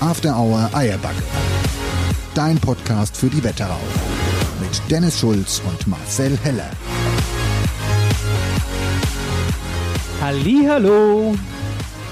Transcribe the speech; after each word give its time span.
After 0.00 0.34
Hour 0.34 0.70
Eierbacke. 0.72 1.22
Dein 2.34 2.58
Podcast 2.58 3.18
für 3.18 3.26
die 3.26 3.44
Wetterau. 3.44 3.78
Mit 4.58 4.90
Dennis 4.90 5.20
Schulz 5.20 5.60
und 5.68 5.86
Marcel 5.86 6.38
Heller. 6.42 6.70
Hallo, 10.22 11.34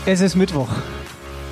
es 0.05 0.21
ist 0.21 0.37
Mittwoch. 0.37 0.69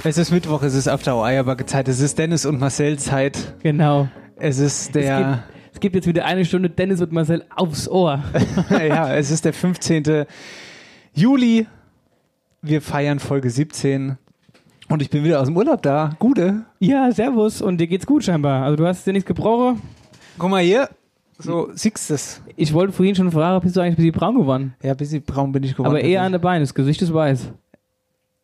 Es 0.05 0.19
ist 0.19 0.31
Mittwoch, 0.31 0.63
es 0.63 0.75
ist 0.75 0.89
After 0.89 1.17
Hour 1.17 1.25
Eierbacke 1.25 1.65
Zeit. 1.65 1.89
Es 1.89 2.01
ist 2.01 2.19
Dennis 2.19 2.45
und 2.45 2.61
Marcel 2.61 2.99
Zeit. 2.99 3.55
Genau. 3.63 4.07
Es 4.37 4.59
ist 4.59 4.95
der, 4.95 5.43
Es 5.73 5.81
gibt 5.81 5.95
jetzt 5.95 6.07
wieder 6.07 6.27
eine 6.27 6.45
Stunde 6.45 6.69
Dennis 6.69 7.01
und 7.01 7.13
Marcel 7.13 7.47
aufs 7.57 7.89
Ohr. 7.89 8.23
ja, 8.71 9.15
es 9.15 9.31
ist 9.31 9.47
der 9.47 9.55
15. 9.55 10.27
Juli. 11.15 11.67
Wir 12.61 12.83
feiern 12.83 13.21
Folge 13.21 13.49
17. 13.49 14.19
Und 14.89 15.03
ich 15.03 15.11
bin 15.11 15.25
wieder 15.25 15.41
aus 15.41 15.49
dem 15.49 15.57
Urlaub 15.57 15.83
da. 15.83 16.11
Gute. 16.19 16.65
ja, 16.79 17.11
servus. 17.11 17.61
Und 17.61 17.79
dir 17.79 17.87
geht's 17.87 18.07
gut 18.07 18.25
scheinbar. 18.25 18.63
Also 18.65 18.77
du 18.77 18.87
hast 18.87 19.07
dir 19.07 19.13
nichts 19.13 19.27
gebrochen. 19.27 19.83
Guck 20.39 20.51
mal 20.51 20.63
hier. 20.63 20.89
So, 21.39 21.69
siehst 21.75 22.09
du 22.09 22.15
es? 22.15 22.41
Ich 22.57 22.73
wollte 22.73 22.93
vorhin 22.93 23.15
schon 23.15 23.31
fragen, 23.31 23.61
bist 23.63 23.77
du 23.77 23.81
eigentlich 23.81 23.95
ein 23.95 23.97
bisschen 23.97 24.13
braun 24.13 24.37
geworden? 24.37 24.75
Ja, 24.83 24.93
ein 24.93 24.97
bisschen 24.97 25.23
braun 25.23 25.53
bin 25.53 25.63
ich 25.65 25.73
geworden. 25.73 25.89
Aber 25.89 26.01
eher 26.01 26.23
an 26.23 26.33
der 26.33 26.39
Beine, 26.39 26.61
das 26.61 26.73
Gesicht 26.73 27.03
ist 27.03 27.13
weiß. 27.13 27.51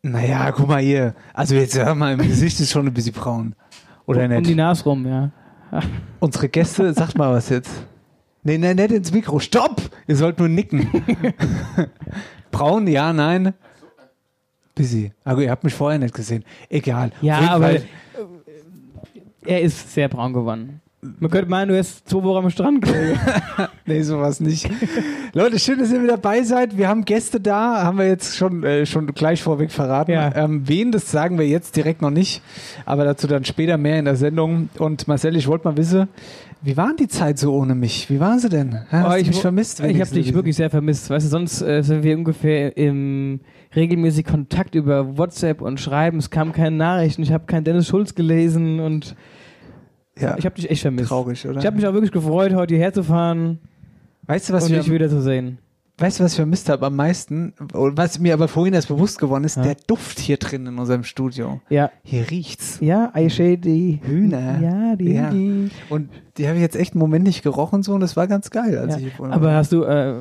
Naja, 0.02 0.50
guck 0.50 0.68
mal 0.68 0.82
hier. 0.82 1.14
Also 1.32 1.54
jetzt 1.54 1.78
hör 1.78 1.94
mal, 1.94 2.12
im 2.14 2.18
Gesicht 2.18 2.58
ist 2.60 2.70
schon 2.70 2.86
ein 2.86 2.92
bisschen 2.92 3.14
braun. 3.14 3.54
Oder 4.06 4.24
Um 4.24 4.30
die 4.42 4.48
nicht? 4.48 4.56
Nase 4.56 4.84
rum, 4.84 5.06
ja. 5.06 5.30
Unsere 6.20 6.48
Gäste, 6.48 6.92
sagt 6.92 7.16
mal 7.16 7.32
was 7.32 7.48
jetzt. 7.48 7.70
Nee, 8.42 8.58
nee, 8.58 8.74
nicht 8.74 8.90
ins 8.90 9.12
Mikro. 9.12 9.38
Stopp! 9.38 9.80
Ihr 10.08 10.16
sollt 10.16 10.38
nur 10.38 10.48
nicken. 10.48 10.88
Braun, 12.50 12.86
ja, 12.88 13.12
nein. 13.12 13.54
Busy. 14.74 15.12
Aber 15.24 15.42
ihr 15.42 15.50
habt 15.50 15.64
mich 15.64 15.74
vorher 15.74 15.98
nicht 15.98 16.14
gesehen. 16.14 16.44
Egal. 16.68 17.12
Ja, 17.20 17.40
aber 17.50 17.64
Fall- 17.66 17.82
er 19.44 19.60
ist 19.60 19.92
sehr 19.92 20.08
braun 20.08 20.32
geworden. 20.32 20.80
Man 21.18 21.30
könnte 21.30 21.50
meinen, 21.50 21.68
du 21.68 21.76
hast 21.78 22.08
zwei 22.08 22.22
Wochen 22.22 22.44
am 22.44 22.50
Strand 22.50 22.84
gelegen. 22.84 23.18
Nee, 23.84 24.02
sowas 24.02 24.38
nicht. 24.40 24.70
Leute, 25.32 25.58
schön, 25.58 25.78
dass 25.78 25.90
ihr 25.90 26.02
wieder 26.02 26.16
dabei 26.16 26.42
seid. 26.42 26.76
Wir 26.76 26.88
haben 26.88 27.04
Gäste 27.04 27.40
da, 27.40 27.82
haben 27.82 27.98
wir 27.98 28.06
jetzt 28.06 28.36
schon, 28.36 28.62
äh, 28.62 28.86
schon 28.86 29.06
gleich 29.08 29.42
vorweg 29.42 29.72
verraten. 29.72 30.12
Ja. 30.12 30.34
Ähm, 30.36 30.68
wen, 30.68 30.92
das 30.92 31.10
sagen 31.10 31.38
wir 31.38 31.48
jetzt 31.48 31.74
direkt 31.74 32.00
noch 32.00 32.10
nicht, 32.10 32.42
aber 32.86 33.04
dazu 33.04 33.26
dann 33.26 33.44
später 33.44 33.78
mehr 33.78 33.98
in 33.98 34.04
der 34.04 34.16
Sendung. 34.16 34.68
Und 34.78 35.08
Marcel, 35.08 35.34
ich 35.36 35.48
wollte 35.48 35.66
mal 35.66 35.76
wissen, 35.76 36.08
wie 36.60 36.76
waren 36.76 36.96
die 36.96 37.08
Zeit 37.08 37.38
so 37.38 37.54
ohne 37.54 37.74
mich? 37.74 38.08
Wie 38.08 38.20
waren 38.20 38.38
sie 38.38 38.48
denn? 38.48 38.78
Hast 38.88 39.12
Oh, 39.12 39.16
ich 39.16 39.26
mich 39.26 39.40
vermisst? 39.40 39.80
Ich 39.80 40.00
habe 40.00 40.10
dich 40.10 40.32
wirklich 40.32 40.54
sehr 40.54 40.70
vermisst. 40.70 41.10
Weißt 41.10 41.26
du, 41.26 41.30
sonst 41.30 41.60
äh, 41.60 41.82
sind 41.82 42.04
wir 42.04 42.16
ungefähr 42.16 42.76
im 42.76 43.40
regelmäßig 43.74 44.26
Kontakt 44.26 44.76
über 44.76 45.18
WhatsApp 45.18 45.60
und 45.60 45.80
Schreiben. 45.80 46.18
Es 46.18 46.30
kamen 46.30 46.52
keine 46.52 46.76
Nachrichten. 46.76 47.22
Ich 47.22 47.32
habe 47.32 47.46
keinen 47.46 47.64
Dennis 47.64 47.88
Schulz 47.88 48.14
gelesen 48.14 48.78
und 48.78 49.16
ja. 50.20 50.36
ich 50.38 50.44
habe 50.44 50.54
dich 50.54 50.70
echt 50.70 50.82
vermisst. 50.82 51.08
Traurig, 51.08 51.44
oder? 51.48 51.58
Ich 51.58 51.66
habe 51.66 51.74
mich 51.74 51.86
auch 51.86 51.94
wirklich 51.94 52.12
gefreut, 52.12 52.54
heute 52.54 52.74
hierher 52.74 52.92
zu 52.92 53.02
fahren 53.02 53.58
weißt 54.26 54.48
du, 54.48 54.52
was 54.52 54.64
und 54.64 54.70
wir, 54.72 54.80
dich 54.80 54.90
wiederzusehen. 54.90 55.58
weißt 55.98 56.20
du, 56.20 56.24
was 56.24 56.32
ich 56.32 56.36
vermisst 56.36 56.68
habe 56.68 56.86
am 56.86 56.96
meisten? 56.96 57.52
Und 57.72 57.96
was 57.96 58.18
mir 58.18 58.34
aber 58.34 58.48
vorhin 58.48 58.74
erst 58.74 58.88
bewusst 58.88 59.18
geworden 59.18 59.44
ist, 59.44 59.56
Ja. 59.56 59.62
der 59.62 59.76
Duft 59.86 60.18
hier 60.18 60.36
drin 60.36 60.66
in 60.66 60.78
unserem 60.78 61.04
Studio. 61.04 61.60
Ja. 61.68 61.90
Hier 62.02 62.30
riecht's. 62.30 62.78
Ja, 62.80 63.10
Aisha, 63.14 63.56
die 63.56 64.00
Hühner. 64.04 64.60
Ja, 64.60 64.96
die. 64.96 65.12
Ja. 65.12 65.30
die. 65.30 65.70
Und 65.90 66.08
die 66.36 66.46
habe 66.46 66.56
ich 66.56 66.62
jetzt 66.62 66.76
echt 66.76 66.92
einen 66.94 67.00
Moment 67.00 67.24
nicht 67.24 67.42
gerochen 67.42 67.82
so 67.82 67.94
und 67.94 68.00
das 68.00 68.16
war 68.16 68.26
ganz 68.26 68.50
geil. 68.50 68.78
Als 68.78 68.94
Ja. 69.00 69.06
ich 69.06 69.12
Aber 69.20 69.40
war. 69.42 69.54
hast 69.54 69.72
du, 69.72 69.82
äh, 69.84 70.14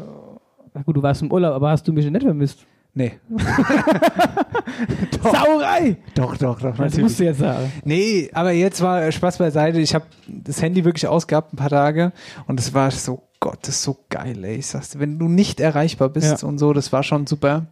gut, 0.85 0.95
du 0.97 1.03
warst 1.03 1.21
im 1.21 1.31
Urlaub, 1.31 1.53
aber 1.53 1.69
hast 1.69 1.87
du 1.87 1.93
mich 1.93 2.09
nicht 2.09 2.23
vermisst? 2.23 2.65
Nee. 2.93 3.13
Sauerei! 5.23 5.97
Doch, 6.15 6.35
doch, 6.37 6.59
doch. 6.59 6.75
Das 6.75 6.97
musst 6.97 7.19
du 7.19 7.23
jetzt 7.25 7.39
sagen. 7.39 7.71
Nee, 7.85 8.29
aber 8.33 8.51
jetzt 8.51 8.81
war 8.81 9.03
äh, 9.03 9.11
Spaß 9.11 9.37
beiseite. 9.37 9.79
Ich 9.79 9.93
habe 9.95 10.05
das 10.27 10.61
Handy 10.61 10.83
wirklich 10.83 11.07
ausgehabt 11.07 11.53
ein 11.53 11.57
paar 11.57 11.69
Tage 11.69 12.11
und 12.47 12.59
es 12.59 12.73
war 12.73 12.91
so, 12.91 13.23
Gott, 13.41 13.57
das 13.63 13.69
ist 13.75 13.83
so 13.83 13.97
geil, 14.09 14.43
ey. 14.45 14.57
Ich 14.57 14.67
sag's 14.67 14.91
dir, 14.91 14.99
wenn 14.99 15.17
du 15.19 15.27
nicht 15.27 15.59
erreichbar 15.59 16.09
bist 16.09 16.41
Ja. 16.43 16.47
und 16.47 16.59
so, 16.59 16.73
das 16.73 16.93
war 16.93 17.01
schon 17.03 17.25
super. 17.27 17.65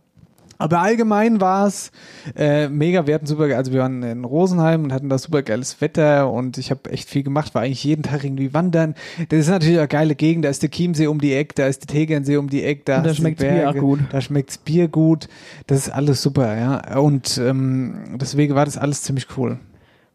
Aber 0.62 0.80
allgemein 0.80 1.40
war 1.40 1.68
es 1.68 1.92
äh, 2.36 2.68
mega. 2.68 3.08
Wir 3.08 3.16
hatten 3.16 3.28
super, 3.28 3.44
also 3.56 3.72
wir 3.72 3.80
waren 3.80 4.04
in 4.04 4.26
Rosenheim 4.26 4.84
und 4.84 4.92
hatten 4.92 5.08
da 5.08 5.18
super 5.18 5.42
geiles 5.42 5.80
Wetter 5.80 6.30
und 6.30 6.58
ich 6.58 6.70
habe 6.70 6.90
echt 6.92 7.08
viel 7.10 7.24
gemacht, 7.24 7.56
war 7.56 7.62
eigentlich 7.62 7.84
jeden 7.86 8.04
Tag 8.04 8.26
irgendwie 8.26 8.54
wandern. 8.54 8.96
Das 9.30 9.40
ist 9.40 9.48
natürlich 9.50 9.78
eine 9.78 9.88
geile 9.88 10.16
Gegend, 10.16 10.44
da 10.44 10.50
ist 10.50 10.62
der 10.62 10.70
Chiemsee 10.70 11.08
um 11.08 11.22
die 11.22 11.34
Ecke, 11.34 11.54
da 11.56 11.68
ist 11.68 11.84
der 11.84 11.96
Tegernsee 11.96 12.36
um 12.36 12.50
die 12.50 12.64
Ecke, 12.66 12.82
da, 12.84 12.98
Und 12.98 13.06
da 13.06 13.14
die 13.14 13.36
Bier 13.36 13.70
auch 13.70 13.76
gut. 13.76 14.00
Da 14.12 14.20
schmeckt's 14.20 14.58
Bier 14.58 14.90
gut, 14.90 15.30
das 15.68 15.88
ist 15.88 15.94
alles 15.94 16.22
super, 16.22 16.58
ja. 16.58 16.98
Und 17.00 17.38
ähm, 17.38 18.18
deswegen 18.20 18.54
war 18.54 18.66
das 18.66 18.78
alles 18.78 19.04
ziemlich 19.04 19.28
cool. 19.38 19.60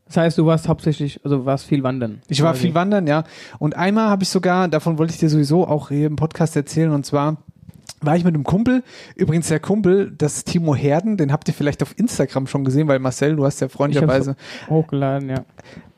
Das 0.07 0.17
heißt, 0.19 0.39
du 0.39 0.47
warst 0.47 0.69
hauptsächlich, 0.69 1.21
also 1.25 1.47
warst 1.47 1.65
viel 1.65 1.83
wandern. 1.83 2.21
Ich 2.29 2.43
war 2.43 2.55
viel 2.55 2.75
wandern, 2.75 3.07
ja. 3.07 3.25
Und 3.59 3.75
einmal 3.77 4.09
habe 4.11 4.23
ich 4.23 4.29
sogar, 4.29 4.69
davon 4.69 4.99
wollte 4.99 5.13
ich 5.15 5.19
dir 5.19 5.31
sowieso 5.31 5.67
auch 5.67 5.89
hier 5.89 6.07
im 6.07 6.17
Podcast 6.17 6.57
erzählen, 6.57 6.91
und 6.91 7.07
zwar 7.07 7.39
war 8.01 8.17
ich 8.17 8.25
mit 8.25 8.35
einem 8.35 8.45
Kumpel, 8.45 8.83
übrigens 9.17 9.49
der 9.49 9.61
Kumpel, 9.61 10.13
das 10.17 10.37
ist 10.37 10.49
Timo 10.49 10.75
Herden, 10.75 11.17
den 11.17 11.33
habt 11.33 11.49
ihr 11.49 11.55
vielleicht 11.55 11.83
auf 11.83 11.99
Instagram 11.99 12.47
schon 12.47 12.65
gesehen, 12.65 12.87
weil 12.87 12.99
Marcel, 12.99 13.37
du 13.37 13.45
hast 13.47 13.61
ja 13.61 13.67
Ich 13.67 13.73
freundlicherweise, 13.73 14.33
hab's 14.33 14.69
hochgeladen, 14.69 15.31
ja. 15.31 15.45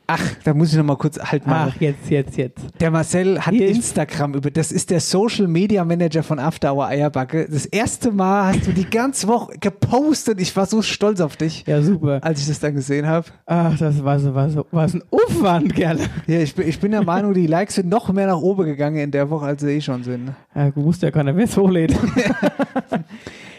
Ach, 0.07 0.23
da 0.43 0.53
muss 0.53 0.71
ich 0.71 0.77
noch 0.77 0.85
mal 0.85 0.95
kurz 0.97 1.19
halt 1.19 1.45
mal. 1.45 1.71
Ach, 1.75 1.81
jetzt, 1.81 2.09
jetzt, 2.09 2.37
jetzt. 2.37 2.65
Der 2.79 2.89
Marcel 2.91 3.39
hat 3.39 3.53
Hier 3.53 3.67
Instagram 3.67 4.33
über, 4.35 4.49
das 4.49 4.71
ist 4.71 4.89
der 4.89 4.99
Social 4.99 5.47
Media 5.47 5.83
Manager 5.83 6.23
von 6.23 6.39
After 6.39 6.73
Hour 6.73 6.87
Eierbacke. 6.87 7.47
Das 7.49 7.65
erste 7.65 8.11
Mal 8.11 8.53
hast 8.55 8.65
du 8.67 8.71
die 8.71 8.89
ganze 8.89 9.27
Woche 9.27 9.57
gepostet. 9.59 10.39
Ich 10.41 10.55
war 10.55 10.65
so 10.65 10.81
stolz 10.81 11.19
auf 11.21 11.35
dich, 11.37 11.65
Ja, 11.67 11.81
super. 11.81 12.19
als 12.23 12.39
ich 12.41 12.47
das 12.47 12.59
dann 12.59 12.73
gesehen 12.73 13.05
habe. 13.05 13.27
Ach, 13.45 13.77
das 13.77 14.03
war 14.03 14.19
so, 14.19 14.33
war 14.33 14.49
so, 14.49 14.65
war 14.71 14.85
ein 14.85 15.03
Aufwand, 15.11 15.75
gerne. 15.75 16.01
Ja, 16.25 16.39
ich 16.39 16.55
bin, 16.55 16.67
ich 16.67 16.79
bin 16.79 16.91
der 16.91 17.03
Meinung, 17.03 17.33
die 17.33 17.47
Likes 17.47 17.75
sind 17.75 17.89
noch 17.89 18.11
mehr 18.11 18.27
nach 18.27 18.39
oben 18.41 18.65
gegangen 18.65 18.97
in 18.97 19.11
der 19.11 19.29
Woche, 19.29 19.45
als 19.45 19.61
sie 19.61 19.71
eh 19.77 19.81
schon 19.81 20.03
sind. 20.03 20.31
Ja, 20.55 20.71
du 20.71 20.83
wusstest 20.83 21.03
ja 21.03 21.11
keiner, 21.11 21.35
wer 21.35 21.43
es 21.45 21.57
hochlädt. 21.57 21.93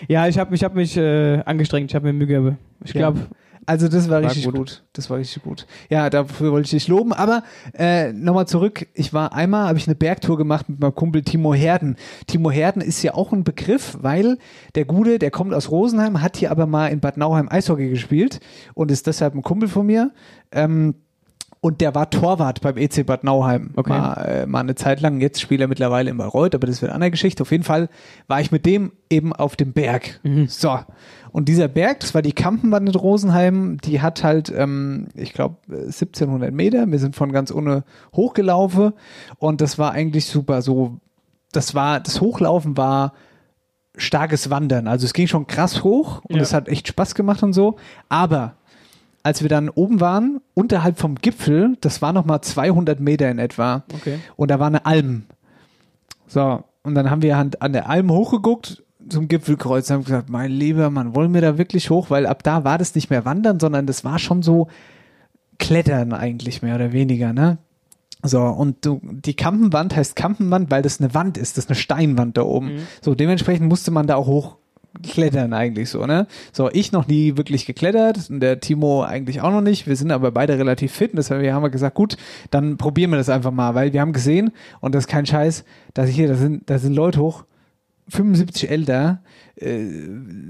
ja, 0.09 0.27
ich 0.27 0.39
habe 0.39 0.51
mich, 0.51 0.65
hab 0.65 0.75
mich 0.75 0.97
äh, 0.97 1.41
angestrengt, 1.45 1.91
ich 1.91 1.95
habe 1.95 2.07
mir 2.07 2.13
Mühe 2.13 2.27
gegeben. 2.27 2.59
Ich 2.85 2.95
Ja. 2.95 3.13
Also 3.69 3.87
das 3.87 4.09
war, 4.09 4.23
War 4.23 4.31
richtig 4.31 4.47
gut. 4.47 4.55
gut. 4.55 4.83
Das 4.95 5.11
war 5.11 5.19
richtig 5.19 5.43
gut. 5.43 5.67
Ja, 5.91 6.09
dafür 6.09 6.53
wollte 6.53 6.65
ich 6.65 6.71
dich 6.71 6.89
loben. 6.89 7.13
Aber 7.13 7.43
äh, 7.75 8.15
nochmal 8.15 8.49
zurück. 8.49 8.87
Ich 8.95 9.13
war 9.13 9.35
einmal, 9.35 9.69
habe 9.69 9.77
ich 9.77 9.87
eine 9.87 9.95
Bergtour 9.95 10.39
gemacht 10.39 10.71
mit 10.71 10.81
meinem 10.81 10.95
Kumpel 10.95 11.21
Timo 11.21 11.53
Herden. 11.53 11.97
Timo 12.27 12.51
Herden 12.51 12.81
ist 12.81 13.03
ja 13.03 13.13
auch 13.13 13.31
ein 13.31 13.45
Begriff, 13.45 13.99
weil 14.01 14.39
der 14.75 14.87
Gute, 14.87 15.19
der 15.19 15.31
kommt 15.31 15.53
aus 15.53 15.71
Rosenheim, 15.71 16.23
hat 16.23 16.39
hier 16.39 16.51
aber 16.51 16.65
mal 16.65 16.87
in 16.87 17.01
Bad 17.01 17.19
Nauheim 17.19 17.51
Eishockey 17.51 17.91
gespielt 17.91 18.41
und 18.73 18.91
ist 18.91 19.07
deshalb 19.07 19.35
ein 19.35 19.43
Kumpel 19.43 19.69
von 19.69 19.85
mir. 19.85 20.13
Ähm, 20.51 20.95
und 21.61 21.81
der 21.81 21.95
war 21.95 22.09
Torwart 22.09 22.61
beim 22.61 22.77
EC 22.77 23.05
Bad 23.05 23.25
Nauheim. 23.25 23.73
Okay. 23.77 23.91
Mal, 23.91 24.15
äh, 24.15 24.47
mal 24.47 24.61
eine 24.61 24.77
Zeit 24.77 25.01
lang. 25.01 25.21
Jetzt 25.21 25.41
spielt 25.41 25.61
er 25.61 25.69
mittlerweile 25.69 26.09
in 26.09 26.17
Bayreuth, 26.17 26.55
aber 26.55 26.67
das 26.67 26.81
wird 26.81 26.91
eine 26.91 26.95
andere 26.95 27.11
Geschichte. 27.11 27.43
Auf 27.43 27.51
jeden 27.51 27.65
Fall 27.65 27.89
war 28.29 28.41
ich 28.41 28.51
mit 28.51 28.65
dem 28.65 28.93
eben 29.11 29.33
auf 29.35 29.57
dem 29.57 29.73
Berg. 29.73 30.21
So. 30.47 30.79
Und 31.33 31.49
dieser 31.49 31.69
Berg, 31.69 32.01
das 32.01 32.15
war 32.15 32.23
die 32.23 32.33
Kampenwand 32.33 32.89
in 32.89 32.95
Rosenheim, 32.95 33.79
die 33.79 34.01
hat 34.01 34.25
halt, 34.25 34.53
ähm, 34.57 35.09
ich 35.15 35.33
glaube, 35.33 35.57
1700 35.69 36.53
Meter. 36.53 36.91
Wir 36.91 36.99
sind 36.99 37.17
von 37.17 37.33
ganz 37.33 37.51
ohne 37.53 37.85
hochgelaufen 38.15 38.93
und 39.39 39.61
das 39.61 39.79
war 39.79 39.93
eigentlich 39.93 40.27
super. 40.27 40.63
So, 40.63 40.99
das 41.53 41.75
war, 41.75 42.01
das 42.01 42.21
Hochlaufen 42.21 42.77
war 42.77 43.13
starkes 43.97 44.49
Wandern. 44.51 44.87
Also 44.87 45.07
es 45.07 45.13
ging 45.13 45.27
schon 45.27 45.47
krass 45.47 45.83
hoch 45.83 46.21
und 46.25 46.37
Ja. 46.37 46.43
es 46.43 46.55
hat 46.55 46.69
echt 46.69 46.89
Spaß 46.89 47.15
gemacht 47.15 47.43
und 47.43 47.53
so. 47.53 47.77
Aber 48.09 48.55
als 49.23 49.43
wir 49.43 49.49
dann 49.49 49.69
oben 49.69 50.01
waren, 50.01 50.41
unterhalb 50.55 50.99
vom 50.99 51.17
Gipfel, 51.17 51.77
das 51.81 52.01
war 52.01 52.13
nochmal 52.13 52.41
200 52.41 53.01
Meter 53.01 53.31
in 53.31 53.39
etwa. 53.39 53.83
Okay. 53.93 54.19
Und 54.37 54.51
da 54.51 54.61
war 54.61 54.69
eine 54.69 54.87
Alm. 54.87 55.25
So, 56.27 56.63
und 56.83 56.95
dann 56.95 57.11
haben 57.11 57.23
wir 57.23 57.37
an, 57.37 57.51
an 57.61 57.73
der 57.73 57.89
Alm 57.91 58.11
hochgeguckt 58.13 58.83
zum 59.09 59.29
Gipfelkreuz 59.29 59.89
und 59.91 59.95
haben 59.95 60.05
gesagt, 60.05 60.31
mein 60.31 60.51
lieber 60.51 60.91
Mann, 60.91 61.15
wollen 61.15 61.35
wir 61.35 61.41
da 61.41 61.59
wirklich 61.59 61.91
hoch? 61.91 62.11
Weil 62.11 62.27
ab 62.27 62.43
da 62.43 62.65
war 62.65 62.79
das 62.79 62.95
nicht 62.95 63.11
mehr 63.11 63.25
Wandern, 63.25 63.61
sondern 63.61 63.87
das 63.87 64.05
war 64.05 64.19
schon 64.19 64.43
so 64.43 64.69
Klettern 65.59 66.13
eigentlich 66.13 66.63
mehr 66.63 66.77
oder 66.77 66.93
weniger, 66.93 67.33
ne? 67.33 67.59
So, 68.23 68.41
und 68.41 68.85
du, 68.85 69.01
die 69.03 69.35
Kampenwand 69.35 69.95
heißt 69.95 70.17
Kampenwand, 70.17 70.71
weil 70.71 70.83
das 70.83 71.01
eine 71.01 71.15
Wand 71.15 71.39
ist, 71.39 71.57
das 71.57 71.65
ist 71.65 71.71
eine 71.71 71.77
Steinwand 71.77 72.37
da 72.37 72.43
oben. 72.43 72.75
Mhm. 72.75 72.79
So, 73.01 73.15
dementsprechend 73.15 73.69
musste 73.69 73.93
man 73.93 74.09
da 74.09 74.17
auch 74.17 74.27
hochklettern 74.27 75.53
eigentlich 75.53 75.89
so, 75.89 76.05
ne? 76.05 76.27
So, 76.53 76.69
ich 76.73 76.91
noch 76.91 77.07
nie 77.07 77.37
wirklich 77.37 77.65
geklettert, 77.65 78.29
und 78.29 78.41
der 78.41 78.59
Timo 78.59 79.05
eigentlich 79.05 79.41
auch 79.41 79.53
noch 79.53 79.61
nicht. 79.61 79.87
Wir 79.87 79.95
sind 79.95 80.11
aber 80.11 80.33
beide 80.33 80.59
relativ 80.59 80.93
fit, 80.93 81.13
und 81.13 81.19
deshalb 81.19 81.47
haben 81.49 81.63
wir 81.63 81.71
gesagt, 81.71 81.95
gut, 81.95 82.17
dann 82.51 82.77
probieren 82.77 83.11
wir 83.11 83.19
das 83.19 83.29
einfach 83.29 83.53
mal, 83.53 83.77
weil 83.77 83.93
wir 83.93 84.01
haben 84.01 84.13
gesehen, 84.13 84.51
und 84.81 84.97
das 84.97 85.05
ist 85.05 85.09
kein 85.09 85.27
Scheiß, 85.27 85.65
dass 85.95 86.11
hier, 86.11 86.27
da 86.27 86.35
sind, 86.35 86.69
da 86.69 86.79
sind 86.79 86.95
Leute 86.95 87.21
hoch, 87.21 87.45
75 88.09 88.71
älter, 88.71 89.21
äh, 89.57 89.81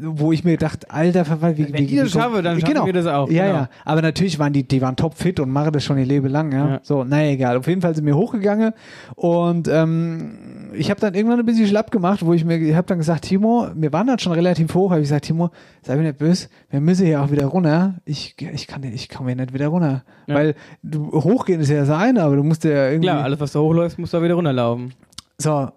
wo 0.02 0.32
ich 0.32 0.44
mir 0.44 0.52
gedacht, 0.52 0.90
alter 0.90 1.24
Verwalt, 1.24 1.56
wie, 1.58 1.64
Wenn 1.72 1.74
wie, 1.74 1.84
ich 1.84 1.96
das 1.96 2.06
wie- 2.14 2.18
schaffe, 2.18 2.42
dann 2.42 2.60
schaffen 2.60 2.74
genau. 2.74 2.86
wir 2.86 2.92
das 2.92 3.06
auch, 3.06 3.30
Ja, 3.30 3.46
genau. 3.46 3.58
ja. 3.60 3.68
Aber 3.84 4.02
natürlich 4.02 4.38
waren 4.38 4.52
die, 4.52 4.66
die 4.68 4.82
waren 4.82 4.96
topfit 4.96 5.40
und 5.40 5.50
machen 5.50 5.72
das 5.72 5.82
schon 5.84 5.98
ihr 5.98 6.04
Leben 6.06 6.28
lang, 6.28 6.52
ja. 6.52 6.68
Ja. 6.68 6.80
So, 6.82 7.04
naja, 7.04 7.30
egal. 7.30 7.56
Auf 7.56 7.66
jeden 7.66 7.80
Fall 7.80 7.94
sind 7.94 8.04
wir 8.06 8.16
hochgegangen 8.16 8.72
und 9.16 9.66
ähm, 9.68 10.38
ich 10.74 10.90
habe 10.90 11.00
dann 11.00 11.14
irgendwann 11.14 11.40
ein 11.40 11.46
bisschen 11.46 11.66
schlapp 11.66 11.90
gemacht, 11.90 12.24
wo 12.24 12.32
ich 12.34 12.44
mir, 12.44 12.58
ich 12.58 12.74
habe 12.74 12.86
dann 12.86 12.98
gesagt, 12.98 13.24
Timo, 13.24 13.68
wir 13.74 13.92
waren 13.92 14.06
dann 14.06 14.18
schon 14.18 14.32
relativ 14.32 14.74
hoch, 14.74 14.90
habe 14.90 15.00
ich 15.00 15.06
gesagt, 15.08 15.24
Timo, 15.24 15.50
sei 15.82 15.96
mir 15.96 16.02
nicht 16.02 16.18
böse, 16.18 16.48
wir 16.70 16.80
müssen 16.80 17.06
hier 17.06 17.22
auch 17.22 17.30
wieder 17.30 17.46
runter. 17.46 17.94
Ich, 18.04 18.36
ich 18.38 18.66
kann, 18.66 18.82
ich 18.84 19.08
komme 19.08 19.30
hier 19.30 19.36
nicht 19.36 19.54
wieder 19.54 19.68
runter, 19.68 20.04
Ja. 20.26 20.34
weil 20.34 20.54
du 20.82 21.10
hochgehen 21.12 21.60
ist 21.60 21.70
ja 21.70 21.80
das 21.80 21.90
eine, 21.90 22.22
aber 22.22 22.36
du 22.36 22.42
musst 22.44 22.64
ja 22.64 22.88
irgendwie 22.88 23.08
Klar, 23.08 23.24
alles, 23.24 23.40
was 23.40 23.52
da 23.52 23.60
hochläuft, 23.60 23.98
muss 23.98 24.10
da 24.10 24.22
wieder 24.22 24.34
runterlaufen. 24.34 24.92
so. 25.38 25.70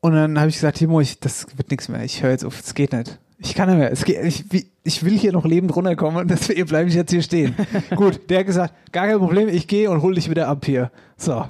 Und 0.00 0.12
dann 0.12 0.38
habe 0.38 0.48
ich 0.48 0.54
gesagt, 0.56 0.78
Timo, 0.78 1.00
ich, 1.00 1.18
das 1.20 1.46
wird 1.56 1.70
nichts 1.70 1.88
mehr. 1.88 2.02
Ich 2.04 2.22
höre 2.22 2.30
jetzt 2.30 2.44
auf, 2.44 2.60
es 2.60 2.74
geht 2.74 2.92
nicht. 2.92 3.18
Ich 3.38 3.54
kann 3.54 3.68
nicht 3.68 3.78
mehr. 3.78 3.90
Es 3.92 4.04
geht, 4.04 4.22
ich, 4.24 4.44
wie- 4.52 4.66
ich 4.84 5.04
will 5.04 5.18
hier 5.18 5.32
noch 5.32 5.44
lebend 5.44 5.74
runterkommen 5.74 6.20
und 6.22 6.30
deswegen 6.30 6.64
bleibe 6.66 6.88
ich 6.88 6.94
jetzt 6.94 7.10
hier 7.10 7.22
stehen. 7.22 7.54
Gut, 7.96 8.20
der 8.30 8.40
hat 8.40 8.46
gesagt, 8.46 8.74
gar 8.92 9.06
kein 9.06 9.18
Problem, 9.18 9.48
ich 9.48 9.66
gehe 9.66 9.90
und 9.90 10.00
hol 10.02 10.14
dich 10.14 10.30
wieder 10.30 10.48
ab 10.48 10.64
hier. 10.64 10.90
So. 11.16 11.44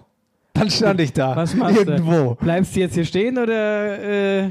Dann 0.54 0.70
stand 0.70 1.00
ich 1.00 1.12
da. 1.12 1.36
Was 1.36 1.54
machst 1.54 1.76
irgendwo. 1.76 2.10
du? 2.30 2.34
Bleibst 2.36 2.74
du 2.74 2.80
jetzt 2.80 2.94
hier 2.94 3.04
stehen 3.04 3.36
oder 3.38 3.98
äh, 4.46 4.50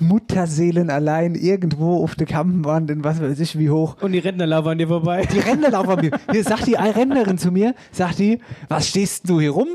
Mutterseelen 0.00 0.90
allein 0.90 1.34
irgendwo 1.34 2.02
auf 2.02 2.14
der 2.14 2.26
Kampenwand 2.26 2.90
in 2.90 3.04
was 3.04 3.20
weiß 3.20 3.38
ich 3.40 3.58
wie 3.58 3.70
hoch. 3.70 3.96
und 4.00 4.12
die 4.12 4.18
Rentner 4.18 4.46
laufen 4.46 4.68
an 4.68 4.78
dir 4.78 4.88
vorbei? 4.88 5.26
Die 5.32 5.38
Rentner 5.38 5.70
laufen 5.70 5.90
an 5.90 6.00
mir. 6.00 6.10
Hier 6.30 6.44
sagt 6.44 6.66
die 6.66 6.74
Rentnerin 6.74 7.38
zu 7.38 7.50
mir, 7.50 7.74
sagt 7.92 8.18
die, 8.18 8.38
was 8.68 8.88
stehst 8.88 9.28
du 9.28 9.40
hier 9.40 9.50
rum? 9.50 9.68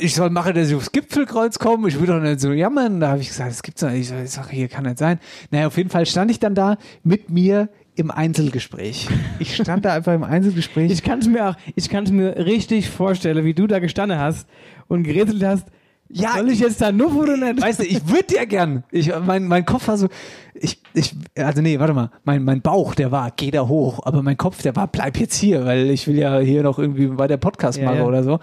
Ich 0.00 0.14
soll 0.14 0.30
machen, 0.30 0.54
dass 0.54 0.68
ich 0.68 0.74
aufs 0.74 0.90
Gipfelkreuz 0.90 1.58
komme. 1.58 1.88
Ich 1.88 2.00
will 2.00 2.06
doch 2.06 2.20
nicht 2.20 2.40
so 2.40 2.52
jammern. 2.52 2.98
Da 3.00 3.08
habe 3.08 3.20
ich 3.20 3.28
gesagt, 3.28 3.50
das 3.50 3.62
gibt's 3.62 3.82
doch 3.82 3.90
nicht. 3.90 4.00
Ich 4.00 4.08
sag, 4.08 4.24
ich 4.24 4.30
sag, 4.30 4.50
hier 4.50 4.68
kann 4.68 4.84
nicht 4.84 4.98
sein. 4.98 5.18
Naja, 5.50 5.66
auf 5.66 5.76
jeden 5.76 5.90
Fall 5.90 6.06
stand 6.06 6.30
ich 6.30 6.38
dann 6.38 6.54
da 6.54 6.78
mit 7.02 7.28
mir 7.28 7.68
im 7.94 8.10
Einzelgespräch. 8.10 9.08
Ich 9.38 9.54
stand 9.54 9.84
da 9.84 9.94
einfach 9.94 10.14
im 10.14 10.24
Einzelgespräch. 10.24 10.90
Ich 10.90 11.02
kann 11.02 11.18
es 11.18 11.28
mir 11.28 11.50
auch, 11.50 11.56
ich 11.74 11.88
kann 11.88 12.04
es 12.04 12.10
mir 12.10 12.36
richtig 12.46 12.88
vorstellen, 12.88 13.44
wie 13.44 13.54
du 13.54 13.66
da 13.66 13.78
gestanden 13.78 14.18
hast 14.18 14.48
und 14.88 15.02
gerätselt 15.02 15.42
hast. 15.42 15.66
Ja, 16.08 16.34
soll 16.36 16.50
ich 16.50 16.60
jetzt 16.60 16.80
da 16.80 16.92
nuff 16.92 17.14
oder 17.16 17.36
nicht? 17.36 17.60
Weißt 17.60 17.80
du, 17.80 17.84
ich 17.84 18.08
würde 18.08 18.36
ja 18.36 18.44
gern. 18.44 18.84
Ich, 18.90 19.12
mein, 19.24 19.48
mein 19.48 19.64
Kopf 19.64 19.88
war 19.88 19.98
so, 19.98 20.08
ich, 20.54 20.80
ich, 20.94 21.14
also 21.36 21.60
nee, 21.62 21.78
warte 21.78 21.94
mal, 21.94 22.10
mein, 22.24 22.44
mein 22.44 22.62
Bauch, 22.62 22.94
der 22.94 23.10
war, 23.10 23.32
geh 23.36 23.50
da 23.50 23.66
hoch, 23.66 24.00
aber 24.04 24.22
mein 24.22 24.36
Kopf, 24.36 24.62
der 24.62 24.76
war, 24.76 24.86
bleib 24.86 25.18
jetzt 25.18 25.36
hier, 25.36 25.64
weil 25.64 25.90
ich 25.90 26.06
will 26.06 26.16
ja 26.16 26.38
hier 26.38 26.62
noch 26.62 26.78
irgendwie 26.78 27.08
bei 27.08 27.26
der 27.26 27.36
Podcast 27.38 27.78
Ja, 27.78 27.86
machen 27.86 27.98
ja. 27.98 28.04
oder 28.04 28.22
so. 28.22 28.38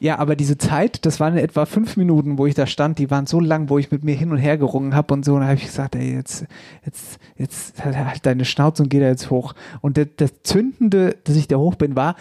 Ja, 0.00 0.18
aber 0.20 0.36
diese 0.36 0.56
Zeit, 0.56 1.04
das 1.06 1.18
waren 1.18 1.36
etwa 1.36 1.66
fünf 1.66 1.96
Minuten, 1.96 2.38
wo 2.38 2.46
ich 2.46 2.54
da 2.54 2.66
stand, 2.66 3.00
die 3.00 3.10
waren 3.10 3.26
so 3.26 3.40
lang, 3.40 3.68
wo 3.68 3.78
ich 3.78 3.90
mit 3.90 4.04
mir 4.04 4.14
hin 4.14 4.30
und 4.30 4.38
her 4.38 4.56
gerungen 4.56 4.94
habe 4.94 5.12
und 5.12 5.24
so. 5.24 5.34
Und 5.34 5.40
da 5.40 5.46
habe 5.48 5.56
ich 5.56 5.64
gesagt, 5.66 5.96
ey, 5.96 6.14
jetzt, 6.14 6.46
jetzt, 6.84 7.18
jetzt 7.36 7.84
halt, 7.84 7.96
halt 7.96 8.24
deine 8.24 8.44
Schnauze 8.44 8.84
und 8.84 8.90
geh 8.90 9.00
da 9.00 9.06
jetzt 9.06 9.30
hoch. 9.30 9.54
Und 9.80 9.96
das, 9.96 10.06
das 10.16 10.42
Zündende, 10.44 11.16
dass 11.24 11.34
ich 11.34 11.48
da 11.48 11.56
hoch 11.56 11.74
bin, 11.74 11.96
war 11.96 12.14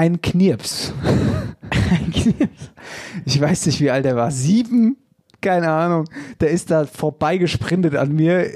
ein 1.90 2.12
Knirps. 2.12 2.70
Ich 3.24 3.40
weiß 3.40 3.66
nicht, 3.66 3.80
wie 3.80 3.90
alt 3.90 4.06
er 4.06 4.16
war. 4.16 4.30
Sieben? 4.30 4.96
Keine 5.40 5.70
Ahnung. 5.70 6.04
Der 6.40 6.50
ist 6.50 6.70
da 6.70 6.84
vorbeigesprintet 6.84 7.94
an 7.96 8.12
mir. 8.12 8.46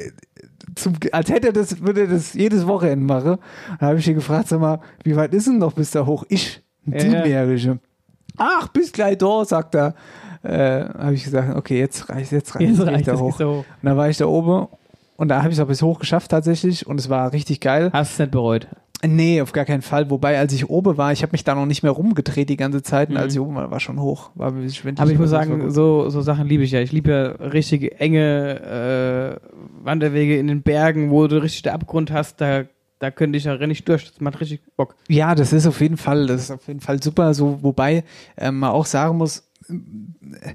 Zum, 0.75 0.95
als 1.13 1.31
hätte 1.31 1.49
er 1.49 1.53
das, 1.53 1.81
würde 1.81 2.03
er 2.03 2.07
das 2.09 2.35
jedes 2.35 2.67
Wochenende 2.67 3.05
machen. 3.05 3.39
Da 3.81 3.87
habe 3.87 3.99
ich 3.99 4.09
ihn 4.09 4.15
gefragt, 4.17 4.49
sag 4.49 4.61
mal, 4.61 4.81
wie 5.05 5.15
weit 5.17 5.33
ist 5.35 5.47
denn 5.47 5.59
noch 5.59 5.73
bis 5.73 5.91
da 5.93 6.05
hoch? 6.05 6.25
Ich, 6.29 6.63
ein 6.87 6.93
Ja, 6.95 7.01
Siebenjährige. 7.01 7.79
Ach, 8.37 8.69
bis 8.69 8.93
gleich 8.93 9.19
da, 9.19 9.45
sagt 9.45 9.75
er. 9.77 9.95
Äh, 10.43 10.85
habe 10.99 11.15
ich 11.15 11.25
gesagt, 11.25 11.57
okay, 11.57 11.79
jetzt 11.79 12.09
reicht 12.11 12.33
jetzt 12.33 12.55
reicht 12.55 12.69
Jetzt 12.69 12.79
geh 12.79 12.85
ich 12.85 12.89
reicht 12.91 13.09
da 13.09 13.15
es, 13.15 13.21
hoch. 13.21 13.39
hoch. 13.39 13.59
Und 13.59 13.65
dann 13.83 13.97
war 13.97 14.11
ich 14.11 14.19
da 14.19 14.27
oben 14.27 14.67
und 15.17 15.29
da 15.29 15.39
habe 15.39 15.49
ich 15.51 15.55
es 15.55 15.61
auch 15.65 15.69
bis 15.69 15.81
hoch 15.81 15.99
geschafft 16.01 16.31
tatsächlich 16.33 16.87
und 16.87 17.01
es 17.01 17.09
war 17.09 17.33
richtig 17.33 17.61
geil. 17.61 17.89
Hast 17.95 18.11
du 18.11 18.15
es 18.15 18.19
nicht 18.19 18.33
bereut? 18.33 18.67
Nee, 19.07 19.41
auf 19.41 19.53
gar 19.53 19.65
keinen 19.65 19.83
Fall. 19.83 20.11
Wobei, 20.11 20.39
als 20.39 20.53
ich 20.53 20.69
oben 20.71 20.97
war, 20.97 21.13
ich 21.13 21.23
habe 21.23 21.33
mich 21.33 21.45
da 21.45 21.55
noch 21.55 21.67
nicht 21.67 21.83
mehr 21.83 21.93
rumgedreht 21.93 22.49
die 22.49 22.57
ganze 22.57 22.83
Zeit. 22.83 23.09
Und 23.09 23.15
Mhm. 23.15 23.21
als 23.21 23.35
ich 23.35 23.41
oben 23.41 23.55
war, 23.55 23.71
war 23.71 23.81
schon 23.81 24.01
hoch. 24.01 24.31
War 24.35 24.49
ein 24.49 24.55
bisschen 24.57 24.75
schwindelig. 24.75 25.01
Aber 25.03 25.11
ich 25.13 25.19
muss 25.19 25.31
war 25.31 25.45
sagen, 25.45 25.71
so, 25.71 26.09
so 26.11 26.21
Sachen 26.21 26.47
liebe 26.49 26.63
ich 26.65 26.71
ja. 26.71 26.81
Ich 26.81 26.93
liebe 26.93 27.11
ja 27.11 27.47
richtig 27.47 28.01
enge 28.01 29.41
äh, 29.41 29.85
Wanderwege 29.85 30.39
in 30.39 30.47
den 30.47 30.63
Bergen, 30.63 31.11
wo 31.11 31.27
du 31.27 31.43
richtig 31.43 31.63
den 31.63 31.73
Abgrund 31.73 32.11
hast. 32.13 32.41
Da, 32.41 32.65
da 32.99 33.11
könnte 33.11 33.37
ich 33.37 33.45
ja 33.45 33.53
richtig 33.55 33.85
durch. 33.85 34.05
Das 34.11 34.21
macht 34.21 34.41
richtig 34.41 34.61
Bock. 34.77 34.95
Ja, 35.09 35.35
das 35.35 35.53
ist 35.53 35.67
auf 35.67 35.81
jeden 35.81 35.97
Fall, 35.97 36.27
das 36.27 36.43
ist 36.43 36.51
auf 36.51 36.67
jeden 36.69 36.81
Fall 36.81 37.03
super. 37.03 37.35
So, 37.35 37.59
wobei 37.63 38.05
ähm, 38.37 38.59
man 38.61 38.71
auch 38.71 38.87
sagen 38.87 39.19
muss, 39.19 39.49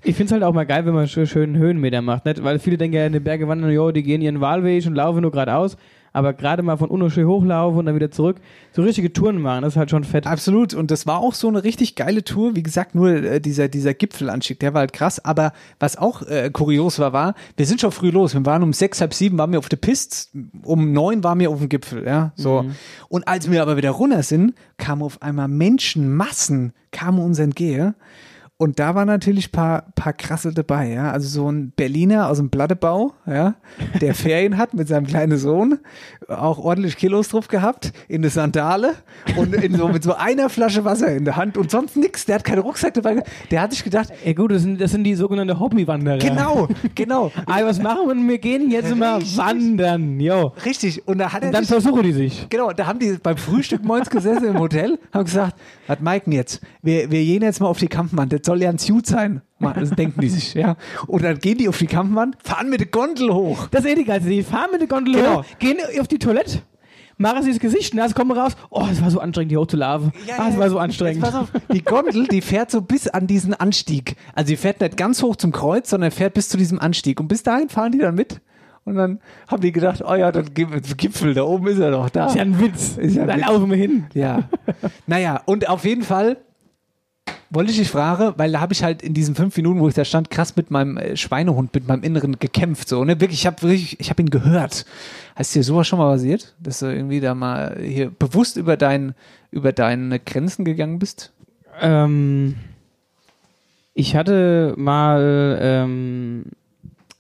Ich 0.04 0.16
finde 0.16 0.26
es 0.26 0.32
halt 0.34 0.44
auch 0.44 0.54
mal 0.54 0.66
geil, 0.66 0.86
wenn 0.86 0.94
man 0.94 1.08
schön, 1.08 1.26
schön 1.26 1.58
Höhenmeter 1.58 2.02
macht. 2.02 2.26
Nicht? 2.26 2.44
Weil 2.44 2.60
viele 2.60 2.78
denken 2.78 2.96
ja, 2.98 3.06
in 3.06 3.14
den 3.14 3.24
Bergen 3.24 3.48
wandern, 3.48 3.72
jo, 3.72 3.92
die 3.92 4.04
gehen 4.04 4.22
ihren 4.22 4.40
Wahlweg 4.40 4.86
und 4.86 4.94
laufen 4.96 5.22
nur 5.22 5.32
geradeaus. 5.32 5.78
Aber 6.14 6.34
gerade 6.34 6.64
mal 6.64 6.78
von 6.78 6.90
unten 6.90 7.10
schön 7.10 7.28
hochlaufen 7.28 7.80
und 7.80 7.86
dann 7.86 7.96
wieder 7.96 8.12
zurück, 8.12 8.38
so 8.72 8.82
richtige 8.82 9.12
Touren 9.14 9.42
machen, 9.42 9.64
das 9.64 9.74
ist 9.74 9.78
halt 9.78 9.90
schon 9.90 10.04
fett. 10.04 10.28
absolut. 10.28 10.74
Und 10.74 10.92
das 10.92 11.08
war 11.08 11.20
auch 11.20 11.34
so 11.34 11.48
eine 11.48 11.64
richtig 11.64 11.96
geile 11.96 12.24
Tour. 12.24 12.56
Wie 12.56 12.64
gesagt, 12.64 12.96
nur 12.96 13.10
äh, 13.10 13.42
dieser, 13.42 13.68
dieser 13.68 13.94
Gipfelanstieg, 13.94 14.60
der 14.60 14.74
war 14.74 14.82
halt 14.82 14.94
krass. 14.94 15.24
Aber 15.24 15.54
was 15.80 15.98
auch 15.98 16.22
äh, 16.24 16.50
kurios 16.52 17.00
war, 17.00 17.14
war, 17.14 17.36
wir 17.58 17.66
sind 17.66 17.82
schon 17.82 17.92
früh 17.92 18.10
los. 18.10 18.34
Wir 18.34 18.46
waren 18.46 18.64
um 18.64 18.74
sechs, 18.74 19.02
halb 19.02 19.14
sieben, 19.14 19.38
waren 19.38 19.52
wir 19.52 19.60
auf 19.60 19.70
der 19.70 19.78
Piste. 19.78 20.38
Um 20.64 20.94
neun 20.94 21.24
waren 21.24 21.40
wir 21.40 21.50
auf 21.50 21.60
dem 21.60 21.70
Gipfel, 21.70 22.06
ja. 22.06 22.32
So. 22.36 22.66
Und 23.10 23.28
als 23.28 23.50
wir 23.52 23.62
aber 23.62 23.78
wieder 23.78 23.92
runter 23.92 24.24
sind, 24.24 24.54
kamen 24.78 25.02
auf 25.02 25.22
einmal 25.22 25.48
Menschenmassen, 25.48 26.74
kamen 26.92 27.20
uns 27.20 27.40
entgegen. 27.40 27.96
Und 28.62 28.78
da 28.78 28.94
war 28.94 29.06
natürlich 29.06 29.54
paar, 29.54 29.86
paar 29.96 30.12
krasse 30.12 30.54
dabei, 30.54 30.90
ja. 30.90 31.12
Also 31.14 31.30
so 31.30 31.50
ein 31.50 31.72
Berliner 31.72 32.28
aus 32.28 32.40
dem 32.40 32.50
Plattebau, 32.50 33.14
ja, 33.26 33.56
der 34.02 34.14
Ferien 34.16 34.58
hat 34.58 34.74
mit 34.74 34.90
seinem 34.90 35.08
kleinen 35.08 35.38
Sohn, 35.38 35.80
auch 36.28 36.58
ordentlich 36.60 36.98
Kilos 36.98 37.30
drauf 37.30 37.48
gehabt, 37.48 37.94
in 38.10 38.22
der 38.22 38.32
Sandale 38.32 38.96
und 39.38 39.56
in 39.56 39.78
so, 39.78 39.88
mit 39.88 40.04
so 40.04 40.14
einer 40.14 40.50
Flasche 40.50 40.84
Wasser 40.84 41.08
in 41.16 41.24
der 41.24 41.38
Hand 41.38 41.58
und 41.58 41.72
sonst 41.72 41.96
nix. 41.96 42.26
Der 42.26 42.36
hat 42.36 42.44
keinen 42.44 42.60
Rucksack 42.60 42.96
dabei. 42.96 43.24
Der 43.50 43.62
hat 43.62 43.72
sich 43.72 43.82
gedacht, 43.82 44.10
Ja 44.26 44.34
gut, 44.34 44.52
das 44.52 44.64
sind, 44.64 44.82
das 44.82 44.92
sind 44.92 45.06
die 45.06 45.16
sogenannten 45.16 45.58
Hobbywanderer. 45.58 46.18
genau, 46.18 46.68
genau, 46.96 47.32
Aber 47.46 47.66
was 47.66 47.82
machen 47.82 48.10
wir? 48.10 48.28
Wir 48.30 48.40
gehen 48.40 48.70
jetzt 48.72 48.94
mal 48.94 49.22
wandern, 49.38 50.20
jo. 50.20 50.52
richtig. 50.66 51.08
Und 51.08 51.20
da 51.20 51.32
hat 51.32 51.44
er 51.44 51.48
Und 51.48 51.54
dann 51.54 51.64
sich, 51.64 51.72
versuchen 51.72 52.04
die 52.04 52.12
sich. 52.12 52.48
Genau, 52.50 52.74
da 52.74 52.88
haben 52.88 53.00
die 53.00 53.18
beim 53.24 53.38
Frühstück 53.38 53.86
morgens 53.86 54.10
gesessen 54.10 54.48
im 54.48 54.60
Hotel, 54.60 55.00
haben 55.14 55.24
gesagt, 55.24 55.58
was 55.88 56.02
Mike 56.02 56.30
jetzt? 56.30 56.60
Wir, 56.82 57.10
wir 57.10 57.24
gehen 57.24 57.42
jetzt 57.42 57.62
mal 57.62 57.68
auf 57.68 57.80
die 57.80 57.88
Kampfwand, 57.88 58.34
das 58.34 58.49
soll 58.50 58.62
ja 58.62 58.70
ein 58.70 58.78
Suit 58.80 59.06
sein. 59.06 59.42
Das 59.60 59.92
denken 59.92 60.22
die 60.22 60.30
sich, 60.30 60.54
ja. 60.54 60.76
Und 61.08 61.24
dann 61.24 61.38
gehen 61.40 61.58
die 61.58 61.68
auf 61.70 61.78
die 61.78 61.88
Kampfwand, 61.88 62.38
fahren 62.44 62.70
mit 62.70 62.80
der 62.80 62.88
Gondel 62.88 63.34
hoch. 63.34 63.68
Das 63.72 63.84
ist 63.86 63.92
eh 63.92 63.96
die 63.96 64.06
geilste. 64.06 64.30
Die 64.30 64.42
fahren 64.44 64.70
mit 64.72 64.82
der 64.82 64.88
Gondel 64.88 65.16
Genau. 65.16 65.40
hoch, 65.40 65.46
gehen 65.60 65.78
auf 66.00 66.08
die 66.08 66.18
Toilette, 66.20 66.60
machen 67.18 67.44
sich 67.44 67.54
das 67.56 67.60
Gesicht 67.62 67.94
nass, 67.94 68.16
kommen 68.16 68.32
raus. 68.32 68.54
Oh, 68.70 68.86
es 68.90 69.02
war 69.02 69.12
so 69.12 69.20
anstrengend, 69.20 69.52
hier 69.52 69.60
hochzulaufen. 69.60 70.12
ah, 70.38 70.48
es 70.50 70.58
war 70.58 70.70
so 70.70 70.80
anstrengend. 70.80 71.22
Pass 71.22 71.36
auf, 71.36 71.52
die 71.74 71.84
Gondel, 71.84 72.28
die 72.28 72.42
fährt 72.42 72.72
so 72.72 72.82
bis 72.82 73.08
an 73.10 73.28
diesen 73.28 73.54
Anstieg. 73.54 74.16
Also 74.34 74.48
die 74.50 74.58
fährt 74.58 74.80
nicht 74.82 74.96
ganz 74.98 75.22
hoch 75.22 75.36
zum 75.36 75.52
Kreuz, 75.52 75.90
sondern 75.90 76.12
fährt 76.12 76.34
bis 76.34 76.48
zu 76.50 76.58
diesem 76.58 76.80
Anstieg. 76.80 77.20
Und 77.20 77.28
bis 77.28 77.44
dahin 77.44 77.68
fahren 77.70 77.92
die 77.92 77.98
dann 78.00 78.16
mit. 78.16 78.40
Und 78.86 78.96
dann 78.96 79.20
haben 79.50 79.62
die 79.62 79.74
gedacht, 79.74 80.02
oh 80.08 80.16
ja, 80.16 80.32
dann 80.32 80.46
Gip- 80.54 80.98
Gipfel, 80.98 81.34
da 81.34 81.44
oben 81.44 81.68
ist 81.68 81.80
er 81.80 81.92
doch, 81.92 82.10
da. 82.10 82.28
ist 82.28 82.36
ja 82.36 82.42
ein 82.44 82.60
Witz. 82.60 82.96
Ist 82.98 83.16
ja 83.18 83.24
ein 83.24 83.28
da 83.28 83.36
Witz. 83.36 83.46
laufen 83.46 83.70
wir 83.70 83.78
hin. 83.78 84.06
Ja. 84.14 84.50
naja, 85.06 85.42
und 85.46 85.68
auf 85.70 85.84
jeden 85.84 86.02
Fall 86.04 86.38
wollte 87.50 87.72
ich 87.72 87.78
dich 87.78 87.90
fragen, 87.90 88.34
weil 88.38 88.52
da 88.52 88.60
habe 88.60 88.74
ich 88.74 88.84
halt 88.84 89.02
in 89.02 89.14
diesen 89.14 89.36
fünf 89.36 89.56
Minuten, 89.58 89.80
wo 89.80 89.88
ich 89.88 89.96
da 89.96 90.06
stand, 90.06 90.30
krass 90.30 90.56
mit 90.56 90.72
meinem 90.72 90.98
äh, 90.98 91.18
Schweinehund, 91.18 91.74
mit 91.74 91.88
meinem 91.88 92.04
Inneren 92.04 92.38
gekämpft. 92.40 92.88
So, 92.88 93.04
ne? 93.04 93.20
Wirklich, 93.20 93.40
ich 93.40 93.48
habe 93.48 93.62
wirklich, 93.62 94.20
ihn 94.20 94.30
gehört. 94.30 94.86
Hast 95.36 95.56
dir 95.56 95.64
sowas 95.64 95.88
schon 95.88 96.00
mal 96.00 96.12
passiert? 96.12 96.56
Dass 96.60 96.80
du 96.80 96.86
irgendwie 96.88 97.20
da 97.20 97.34
mal 97.34 97.78
hier 97.82 98.12
bewusst 98.12 98.58
über 98.58 98.78
dein, 98.78 99.16
über 99.52 99.72
deine 99.72 100.20
Grenzen 100.20 100.66
gegangen 100.66 101.00
bist? 101.00 101.32
Ähm, 101.82 102.56
ich 103.94 104.16
hatte 104.16 104.74
mal 104.78 105.58
ähm, 105.62 106.46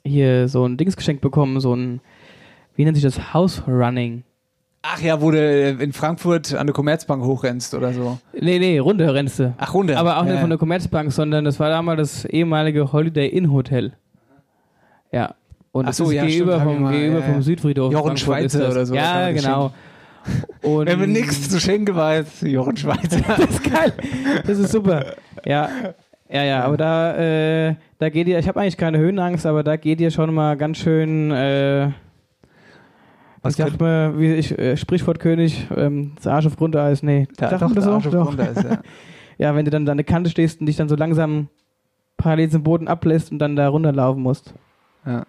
hier 0.03 0.47
so 0.47 0.65
ein 0.65 0.77
Dings 0.77 0.95
geschenkt 0.95 1.21
bekommen, 1.21 1.59
so 1.59 1.75
ein, 1.75 2.01
wie 2.75 2.85
nennt 2.85 2.97
sich 2.97 3.03
das, 3.03 3.33
House 3.33 3.63
Running. 3.67 4.23
Ach 4.81 5.01
ja, 5.01 5.21
wo 5.21 5.29
du 5.31 5.37
äh, 5.37 5.71
in 5.71 5.91
Frankfurt 5.91 6.53
an 6.53 6.67
der 6.67 6.73
Commerzbank 6.73 7.23
hochrennst 7.23 7.73
oder 7.73 7.91
so. 7.91 8.17
Nee, 8.33 8.59
nee, 8.59 8.79
runter 8.79 9.13
rennst 9.13 9.39
du. 9.39 9.53
Ach, 9.57 9.73
runter. 9.73 9.97
Aber 9.97 10.17
auch 10.17 10.23
nicht 10.23 10.35
Ja. 10.35 10.39
von 10.41 10.49
der 10.49 10.57
Commerzbank, 10.59 11.11
sondern 11.11 11.43
das 11.43 11.59
war 11.59 11.69
damals 11.69 11.99
das 11.99 12.25
ehemalige 12.25 12.91
Holiday 12.93 13.27
Inn 13.27 13.51
Hotel. 13.51 13.93
Ja. 15.11 15.35
Und 15.71 15.85
Ach 15.85 15.89
das 15.89 15.97
so, 15.97 16.05
ist 16.05 16.13
ja, 16.13 16.25
gegenüber, 16.25 16.59
stimmt, 16.59 16.71
vom, 16.73 16.83
mal, 16.83 16.91
gegenüber 16.93 17.19
ja, 17.19 17.33
vom. 17.33 17.41
Südfriedhof. 17.41 17.91
Jochen 17.91 18.17
Frankfurt 18.17 18.51
Schweizer 18.51 18.71
oder 18.71 18.85
so, 18.85 18.95
Ja, 18.95 19.31
genau. 19.31 19.73
Und 20.61 20.87
Wenn 20.87 20.99
mir 20.99 21.07
nichts 21.07 21.49
zu 21.49 21.59
schenken 21.59 21.95
weiß, 21.95 22.41
Jochen 22.41 22.77
Schweizer. 22.77 23.19
das 23.27 23.39
ist 23.49 23.63
geil. 23.63 23.93
Das 24.45 24.57
ist 24.59 24.71
super. 24.71 25.13
Ja. 25.45 25.69
Ja, 26.31 26.43
ja, 26.43 26.63
aber 26.63 26.77
da, 26.77 27.15
äh, 27.69 27.75
da 27.97 28.09
geht 28.09 28.27
ihr, 28.27 28.37
ich 28.37 28.47
habe 28.47 28.59
eigentlich 28.61 28.77
keine 28.77 28.99
Höhenangst, 28.99 29.45
aber 29.47 29.63
da 29.63 29.77
geht 29.77 29.99
ihr 29.99 30.11
schon 30.11 30.31
mal 30.33 30.55
ganz 30.57 30.77
schön, 30.77 31.31
äh, 31.31 31.89
Was 33.41 33.57
ich 33.57 33.65
sag 33.65 33.79
mal, 33.79 34.19
wie 34.19 34.33
ich, 34.33 34.57
äh, 34.57 34.75
Sprichwortkönig, 34.75 35.67
ähm, 35.75 36.11
das 36.15 36.27
Arsch 36.27 36.45
auf 36.45 36.57
Grundeis, 36.57 37.03
nee. 37.03 37.27
Sagt 37.39 37.53
doch, 37.53 37.61
man 37.61 37.75
das 37.75 37.83
der 37.83 37.83
so? 37.83 37.91
Arsch 37.91 38.07
auf. 38.07 38.27
Grundeis, 38.27 38.63
ja. 38.63 38.79
Ja, 39.37 39.55
wenn 39.55 39.63
du 39.63 39.71
dann 39.71 39.87
an 39.87 39.95
der 39.95 40.03
Kante 40.03 40.29
stehst 40.29 40.59
und 40.59 40.65
dich 40.65 40.75
dann 40.75 40.89
so 40.89 40.97
langsam 40.97 41.47
parallel 42.17 42.49
zum 42.49 42.61
Boden 42.61 42.89
ablässt 42.89 43.31
und 43.31 43.39
dann 43.39 43.55
da 43.55 43.69
runterlaufen 43.69 44.21
musst. 44.21 44.53
Ja. 45.05 45.23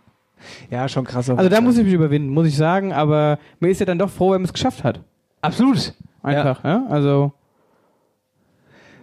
ja, 0.69 0.88
schon 0.88 1.05
krass. 1.05 1.31
Also 1.31 1.49
da 1.49 1.61
muss 1.61 1.79
ich 1.79 1.85
mich 1.85 1.95
überwinden, 1.95 2.31
muss 2.31 2.49
ich 2.49 2.57
sagen, 2.57 2.93
aber 2.93 3.38
mir 3.61 3.69
ist 3.69 3.79
ja 3.79 3.87
dann 3.87 4.00
doch 4.00 4.11
froh, 4.11 4.33
wenn 4.33 4.40
man 4.40 4.47
es 4.47 4.52
geschafft 4.52 4.83
hat. 4.83 5.00
Absolut. 5.43 5.95
Einfach, 6.23 6.64
ja. 6.64 6.85
Also, 6.90 7.33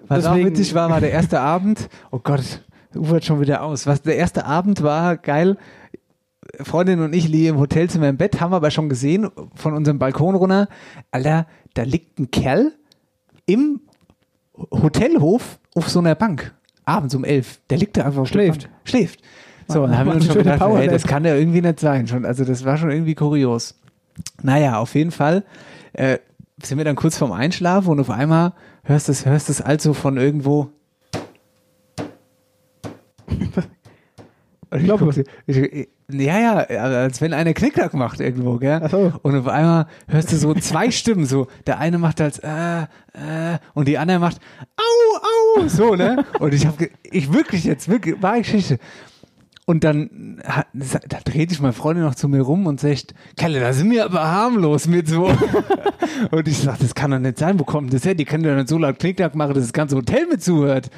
Was 0.10 0.26
auch 0.26 0.36
witzig 0.36 0.76
war, 0.76 0.90
war 0.90 1.00
der 1.00 1.12
erste 1.12 1.40
Abend. 1.42 1.88
Oh 2.12 2.20
Gott, 2.20 2.62
ufert 2.94 3.24
schon 3.24 3.40
wieder 3.40 3.64
aus. 3.64 3.88
Was 3.88 4.02
der 4.02 4.18
erste 4.18 4.46
Abend 4.46 4.84
war, 4.84 5.16
geil. 5.16 5.58
Freundin 6.62 7.01
und 7.01 7.13
ich 7.13 7.27
liegen 7.27 7.56
im 7.56 7.60
Hotelzimmer 7.60 8.10
im 8.10 8.18
Bett, 8.18 8.39
haben 8.39 8.51
wir 8.51 8.58
aber 8.58 8.72
schon 8.72 8.89
gesehen 8.89 9.30
von 9.56 9.74
unserem 9.74 10.00
Balkon 10.00 10.36
runter. 10.36 10.68
Alter, 11.12 11.48
da 11.74 11.84
liegt 11.84 12.20
ein 12.20 12.32
Kerl 12.32 12.74
im 13.46 13.82
Hotelhof 14.72 15.60
auf 15.75 15.89
so 15.89 16.00
einer 16.00 16.16
Bank. 16.16 16.54
Abends 16.86 17.16
um 17.16 17.24
elf. 17.24 17.60
Der 17.70 17.77
liegt 17.77 17.98
da 17.98 18.06
einfach 18.06 18.22
auf 18.22 18.32
der 18.32 18.39
Schläft. 18.39 18.63
Bank. 18.63 18.74
Schläft. 18.86 19.22
So, 19.68 19.82
dann 19.86 19.98
haben 19.98 20.08
wir 20.08 20.16
uns 20.16 20.25
schon 20.25 20.36
gedacht, 20.36 20.62
ey, 20.62 20.88
das 20.88 21.04
kann 21.04 21.25
ja 21.25 21.36
irgendwie 21.36 21.62
nicht 21.62 21.80
sein. 21.80 22.08
Schon, 22.08 22.25
also 22.25 22.46
das 22.46 22.63
war 22.63 22.77
schon 22.77 22.89
irgendwie 22.89 23.16
kurios. 23.16 23.75
Naja, 24.42 24.80
auf 24.80 24.96
jeden 24.96 25.12
Fall 25.12 25.44
äh, 25.94 26.20
sind 26.63 26.77
wir 26.77 26.86
dann 26.86 26.96
kurz 26.96 27.18
vorm 27.18 27.34
Einschlafen 27.34 27.89
und 27.89 28.00
auf 28.00 28.10
einmal 28.10 28.54
hörst 28.84 29.10
du 29.10 29.12
es, 29.12 29.25
hörst 29.25 29.50
es 29.50 29.62
also 29.62 29.94
von 29.94 30.18
irgendwo. 30.18 30.70
Ich 35.46 35.58
ich, 35.58 35.88
ja, 36.10 36.40
ja, 36.40 36.84
als 36.84 37.22
wenn 37.22 37.34
einer 37.34 37.54
Knickknack 37.54 37.94
macht 37.94 38.20
irgendwo, 38.20 38.58
gell? 38.58 38.82
Ach 38.84 38.90
so. 38.90 39.14
Und 39.22 39.36
auf 39.36 39.48
einmal 39.48 39.88
hörst 40.08 40.32
du 40.32 40.38
so 40.38 40.54
zwei 40.56 40.92
Stimmen, 40.92 41.26
so 41.26 41.48
der 41.66 41.80
eine 41.80 41.98
macht 41.98 42.22
als 42.22 42.40
äh, 42.40 42.82
äh, 42.82 43.58
und 43.74 43.88
die 43.88 43.98
andere 43.98 44.20
macht 44.20 44.38
au, 44.78 45.62
au, 45.62 45.68
so, 45.68 45.96
ne? 45.96 46.26
Und 46.40 46.54
ich 46.54 46.66
habe, 46.66 46.90
ich 47.04 47.34
wirklich 47.34 47.66
jetzt, 47.66 47.90
wirklich, 47.90 48.22
war 48.22 48.38
Geschichte. 48.38 48.80
Und 49.70 49.84
dann, 49.84 50.42
da 50.84 51.20
dreht 51.26 51.50
sich 51.50 51.60
meine 51.60 51.74
Freundin 51.74 52.06
noch 52.06 52.16
zu 52.16 52.30
mir 52.30 52.42
rum 52.42 52.68
und 52.68 52.80
sagt, 52.80 53.14
Kalle, 53.36 53.60
da 53.60 53.74
sind 53.74 53.92
wir 53.92 54.06
aber 54.06 54.26
harmlos 54.26 54.88
mit 54.88 55.10
so. 55.10 55.26
und 56.32 56.48
ich 56.48 56.60
sag, 56.60 56.80
das 56.80 56.96
kann 56.96 57.12
doch 57.12 57.20
nicht 57.20 57.38
sein, 57.38 57.60
wo 57.60 57.66
kommt 57.66 57.94
das 57.94 58.06
her? 58.06 58.16
Die 58.16 58.24
können 58.24 58.44
doch 58.44 58.56
nicht 58.56 58.70
so 58.70 58.78
laut 58.78 58.98
Knickknack 58.98 59.36
machen, 59.36 59.56
dass 59.56 59.64
das 59.64 59.74
ganze 59.74 59.98
Hotel 59.98 60.26
mit 60.28 60.42
zuhört. 60.42 60.90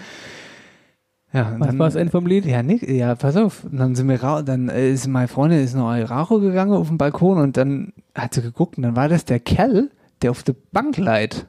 Ja, 1.31 1.55
was 1.59 1.67
dann, 1.67 1.79
war 1.79 1.87
das 1.87 1.95
Ende 1.95 2.11
vom 2.11 2.25
Lied? 2.25 2.45
ja, 2.45 2.63
Nick, 2.63 2.89
ja, 2.89 3.13
pass 3.15 3.35
auf. 3.35 3.63
Und 3.63 3.77
dann 3.77 3.95
sind 3.95 4.09
wir 4.09 4.21
rau 4.23 4.41
dann 4.41 4.67
ist 4.69 5.07
meine 5.07 5.27
Freundin 5.27 5.63
ist 5.63 5.75
noch 5.75 5.91
Raucho 5.91 6.39
gegangen 6.39 6.73
auf 6.73 6.87
den 6.87 6.97
Balkon 6.97 7.37
und 7.37 7.55
dann 7.55 7.93
hat 8.15 8.33
sie 8.33 8.41
geguckt 8.41 8.77
und 8.77 8.83
dann 8.83 8.95
war 8.95 9.09
das 9.09 9.25
der 9.25 9.39
Kerl, 9.39 9.91
der 10.21 10.31
auf 10.31 10.43
der 10.43 10.55
Bank 10.71 10.97
leiht. 10.97 11.45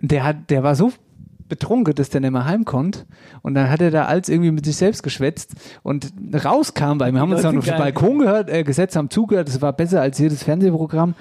Der 0.00 0.24
hat, 0.24 0.50
der 0.50 0.62
war 0.62 0.76
so 0.76 0.92
betrunken, 1.48 1.94
dass 1.94 2.10
der 2.10 2.20
nicht 2.20 2.32
mehr 2.32 2.44
heim 2.44 2.64
konnte. 2.64 3.06
Und 3.42 3.54
dann 3.54 3.70
hat 3.70 3.80
er 3.80 3.90
da 3.90 4.04
als 4.04 4.28
irgendwie 4.28 4.50
mit 4.50 4.64
sich 4.64 4.76
selbst 4.76 5.02
geschwätzt 5.02 5.54
und 5.82 6.12
rauskam 6.44 6.98
bei 6.98 7.10
mir. 7.10 7.18
Wir 7.18 7.20
haben 7.20 7.32
uns 7.32 7.42
dann 7.42 7.58
auf 7.58 7.64
den. 7.64 7.78
Balkon 7.78 8.18
gehört, 8.18 8.50
äh, 8.50 8.62
gesetzt, 8.62 8.96
haben 8.96 9.10
zugehört. 9.10 9.48
Das 9.48 9.60
war 9.60 9.72
besser 9.72 10.00
als 10.00 10.18
jedes 10.18 10.42
Fernsehprogramm, 10.42 11.14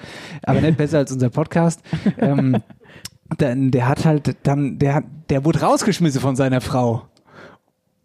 aber 0.43 0.61
nicht 0.61 0.77
besser 0.77 0.99
als 0.99 1.11
unser 1.11 1.29
Podcast. 1.29 1.81
ähm, 2.17 2.57
dann, 3.37 3.71
der 3.71 3.87
hat 3.87 4.05
halt 4.05 4.35
dann, 4.43 4.77
der 4.77 4.95
hat, 4.95 5.03
der 5.29 5.45
wurde 5.45 5.61
rausgeschmissen 5.61 6.21
von 6.21 6.35
seiner 6.35 6.61
Frau. 6.61 7.03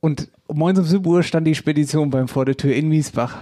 Und 0.02 0.28
um 0.46 0.58
9 0.58 0.78
um 0.78 0.84
7 0.84 1.06
Uhr 1.06 1.22
stand 1.22 1.46
die 1.46 1.54
Spedition 1.54 2.08
beim 2.08 2.26
vor 2.26 2.46
der 2.46 2.56
Tür 2.56 2.74
in 2.74 2.88
Miesbach. 2.88 3.36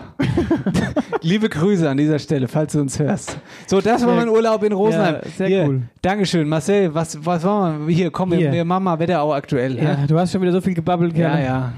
Liebe 1.22 1.48
Grüße 1.48 1.88
an 1.88 1.96
dieser 1.96 2.18
Stelle, 2.18 2.48
falls 2.48 2.72
du 2.72 2.80
uns 2.80 2.98
hörst. 2.98 3.38
So, 3.68 3.80
das 3.80 4.04
war 4.04 4.14
mein 4.14 4.28
Urlaub 4.28 4.64
in 4.64 4.72
Rosenheim. 4.72 5.14
Ja, 5.14 5.30
sehr 5.36 5.46
Hier, 5.46 5.66
cool. 5.68 5.82
Dankeschön, 6.02 6.48
Marcel. 6.48 6.92
Was, 6.92 7.24
was 7.24 7.44
war 7.44 7.78
Hier, 7.86 8.10
komm, 8.10 8.32
Hier. 8.32 8.50
wir, 8.52 8.64
machen 8.64 8.84
mal 8.84 8.98
Wetterau 8.98 9.32
aktuell. 9.34 9.76
Ja, 9.76 9.82
Ja, 9.82 10.06
du 10.08 10.18
hast 10.18 10.32
schon 10.32 10.42
wieder 10.42 10.52
so 10.52 10.60
viel 10.60 10.74
gebabbelt, 10.74 11.16
ja. 11.16 11.30
Kerl. 11.30 11.44
ja. 11.44 11.72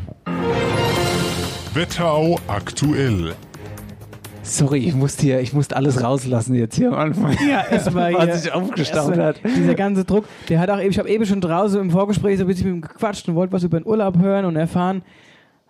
Wetterau 1.75 2.39
aktuell. 2.49 3.35
Sorry, 4.51 4.79
ich 4.81 4.95
musste 4.95 5.23
hier, 5.23 5.41
ich 5.41 5.53
musste 5.53 5.77
alles 5.77 6.03
rauslassen 6.03 6.55
jetzt 6.57 6.75
hier 6.75 6.89
am 6.89 6.99
Anfang. 6.99 7.37
Ja, 7.49 7.65
erstmal 7.71 8.13
was 8.15 8.43
sich 8.43 8.53
aufgestaut 8.53 9.17
hat. 9.17 9.41
Dieser 9.45 9.75
ganze 9.77 10.05
Druck, 10.05 10.25
der 10.49 10.59
hat 10.59 10.71
auch 10.71 10.81
eben, 10.81 10.91
ich 10.91 10.99
habe 10.99 11.09
eben 11.09 11.25
schon 11.25 11.41
draußen 11.41 11.81
im 11.81 11.91
Vorgespräch 11.91 12.39
so 12.39 12.45
ein 12.45 12.47
bisschen 12.49 12.67
mit 12.67 12.75
ihm 12.77 12.81
gequatscht 12.83 13.29
und 13.29 13.37
wollte 13.37 13.53
was 13.53 13.63
über 13.63 13.79
den 13.79 13.87
Urlaub 13.87 14.19
hören 14.19 14.45
und 14.45 14.57
erfahren. 14.57 15.03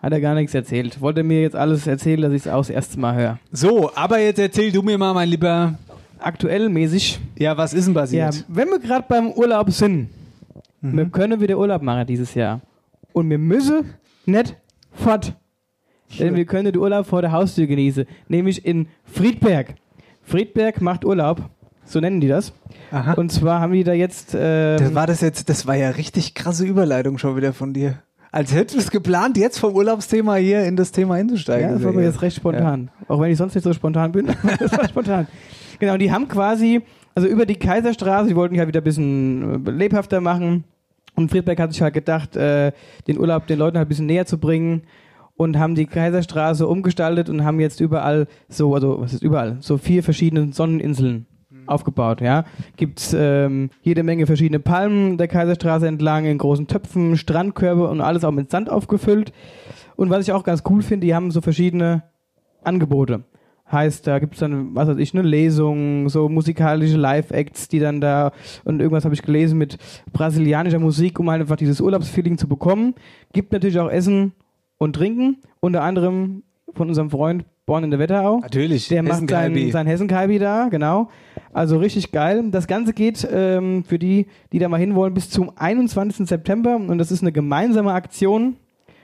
Hat 0.01 0.11
er 0.11 0.19
gar 0.19 0.33
nichts 0.33 0.55
erzählt. 0.55 0.99
Wollte 0.99 1.21
mir 1.21 1.41
jetzt 1.43 1.55
alles 1.55 1.85
erzählen, 1.85 2.21
dass 2.21 2.33
ich 2.33 2.41
es 2.41 2.47
auch 2.47 2.57
das 2.61 2.71
erste 2.71 2.99
Mal 2.99 3.13
höre. 3.15 3.39
So, 3.51 3.91
aber 3.93 4.17
jetzt 4.19 4.39
erzähl 4.39 4.71
du 4.71 4.81
mir 4.81 4.97
mal, 4.97 5.13
mein 5.13 5.29
Lieber. 5.29 5.75
Aktuell 6.17 6.69
mäßig. 6.69 7.19
Ja, 7.37 7.55
was 7.57 7.73
ist 7.73 7.85
denn 7.85 7.93
Ja, 7.93 8.01
passiert? 8.01 8.45
wenn 8.47 8.69
wir 8.69 8.79
gerade 8.79 9.05
beim 9.07 9.31
Urlaub 9.31 9.69
sind, 9.71 10.09
wir 10.81 11.05
können 11.05 11.39
wieder 11.39 11.57
Urlaub 11.57 11.83
machen 11.83 12.07
dieses 12.07 12.33
Jahr. 12.33 12.61
Und 13.13 13.29
wir 13.29 13.37
müssen 13.37 13.93
nicht 14.25 14.55
fort. 14.91 15.33
Denn 16.19 16.35
wir 16.35 16.45
können 16.45 16.65
den 16.65 16.77
Urlaub 16.77 17.05
vor 17.05 17.21
der 17.21 17.31
Haustür 17.31 17.67
genießen. 17.67 18.05
Nämlich 18.27 18.65
in 18.65 18.87
Friedberg. 19.05 19.75
Friedberg 20.23 20.81
macht 20.81 21.05
Urlaub. 21.05 21.49
So 21.85 21.99
nennen 21.99 22.21
die 22.21 22.27
das. 22.27 22.53
Aha. 22.91 23.13
Und 23.13 23.31
zwar 23.31 23.59
haben 23.59 23.73
die 23.73 23.83
da 23.83 23.93
jetzt. 23.93 24.33
Ähm, 24.33 24.77
Das 24.77 24.95
war 24.95 25.07
das 25.07 25.21
jetzt, 25.21 25.49
das 25.49 25.67
war 25.67 25.75
ja 25.75 25.89
richtig 25.89 26.33
krasse 26.33 26.65
Überleitung 26.65 27.17
schon 27.17 27.35
wieder 27.35 27.53
von 27.53 27.73
dir. 27.73 27.99
Als 28.31 28.53
hättest 28.53 28.75
du 28.75 28.79
es 28.79 28.91
geplant, 28.91 29.35
jetzt 29.37 29.59
vom 29.59 29.75
Urlaubsthema 29.75 30.35
hier 30.35 30.63
in 30.63 30.77
das 30.77 30.93
Thema 30.93 31.15
einzusteigen. 31.15 31.67
Ja, 31.67 31.75
das 31.75 31.83
war 31.83 31.91
mir 31.91 32.03
jetzt 32.03 32.21
recht 32.21 32.37
spontan. 32.37 32.89
Auch 33.09 33.19
wenn 33.19 33.29
ich 33.29 33.37
sonst 33.37 33.55
nicht 33.55 33.63
so 33.63 33.73
spontan 33.73 34.13
bin. 34.13 34.27
das 34.59 34.71
war 34.71 34.87
spontan. 34.87 35.27
Genau, 35.79 35.97
die 35.97 36.13
haben 36.13 36.29
quasi, 36.29 36.81
also 37.13 37.27
über 37.27 37.45
die 37.45 37.55
Kaiserstraße, 37.55 38.29
die 38.29 38.35
wollten 38.37 38.55
ja 38.55 38.65
wieder 38.67 38.79
ein 38.79 38.83
bisschen 38.85 39.65
äh, 39.67 39.71
lebhafter 39.71 40.21
machen. 40.21 40.63
Und 41.15 41.29
Friedberg 41.29 41.59
hat 41.59 41.73
sich 41.73 41.81
halt 41.81 41.93
gedacht, 41.93 42.37
äh, 42.37 42.71
den 43.05 43.19
Urlaub 43.19 43.47
den 43.47 43.59
Leuten 43.59 43.77
halt 43.77 43.87
ein 43.87 43.89
bisschen 43.89 44.05
näher 44.05 44.25
zu 44.25 44.37
bringen. 44.37 44.83
Und 45.41 45.57
haben 45.57 45.73
die 45.73 45.87
Kaiserstraße 45.87 46.67
umgestaltet 46.67 47.27
und 47.27 47.43
haben 47.43 47.59
jetzt 47.59 47.79
überall 47.79 48.27
so, 48.47 48.75
also 48.75 49.01
was 49.01 49.11
ist 49.11 49.23
überall, 49.23 49.57
so 49.59 49.79
vier 49.79 50.03
verschiedene 50.03 50.53
Sonneninseln 50.53 51.25
aufgebaut, 51.65 52.21
ja. 52.21 52.45
Gibt's 52.77 53.15
ähm, 53.17 53.71
jede 53.81 54.03
Menge 54.03 54.27
verschiedene 54.27 54.59
Palmen 54.59 55.17
der 55.17 55.27
Kaiserstraße 55.27 55.87
entlang 55.87 56.25
in 56.25 56.37
großen 56.37 56.67
Töpfen, 56.67 57.17
Strandkörbe 57.17 57.89
und 57.89 58.01
alles 58.01 58.23
auch 58.23 58.29
mit 58.29 58.51
Sand 58.51 58.69
aufgefüllt. 58.69 59.33
Und 59.95 60.11
was 60.11 60.27
ich 60.27 60.31
auch 60.31 60.43
ganz 60.43 60.61
cool 60.69 60.83
finde, 60.83 61.07
die 61.07 61.15
haben 61.15 61.31
so 61.31 61.41
verschiedene 61.41 62.03
Angebote. 62.63 63.23
Heißt, 63.71 64.05
da 64.05 64.19
gibt's 64.19 64.37
dann, 64.37 64.75
was 64.75 64.89
weiß 64.89 64.97
ich, 64.97 65.11
eine 65.15 65.27
Lesung, 65.27 66.07
so 66.07 66.29
musikalische 66.29 66.97
Live-Acts, 66.97 67.67
die 67.67 67.79
dann 67.79 67.99
da, 67.99 68.31
und 68.63 68.79
irgendwas 68.79 69.05
habe 69.05 69.15
ich 69.15 69.23
gelesen 69.23 69.57
mit 69.57 69.79
brasilianischer 70.13 70.77
Musik, 70.77 71.19
um 71.19 71.31
halt 71.31 71.41
einfach 71.41 71.55
dieses 71.55 71.81
Urlaubsfeeling 71.81 72.37
zu 72.37 72.47
bekommen. 72.47 72.93
Gibt 73.33 73.53
natürlich 73.53 73.79
auch 73.79 73.89
Essen 73.89 74.33
und 74.81 74.93
Trinken, 74.93 75.37
unter 75.59 75.83
anderem 75.83 76.41
von 76.73 76.87
unserem 76.87 77.11
Freund 77.11 77.45
Born 77.67 77.83
in 77.83 77.91
der 77.91 77.99
Wetterau. 77.99 78.39
Natürlich. 78.39 78.87
Der 78.87 79.03
macht 79.03 79.11
sein, 79.13 79.27
Hessen-Kalbi. 79.27 79.71
sein 79.71 79.85
Hessen-Kalbi 79.85 80.39
da, 80.39 80.69
genau. 80.69 81.09
Also 81.53 81.77
richtig 81.77 82.11
geil. 82.11 82.45
Das 82.49 82.65
Ganze 82.65 82.91
geht 82.91 83.27
ähm, 83.31 83.83
für 83.83 83.99
die, 83.99 84.25
die 84.51 84.57
da 84.57 84.69
mal 84.69 84.79
hinwollen, 84.79 85.13
bis 85.13 85.29
zum 85.29 85.51
21. 85.55 86.27
September. 86.27 86.77
Und 86.77 86.97
das 86.97 87.11
ist 87.11 87.21
eine 87.21 87.31
gemeinsame 87.31 87.93
Aktion 87.93 88.55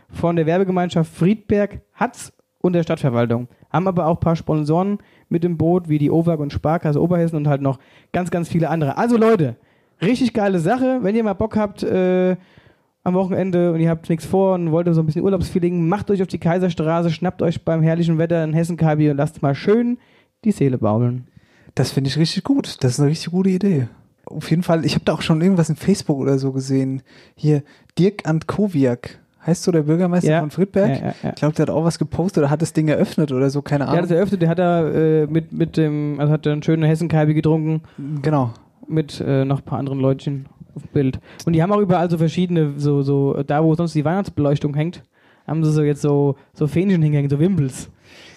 von 0.10 0.36
der 0.36 0.48
Werbegemeinschaft 0.48 1.13
Friedberg 1.13 1.81
Hatz 1.93 2.34
und 2.57 2.74
der 2.74 2.81
Stadtverwaltung. 2.81 3.48
Haben 3.69 3.88
aber 3.88 4.07
auch 4.07 4.15
ein 4.15 4.19
paar 4.19 4.36
Sponsoren 4.36 4.98
mit 5.29 5.46
im 5.46 5.60
Boot, 5.60 5.89
wie 5.89 6.00
die 6.00 6.10
OWAG 6.10 6.39
und 6.39 6.51
Sparkasse 6.51 7.00
Oberhessen 7.00 7.36
und 7.36 7.48
halt 7.48 7.62
noch 7.62 7.77
ganz, 8.13 8.31
ganz 8.31 8.50
viele 8.50 8.72
andere. 8.72 8.98
Also 8.98 9.15
Leute, 9.15 9.57
richtig 10.01 10.34
geile 10.34 10.57
Sache. 10.57 11.03
Wenn 11.03 11.15
ihr 11.15 11.24
mal 11.24 11.34
Bock 11.34 11.55
habt, 11.55 11.84
äh, 11.84 12.36
am 13.08 13.14
Wochenende 13.14 13.72
und 13.72 13.80
ihr 13.80 13.90
habt 13.90 14.10
nichts 14.10 14.26
vor 14.26 14.56
und 14.56 14.72
wollt 14.72 14.94
so 14.94 15.02
ein 15.02 15.06
bisschen 15.06 15.24
Urlaubsfeeling, 15.24 15.88
macht 15.88 16.12
euch 16.12 16.22
auf 16.22 16.28
die 16.28 16.40
Kaiserstraße, 16.40 17.10
schnappt 17.10 17.42
euch 17.42 17.64
beim 17.64 17.82
herrlichen 17.82 18.18
Wetter 18.18 18.44
in 18.44 18.52
Hessen-Kalbi 18.54 19.10
und 19.10 19.16
lasst 19.18 19.42
mal 19.42 19.56
schön 19.56 19.98
die 20.44 20.52
Seele 20.52 20.78
baumeln. 20.78 21.28
Das 21.74 21.92
finde 21.92 22.10
ich 22.10 22.18
richtig 22.18 22.44
gut. 22.44 22.84
Das 22.84 22.92
ist 22.92 23.00
eine 23.00 23.10
richtig 23.10 23.32
gute 23.32 23.50
Idee. 23.50 23.88
Auf 24.26 24.50
jeden 24.50 24.62
Fall, 24.62 24.86
ich 24.86 24.96
habe 24.96 25.06
da 25.06 25.14
auch 25.14 25.22
schon 25.22 25.42
irgendwas 25.42 25.70
in 25.70 25.78
Facebook 25.78 26.18
oder 26.20 26.38
so 26.38 26.52
gesehen. 26.52 27.02
Hier, 27.36 27.64
Dirk 27.98 28.28
Antkowiak 28.28 29.20
heißt 29.46 29.64
so 29.64 29.72
der 29.72 29.84
Bürgermeister 29.84 30.30
Ja. 30.30 30.40
von 30.42 30.52
Friedberg. 30.52 30.90
Ja, 30.90 31.14
ja. 31.24 31.30
Ich 31.30 31.36
glaube, 31.36 31.56
der 31.56 31.64
hat 31.64 31.70
auch 31.70 31.86
was 31.86 32.00
gepostet 32.00 32.40
oder 32.44 32.50
hat 32.50 32.62
das 32.62 32.74
Ding 32.74 32.90
eröffnet 32.90 33.32
oder 33.32 33.50
so, 33.50 33.62
keine 33.62 33.86
Der 33.86 33.88
hat 33.88 33.94
Ahnung. 34.00 34.10
das 34.10 34.18
eröffnet, 34.18 34.42
der 34.42 34.50
hat 34.50 34.60
da 34.60 34.86
äh, 34.90 35.28
mit, 35.28 35.54
mit 35.54 35.78
dem, 35.78 36.20
also 36.20 36.34
hat 36.34 36.46
er 36.46 36.52
einen 36.52 36.64
schönen 36.64 36.84
Hessenkaibi 36.84 37.34
getrunken 37.34 37.84
genau. 38.22 38.52
mit 38.86 39.22
äh, 39.26 39.46
noch 39.46 39.60
ein 39.60 39.64
paar 39.66 39.80
anderen 39.80 40.00
Leutchen 40.00 40.48
auf 40.77 40.84
dem 40.84 40.91
Bild. 40.91 41.19
Und 41.46 41.53
die 41.53 41.62
haben 41.62 41.72
auch 41.72 41.79
überall 41.81 42.10
so 42.10 42.17
verschiedene, 42.17 42.74
so, 42.77 43.01
so, 43.01 43.41
da 43.43 43.63
wo 43.63 43.75
sonst 43.75 43.93
die 43.93 44.05
Weihnachtsbeleuchtung 44.05 44.74
hängt, 44.74 45.03
haben 45.46 45.63
sie 45.63 45.72
so 45.72 45.84
jetzt 45.84 46.01
so, 46.01 46.36
so 46.53 46.67
Fähnchen 46.67 47.01
hingehängt, 47.01 47.29
so 47.29 47.39
Wimpels. 47.39 47.89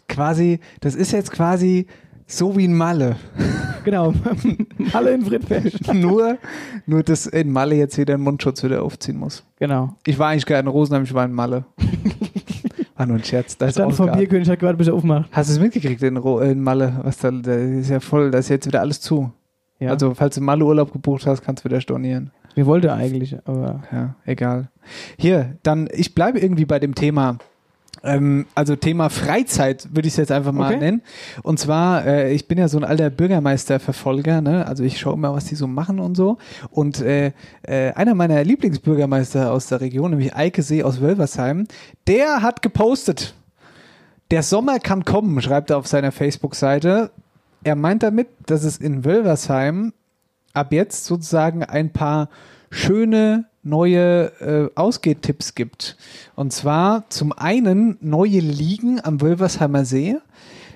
Quasi, 0.09 0.61
das 0.81 0.95
ist 0.95 1.13
jetzt 1.13 1.31
quasi 1.31 1.87
so 2.27 2.57
wie 2.57 2.65
in 2.65 2.75
Malle. 2.75 3.17
Genau. 3.83 4.13
Alle 4.93 5.13
in 5.15 5.23
Friedberg. 5.25 5.95
nur, 5.95 6.37
nur, 6.85 7.03
dass 7.03 7.25
in 7.25 7.51
Malle 7.51 7.77
jetzt 7.77 7.97
jeder 7.97 8.13
einen 8.13 8.25
Mundschutz 8.25 8.63
wieder 8.63 8.83
aufziehen 8.83 9.17
muss. 9.17 9.43
Genau. 9.59 9.97
Ich 10.05 10.19
war 10.19 10.29
eigentlich 10.29 10.45
gar 10.45 10.61
in 10.61 10.67
Rosenheim, 10.67 11.05
ich 11.05 11.15
war 11.15 11.25
in 11.25 11.33
Malle. 11.33 11.65
war 13.01 13.07
nur 13.07 13.17
ein 13.17 13.25
Scherz. 13.25 13.57
Da 13.57 13.67
ist 13.67 13.79
Dann 13.79 13.91
vom. 13.93 14.13
Bierkönig 14.13 14.51
hat 14.51 14.61
gerade 14.61 14.75
ein 14.75 14.77
bisschen 14.77 14.93
aufgemacht. 14.93 15.31
Hast 15.33 15.49
du 15.49 15.55
es 15.55 15.61
mitgekriegt 15.61 16.03
in, 16.03 16.19
Ro 16.19 16.41
in 16.41 16.63
Malle? 16.63 17.01
Was 17.03 17.17
da, 17.17 17.31
da 17.31 17.55
ist 17.55 17.89
ja 17.89 18.01
voll, 18.01 18.31
da 18.31 18.39
ist 18.39 18.51
jetzt 18.51 18.67
wieder 18.67 18.81
alles 18.81 19.01
zu. 19.01 19.33
Ja. 19.81 19.91
Also, 19.91 20.15
falls 20.15 20.35
du 20.37 20.41
Malle 20.41 20.65
Urlaub 20.65 20.93
gebucht 20.93 21.27
hast, 21.27 21.43
kannst 21.43 21.65
du 21.65 21.69
wieder 21.69 21.81
stornieren. 21.81 22.31
Mir 22.55 22.67
wollte 22.67 22.93
eigentlich, 22.93 23.37
aber 23.45 23.83
Ja, 23.91 24.15
egal. 24.27 24.69
Hier, 25.19 25.57
dann, 25.63 25.89
ich 25.93 26.15
bleibe 26.15 26.39
irgendwie 26.39 26.65
bei 26.67 26.79
dem 26.79 26.95
Thema. 26.95 27.39
Ähm, 28.03 28.47
also 28.55 28.77
Thema 28.77 29.09
Freizeit 29.11 29.89
würde 29.95 30.09
ich 30.09 30.15
es 30.15 30.17
jetzt 30.19 30.33
einfach 30.33 30.53
mal 30.53 30.69
Okay. 30.71 30.79
nennen. 30.81 31.03
Und 31.43 31.59
zwar, 31.59 32.07
äh, 32.07 32.33
ich 32.33 32.49
bin 32.49 32.57
ja 32.57 32.67
so 32.69 32.79
ein 32.79 32.85
alter 32.85 33.11
Bürgermeisterverfolger, 33.11 34.41
ne? 34.41 34.67
Also 34.67 34.85
ich 34.85 34.99
schaue 34.99 35.15
immer, 35.15 35.35
was 35.35 35.45
die 35.47 35.55
so 35.55 35.67
machen 35.67 35.99
und 36.01 36.17
so. 36.17 36.39
Und 36.71 37.01
äh, 37.03 37.33
äh, 37.63 37.93
einer 37.93 38.15
meiner 38.15 38.43
Lieblingsbürgermeister 38.43 39.53
aus 39.53 39.67
der 39.67 39.81
Region, 39.81 40.11
nämlich 40.11 40.35
Eike 40.35 40.63
See 40.63 40.83
aus 40.83 41.01
Wölversheim, 41.01 41.67
der 42.07 42.43
hat 42.43 42.63
gepostet. 42.63 43.35
Der 44.31 44.43
Sommer 44.43 44.79
kann 44.79 45.05
kommen, 45.05 45.41
schreibt 45.43 45.71
er 45.71 45.77
auf 45.79 45.87
seiner 45.87 46.13
Facebook-Seite. 46.13 47.11
Er 47.65 47.77
meint 47.77 48.03
damit, 48.03 48.29
dass 48.47 48.65
es 48.65 48.79
in 48.79 49.05
Wölversheim 49.05 49.93
ab 50.53 50.73
jetzt 50.73 51.05
sozusagen 51.05 51.63
ein 51.63 51.93
paar 51.93 52.29
schöne 52.71 53.45
neue 53.63 54.33
äh, 54.41 54.71
Ausgehtipps 54.75 55.55
gibt. 55.55 55.97
Und 56.35 56.53
zwar 56.53 57.09
zum 57.11 57.33
einen 57.33 57.99
neue 58.01 58.39
Liegen 58.41 59.01
am 59.05 59.21
Wölversheimer 59.21 59.85
See. 59.85 60.17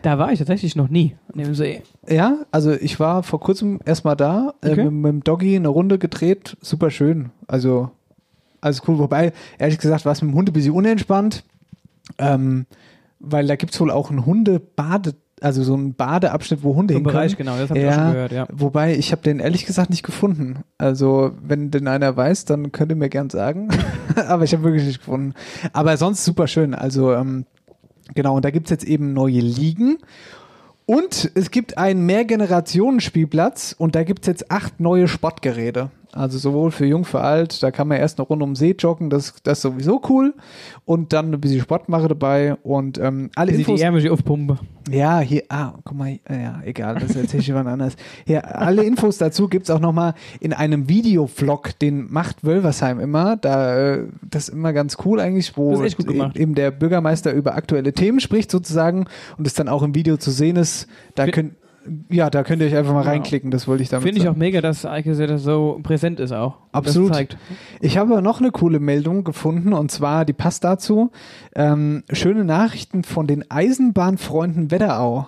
da 0.02 0.18
war 0.18 0.32
ich 0.32 0.38
tatsächlich 0.38 0.76
noch 0.76 0.88
nie 0.90 1.16
an 1.32 1.38
dem 1.42 1.54
See. 1.54 1.82
Ja, 2.06 2.40
also 2.50 2.72
ich 2.72 3.00
war 3.00 3.22
vor 3.22 3.40
kurzem 3.40 3.80
erstmal 3.86 4.16
da, 4.16 4.52
äh, 4.60 4.72
Okay. 4.72 4.84
mit, 4.84 4.92
mit 4.92 5.12
dem 5.12 5.24
Doggy 5.24 5.56
eine 5.56 5.68
Runde 5.68 5.98
gedreht, 5.98 6.58
super 6.60 6.90
schön. 6.90 7.30
Also 7.46 7.90
alles 8.60 8.82
cool. 8.86 8.98
Wobei, 8.98 9.32
ehrlich 9.58 9.78
gesagt, 9.78 10.04
war 10.04 10.12
es 10.12 10.20
mit 10.20 10.30
dem 10.32 10.36
Hund 10.36 10.50
ein 10.50 10.52
bisschen 10.52 10.74
unentspannt, 10.74 11.44
ähm, 12.18 12.66
weil 13.18 13.46
da 13.46 13.56
gibt's 13.56 13.80
wohl 13.80 13.90
auch 13.90 14.10
einen 14.10 14.26
Hundebade, 14.26 15.14
also 15.44 15.62
so 15.62 15.74
einen 15.74 15.94
Badeabschnitt, 15.94 16.62
wo 16.62 16.74
Hunde 16.74 16.94
Im 16.94 16.98
hin 16.98 17.04
können. 17.04 17.14
Bereich, 17.14 17.36
genau, 17.36 17.56
das 17.56 17.70
habe 17.70 17.78
ich 17.78 17.88
auch 17.88 17.92
schon 17.92 18.12
gehört, 18.12 18.32
ja. 18.32 18.46
Wobei, 18.52 18.96
ich 18.96 19.12
habe 19.12 19.22
den 19.22 19.40
ehrlich 19.40 19.66
gesagt 19.66 19.90
nicht 19.90 20.02
gefunden. 20.02 20.64
Also, 20.78 21.32
wenn 21.42 21.70
denn 21.70 21.86
einer 21.86 22.16
weiß, 22.16 22.46
dann 22.46 22.72
könnt 22.72 22.90
ihr 22.90 22.96
mir 22.96 23.10
gern 23.10 23.30
sagen. 23.30 23.68
Aber 24.28 24.44
ich 24.44 24.52
habe 24.52 24.64
wirklich 24.64 24.84
nicht 24.84 25.00
gefunden. 25.00 25.34
Aber 25.72 25.96
sonst 25.96 26.24
super 26.24 26.46
schön. 26.46 26.74
Also, 26.74 27.12
ähm, 27.12 27.44
genau, 28.14 28.36
und 28.36 28.44
da 28.44 28.50
gibt's 28.50 28.70
jetzt 28.70 28.84
eben 28.84 29.12
neue 29.12 29.40
Ligen. 29.40 29.98
Und 30.86 31.30
es 31.34 31.50
gibt 31.50 31.78
einen 31.78 32.04
Mehrgenerationen-Spielplatz 32.06 33.74
und 33.78 33.94
da 33.94 34.02
gibt's 34.02 34.26
jetzt 34.26 34.50
acht 34.50 34.80
neue 34.80 35.08
Sportgeräte. 35.08 35.90
Also 36.14 36.38
sowohl 36.38 36.70
für 36.70 36.86
jung, 36.86 37.04
für 37.04 37.20
alt, 37.20 37.62
da 37.62 37.70
kann 37.70 37.88
man 37.88 37.98
erst 37.98 38.18
eine 38.18 38.26
Runde 38.26 38.44
um 38.44 38.50
den 38.50 38.56
See 38.56 38.76
joggen, 38.78 39.10
das, 39.10 39.34
das 39.42 39.58
ist 39.58 39.62
sowieso 39.62 40.00
cool. 40.08 40.34
Und 40.84 41.12
dann 41.12 41.32
ein 41.32 41.40
bisschen 41.40 41.60
Sportmache 41.60 42.08
dabei 42.08 42.54
und 42.62 42.98
ähm, 42.98 43.30
alle 43.34 43.52
sie 43.52 43.60
Infos. 43.60 43.80
die 43.80 43.82
Ärmel 43.82 44.08
aufpumpe. 44.10 44.58
Ja, 44.90 45.20
hier, 45.20 45.44
ah, 45.48 45.72
guck 45.82 45.96
mal, 45.96 46.18
ja, 46.28 46.60
egal, 46.64 46.96
das 47.00 47.16
erzähle 47.16 47.40
ich 47.40 47.46
jemand 47.48 47.68
anders. 47.68 47.96
Hier, 48.26 48.58
alle 48.58 48.84
Infos 48.84 49.18
dazu 49.18 49.48
gibt's 49.48 49.70
auch 49.70 49.80
nochmal 49.80 50.14
in 50.40 50.52
einem 50.52 50.88
Videovlog, 50.88 51.78
den 51.78 52.12
macht 52.12 52.44
Wölversheim 52.44 53.00
immer. 53.00 53.36
Da, 53.36 53.76
äh, 53.76 54.06
das 54.22 54.48
ist 54.48 54.54
immer 54.54 54.72
ganz 54.72 54.98
cool 55.04 55.18
eigentlich, 55.20 55.56
wo 55.56 55.78
gemacht. 55.78 56.36
eben 56.36 56.54
der 56.54 56.70
Bürgermeister 56.70 57.32
über 57.32 57.54
aktuelle 57.54 57.92
Themen 57.92 58.20
spricht 58.20 58.50
sozusagen 58.50 59.06
und 59.36 59.46
es 59.46 59.54
dann 59.54 59.68
auch 59.68 59.82
im 59.82 59.94
Video 59.94 60.16
zu 60.16 60.30
sehen 60.30 60.56
ist. 60.56 60.86
Da 61.14 61.26
könnt, 61.26 61.54
ja, 62.10 62.30
da 62.30 62.42
könnt 62.42 62.62
ihr 62.62 62.68
euch 62.68 62.76
einfach 62.76 62.92
mal 62.92 63.02
reinklicken, 63.02 63.50
das 63.50 63.68
wollte 63.68 63.82
ich 63.82 63.88
damit 63.88 64.06
Finde 64.06 64.20
ich 64.20 64.28
auch 64.28 64.36
mega, 64.36 64.60
dass 64.60 64.86
Eike 64.86 65.14
Setter 65.14 65.38
so 65.38 65.80
präsent 65.82 66.20
ist 66.20 66.32
auch. 66.32 66.56
Absolut. 66.72 67.36
Ich 67.80 67.98
habe 67.98 68.22
noch 68.22 68.40
eine 68.40 68.50
coole 68.50 68.80
Meldung 68.80 69.24
gefunden 69.24 69.72
und 69.72 69.90
zwar, 69.90 70.24
die 70.24 70.32
passt 70.32 70.64
dazu. 70.64 71.10
Ähm, 71.54 72.04
schöne 72.10 72.44
Nachrichten 72.44 73.04
von 73.04 73.26
den 73.26 73.50
Eisenbahnfreunden 73.50 74.70
Wetterau. 74.70 75.26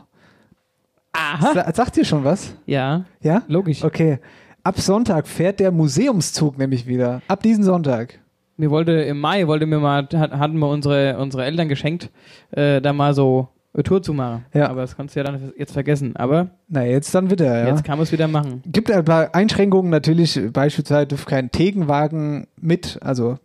Aha. 1.12 1.54
Sa 1.54 1.72
sagt 1.72 1.96
ihr 1.96 2.04
schon 2.04 2.24
was? 2.24 2.54
Ja, 2.66 3.04
Ja? 3.22 3.42
logisch. 3.48 3.84
Okay. 3.84 4.18
Ab 4.62 4.78
Sonntag 4.80 5.28
fährt 5.28 5.60
der 5.60 5.70
Museumszug 5.70 6.58
nämlich 6.58 6.86
wieder. 6.86 7.22
Ab 7.28 7.42
diesen 7.42 7.64
Sonntag. 7.64 8.18
Mir 8.56 8.70
wollte 8.70 8.92
im 8.92 9.20
Mai 9.20 9.46
wollte 9.46 9.66
mir 9.66 9.78
mal 9.78 10.08
hat, 10.12 10.32
hatten 10.32 10.58
wir 10.58 10.68
unsere 10.68 11.18
unsere 11.18 11.44
Eltern 11.44 11.68
geschenkt, 11.68 12.10
äh, 12.50 12.80
da 12.80 12.92
mal 12.92 13.14
so 13.14 13.48
Tour 13.84 14.02
zu 14.02 14.12
machen. 14.14 14.44
Ja. 14.54 14.68
Aber 14.68 14.80
das 14.80 14.96
kannst 14.96 15.14
du 15.14 15.20
ja 15.20 15.24
dann 15.24 15.52
jetzt 15.56 15.72
vergessen. 15.72 16.16
Aber 16.16 16.48
Na, 16.68 16.84
jetzt 16.84 17.14
dann 17.14 17.30
wieder, 17.30 17.58
ja. 17.62 17.68
jetzt 17.68 17.84
kann 17.84 17.98
man 17.98 18.04
es 18.04 18.12
wieder 18.12 18.28
machen. 18.28 18.62
Gibt 18.66 18.90
ein 18.90 19.04
paar 19.04 19.34
Einschränkungen 19.34 19.90
natürlich. 19.90 20.40
Beispielsweise 20.52 21.06
dürfen 21.06 21.26
kein 21.28 21.50
Tegenwagen 21.50 22.46
mit, 22.60 22.98
also 23.02 23.38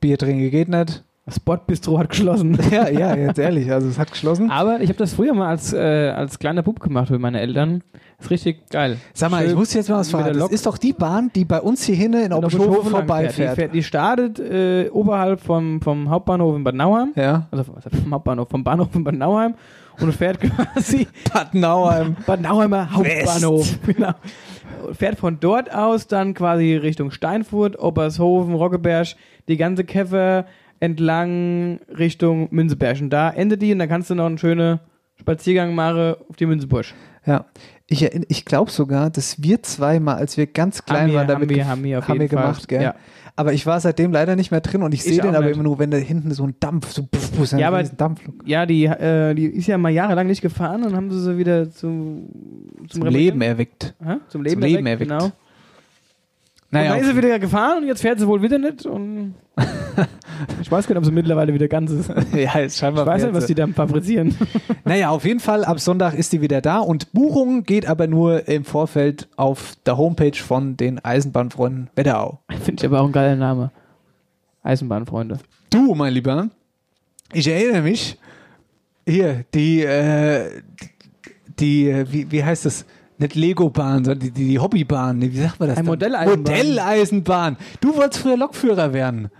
Bier 0.00 0.18
trinken 0.18 0.50
geht 0.50 0.68
nicht. 0.68 1.04
Das 1.26 1.36
Sportbistro 1.36 1.98
hat 1.98 2.10
geschlossen. 2.10 2.58
Ja, 2.70 2.88
ja, 2.88 3.14
jetzt 3.16 3.38
ehrlich, 3.38 3.70
also 3.72 3.88
es 3.88 3.98
hat 3.98 4.10
geschlossen. 4.10 4.50
Aber 4.50 4.80
ich 4.80 4.88
habe 4.88 4.98
das 4.98 5.14
früher 5.14 5.32
mal 5.32 5.48
als, 5.48 5.72
äh, 5.72 5.78
als 6.10 6.38
kleiner 6.38 6.62
Bub 6.62 6.80
gemacht 6.80 7.08
mit 7.10 7.20
meinen 7.20 7.36
Eltern. 7.36 7.82
Ist 8.18 8.30
richtig 8.30 8.68
geil. 8.68 8.98
Sag 9.14 9.30
mal, 9.30 9.42
ich 9.42 9.50
Schön 9.50 9.58
muss 9.58 9.72
jetzt 9.72 9.88
mal 9.88 9.98
was 9.98 10.10
fragen. 10.10 10.38
Das 10.38 10.50
ist 10.50 10.66
doch 10.66 10.76
die 10.76 10.92
Bahn, 10.92 11.30
die 11.34 11.46
bei 11.46 11.60
uns 11.60 11.84
hier 11.84 11.94
hinten 11.94 12.30
in 12.30 12.50
fährt. 12.50 12.52
vorbeifährt. 12.52 13.52
Die, 13.52 13.60
fährt, 13.60 13.74
die 13.74 13.82
startet 13.82 14.38
äh, 14.38 14.90
oberhalb 14.90 15.40
vom, 15.40 15.80
vom 15.80 16.10
Hauptbahnhof 16.10 16.56
in 16.56 16.64
Bad 16.64 16.74
Nauheim. 16.74 17.12
Ja. 17.16 17.46
Also 17.50 17.64
vom 17.64 18.12
Hauptbahnhof, 18.12 18.48
vom 18.50 18.62
Bahnhof 18.62 18.94
in 18.94 19.04
Bad 19.04 19.14
Nauheim 19.14 19.54
und 20.00 20.12
fährt 20.12 20.40
quasi 20.74 21.06
Bad 21.32 21.54
Nauheim. 21.54 22.16
Bad 22.26 22.42
Nauheimer 22.42 22.92
Hauptbahnhof. 22.92 23.78
Genau. 23.86 24.12
Fährt 24.92 25.18
von 25.18 25.38
dort 25.40 25.74
aus 25.74 26.06
dann 26.06 26.34
quasi 26.34 26.76
Richtung 26.76 27.10
Steinfurt, 27.10 27.78
Obershofen, 27.78 28.54
Roggeberg, 28.54 29.08
die 29.48 29.56
ganze 29.56 29.84
Käfer 29.84 30.44
entlang 30.80 31.78
Richtung 31.98 32.48
Münzeberg. 32.50 33.00
Und 33.00 33.10
da 33.10 33.30
endet 33.30 33.62
die 33.62 33.72
und 33.72 33.78
dann 33.78 33.88
kannst 33.88 34.10
du 34.10 34.14
noch 34.14 34.26
einen 34.26 34.38
schönen 34.38 34.80
Spaziergang 35.16 35.74
machen 35.74 36.14
auf 36.28 36.36
die 36.36 36.46
Münzeburg. 36.46 36.86
Ja. 37.26 37.46
Ich, 37.86 38.02
ich 38.02 38.44
glaube 38.44 38.70
sogar, 38.70 39.10
dass 39.10 39.42
wir 39.42 39.62
zweimal, 39.62 40.16
als 40.16 40.36
wir 40.36 40.46
ganz 40.46 40.84
klein 40.84 41.08
wir- 41.10 41.16
waren, 41.18 41.26
damit 41.28 41.48
haben 41.50 41.56
wir- 41.56 41.66
haben 41.68 41.84
wir 41.84 41.96
haben 42.00 42.08
wir 42.08 42.14
jeden 42.24 42.28
Fall. 42.36 42.42
gemacht, 42.44 42.68
gell? 42.68 42.82
Ja. 42.82 42.94
Aber 43.36 43.52
ich 43.52 43.66
war 43.66 43.80
seitdem 43.80 44.12
leider 44.12 44.36
nicht 44.36 44.52
mehr 44.52 44.60
drin 44.60 44.82
und 44.82 44.94
ich 44.94 45.00
Ich 45.00 45.06
sehe 45.06 45.20
den 45.20 45.34
aber 45.34 45.46
nicht. 45.46 45.54
immer 45.54 45.64
nur, 45.64 45.78
wenn 45.80 45.90
da 45.90 45.96
hinten 45.96 46.30
so 46.32 46.44
ein 46.46 46.54
Dampf, 46.60 46.92
so 46.92 47.02
puff, 47.04 47.32
puff, 47.36 47.52
Ja, 47.52 47.68
aber- 47.68 47.78
ein 47.78 47.90
Dampflok. 47.96 48.36
Ja, 48.46 48.64
die, 48.64 48.84
äh, 48.84 49.34
die 49.34 49.46
ist 49.46 49.66
ja 49.66 49.76
mal 49.76 49.88
jahrelang 49.90 50.26
nicht 50.28 50.40
gefahren 50.40 50.84
und 50.84 50.94
haben 50.94 51.10
sie 51.10 51.20
sie 51.20 51.36
wieder 51.36 51.68
zu, 51.70 52.28
zum, 52.88 52.88
zum 52.88 53.06
Leben 53.06 53.40
erweckt. 53.42 53.94
Hä? 54.04 54.16
Zum 54.28 54.42
Leben, 54.42 54.60
zum 54.60 54.62
Leben 54.70 54.86
erweckt, 54.86 55.10
erweckt. 55.10 55.22
Genau. 55.34 55.43
Naja, 56.74 56.90
und 56.90 56.96
dann 56.98 57.08
ist 57.08 57.14
sie 57.14 57.16
wieder 57.16 57.38
gefahren 57.38 57.82
und 57.82 57.86
jetzt 57.86 58.00
fährt 58.02 58.18
sie 58.18 58.26
wohl 58.26 58.42
wieder 58.42 58.58
nicht 58.58 58.84
und 58.84 59.34
ich 60.60 60.70
weiß 60.70 60.88
gar 60.88 60.94
nicht, 60.94 60.98
ob 60.98 61.04
sie 61.04 61.12
mittlerweile 61.12 61.54
wieder 61.54 61.68
ganz 61.68 61.92
ist. 61.92 62.10
ja, 62.34 62.58
ist 62.58 62.78
scheinbar 62.78 63.04
Ich 63.04 63.12
weiß 63.12 63.22
nicht, 63.22 63.34
was 63.34 63.46
die 63.46 63.54
da 63.54 63.66
fabrizieren. 63.68 64.36
Naja, 64.86 65.08
auf 65.10 65.24
jeden 65.24 65.40
Fall, 65.40 65.64
ab 65.64 65.80
Sonntag 65.80 66.12
ist 66.12 66.32
die 66.34 66.42
wieder 66.42 66.60
da 66.60 66.78
und 66.78 67.12
Buchung 67.12 67.62
geht 67.62 67.86
aber 67.86 68.06
nur 68.06 68.48
im 68.48 68.64
Vorfeld 68.64 69.28
auf 69.36 69.74
der 69.86 69.96
Homepage 69.96 70.36
von 70.36 70.76
den 70.76 71.02
Eisenbahnfreunden 71.02 71.88
Wetterau. 71.94 72.40
Finde 72.64 72.82
ich 72.82 72.86
aber 72.86 73.00
auch 73.00 73.06
ein 73.06 73.12
geiler 73.12 73.36
Name. 73.36 73.70
Eisenbahnfreunde. 74.62 75.38
Du, 75.70 75.94
mein 75.94 76.12
Lieber, 76.12 76.50
ich 77.32 77.48
erinnere 77.48 77.82
mich, 77.82 78.18
hier, 79.06 79.44
die, 79.54 79.84
äh, 79.84 80.60
die, 81.58 81.88
äh, 81.88 82.04
wie, 82.10 82.30
wie 82.30 82.44
heißt 82.44 82.66
das? 82.66 82.84
Nicht 83.24 83.36
Lego-Bahn, 83.36 84.04
sondern 84.04 84.20
die, 84.20 84.30
die, 84.30 84.48
die 84.48 84.58
Hobbybahn. 84.58 85.20
Wie 85.22 85.38
sagt 85.38 85.58
man 85.58 85.70
das? 85.70 85.78
Ein? 85.78 85.86
Modelleisenbahn. 85.86 86.56
Modelleisenbahn. 86.56 87.56
Du 87.80 87.96
wolltest 87.96 88.22
früher 88.22 88.36
Lokführer 88.36 88.92
werden. 88.92 89.30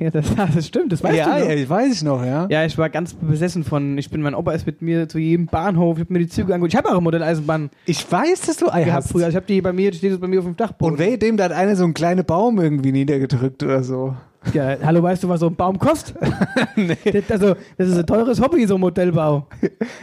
Ja, 0.00 0.08
das, 0.10 0.34
das 0.54 0.66
stimmt, 0.66 0.92
das 0.92 1.02
weißt 1.02 1.14
ja, 1.14 1.38
du. 1.38 1.44
noch. 1.44 1.50
ja, 1.50 1.68
weiß 1.68 1.94
ich 1.94 2.02
noch, 2.02 2.24
ja. 2.24 2.46
Ja, 2.48 2.64
ich 2.64 2.78
war 2.78 2.88
ganz 2.88 3.12
besessen 3.12 3.62
von, 3.62 3.98
ich 3.98 4.08
bin, 4.08 4.22
mein 4.22 4.34
Opa 4.34 4.52
ist 4.52 4.64
mit 4.64 4.80
mir 4.80 5.10
zu 5.10 5.18
jedem 5.18 5.44
Bahnhof, 5.44 5.98
ich 5.98 6.04
habe 6.04 6.12
mir 6.14 6.20
die 6.20 6.28
Züge 6.28 6.54
angeguckt. 6.54 6.72
Ich 6.72 6.78
habe 6.78 6.88
auch 6.88 6.92
eine 6.92 7.02
Modelleisenbahn 7.02 7.68
Ich 7.84 8.10
weiß, 8.10 8.40
dass 8.42 8.56
du 8.56 8.70
Ei 8.72 8.86
hast. 8.86 9.10
früher. 9.10 9.28
Ich 9.28 9.36
habe 9.36 9.44
die 9.44 9.60
bei 9.60 9.74
mir, 9.74 9.90
die 9.90 9.98
steht 9.98 10.12
jetzt 10.12 10.20
bei 10.22 10.26
mir 10.26 10.38
auf 10.38 10.46
dem 10.46 10.56
Dachboden. 10.56 10.94
Und 10.94 10.98
weh, 10.98 11.18
dem 11.18 11.36
da 11.36 11.44
hat 11.44 11.52
einer 11.52 11.76
so 11.76 11.84
einen 11.84 11.92
kleinen 11.92 12.24
Baum 12.24 12.58
irgendwie 12.58 12.92
niedergedrückt 12.92 13.62
oder 13.62 13.82
so. 13.82 14.16
Ja, 14.52 14.76
hallo, 14.82 15.02
weißt 15.02 15.24
du, 15.24 15.28
was 15.28 15.40
so 15.40 15.46
ein 15.46 15.56
Baum 15.56 15.78
kostet? 15.78 16.16
das, 16.76 17.30
also, 17.30 17.54
das 17.76 17.88
ist 17.88 17.98
ein 17.98 18.06
teures 18.06 18.40
Hobby, 18.40 18.66
so 18.66 18.74
ein 18.74 18.80
Modellbau. 18.80 19.46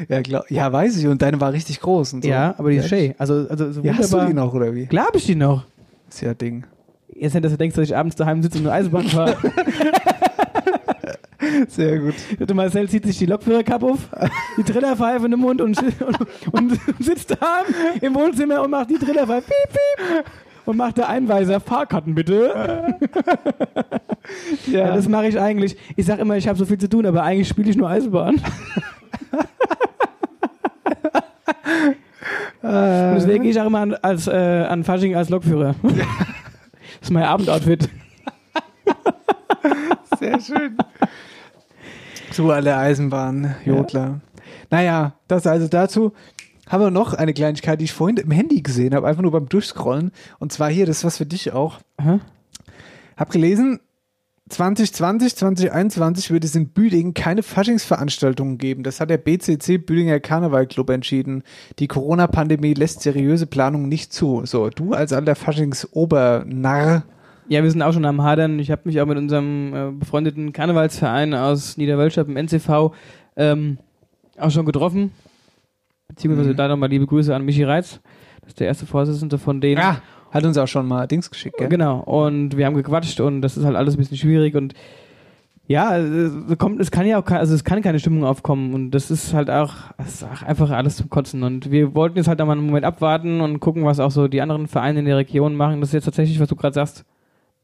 Ja, 0.10 0.21
glaub, 0.21 0.49
ja, 0.49 0.71
weiß 0.71 0.97
ich. 0.97 1.08
Und 1.08 1.21
deine 1.21 1.39
war 1.39 1.54
richtig 1.54 1.80
groß 1.80 2.13
und 2.13 2.23
so. 2.23 2.30
Ja, 2.30 2.56
aber 2.58 2.71
die 2.71 2.77
ist 2.77 2.89
schön. 2.89 3.13
Also, 3.17 3.45
also 3.49 3.71
so 3.71 3.82
Ja, 3.82 3.97
hast 3.97 4.13
du 4.13 4.25
die 4.25 4.34
noch, 4.34 4.54
oder 4.54 4.73
wie? 4.73 4.88
Klar 4.88 5.08
hab 5.08 5.15
ich 5.15 5.25
die 5.25 5.36
noch. 5.36 5.65
Ist 6.10 6.21
ja 6.21 6.34
Ding. 6.34 6.65
Jetzt 7.13 7.34
nicht, 7.34 7.45
dass 7.45 7.51
du 7.51 7.58
denkst, 7.58 7.75
dass 7.75 7.86
ich 7.86 7.95
abends 7.95 8.15
daheim 8.15 8.41
sitze 8.41 8.58
und 8.58 8.65
eine 8.65 8.75
Eisenbahn 8.75 9.04
fahre. 9.04 9.38
Sehr 11.67 11.99
gut. 11.99 12.15
Der 12.39 12.56
Marcel 12.56 12.88
zieht 12.89 13.06
sich 13.06 13.17
die 13.17 13.25
Lokführerkappe 13.25 13.86
auf, 13.86 13.99
die 14.58 14.63
Trillerpfeife 14.63 15.25
in 15.25 15.32
den 15.32 15.39
Mund 15.39 15.62
und, 15.62 15.77
und, 15.77 16.17
und 16.51 16.80
sitzt 16.99 17.32
da 17.32 17.62
im 17.99 18.15
Wohnzimmer 18.15 18.62
und 18.62 18.71
macht 18.71 18.89
die 18.89 18.97
Trillerpfeife 18.97 19.47
piep, 19.47 19.73
piep, 19.73 20.25
und 20.65 20.78
macht 20.78 20.97
der 20.97 21.10
Einweiser 21.10 21.60
Fahrkarten 21.60 22.15
bitte. 22.15 22.54
ja. 24.71 24.95
das 24.95 25.08
mache 25.08 25.28
ich 25.28 25.39
eigentlich. 25.39 25.78
Ich 25.95 26.06
sage 26.06 26.21
immer, 26.21 26.38
ich 26.38 26.47
habe 26.47 26.58
so 26.58 26.65
viel 26.65 26.78
zu 26.78 26.89
tun, 26.89 27.06
aber 27.06 27.24
eigentlich 27.24 27.47
spiele 27.47 27.69
ich 27.69 27.78
nur 27.78 27.89
Eisenbahn. 27.89 28.41
Und 32.62 33.15
deswegen 33.15 33.43
gehe 33.43 33.52
ich 33.52 33.60
auch 33.60 33.65
immer 33.65 33.80
an, 33.80 33.95
als, 33.95 34.28
äh, 34.28 34.65
an 34.69 34.84
Fasching 34.84 35.15
als 35.15 35.30
Lokführer. 35.30 35.76
das 35.84 35.93
ist 37.02 37.12
mein 37.12 37.24
Abendoutfit. 37.24 37.89
Sehr 40.19 40.39
schön. 40.39 40.78
So 42.32 42.52
alle 42.52 42.78
Eisenbahnjodler. 42.78 44.02
Ja. 44.02 44.19
Naja, 44.69 45.13
das 45.28 45.45
also 45.47 45.67
dazu. 45.67 46.13
Haben 46.71 46.84
wir 46.84 46.91
noch 46.91 47.13
eine 47.13 47.34
Kleinigkeit, 47.34 47.81
die 47.81 47.86
ich 47.86 47.91
vorhin 47.91 48.15
im 48.15 48.31
Handy 48.31 48.62
gesehen 48.62 48.95
habe, 48.95 49.05
einfach 49.05 49.21
nur 49.21 49.31
beim 49.31 49.49
Durchscrollen. 49.49 50.12
Und 50.39 50.53
zwar 50.53 50.69
hier, 50.69 50.86
das 50.86 50.99
ist 50.99 51.03
was 51.03 51.17
für 51.17 51.25
dich 51.25 51.51
auch. 51.51 51.79
Aha. 51.97 52.21
Hab 53.17 53.29
gelesen, 53.29 53.81
2020, 54.47 55.36
2021 55.36 56.31
wird 56.31 56.45
es 56.45 56.55
in 56.55 56.69
Büdingen 56.69 57.13
keine 57.13 57.43
Faschingsveranstaltungen 57.43 58.57
geben. 58.57 58.84
Das 58.84 59.01
hat 59.01 59.10
der 59.10 59.17
BCC 59.17 59.79
Büdinger 59.79 60.21
Karnevalclub 60.21 60.89
entschieden. 60.91 61.43
Die 61.79 61.88
Corona-Pandemie 61.88 62.73
lässt 62.73 63.01
seriöse 63.01 63.47
Planungen 63.47 63.89
nicht 63.89 64.13
zu. 64.13 64.45
So, 64.45 64.69
du 64.69 64.93
als 64.93 65.12
alter 65.12 65.36
Faschings-Obernarr. 65.36 67.03
Ja, 67.49 67.63
wir 67.63 67.71
sind 67.71 67.81
auch 67.81 67.91
schon 67.91 68.05
am 68.05 68.23
Hadern. 68.23 68.60
Ich 68.60 68.71
habe 68.71 68.84
mich 68.86 69.01
auch 69.01 69.05
mit 69.07 69.17
unserem 69.17 69.73
äh, 69.73 69.91
befreundeten 69.91 70.53
Karnevalsverein 70.53 71.34
aus 71.34 71.75
Niederwölstadt 71.75 72.29
im 72.29 72.38
NCV 72.38 72.93
ähm, 73.36 73.77
auch 74.38 74.51
schon 74.51 74.65
getroffen. 74.65 75.12
Beziehungsweise 76.12 76.52
mhm. 76.52 76.58
da 76.58 76.67
nochmal 76.67 76.89
liebe 76.89 77.08
Grüße 77.08 77.34
an 77.34 77.45
Michi 77.45 77.63
Reitz. 77.63 78.02
Das 78.41 78.50
ist 78.50 78.60
der 78.60 78.67
erste 78.67 78.86
Vorsitzende 78.86 79.38
von 79.38 79.62
denen. 79.62 79.82
Ja. 79.82 80.02
Hat 80.32 80.45
uns 80.45 80.58
auch 80.58 80.67
schon 80.67 80.88
mal 80.88 81.08
Dings 81.08 81.30
geschickt, 81.30 81.58
gell? 81.58 81.69
Genau. 81.69 82.00
Und 82.00 82.58
wir 82.58 82.65
haben 82.65 82.76
gequatscht 82.76 83.19
und 83.19 83.41
das 83.41 83.58
ist 83.58 83.65
halt 83.65 83.76
alles 83.76 83.95
ein 83.95 83.97
bisschen 83.97 84.17
schwierig 84.17 84.56
und 84.56 84.74
ja, 85.67 85.97
es, 85.97 86.58
kommt, 86.58 86.82
es 86.82 86.91
kann 86.91 87.06
ja 87.06 87.21
auch, 87.21 87.26
also 87.32 87.54
es 87.54 87.63
kann 87.63 87.82
keine 87.82 88.00
Stimmung 88.00 88.26
aufkommen 88.26 88.74
und 88.74 88.91
das 88.91 89.10
ist 89.10 89.34
halt 89.34 89.50
auch, 89.50 89.74
ist 90.06 90.24
auch 90.24 90.41
einfach 90.41 90.69
alles 90.71 90.97
zum 90.97 91.10
Kotzen 91.10 91.43
und 91.43 91.71
wir 91.71 91.95
wollten 91.95 92.17
jetzt 92.17 92.28
halt 92.28 92.39
da 92.39 92.45
mal 92.45 92.54
einen 92.54 92.65
Moment 92.65 92.86
abwarten 92.86 93.39
und 93.39 93.60
gucken, 93.60 93.86
was 93.86 94.00
auch 94.00 94.12
so 94.12 94.28
die 94.28 94.41
anderen 94.41 94.67
Vereine 94.67 95.00
in 95.00 95.06
der 95.06 95.17
Region 95.17 95.56
machen. 95.56 95.80
Das 95.80 95.89
ist 95.89 95.93
jetzt 95.93 96.06
tatsächlich, 96.06 96.39
was 96.39 96.50
du 96.50 96.56
gerade 96.56 96.74
sagst, 96.74 97.06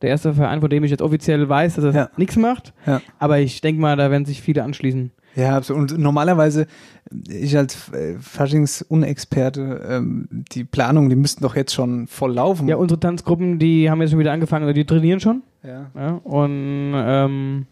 der 0.02 0.10
erste 0.10 0.34
Verein, 0.34 0.62
von 0.62 0.70
dem 0.70 0.84
ich 0.84 0.92
jetzt 0.92 1.02
offiziell 1.02 1.50
weiß, 1.50 1.76
dass 1.76 1.84
er 1.86 1.94
ja. 1.94 2.10
nichts 2.18 2.36
macht. 2.38 2.74
Ja. 2.86 3.02
Aber 3.20 3.40
ich 3.40 3.62
denke 3.62 3.82
mal, 3.82 3.98
da 3.98 4.12
werden 4.12 4.26
sich 4.26 4.42
viele 4.42 4.64
anschließen. 4.64 5.12
Ja, 5.38 5.56
absolut. 5.56 5.92
Und 5.92 6.00
normalerweise, 6.00 6.66
ich 7.30 7.56
als 7.56 7.94
äh, 7.94 8.16
Faschings-Unexperte, 8.20 9.86
ähm, 9.88 10.28
die 10.52 10.64
Planungen, 10.64 11.12
die 11.12 11.16
müssten 11.16 11.44
doch 11.44 11.56
jetzt 11.56 11.76
schon 11.76 12.08
voll 12.08 12.34
laufen. 12.34 12.68
Ja, 12.68 12.78
unsere 12.78 13.00
Tanzgruppen, 13.00 13.60
die 13.60 13.90
haben 13.90 14.02
jetzt 14.02 14.10
schon 14.10 14.20
wieder 14.20 14.32
angefangen, 14.32 14.74
die 14.74 14.86
trainieren 14.86 15.20
schon. 15.20 15.44
Ja. 15.64 15.92
ja 15.94 16.12
und 16.24 16.94
ähm, 16.96 17.68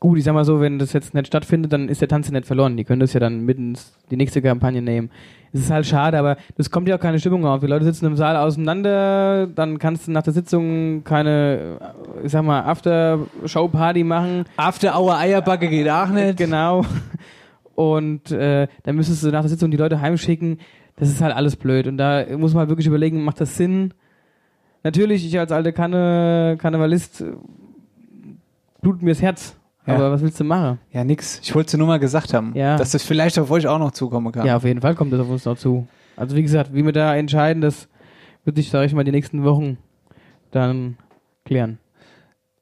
gut, 0.00 0.16
ich 0.18 0.24
sag 0.24 0.32
mal 0.32 0.46
so, 0.46 0.60
wenn 0.60 0.78
das 0.78 0.94
jetzt 0.94 1.12
nicht 1.12 1.26
stattfindet, 1.26 1.72
dann 1.72 1.88
ist 1.88 2.00
der 2.00 2.08
Tanz 2.08 2.26
ja 2.26 2.32
nicht 2.32 2.46
verloren. 2.46 2.76
Die 2.76 2.84
können 2.84 3.00
das 3.00 3.12
ja 3.12 3.20
dann 3.20 3.44
mitten 3.44 3.76
die 4.10 4.16
nächste 4.16 4.40
Kampagne 4.40 4.80
nehmen. 4.80 5.10
Es 5.52 5.60
ist 5.60 5.70
halt 5.70 5.84
schade, 5.84 6.18
aber 6.18 6.36
das 6.56 6.70
kommt 6.70 6.88
ja 6.88 6.96
auch 6.96 7.00
keine 7.00 7.18
Stimmung 7.18 7.44
auf. 7.44 7.60
Die 7.60 7.66
Leute 7.66 7.84
sitzen 7.84 8.06
im 8.06 8.16
Saal 8.16 8.36
auseinander, 8.36 9.46
dann 9.46 9.78
kannst 9.78 10.06
du 10.06 10.12
nach 10.12 10.22
der 10.22 10.32
Sitzung 10.32 11.04
keine, 11.04 11.78
ich 12.24 12.32
sag 12.32 12.44
mal, 12.44 12.62
After-Show-Party 12.62 14.02
machen. 14.04 14.44
After-Hour-Eierbacke 14.56 15.68
geht 15.68 15.88
auch 15.90 16.08
nicht. 16.08 16.38
Genau. 16.38 16.84
Und 17.74 18.30
äh, 18.30 18.68
dann 18.84 18.96
müsstest 18.96 19.22
du 19.22 19.30
nach 19.30 19.40
der 19.40 19.50
Sitzung 19.50 19.70
die 19.70 19.76
Leute 19.76 20.00
heimschicken. 20.00 20.58
Das 20.96 21.08
ist 21.08 21.20
halt 21.20 21.34
alles 21.34 21.56
blöd. 21.56 21.86
Und 21.86 21.98
da 21.98 22.24
muss 22.38 22.54
man 22.54 22.60
halt 22.60 22.70
wirklich 22.70 22.86
überlegen, 22.86 23.22
macht 23.24 23.40
das 23.40 23.56
Sinn? 23.56 23.92
Natürlich, 24.82 25.26
ich 25.26 25.38
als 25.38 25.52
alter 25.52 25.72
Karne 25.72 26.56
Karnevalist 26.58 27.20
äh, 27.20 27.32
blutet 28.80 29.02
mir 29.02 29.10
das 29.10 29.20
Herz 29.20 29.59
ja. 29.86 29.94
Aber 29.94 30.12
was 30.12 30.20
willst 30.20 30.38
du 30.40 30.44
machen? 30.44 30.78
Ja, 30.92 31.04
nix. 31.04 31.40
Ich 31.42 31.54
wollte 31.54 31.68
es 31.68 31.76
nur 31.76 31.86
mal 31.86 31.98
gesagt 31.98 32.34
haben, 32.34 32.52
ja. 32.54 32.76
dass 32.76 32.92
das 32.92 33.02
vielleicht 33.02 33.38
auf 33.38 33.50
euch 33.50 33.66
auch 33.66 33.78
noch 33.78 33.92
zukommen 33.92 34.32
kann. 34.32 34.46
Ja, 34.46 34.56
auf 34.56 34.64
jeden 34.64 34.80
Fall 34.80 34.94
kommt 34.94 35.12
das 35.12 35.20
auf 35.20 35.28
uns 35.28 35.44
noch 35.44 35.56
zu. 35.56 35.86
Also 36.16 36.36
wie 36.36 36.42
gesagt, 36.42 36.74
wie 36.74 36.84
wir 36.84 36.92
da 36.92 37.16
entscheiden, 37.16 37.62
das 37.62 37.88
wird 38.44 38.56
sich, 38.56 38.70
sage 38.70 38.86
ich 38.86 38.94
mal, 38.94 39.04
die 39.04 39.10
nächsten 39.10 39.44
Wochen 39.44 39.78
dann 40.50 40.96
klären. 41.44 41.78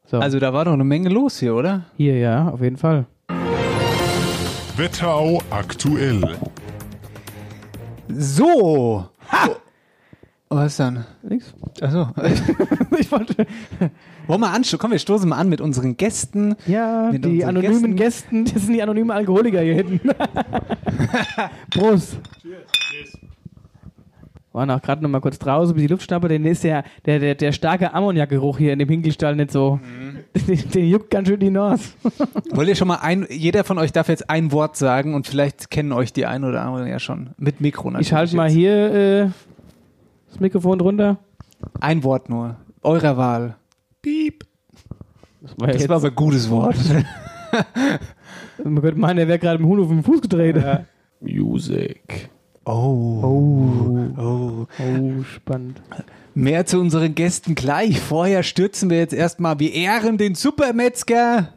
So. 0.05 0.19
Also 0.19 0.39
da 0.39 0.53
war 0.53 0.65
doch 0.65 0.73
eine 0.73 0.85
Menge 0.85 1.09
los 1.09 1.39
hier, 1.39 1.55
oder? 1.55 1.85
Hier, 1.97 2.17
ja, 2.19 2.49
auf 2.49 2.63
jeden 2.63 2.77
Fall. 2.77 3.07
Wetterau 4.77 5.43
aktuell. 5.51 6.37
So. 8.09 9.05
Ha! 9.31 9.49
Was 10.51 10.79
dann? 10.79 11.05
Nix. 11.23 11.53
Achso. 11.81 12.09
ich 12.99 13.13
wollte. 13.13 13.47
Wollen 14.27 14.41
wir 14.41 14.51
anstoßen? 14.51 14.79
Komm, 14.79 14.93
wir 14.93 14.99
stoßen 14.99 15.29
mal 15.29 15.37
an 15.37 15.51
mit 15.51 15.61
unseren 15.61 15.97
Gästen. 15.97 16.57
Ja, 16.67 17.13
die 17.13 17.45
anonymen 17.45 17.97
Gästen. 17.97 18.45
Gästen. 18.45 18.55
Das 18.55 18.65
sind 18.65 18.73
die 18.73 18.83
anonymen 18.83 19.11
Alkoholiker 19.11 19.61
hier 19.61 19.75
hinten. 19.75 20.01
Prost. 21.71 22.19
Cheers. 22.43 23.29
Waren 24.53 24.71
auch 24.71 24.81
gerade 24.81 25.03
noch 25.03 25.11
mal 25.11 25.21
kurz 25.21 25.39
draußen, 25.39 25.75
bis 25.75 25.83
die 25.83 25.89
Luft 25.89 26.05
schnappert. 26.05 26.33
Dann 26.33 26.45
ist 26.47 26.65
der, 26.65 26.83
der, 27.05 27.19
der, 27.19 27.35
der 27.35 27.53
starke 27.53 27.93
Ammoniakgeruch 27.93 28.57
hier 28.57 28.73
in 28.73 28.79
dem 28.79 28.89
Hinkelstall 28.89 29.37
nicht 29.37 29.53
so. 29.53 29.79
Mhm. 29.83 30.19
Den, 30.47 30.71
den, 30.75 30.89
juckt 30.89 31.11
ganz 31.11 31.29
schön 31.29 31.39
die 31.39 31.51
Nase. 31.51 31.91
Wollt 32.53 32.69
ihr 32.69 32.75
schon 32.75 32.89
mal 32.89 33.01
ein, 33.03 33.27
jeder 33.31 33.65
von 33.65 33.79
euch 33.79 33.93
darf 33.93 34.09
jetzt 34.09 34.31
ein 34.31 34.51
Wort 34.51 34.77
sagen 34.77 35.15
und 35.15 35.27
vielleicht 35.27 35.71
kennen 35.71 35.93
euch 35.93 36.15
die 36.15 36.25
einen 36.25 36.45
oder 36.45 36.63
anderen 36.63 36.89
ja 36.89 36.99
schon. 36.99 37.31
Mit 37.37 37.61
Mikro 37.61 37.91
natürlich. 37.91 38.09
Ich 38.09 38.13
halte 38.15 38.37
mal 38.37 38.49
hier 38.49 38.95
äh, 38.95 39.29
das 40.31 40.41
Mikrofon 40.41 40.79
drunter. 40.79 41.19
Ein 41.81 42.05
Wort 42.05 42.29
nur. 42.29 42.57
Eurer 42.83 43.17
Wahl. 43.17 43.57
Piep. 44.03 44.45
Das 45.41 45.53
war, 45.59 45.69
das 45.69 45.89
war 45.89 45.97
aber 45.97 46.09
ein 46.09 46.15
gutes 46.15 46.51
Wort. 46.51 46.77
Man 48.65 48.81
könnte 48.81 48.99
meinen, 48.99 49.19
er 49.19 49.29
wäre 49.29 49.39
gerade 49.39 49.59
im 49.59 49.69
Hund 49.69 49.81
auf 49.81 49.89
den 49.89 50.03
Fuß 50.03 50.23
gedreht. 50.23 50.57
Ja. 50.57 50.85
Music. 51.21 52.29
Oh. 52.65 52.71
Oh. 53.23 54.21
Oh. 54.21 54.67
Oh, 54.79 55.23
spannend. 55.23 55.81
Mehr 56.35 56.67
zu 56.67 56.79
unseren 56.79 57.15
Gästen 57.15 57.55
gleich. 57.55 57.99
Vorher 57.99 58.43
stürzen 58.43 58.91
wir 58.91 58.99
jetzt 58.99 59.15
erstmal. 59.15 59.59
Wir 59.59 59.73
ehren 59.73 60.19
den 60.19 60.35
Supermetzger. 60.35 61.49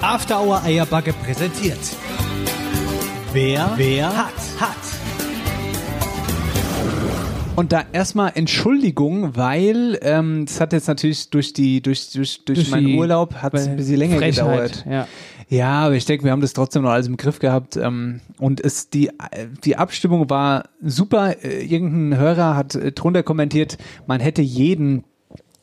After 0.00 0.40
Hour 0.42 0.62
Eierbacke 0.64 1.12
präsentiert. 1.12 1.78
Wer, 3.32 3.72
wer 3.76 4.16
hat, 4.16 4.34
hat. 4.58 5.01
Und 7.54 7.72
da 7.72 7.84
erstmal 7.92 8.32
Entschuldigung, 8.34 9.36
weil 9.36 9.98
ähm, 10.02 10.46
das 10.46 10.60
hat 10.60 10.72
jetzt 10.72 10.88
natürlich 10.88 11.28
durch 11.28 11.52
die 11.52 11.82
durch 11.82 12.10
durch 12.10 12.44
durch, 12.44 12.58
durch 12.58 12.70
meinen 12.70 12.98
Urlaub 12.98 13.34
hat 13.34 13.52
es 13.54 13.68
ein 13.68 13.76
bisschen 13.76 13.96
länger 13.96 14.16
Frechheit, 14.16 14.46
gedauert. 14.46 14.86
Ja. 14.88 15.06
ja, 15.48 15.70
aber 15.86 15.94
ich 15.94 16.06
denke, 16.06 16.24
wir 16.24 16.32
haben 16.32 16.40
das 16.40 16.54
trotzdem 16.54 16.82
noch 16.82 16.90
alles 16.90 17.08
im 17.08 17.18
Griff 17.18 17.40
gehabt. 17.40 17.76
Ähm, 17.76 18.20
und 18.38 18.60
es 18.64 18.88
die 18.88 19.10
die 19.64 19.76
Abstimmung 19.76 20.30
war 20.30 20.64
super. 20.80 21.44
Äh, 21.44 21.64
irgendein 21.64 22.18
Hörer 22.18 22.56
hat 22.56 22.74
äh, 22.74 22.92
drunter 22.92 23.22
kommentiert, 23.22 23.76
man 24.06 24.20
hätte 24.20 24.40
jeden 24.40 25.04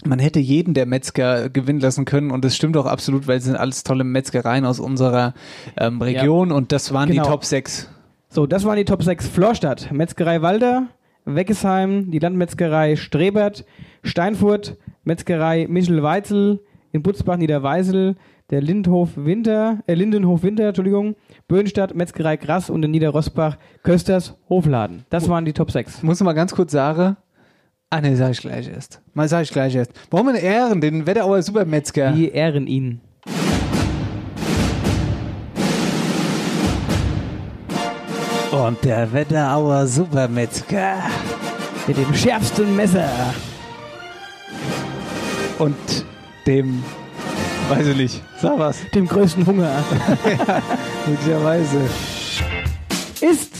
man 0.06 0.19
hätte 0.19 0.39
jeden 0.39 0.73
der 0.73 0.86
Metzger 0.86 1.49
gewinnen 1.49 1.80
lassen 1.80 2.06
können 2.06 2.32
und 2.32 2.45
das 2.45 2.56
stimmt 2.56 2.78
auch 2.78 2.86
absolut, 2.86 3.28
weil 3.28 3.39
es 3.39 3.45
sind 3.45 3.58
alles 3.58 3.84
tolle 3.84 4.04
Metzgereien 4.04 4.65
aus 4.65 4.80
unserer 4.80 5.34
ähm, 5.75 6.02
Region 6.02 6.52
ja. 6.52 6.56
und 6.56 6.71
das 6.71 6.93
waren 6.93 7.10
genau. 7.10 7.23
die 7.23 7.30
Top 7.30 7.43
6. 7.43 7.89
So, 8.30 8.45
das 8.45 8.63
waren 8.63 8.78
die 8.78 8.86
Top 8.86 9.04
6 9.04 9.28
Florstadt, 9.28 9.91
Metzgerei 9.91 10.41
Walder, 10.41 10.88
Weggesheim, 11.36 12.12
die 12.12 12.20
Landmetzgerei 12.20 12.96
Strebert, 12.96 13.65
Steinfurt, 14.04 14.78
Metzgerei 15.04 15.68
Michel-Weitzel, 15.70 16.60
in 16.92 17.04
Butzbach 17.04 17.38
Niederweisel, 17.38 18.15
der 18.50 18.62
Lindhof 18.62 19.12
Winter, 19.15 19.80
äh, 19.88 19.94
Lindenhof 19.94 20.44
Winter, 20.44 20.68
Entschuldigung, 20.68 21.15
Böhnstadt, 21.48 21.96
Metzgerei 21.96 22.38
Grass 22.38 22.70
und 22.70 22.84
in 22.84 22.92
Niederrosbach 22.92 23.58
Kösters 23.84 24.36
Hofladen. 24.50 25.06
Das 25.10 25.30
waren 25.30 25.46
die 25.46 25.54
Top 25.54 25.72
6. 25.72 26.04
Muss 26.04 26.22
mal 26.22 26.34
ganz 26.34 26.56
kurz 26.56 26.72
sagen, 26.72 27.18
ah 27.89 28.02
ne, 28.02 28.15
sag 28.15 28.32
ich 28.32 28.42
gleich 28.42 28.68
erst. 28.68 29.02
Mal 29.13 29.28
sag 29.28 29.44
ich 29.44 29.52
gleich 29.52 29.76
erst. 29.76 29.92
Wollen 30.12 30.28
wir 30.28 30.36
ehren, 30.36 30.82
den 30.82 31.06
Wetterauer 31.06 31.42
Supermetzger? 31.42 32.15
Wir 32.15 32.34
ehren 32.34 32.65
ihn. 32.65 33.02
Und 38.60 38.84
der 38.84 39.13
Wetterauer 39.13 39.88
Supermetzger. 39.88 40.98
Mit 41.88 41.95
dem 41.95 42.13
schärfsten 42.13 42.76
Messer. 42.76 43.10
Und 45.58 45.78
dem, 46.45 46.84
weiß 47.69 47.88
ich 47.88 47.95
nicht, 47.95 48.22
sag 48.41 48.60
was. 48.60 48.80
Dem 48.93 49.08
größten 49.08 49.45
Hunger. 49.45 49.72
ja, 50.26 50.62
möglicherweise. 51.08 51.80
Ist 53.22 53.54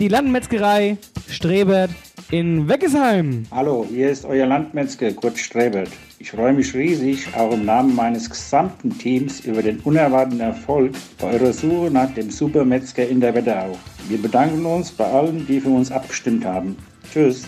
die 0.00 0.08
Landmetzgerei 0.08 0.96
Strebert 1.30 1.90
in 2.32 2.66
Weggesheim. 2.66 3.44
Hallo, 3.50 3.86
hier 3.86 4.10
ist 4.10 4.24
euer 4.24 4.46
Landmetzger 4.46 5.12
Kurt 5.12 5.36
Strebert. 5.36 5.90
Ich 6.18 6.30
freue 6.30 6.54
mich 6.54 6.72
riesig, 6.72 7.28
auch 7.36 7.52
im 7.52 7.66
Namen 7.66 7.94
meines 7.94 8.30
gesamten 8.30 8.96
Teams, 8.96 9.40
über 9.40 9.62
den 9.62 9.80
unerwarteten 9.80 10.40
Erfolg 10.40 10.92
bei 11.20 11.34
eurer 11.34 11.52
Suche 11.52 11.90
nach 11.90 12.10
dem 12.14 12.30
Supermetzger 12.30 13.06
in 13.06 13.20
der 13.20 13.34
Wetterau. 13.34 13.76
Wir 14.08 14.20
bedanken 14.20 14.64
uns 14.64 14.90
bei 14.90 15.04
allen, 15.04 15.46
die 15.46 15.60
für 15.60 15.68
uns 15.68 15.92
abgestimmt 15.92 16.46
haben. 16.46 16.76
Tschüss. 17.12 17.44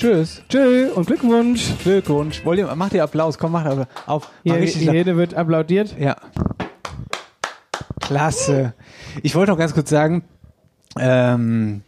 Tschüss. 0.00 0.42
Tschö 0.48 0.90
und 0.92 1.06
Glückwunsch. 1.06 1.70
Glückwunsch. 1.84 2.44
Wollt 2.44 2.58
ihr, 2.58 2.74
macht 2.74 2.94
ihr 2.94 3.04
Applaus. 3.04 3.38
Komm, 3.38 3.52
macht 3.52 3.68
auf. 3.68 3.86
auf. 4.06 4.30
Mach 4.42 4.56
Hier, 4.56 4.92
jede 4.92 5.16
wird 5.16 5.34
applaudiert. 5.34 5.94
Ja. 5.96 6.16
Klasse. 8.00 8.74
Ich 9.22 9.36
wollte 9.36 9.52
noch 9.52 9.58
ganz 9.58 9.74
kurz 9.74 9.90
sagen, 9.90 10.24
ähm, 10.98 11.82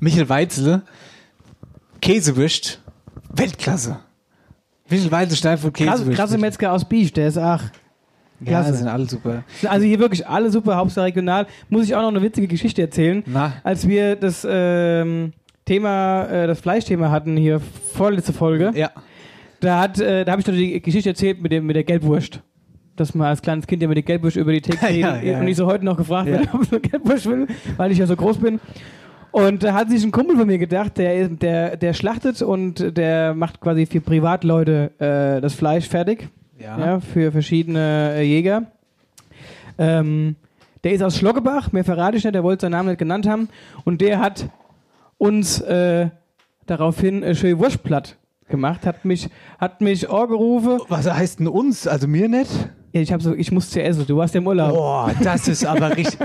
Michael 0.00 0.28
Weitzel, 0.28 0.82
Käsewischt, 2.02 2.80
Weltklasse. 3.32 4.00
Michael 4.90 5.10
Weitzel, 5.12 5.36
Steinfurt, 5.38 5.74
Krasse, 5.74 6.10
krasse 6.10 6.36
Metzger 6.36 6.72
aus 6.72 6.84
Biech, 6.84 7.12
der 7.12 7.28
ist 7.28 7.38
ach. 7.38 7.62
ja, 8.40 8.46
klasse. 8.46 8.72
die 8.72 8.78
sind 8.78 8.88
alle 8.88 9.06
super. 9.08 9.44
Also 9.68 9.86
hier 9.86 9.98
wirklich 10.00 10.26
alle 10.26 10.50
super, 10.50 10.76
Hauptsache 10.76 11.06
regional. 11.06 11.46
Muss 11.70 11.84
ich 11.84 11.94
auch 11.94 12.02
noch 12.02 12.08
eine 12.08 12.20
witzige 12.20 12.48
Geschichte 12.48 12.82
erzählen. 12.82 13.22
Na. 13.26 13.52
Als 13.62 13.86
wir 13.88 14.16
das 14.16 14.44
ähm, 14.48 15.32
Thema, 15.64 16.24
äh, 16.24 16.46
das 16.48 16.60
Fleischthema 16.60 17.10
hatten 17.10 17.36
hier, 17.36 17.60
vorletzte 17.94 18.32
Folge, 18.32 18.72
Ja. 18.74 18.90
da 19.60 19.78
hat, 19.80 20.00
äh, 20.00 20.24
da 20.24 20.32
habe 20.32 20.40
ich 20.40 20.46
doch 20.46 20.52
die 20.52 20.82
Geschichte 20.82 21.08
erzählt 21.10 21.40
mit 21.40 21.52
dem 21.52 21.64
mit 21.64 21.76
der 21.76 21.84
Gelbwurst. 21.84 22.40
Dass 22.96 23.14
man 23.14 23.28
als 23.28 23.40
kleines 23.40 23.66
Kind 23.66 23.80
ja 23.80 23.88
mit 23.88 23.96
der 23.96 24.02
Gelbwurst 24.02 24.36
über 24.36 24.52
die 24.52 24.60
Theke 24.60 24.84
geht 24.88 24.96
Ja, 25.00 25.16
ja. 25.22 25.38
und 25.38 25.46
ich 25.48 25.56
so 25.56 25.66
heute 25.66 25.84
noch 25.84 25.96
gefragt 25.96 26.26
Ja. 26.28 26.34
werde, 26.40 26.48
ob 26.52 26.64
ich 26.64 26.72
eine 26.72 26.80
Gelbwurst 26.80 27.26
will, 27.26 27.46
weil 27.76 27.92
ich 27.92 27.98
ja 27.98 28.06
so 28.08 28.16
groß 28.16 28.38
bin. 28.38 28.60
Und 29.32 29.62
da 29.62 29.72
hat 29.72 29.90
sich 29.90 30.04
ein 30.04 30.12
Kumpel 30.12 30.36
von 30.36 30.46
mir 30.46 30.58
gedacht, 30.58 30.98
der, 30.98 31.28
der, 31.28 31.76
der 31.78 31.94
schlachtet 31.94 32.42
und 32.42 32.96
der 32.96 33.34
macht 33.34 33.60
quasi 33.60 33.86
für 33.86 34.02
Privatleute 34.02 34.92
äh, 34.98 35.40
das 35.40 35.54
Fleisch 35.54 35.88
fertig. 35.88 36.28
Ja. 36.58 36.78
Ja, 36.78 37.00
für 37.00 37.32
verschiedene 37.32 38.14
äh, 38.14 38.22
Jäger. 38.22 38.64
Ähm, 39.78 40.36
der 40.84 40.92
ist 40.92 41.02
aus 41.02 41.16
Schloggebach, 41.16 41.72
mehr 41.72 41.84
verrate 41.84 42.18
ich 42.18 42.24
nicht, 42.24 42.34
der 42.34 42.44
wollte 42.44 42.62
seinen 42.62 42.72
Namen 42.72 42.90
nicht 42.90 42.98
genannt 42.98 43.26
haben. 43.26 43.48
Und 43.84 44.02
der 44.02 44.18
hat 44.18 44.48
uns 45.16 45.60
äh, 45.62 46.10
daraufhin 46.66 47.22
äh, 47.22 47.34
schön 47.34 47.58
Wurstplatt 47.58 48.18
gemacht, 48.48 48.84
hat 48.84 49.04
mich, 49.04 49.30
hat 49.58 49.80
mich 49.80 50.10
angerufen. 50.10 50.78
Was 50.88 51.10
heißt 51.10 51.40
denn 51.40 51.48
uns? 51.48 51.86
Also 51.86 52.06
mir 52.06 52.28
nicht? 52.28 52.50
Ja, 52.92 53.00
ich, 53.00 53.10
hab 53.12 53.22
so, 53.22 53.34
ich 53.34 53.50
musste 53.50 53.82
essen, 53.82 54.04
du 54.06 54.16
warst 54.18 54.34
ja 54.34 54.40
im 54.40 54.46
Urlaub. 54.46 54.70
Boah, 54.74 55.10
das 55.22 55.48
ist 55.48 55.64
aber 55.64 55.96
richtig, 55.96 56.18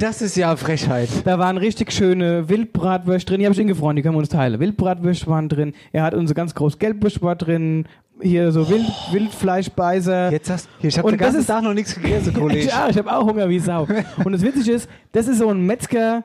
das 0.00 0.20
ist 0.20 0.36
ja 0.36 0.56
Frechheit. 0.56 1.08
Da 1.24 1.38
waren 1.38 1.56
richtig 1.58 1.92
schöne 1.92 2.48
Wildbratwürste 2.48 3.30
drin, 3.30 3.38
die 3.40 3.46
habe 3.46 3.54
ich 3.54 3.60
ingefroren, 3.60 3.94
die 3.94 4.02
können 4.02 4.14
wir 4.16 4.18
uns 4.20 4.28
teilen. 4.28 4.58
Wildbratwürste 4.58 5.28
waren 5.28 5.48
drin, 5.48 5.74
er 5.92 6.02
hat 6.02 6.14
unsere 6.14 6.34
ganz 6.34 6.54
groß 6.56 6.78
Gelbwurst 6.80 7.22
war 7.22 7.36
drin, 7.36 7.86
hier 8.20 8.50
so 8.50 8.68
Wild, 8.68 8.84
Wildfleischbeißer. 9.12 10.32
Jetzt 10.32 10.50
hast 10.50 10.68
hier, 10.80 10.88
ich 10.88 10.98
habe 10.98 11.10
den 11.10 11.18
ganzen 11.18 11.40
ist- 11.40 11.46
Tag 11.46 11.62
noch 11.62 11.72
nichts 11.74 11.94
gegessen, 11.94 12.34
Kollege. 12.34 12.66
Ja, 12.68 12.88
ich 12.88 12.98
habe 12.98 13.12
auch 13.16 13.24
Hunger 13.24 13.48
wie 13.48 13.60
Sau. 13.60 13.86
Und 14.24 14.32
das 14.32 14.42
Witzige 14.42 14.72
ist, 14.72 14.88
das 15.12 15.28
ist 15.28 15.38
so 15.38 15.48
ein 15.50 15.64
Metzger, 15.64 16.24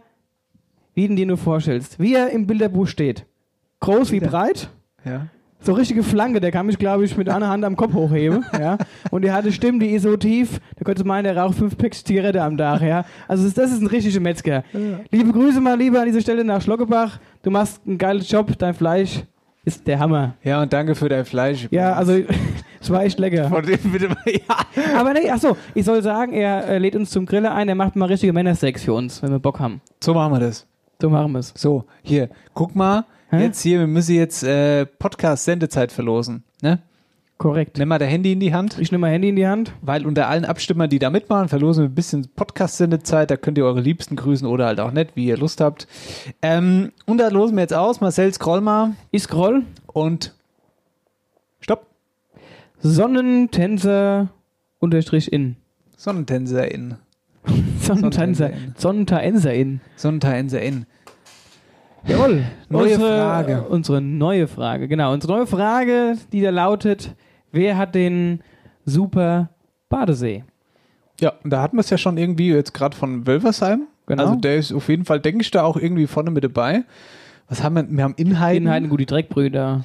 wie 0.96 1.08
du 1.08 1.16
dir 1.16 1.26
nur 1.28 1.38
vorstellst. 1.38 2.00
Wie 2.00 2.16
er 2.16 2.30
im 2.32 2.48
Bilderbuch 2.48 2.88
steht. 2.88 3.26
Groß 3.80 4.12
wie 4.12 4.20
breit, 4.22 4.70
Ja. 5.06 5.28
So 5.64 5.74
richtige 5.74 6.04
Flanke, 6.04 6.40
der 6.40 6.52
kann 6.52 6.66
mich, 6.66 6.78
glaube 6.78 7.06
ich, 7.06 7.16
mit 7.18 7.30
einer 7.30 7.48
Hand 7.48 7.64
am 7.64 7.76
Kopf 7.76 7.94
hochheben. 7.94 8.46
Ja. 8.60 8.78
Und 9.12 9.24
er 9.26 9.34
hatte 9.34 9.52
Stimmen, 9.52 9.80
die 9.80 9.92
ist 9.92 10.04
so 10.04 10.18
tief, 10.18 10.60
da 10.76 10.84
könntest 10.84 11.06
du 11.06 11.08
meinen, 11.08 11.24
der 11.24 11.38
raucht 11.38 11.56
fünf 11.56 11.78
Packs 11.78 12.04
Zigarette 12.04 12.42
am 12.42 12.58
Tag. 12.58 12.82
Ja. 12.82 13.06
Also 13.28 13.50
das, 13.50 13.72
ist 13.72 13.82
ein 13.82 13.88
richtiger 13.88 14.20
Metzger. 14.20 14.64
Liebe 15.12 15.32
Grüße 15.32 15.62
mal 15.62 15.78
lieber 15.78 16.02
an 16.02 16.06
dieser 16.06 16.22
Stelle 16.22 16.44
nach 16.44 16.62
Schloggebach. 16.62 17.18
Du 17.42 17.52
machst 17.52 17.82
einen 17.86 17.98
geilen 17.98 18.22
Job, 18.22 18.52
dein 18.58 18.74
Fleisch 18.74 19.24
ist 19.66 19.88
der 19.88 20.00
Hammer. 20.00 20.36
Ja, 20.44 20.62
und 20.62 20.74
danke 20.74 20.96
für 20.96 21.10
dein 21.10 21.26
Fleisch. 21.26 21.68
Ja, 21.72 21.94
also 21.94 22.14
es 22.82 22.90
war 22.90 23.04
echt 23.04 23.20
lecker. 23.20 23.48
Von 23.48 23.66
dem 23.66 23.80
bitte 23.92 24.10
mal, 24.10 24.18
ja. 24.28 24.58
Aber 25.00 25.14
nee, 25.14 25.30
ach 25.30 25.40
so, 25.40 25.56
ich 25.74 25.86
soll 25.86 26.02
sagen, 26.02 26.34
er 26.34 26.68
äh, 26.68 26.78
lädt 26.78 26.96
uns 26.96 27.12
zum 27.12 27.26
Grillen 27.26 27.46
ein, 27.46 27.70
er 27.70 27.76
macht 27.76 27.96
mal 27.96 28.06
richtige 28.06 28.34
Männersex 28.34 28.84
für 28.84 28.94
uns, 28.94 29.22
wenn 29.24 29.32
wir 29.32 29.40
Bock 29.40 29.60
haben. 29.60 29.82
So 30.04 30.14
machen 30.14 30.34
wir 30.34 30.40
das. 30.40 30.68
So 31.02 31.10
machen 31.10 31.32
wir 31.32 31.40
es. 31.40 31.54
So, 31.56 31.86
hier, 32.02 32.30
guck 32.54 32.76
mal. 32.76 33.06
Hä? 33.34 33.42
Jetzt 33.46 33.62
hier, 33.62 33.80
wir 33.80 33.88
müssen 33.88 34.14
jetzt 34.16 34.44
äh, 34.44 34.86
Podcast-Sendezeit 34.86 35.92
verlosen. 35.92 36.44
Ne? 36.62 36.80
Korrekt. 37.40 37.78
Nimm 37.80 37.88
mal 37.90 37.98
dein 37.98 38.10
Handy 38.10 38.32
in 38.32 38.40
die 38.40 38.54
Hand, 38.54 38.78
Ich 38.80 38.92
nehme 38.92 39.02
mein 39.02 39.14
Handy 39.14 39.30
in 39.30 39.36
die 39.36 39.48
Hand. 39.48 39.74
weil 39.82 40.06
unter 40.06 40.28
allen 40.30 40.46
Abstimmern, 40.46 40.90
die 40.90 41.00
da 41.00 41.10
mitmachen, 41.10 41.50
verlosen 41.50 41.84
wir 41.84 41.90
ein 41.90 41.96
bisschen 41.96 42.28
Podcast-Sendezeit. 42.36 43.32
Da 43.32 43.38
könnt 43.38 43.58
ihr 43.58 43.66
eure 43.66 43.82
Liebsten 43.82 44.16
grüßen 44.16 44.48
oder 44.48 44.68
halt 44.68 44.80
auch 44.80 44.92
nicht, 44.92 45.16
wie 45.16 45.26
ihr 45.26 45.38
Lust 45.38 45.62
habt. 45.62 45.88
Ähm, 46.44 46.92
und 47.08 47.18
da 47.18 47.30
losen 47.30 47.56
wir 47.56 47.62
jetzt 47.62 47.74
aus. 47.74 48.02
Marcel, 48.02 48.32
scroll 48.34 48.62
mal 48.62 48.94
Ich 49.12 49.24
scroll. 49.24 49.64
und 49.88 50.36
stopp. 51.60 51.88
Sonnentänzer 52.80 54.30
unterstrich 54.80 55.34
in. 55.34 55.56
Sonnentänzer 55.98 56.70
in. 56.72 56.96
Sonnentänzer. 57.82 58.52
Sonnentänzer 58.78 59.54
in. 59.54 59.82
Sonnentänzer 59.96 60.62
in. 60.62 60.86
Jawohl. 62.06 62.44
Neue 62.70 62.94
unsere, 62.94 63.18
Frage. 63.18 63.62
Unsere 63.64 64.02
neue 64.02 64.48
Frage, 64.48 64.88
genau. 64.88 65.14
Unsere 65.14 65.34
neue 65.34 65.48
Frage, 65.48 66.18
die 66.32 66.42
da 66.42 66.50
lautet, 66.50 67.16
wer 67.52 67.78
hat 67.78 67.96
den 67.96 68.42
super 68.86 69.50
Badesee? 69.90 70.44
Ja, 71.20 71.34
da 71.44 71.62
hatten 71.62 71.78
wir 71.78 71.82
es 71.82 71.90
ja 71.90 71.98
schon 71.98 72.18
irgendwie 72.18 72.50
jetzt 72.50 72.74
gerade 72.74 72.96
von 72.98 73.26
Wölversheim. 73.26 73.88
Genau. 74.06 74.24
Also 74.24 74.36
der 74.36 74.58
ist 74.58 74.74
auf 74.74 74.90
jeden 74.90 75.06
Fall, 75.06 75.20
denke 75.20 75.42
ich, 75.42 75.52
da 75.52 75.64
auch 75.64 75.78
irgendwie 75.78 76.08
vorne 76.08 76.32
mit 76.32 76.44
dabei. 76.44 76.84
Was 77.48 77.64
haben 77.64 77.76
wir? 77.76 77.86
Wir 77.90 78.04
haben 78.04 78.16
Inhalten. 78.18 78.64
Inhalten, 78.64 78.90
gut, 78.90 79.00
die 79.00 79.06
Dreckbrüder. 79.06 79.84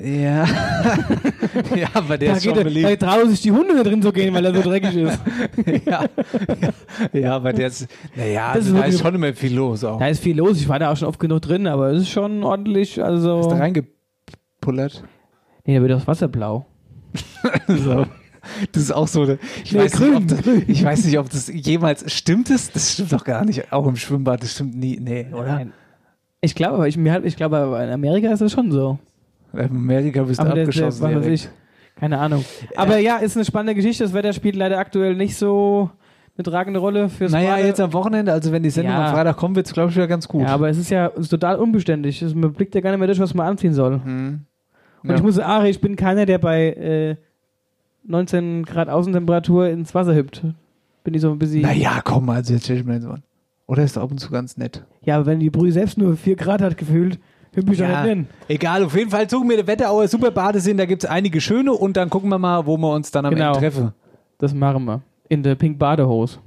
Ja. 0.00 0.46
ja, 1.74 1.88
aber 1.94 2.16
der 2.18 2.30
Da, 2.30 2.36
ist 2.36 2.44
schon 2.44 2.52
er, 2.52 2.58
da 2.58 2.62
beliebt. 2.64 3.02
trauen 3.02 3.28
sich 3.30 3.40
die 3.42 3.50
Hunde 3.50 3.74
nicht 3.74 3.86
drin 3.86 4.00
zu 4.00 4.12
gehen, 4.12 4.32
weil 4.32 4.44
er 4.44 4.54
so 4.54 4.62
dreckig 4.62 4.94
ist. 4.94 5.18
ja. 5.86 6.04
ja. 6.60 7.18
ja, 7.20 7.36
aber 7.36 7.52
der 7.52 7.66
ist, 7.66 7.88
naja, 8.14 8.50
also 8.52 8.74
da 8.76 8.84
ist 8.84 9.00
schon 9.00 9.14
immer 9.14 9.32
viel 9.32 9.54
los 9.54 9.82
auch. 9.84 9.98
Da 9.98 10.06
ist 10.08 10.22
viel 10.22 10.36
los. 10.36 10.58
Ich 10.60 10.68
war 10.68 10.78
da 10.78 10.92
auch 10.92 10.96
schon 10.96 11.08
oft 11.08 11.18
genug 11.18 11.42
drin, 11.42 11.66
aber 11.66 11.90
es 11.90 12.02
ist 12.02 12.10
schon 12.10 12.44
ordentlich. 12.44 13.02
Also. 13.02 13.40
Ist 13.40 13.48
da 13.48 13.56
reingepullert. 13.56 15.02
Nee, 15.64 15.74
da 15.76 15.80
wird 15.82 15.90
das 15.92 16.06
Wasser 16.06 16.28
blau. 16.28 16.66
So. 17.66 18.06
Das 18.72 18.82
ist 18.82 18.92
auch 18.92 19.08
so. 19.08 19.22
eine- 19.22 19.38
Ich, 19.64 19.72
Nee, 19.72 19.80
weiß 19.80 19.92
grün, 19.92 20.10
nicht, 20.14 20.16
ob 20.22 20.28
das, 20.28 20.46
ich 20.68 20.84
weiß 20.84 21.04
nicht, 21.04 21.18
ob 21.18 21.28
das 21.30 21.48
jemals 21.52 22.10
stimmt. 22.12 22.48
Das, 22.50 22.70
das 22.70 22.92
stimmt 22.94 23.12
doch 23.12 23.24
gar 23.24 23.44
nicht. 23.44 23.72
Auch 23.72 23.86
im 23.86 23.96
Schwimmbad, 23.96 24.42
das 24.42 24.52
stimmt 24.52 24.74
nie. 24.76 24.98
Nee, 25.00 25.26
oder? 25.32 25.54
Nein. 25.56 25.72
Ich 26.40 26.54
glaube, 26.54 26.74
aber 26.76 26.88
ich, 26.88 26.96
ich 26.96 27.36
glaube, 27.36 27.58
aber 27.58 27.84
in 27.84 27.90
Amerika 27.90 28.30
ist 28.32 28.40
das 28.40 28.52
schon 28.52 28.70
so. 28.70 28.98
Amerika 29.58 30.22
bist 30.22 30.40
du 30.40 30.44
Aber 30.44 30.54
der, 30.54 30.64
der, 30.64 30.68
was 30.68 30.82
abgeschossen. 31.02 31.16
weiß 31.16 31.26
ich. 31.26 31.48
Keine 31.96 32.18
Ahnung. 32.18 32.44
Aber 32.76 32.98
ja, 32.98 33.16
ist 33.16 33.36
eine 33.36 33.44
spannende 33.44 33.74
Geschichte. 33.74 34.04
Das 34.04 34.12
Wetter 34.14 34.32
spielt 34.32 34.54
leider 34.56 34.78
aktuell 34.78 35.16
nicht 35.16 35.36
so 35.36 35.90
eine 36.36 36.44
tragende 36.44 36.78
Rolle 36.78 37.08
fürs 37.08 37.32
Naja, 37.32 37.56
Bade. 37.56 37.66
jetzt 37.66 37.80
am 37.80 37.92
Wochenende, 37.92 38.32
also 38.32 38.52
wenn 38.52 38.62
die 38.62 38.70
Sendung 38.70 38.92
Ja. 38.94 39.06
am 39.08 39.14
Freitag 39.14 39.36
kommt, 39.36 39.56
wird 39.56 39.66
es, 39.66 39.72
glaube 39.72 39.90
ich, 39.90 39.96
wieder 39.96 40.06
ganz 40.06 40.28
gut. 40.28 40.42
Ja, 40.42 40.48
aber 40.54 40.68
es 40.68 40.78
ist 40.78 40.90
ja 40.90 41.08
es 41.14 41.22
ist 41.22 41.28
total 41.30 41.56
unbeständig. 41.56 42.22
Es, 42.22 42.34
man 42.34 42.52
blickt 42.52 42.74
ja 42.76 42.80
gar 42.80 42.90
nicht 42.90 42.98
mehr 43.00 43.08
durch, 43.08 43.18
was 43.18 43.34
man 43.34 43.48
anziehen 43.48 43.72
soll. 43.74 44.00
Hm. 44.04 44.40
Und 45.02 45.10
Ja. 45.10 45.16
ich 45.16 45.22
muss 45.22 45.34
sagen, 45.34 45.66
ich 45.66 45.80
bin 45.80 45.96
keiner, 45.96 46.24
der 46.26 46.38
bei 46.38 46.68
äh, 46.70 47.16
19 48.04 48.64
Grad 48.64 48.88
Außentemperatur 48.88 49.68
ins 49.68 49.94
Wasser 49.94 50.14
hüpft. 50.14 50.42
Bin 51.04 51.14
ich 51.14 51.20
so 51.20 51.30
ein 51.30 51.38
bisschen. 51.38 51.62
Naja, 51.62 52.00
komm, 52.04 52.28
also 52.30 52.54
jetzt 52.54 52.64
stell 52.64 52.76
ich 52.78 52.84
mir 52.84 52.94
jetzt 52.94 53.06
mal. 53.06 53.22
Oder 53.66 53.82
ist 53.82 53.98
ab 53.98 54.10
und 54.10 54.18
zu 54.18 54.30
ganz 54.30 54.56
nett. 54.56 54.84
Ja, 55.02 55.16
aber 55.16 55.26
wenn 55.26 55.40
die 55.40 55.50
Brühe 55.50 55.72
selbst 55.72 55.98
nur 55.98 56.16
4 56.16 56.36
Grad 56.36 56.62
hat 56.62 56.78
gefühlt, 56.78 57.18
ich 57.58 57.78
doch 57.78 57.86
nicht 57.88 58.02
hin. 58.04 58.26
egal, 58.48 58.84
auf 58.84 58.94
jeden 58.96 59.10
Fall 59.10 59.28
suchen 59.28 59.48
wir 59.48 59.56
eine 59.58 59.66
Wetterauer 59.66 60.06
Superbadesee, 60.08 60.74
da 60.74 60.86
gibt 60.86 61.04
es 61.04 61.10
einige 61.10 61.40
schöne 61.40 61.72
und 61.72 61.96
dann 61.96 62.10
gucken 62.10 62.28
wir 62.30 62.38
mal, 62.38 62.66
wo 62.66 62.76
wir 62.76 62.92
uns 62.92 63.10
dann 63.10 63.24
am 63.26 63.34
Genau. 63.34 63.48
Ende 63.48 63.58
treffen. 63.60 63.92
Das 64.38 64.54
machen 64.54 64.84
wir. 64.84 65.00
In 65.28 65.42
der 65.42 65.54
Pink 65.56 65.78
Badehose. 65.78 66.38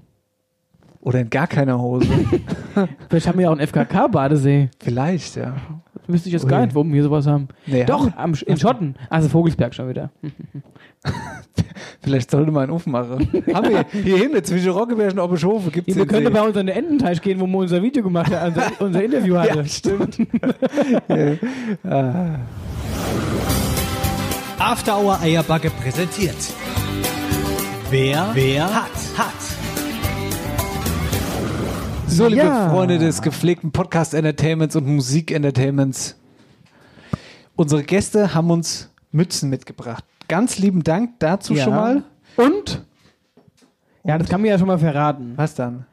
Oder 1.01 1.21
in 1.21 1.29
gar 1.29 1.47
keiner 1.47 1.79
Hose. 1.81 2.07
Vielleicht 3.09 3.27
haben 3.27 3.37
wir 3.39 3.43
ja 3.43 3.49
auch 3.49 3.57
einen 3.57 3.67
FKK-Badesee. 3.67 4.69
Vielleicht, 4.79 5.35
ja. 5.35 5.55
Wüsste 6.07 6.29
ich 6.29 6.33
jetzt 6.33 6.43
Ui. 6.45 6.49
gar 6.49 6.61
nicht, 6.65 6.73
warum 6.75 6.91
wir 6.93 7.03
sowas 7.03 7.25
haben. 7.27 7.47
Nee, 7.65 7.85
Doch, 7.85 8.05
haben- 8.11 8.33
am, 8.33 8.33
in 8.45 8.57
Schotten. 8.57 8.95
Also 9.09 9.29
Vogelsberg 9.29 9.73
schon 9.73 9.89
wieder. 9.89 10.11
Vielleicht 12.01 12.31
sollte 12.31 12.51
man 12.51 12.63
einen 12.63 12.71
Ofen 12.71 12.91
machen. 12.91 13.27
haben 13.53 13.69
wir 13.69 13.85
hier 14.03 14.17
hinten 14.17 14.43
zwischen 14.43 14.69
Roggeberg 14.71 15.13
und 15.13 15.19
Oberschofe 15.19 15.71
gibt 15.71 15.89
es 15.89 15.95
wir 15.95 16.05
können 16.05 16.31
bei 16.33 16.41
uns 16.41 16.57
an 16.57 16.67
den 16.67 16.75
Ententeich 16.75 17.21
gehen, 17.21 17.39
wo 17.39 17.47
wir 17.47 17.57
unser 17.59 17.81
Video 17.81 18.03
gemacht 18.03 18.31
haben, 18.33 18.53
unser, 18.53 18.71
unser 18.79 19.03
Interview 19.03 19.35
hatten. 19.37 19.51
Ja, 19.61 19.65
stimmt. 19.65 20.17
After 24.59 24.97
Hour 24.99 25.19
Eierbacke 25.19 25.69
präsentiert. 25.69 26.35
Wer, 27.89 28.29
wer 28.33 28.63
hat, 28.73 28.91
hat. 29.17 29.33
So, 32.07 32.27
liebe 32.27 32.41
Ja. 32.41 32.69
Freunde 32.69 32.97
des 32.99 33.21
gepflegten 33.21 33.71
Podcast-Entertainments 33.71 34.75
und 34.75 34.85
Musik-Entertainments. 34.87 36.15
Unsere 37.55 37.83
Gäste 37.83 38.33
haben 38.33 38.51
uns 38.51 38.89
Mützen 39.11 39.49
mitgebracht. 39.49 40.03
Ganz 40.31 40.57
lieben 40.59 40.81
Dank 40.83 41.19
dazu 41.19 41.53
Ja. 41.53 41.63
schon 41.65 41.73
mal. 41.75 42.03
Und? 42.37 42.85
Ja, 44.05 44.17
das 44.17 44.29
kann 44.29 44.41
mir 44.41 44.47
ja 44.47 44.57
schon 44.57 44.67
mal 44.67 44.79
verraten. 44.79 45.33
Was 45.35 45.55
dann? 45.55 45.85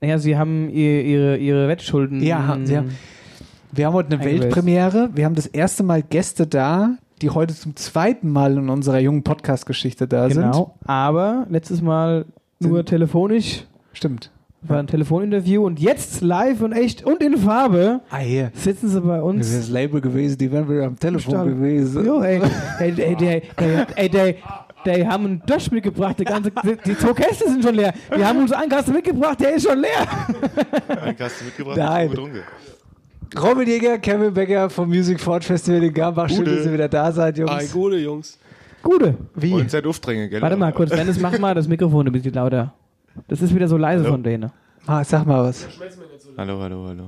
Naja, 0.00 0.18
sie 0.18 0.36
haben 0.38 0.70
ihr, 0.70 1.04
ihre, 1.04 1.36
ihre 1.36 1.68
Wettschulden. 1.68 2.22
Ja, 2.22 2.46
haben 2.46 2.66
sie 2.66 2.76
haben- 2.78 2.96
Wir 3.70 3.86
haben 3.86 3.92
heute 3.92 4.14
eine. 4.16 4.24
Weltpremiere. 4.24 5.10
Wir 5.14 5.26
haben 5.26 5.34
das 5.34 5.46
erste 5.46 5.82
Mal 5.82 6.02
Gäste 6.02 6.46
da, 6.46 6.96
die 7.20 7.28
heute 7.28 7.54
zum 7.54 7.76
zweiten 7.76 8.30
Mal 8.30 8.56
in 8.56 8.70
unserer 8.70 8.98
jungen 8.98 9.22
Podcast-Geschichte 9.22 10.08
da 10.08 10.30
sind. 10.30 10.42
Genau. 10.42 10.76
Aber 10.86 11.46
letztes 11.50 11.82
Mal 11.82 12.24
nur 12.60 12.84
telefonisch, 12.86 13.66
Stimmt. 13.92 14.30
War 14.68 14.78
ein 14.78 14.86
Telefoninterview 14.86 15.64
und 15.64 15.78
jetzt 15.80 16.20
live 16.20 16.60
und 16.62 16.72
echt 16.72 17.04
und 17.04 17.22
in 17.22 17.36
Farbe 17.36 18.00
Ah, 18.10 18.18
hier. 18.18 18.50
sitzen 18.54 18.88
sie 18.88 19.00
bei 19.00 19.16
Das 19.16 19.24
uns. 19.24 19.46
ist 19.48 19.58
das 19.64 19.68
Label 19.70 20.00
gewesen, 20.00 20.38
die 20.38 20.50
wären 20.50 20.68
wieder 20.68 20.84
am 20.86 20.98
Telefon 20.98 21.34
Stall. 21.34 21.46
gewesen. 21.48 22.04
Jo, 22.06 22.22
ey, 22.22 22.40
ey, 22.78 22.94
ey, 22.96 23.16
der, 23.16 23.40
der, 23.58 23.86
ey, 23.96 24.08
der, 24.08 24.34
die 24.86 25.06
haben 25.06 25.24
einen 25.26 25.42
Dosch 25.46 25.70
mitgebracht, 25.70 26.18
die, 26.18 26.24
ganze, 26.24 26.50
die, 26.50 26.76
die 26.84 26.96
zwei 26.98 27.12
Kästen 27.12 27.48
sind 27.52 27.62
schon 27.64 27.74
leer. 27.74 27.92
Die 28.16 28.24
haben 28.24 28.38
uns 28.40 28.52
einen 28.52 28.68
Kasten 28.70 28.92
mitgebracht, 28.92 29.40
der 29.40 29.54
ist 29.54 29.66
schon 29.68 29.78
leer. 29.78 30.06
Einen 31.02 31.16
Kasten 31.16 31.46
mitgebracht? 31.46 31.76
Nein. 31.78 32.08
Gut 32.08 32.18
runge. 32.18 32.40
Robin 33.40 33.66
Jäger, 33.68 33.98
Kevin 33.98 34.32
Becker 34.32 34.70
vom 34.70 34.88
Music 34.88 35.18
Ford 35.20 35.42
Festival 35.44 35.82
in 35.82 35.92
Gambach. 35.92 36.28
Schön, 36.28 36.44
dass 36.44 36.64
ihr 36.66 36.72
wieder 36.72 36.88
da 36.88 37.10
seid, 37.10 37.36
Jungs. 37.38 37.50
Ei, 37.50 37.66
gute 37.72 37.96
Jungs. 37.96 38.38
Gute. 38.82 39.14
Wie? 39.34 39.50
Wollen 39.52 39.68
Zeit 39.68 39.86
aufdrängen, 39.86 40.28
gell? 40.30 40.40
Warte 40.42 40.56
mal 40.56 40.72
kurz, 40.72 40.90
Dennis, 40.90 41.18
mach 41.18 41.36
mal 41.38 41.54
das 41.54 41.66
Mikrofon 41.66 42.06
ein 42.06 42.12
bisschen 42.12 42.34
lauter. 42.34 42.74
Das 43.28 43.40
ist 43.42 43.54
wieder 43.54 43.68
so 43.68 43.76
leise 43.76 44.02
Hallo? 44.04 44.12
von 44.14 44.22
denen. 44.22 44.50
Ah, 44.86 45.02
sag 45.04 45.26
mal 45.26 45.42
was. 45.44 45.66
Hallo, 46.36 46.60
hallo, 46.60 46.86
hallo. 46.88 47.04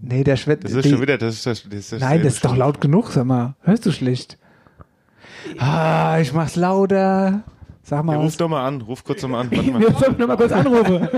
Nee, 0.00 0.24
der 0.24 0.36
Schwett. 0.36 0.64
Das 0.64 0.72
ist 0.72 0.88
schon 0.88 1.00
wieder, 1.00 1.16
das 1.18 1.34
ist 1.34 1.46
das, 1.46 1.62
das 1.68 1.92
ist 1.92 2.00
Nein, 2.00 2.22
das 2.22 2.34
ist 2.34 2.44
doch 2.44 2.56
laut 2.56 2.80
genug, 2.80 3.10
sag 3.10 3.24
mal. 3.24 3.54
Hörst 3.62 3.86
du 3.86 3.92
schlicht? 3.92 4.36
Ah, 5.58 6.18
ich 6.20 6.32
mach's 6.32 6.56
lauter. 6.56 7.42
Sag 7.82 7.98
Ja, 7.98 8.02
mal 8.02 8.16
ruf 8.16 8.26
was. 8.26 8.36
doch 8.36 8.48
mal 8.48 8.66
an, 8.66 8.80
ruf 8.82 9.04
kurz 9.04 9.22
nochmal 9.22 9.42
an. 9.42 9.50
Warte 9.56 9.70
mal. 9.70 9.80
Wir 9.80 9.90
sollen 9.92 10.16
noch 10.18 10.26
mal 10.28 10.36
kurz 10.36 10.52
anrufen. 10.52 11.08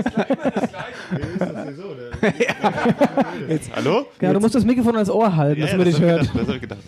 Hallo? 3.75 4.05
Ja, 4.21 4.33
du 4.33 4.39
musst 4.39 4.55
das 4.55 4.65
Mikrofon 4.65 4.95
ans 4.95 5.09
Ohr 5.09 5.35
halten, 5.35 5.61
dass 5.61 5.75
man 5.75 5.85
dich 5.85 5.99
hört. 5.99 6.21
gedacht, 6.21 6.35
das 6.39 6.47
hab 6.47 6.55
ich 6.55 6.61
gedacht. 6.61 6.79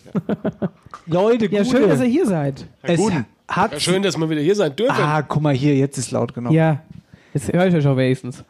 Ja. 0.62 0.70
Leute, 1.08 1.46
Ja, 1.52 1.66
schön, 1.66 1.88
dass 1.90 2.00
ihr 2.00 2.06
hier 2.08 2.26
seid. 2.26 2.66
es 2.84 3.00
Guten. 3.00 3.26
hat. 3.48 3.74
Ja, 3.74 3.80
schön, 3.80 4.02
dass 4.04 4.18
wir 4.18 4.30
wieder 4.30 4.42
hier 4.42 4.56
sein 4.56 4.76
dürfen. 4.76 4.96
Ah, 5.02 5.22
guck 5.22 5.42
mal 5.42 5.54
hier, 5.54 5.76
jetzt 5.76 5.98
ist 5.98 6.12
laut 6.12 6.34
genug. 6.34 6.52
Ja, 6.54 6.82
jetzt 7.36 7.54
höre 7.54 7.68
ich 7.68 7.76
euch 7.76 7.86
auch 7.86 7.98
wenigstens. 7.98 8.44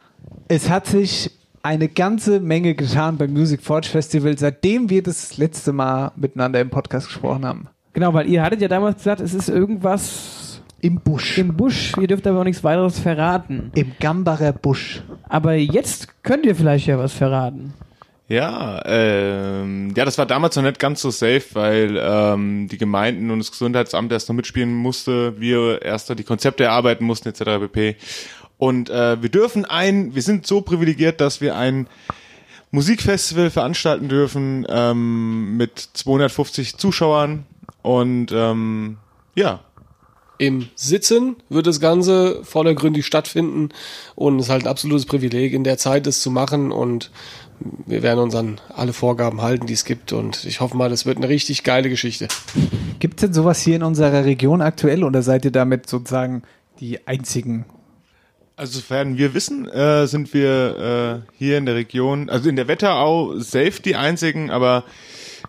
Es 0.48 0.69
hat 0.69 0.88
sich 0.88 1.32
eine 1.63 1.89
ganze 1.89 2.39
Menge 2.39 2.76
getan 2.76 3.17
beim 3.17 3.34
Music 3.34 3.62
Forge 3.62 3.88
Festival, 3.89 4.38
seitdem 4.38 4.89
wir 4.89 5.02
das 5.04 5.38
letzte 5.38 5.74
Mal 5.74 6.12
miteinander 6.15 6.62
im 6.62 6.69
Podcast 6.69 7.08
gesprochen 7.08 7.45
haben. 7.45 7.67
Genau, 7.93 8.13
weil 8.13 8.30
ihr 8.30 8.43
hattet 8.43 8.62
ja 8.62 8.67
damals 8.67 8.98
gesagt, 8.98 9.21
es 9.21 9.34
ist 9.34 9.50
irgendwas 9.50 10.62
Im 10.82 11.00
Busch. 11.00 11.38
im 11.38 11.58
Busch. 11.58 11.93
Ihr 12.00 12.08
dürft 12.08 12.28
aber 12.28 12.41
auch 12.41 12.43
nichts 12.43 12.63
weiteres 12.63 13.00
verraten. 13.00 13.71
Im 13.74 13.93
Gambacher 14.00 14.54
Busch. 14.54 15.02
Aber 15.28 15.56
jetzt 15.56 16.21
könnt 16.24 16.45
ihr 16.45 16.56
vielleicht 16.56 16.88
ja 16.88 17.00
was 17.00 17.13
verraten. 17.13 17.74
Ja, 18.28 18.82
ähm, 18.86 19.93
ja, 19.95 20.04
das 20.04 20.17
war 20.17 20.26
damals 20.26 20.56
noch 20.56 20.63
nicht 20.63 20.80
ganz 20.80 21.02
so 21.02 21.12
safe, 21.12 21.43
weil 21.54 22.00
ähm, 22.02 22.67
die 22.67 22.78
Gemeinden 22.78 23.30
und 23.30 23.38
das 23.38 23.52
Gesundheitsamt 23.52 24.12
erst 24.12 24.30
noch 24.30 24.36
mitspielen 24.36 24.74
musste, 24.74 25.39
wir 25.39 25.82
erst 25.84 26.10
noch 26.10 26.15
die 26.15 26.24
Konzepte 26.24 26.63
erarbeiten 26.63 27.06
mussten 27.06 27.30
etc. 27.30 27.43
pp. 27.62 27.95
Und 28.65 28.89
äh, 28.89 29.21
wir 29.21 29.30
dürfen 29.30 29.63
ein, 29.63 30.15
wir 30.15 30.23
sind 30.23 30.47
so 30.47 30.62
privilegiert, 30.62 31.21
dass 31.21 31.39
wir 31.39 31.56
ein 31.56 31.86
Musikfestival 32.71 33.51
veranstalten 33.51 34.10
dürfen 34.10 34.65
ähm, 34.67 35.56
mit 35.56 35.78
250 35.93 36.75
Zuschauern. 36.78 37.45
Und 37.84 38.32
ähm, 38.32 38.97
ja, 39.36 39.60
Im 40.39 40.69
Sitzen 40.73 41.36
wird 41.47 41.67
das 41.67 41.80
Ganze 41.80 42.43
vordergründig 42.43 43.06
stattfinden. 43.06 43.69
Und 44.15 44.39
es 44.39 44.47
ist 44.47 44.49
halt 44.49 44.63
ein 44.63 44.69
absolutes 44.69 45.06
Privileg, 45.06 45.54
in 45.54 45.63
der 45.63 45.78
Zeit 45.78 46.08
das 46.08 46.21
zu 46.21 46.32
machen. 46.32 46.71
Und 46.71 47.12
wir 47.86 48.01
werden 48.01 48.19
uns 48.19 48.34
an 48.34 48.60
alle 48.75 48.93
Vorgaben 48.93 49.43
halten, 49.43 49.67
die 49.67 49.73
es 49.73 49.86
gibt. 49.86 50.12
Und 50.12 50.43
ich 50.43 50.60
hoffe 50.60 50.75
mal, 50.75 50.89
das 50.89 51.06
wird 51.06 51.17
eine 51.17 51.30
richtig 51.30 51.63
geile 51.63 51.91
Geschichte. 51.91 52.30
Gibt 52.97 53.19
es 53.19 53.28
denn 53.28 53.34
sowas 53.36 53.62
hier 53.62 53.75
in 53.75 53.84
unserer 53.84 54.25
Region 54.25 54.63
aktuell? 54.63 55.04
Oder 55.04 55.21
seid 55.21 55.45
ihr 55.45 55.51
damit 55.51 55.88
sozusagen 55.88 56.41
die 56.80 57.06
einzigen? 57.08 57.65
Also 58.57 58.79
sofern 58.79 59.17
wir 59.17 59.33
wissen, 59.33 59.67
äh, 59.69 60.07
sind 60.07 60.33
wir 60.33 61.23
äh, 61.25 61.29
hier 61.37 61.57
in 61.57 61.65
der 61.65 61.75
Region, 61.75 62.29
also 62.29 62.47
in 62.47 62.55
der 62.55 62.67
Wetterau 62.69 63.37
safe 63.37 63.81
die 63.83 63.95
einzigen, 63.97 64.49
aber 64.49 64.83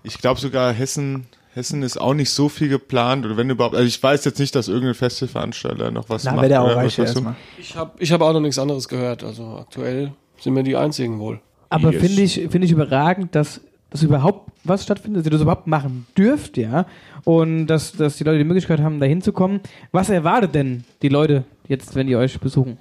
ich 0.02 0.18
glaube 0.18 0.40
sogar 0.40 0.72
Hessen, 0.72 1.26
Hessen 1.54 1.82
ist 1.84 2.00
auch 2.00 2.14
nicht 2.14 2.30
so 2.30 2.48
viel 2.48 2.68
geplant 2.68 3.24
oder 3.24 3.36
wenn 3.36 3.48
überhaupt, 3.48 3.76
also 3.76 3.86
ich 3.86 4.02
weiß 4.02 4.24
jetzt 4.24 4.40
nicht, 4.40 4.54
dass 4.56 4.66
irgendein 4.66 4.94
Festivalveranstalter 4.94 5.92
noch 5.92 6.08
was 6.08 6.24
Na, 6.24 6.32
macht. 6.32 6.46
Wetterau 6.46 6.64
oder 6.64 6.76
reicht 6.76 6.98
was 6.98 7.06
weißt 7.08 7.16
du? 7.16 7.20
erstmal. 7.20 7.36
Ich 7.58 7.76
habe 7.76 7.92
ich 8.00 8.10
hab 8.10 8.20
auch 8.22 8.32
noch 8.32 8.40
nichts 8.40 8.58
anderes 8.58 8.88
gehört, 8.88 9.22
also 9.22 9.56
aktuell 9.58 10.12
sind 10.40 10.56
wir 10.56 10.64
die 10.64 10.74
einzigen 10.76 11.20
wohl. 11.20 11.40
Aber 11.68 11.92
Yes. 11.92 12.02
finde 12.02 12.22
ich, 12.22 12.34
finde 12.50 12.64
ich 12.66 12.72
überragend, 12.72 13.34
dass, 13.36 13.60
dass 13.90 14.02
überhaupt 14.02 14.50
was 14.64 14.82
stattfindet, 14.82 15.20
dass 15.20 15.26
ihr 15.26 15.30
das 15.30 15.42
überhaupt 15.42 15.68
machen 15.68 16.06
dürft, 16.18 16.56
ja. 16.56 16.86
Und 17.22 17.68
dass, 17.68 17.92
dass 17.92 18.16
die 18.16 18.24
Leute 18.24 18.38
die 18.38 18.44
Möglichkeit 18.44 18.80
haben, 18.80 18.98
da 18.98 19.06
hinzukommen. 19.06 19.60
Was 19.92 20.10
erwartet 20.10 20.54
denn 20.56 20.84
die 21.02 21.08
Leute 21.08 21.44
jetzt, 21.68 21.94
wenn 21.94 22.06
die 22.08 22.16
euch 22.16 22.38
besuchen? 22.40 22.78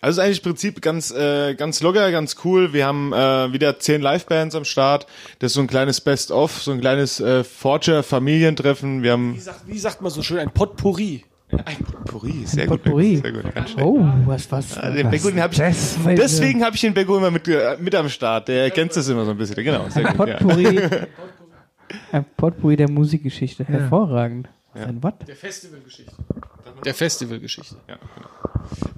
Also 0.00 0.20
ist 0.20 0.26
eigentlich 0.26 0.38
im 0.38 0.44
Prinzip 0.44 0.82
ganz, 0.82 1.10
äh, 1.10 1.54
ganz 1.54 1.80
locker, 1.80 2.10
ganz 2.10 2.36
cool. 2.44 2.72
Wir 2.72 2.86
haben 2.86 3.12
äh, 3.12 3.52
wieder 3.52 3.78
zehn 3.78 4.02
Livebands 4.02 4.54
am 4.54 4.64
Start. 4.64 5.06
Das 5.38 5.52
ist 5.52 5.54
so 5.54 5.60
ein 5.60 5.66
kleines 5.66 6.00
Best-of, 6.00 6.62
so 6.62 6.72
ein 6.72 6.80
kleines 6.80 7.20
äh, 7.20 7.44
Forger-Familientreffen. 7.44 9.02
Wir 9.02 9.12
haben 9.12 9.34
Wie 9.34 9.40
sagt, 9.40 9.60
wie 9.66 9.78
sagt 9.78 10.02
man 10.02 10.10
so 10.10 10.22
schön, 10.22 10.38
ein 10.38 10.50
Potpourri? 10.50 11.24
ein 11.64 11.76
Potpourri, 11.76 12.44
sehr 12.44 12.66
Potpourri. 12.66 13.14
gut. 13.16 13.22
Sehr 13.22 13.32
gut. 13.32 13.44
Oh, 13.80 14.00
was, 14.26 14.50
was? 14.50 14.76
Also 14.76 14.96
den 14.96 15.10
den 15.10 15.40
hab 15.40 15.52
ich, 15.52 15.58
das? 15.58 15.96
deswegen 16.04 16.64
habe 16.64 16.74
ich 16.74 16.80
den 16.80 16.92
Beko 16.92 17.16
immer 17.18 17.30
mit, 17.30 17.48
mit 17.78 17.94
am 17.94 18.08
Start. 18.08 18.48
Der 18.48 18.64
ergänzt 18.64 18.96
das 18.96 19.08
immer 19.08 19.24
so 19.24 19.30
ein 19.30 19.36
bisschen. 19.36 19.62
Genau, 19.62 19.88
sehr 19.88 20.04
gut. 20.12 20.28
Ja. 20.28 20.36
Potpourri. 20.38 20.80
Ein 22.12 22.24
Potpourri 22.36 22.76
der 22.76 22.90
Musikgeschichte. 22.90 23.64
Hervorragend. 23.64 24.48
Was 24.78 24.88
ein 24.88 25.02
What? 25.02 25.14
Der 25.26 25.36
Festivalgeschichte. 25.36 26.12
Der 26.84 26.94
Festivalgeschichte. 26.94 27.76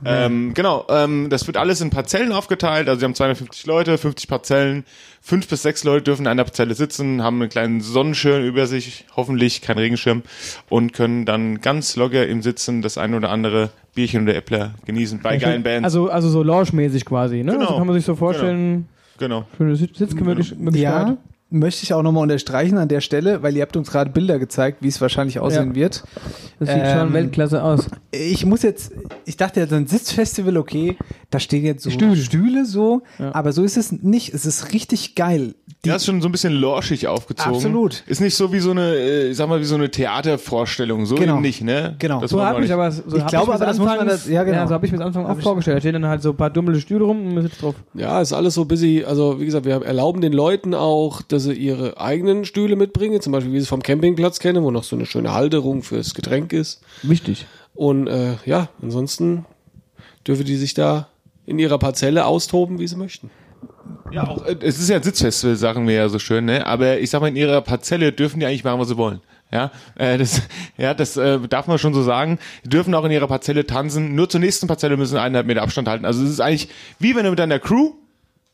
Ähm, 0.05 0.55
genau, 0.55 0.87
ähm, 0.89 1.29
das 1.29 1.47
wird 1.47 1.57
alles 1.57 1.81
in 1.81 1.91
Parzellen 1.91 2.33
aufgeteilt. 2.33 2.89
Also 2.89 3.01
wir 3.01 3.05
haben 3.07 3.15
250 3.15 3.67
Leute, 3.67 3.99
50 3.99 4.29
Parzellen. 4.29 4.85
Fünf 5.21 5.49
bis 5.49 5.63
sechs 5.63 5.85
Leute 5.85 6.05
dürfen 6.05 6.23
in 6.23 6.29
einer 6.29 6.45
Parzelle 6.45 6.75
sitzen, 6.75 7.23
haben 7.23 7.41
einen 7.41 7.51
kleinen 7.51 7.81
Sonnenschirm 7.81 8.45
über 8.45 8.67
sich, 8.67 9.05
hoffentlich 9.17 9.61
kein 9.61 9.77
Regenschirm, 9.77 10.23
und 10.69 10.93
können 10.93 11.27
dann 11.27 11.61
ganz 11.61 11.97
locker 11.97 12.27
im 12.27 12.43
Sitzen 12.43 12.83
das 12.83 12.97
ein 12.97 13.15
oder 13.15 13.31
andere 13.31 13.71
Bierchen 13.95 14.23
oder 14.23 14.37
Äppler 14.37 14.75
genießen 14.87 15.21
bei 15.21 15.37
geilen 15.37 15.63
Bands. 15.63 15.85
Also, 15.85 16.09
also 16.09 16.29
so 16.29 16.43
Lounge-mäßig 16.43 17.05
quasi, 17.05 17.43
ne? 17.43 17.53
Genau. 17.53 17.65
Also 17.67 17.79
kann 17.79 17.87
man 17.87 17.97
sich 17.97 18.05
so 18.05 18.15
vorstellen, 18.15 18.89
genau. 19.19 19.45
schöne 19.57 19.77
Sitz 19.77 19.99
Sitzgemöglichkeit. 19.99 20.77
Ja, 20.77 21.19
möchte 21.51 21.83
ich 21.85 21.95
auch 21.95 22.03
nochmal 22.03 22.25
unterstreichen 22.25 22.77
an 22.79 22.89
der 22.89 23.01
Stelle, 23.01 23.43
weil 23.43 23.57
ihr 23.57 23.63
habt 23.63 23.77
uns 23.77 23.91
gerade 23.91 24.11
Bilder 24.11 24.39
gezeigt, 24.39 24.79
wie 24.83 24.89
es 24.89 25.01
wahrscheinlich 25.01 25.41
aussehen 25.41 25.71
Ja. 25.71 25.75
wird. 25.75 26.05
Das 26.61 26.69
sieht 26.69 26.79
Ähm, 26.83 26.99
schon 26.99 27.13
Weltklasse 27.15 27.63
aus. 27.63 27.87
Ich 28.11 28.45
muss 28.45 28.63
jetzt, 28.63 28.93
ich 29.25 29.37
dachte 29.37 29.61
jetzt 29.61 29.73
ein 29.73 29.87
Sitzfestival, 29.87 30.57
okay, 30.57 30.97
da 31.31 31.39
stehen 31.41 31.65
jetzt 31.65 31.85
so 31.85 31.91
Stühle. 31.91 32.17
Stühle, 32.17 32.65
so, 32.67 33.03
Ja. 33.19 33.35
aber 33.35 33.53
so 33.53 33.63
ist 33.63 33.77
es 33.77 33.93
nicht. 33.93 34.35
Es 34.35 34.45
ist 34.45 34.73
richtig 34.73 35.15
geil. 35.15 35.55
Die, 35.85 35.89
Ja, 35.91 35.97
ist 35.97 36.07
schon 36.07 36.21
so 36.21 36.29
ein 36.29 36.33
bisschen 36.33 36.53
lorschig 36.55 37.07
aufgezogen. 37.07 37.55
Absolut. 37.55 38.03
Ist 38.07 38.21
nicht 38.21 38.35
so 38.35 38.53
wie 38.53 38.59
so 38.59 38.73
eine, 38.73 38.95
äh, 38.97 39.31
ich 39.31 39.37
sag 39.37 39.49
mal, 39.49 39.61
wie 39.61 39.65
so 39.65 39.77
eine 39.77 39.91
Theatervorstellung. 39.91 41.07
So 41.07 41.15
Genau. 41.15 41.35
eben 41.35 41.43
nicht, 41.43 41.63
ne? 41.63 41.95
Genau. 41.99 42.21
Das 42.21 42.31
So 42.31 42.43
habe 42.43 42.65
ich 42.65 42.73
aber, 42.73 42.91
so 42.91 43.03
Ich 43.17 43.27
glaube 43.27 43.55
aber, 43.55 43.65
das 43.65 43.79
muss 43.79 43.87
man 43.87 44.07
das- 44.07 44.29
ja, 44.29 44.43
genau. 44.45 44.67
so 44.67 44.75
habe 44.75 44.85
ich 44.87 44.93
mir 44.93 44.99
das 44.99 45.07
Anfang 45.07 45.27
auch 45.27 45.41
vorgestellt. 45.41 45.77
Da 45.77 45.81
stehen 45.81 45.95
dann 45.95 46.07
halt 46.07 46.23
so 46.23 46.31
ein 46.31 46.37
paar 46.37 46.51
dummele 46.51 46.81
Stühle 46.81 47.05
rum 47.05 47.27
und 47.27 47.35
man 47.35 47.43
sitzt 47.45 47.63
drauf. 47.63 47.75
Ja, 47.95 48.21
ist 48.21 48.33
alles 48.33 48.55
so 48.55 48.65
busy. 48.65 49.05
Also, 49.07 49.41
wie 49.41 49.45
gesagt, 49.47 49.65
wir 49.65 49.83
erlauben 49.83 50.21
den 50.21 50.33
Leuten 50.33 50.75
auch, 50.75 51.23
dass 51.23 51.38
sie 51.41 51.53
ihre 51.53 52.01
eigenen 52.01 52.45
Stühle 52.45 52.77
mitbringen. 52.77 53.21
Zum 53.21 53.33
Beispiel, 53.33 53.53
wie 53.53 53.59
sie 53.59 53.63
es 53.63 53.69
vom 53.69 53.83
Campingplatz 53.83 54.39
kennen, 54.39 54.63
wo 54.63 54.71
noch 54.71 54.85
so 54.85 54.97
eine 54.97 55.07
schöne 55.07 55.33
Halterung 55.33 55.83
fürs 55.83 56.15
Getränk 56.15 56.53
ist. 56.53 56.81
Wichtig. 57.03 57.47
Und 57.75 58.09
äh, 58.09 58.37
ja, 58.45 58.69
ansonsten 58.83 59.47
dürfen 60.27 60.45
die 60.45 60.57
sich 60.57 60.75
da 60.75 61.09
in 61.47 61.59
ihrer 61.59 61.79
Parzelle 61.79 62.27
austoben, 62.27 62.79
wie 62.79 62.87
sie 62.87 62.97
möchten. 62.97 63.31
Ja, 64.11 64.27
auch, 64.27 64.45
äh, 64.45 64.57
es 64.61 64.79
ist 64.79 64.89
ja 64.89 64.97
ein 64.97 65.03
Sitzfestival, 65.03 65.57
sagen 65.57 65.87
wir 65.87 65.95
ja 65.95 66.09
so 66.09 66.19
schön, 66.19 66.45
ne? 66.45 66.67
Aber 66.67 66.99
ich 66.99 67.11
sag 67.11 67.21
mal, 67.21 67.29
in 67.29 67.37
ihrer 67.37 67.61
Parzelle 67.61 68.13
dürfen 68.13 68.41
die 68.41 68.47
eigentlich 68.47 68.65
machen, 68.65 68.81
was 68.81 68.89
sie 68.89 68.97
wollen. 68.97 69.21
Ja, 69.51 69.71
äh, 69.97 70.19
das, 70.19 70.43
ja, 70.77 70.95
das 70.95 71.17
äh, 71.17 71.39
darf 71.49 71.67
man 71.67 71.79
schon 71.79 71.95
so 71.95 72.03
sagen. 72.03 72.39
Die 72.65 72.69
dürfen 72.69 72.95
auch 72.95 73.05
in 73.05 73.11
ihrer 73.11 73.29
Parzelle 73.29 73.67
tanzen. 73.67 74.15
Nur 74.15 74.29
zur 74.29 74.41
nächsten 74.41 74.67
Parzelle 74.67 74.97
müssen 74.97 75.13
sie 75.13 75.21
eineinhalb 75.21 75.47
Meter 75.47 75.63
Abstand 75.63 75.89
halten. 75.89 76.05
Also 76.05 76.23
es 76.25 76.31
ist 76.31 76.41
eigentlich 76.41 76.69
wie 76.99 77.15
wenn 77.17 77.25
du 77.25 77.31
mit 77.31 77.39
deiner 77.39 77.59
Crew 77.59 77.93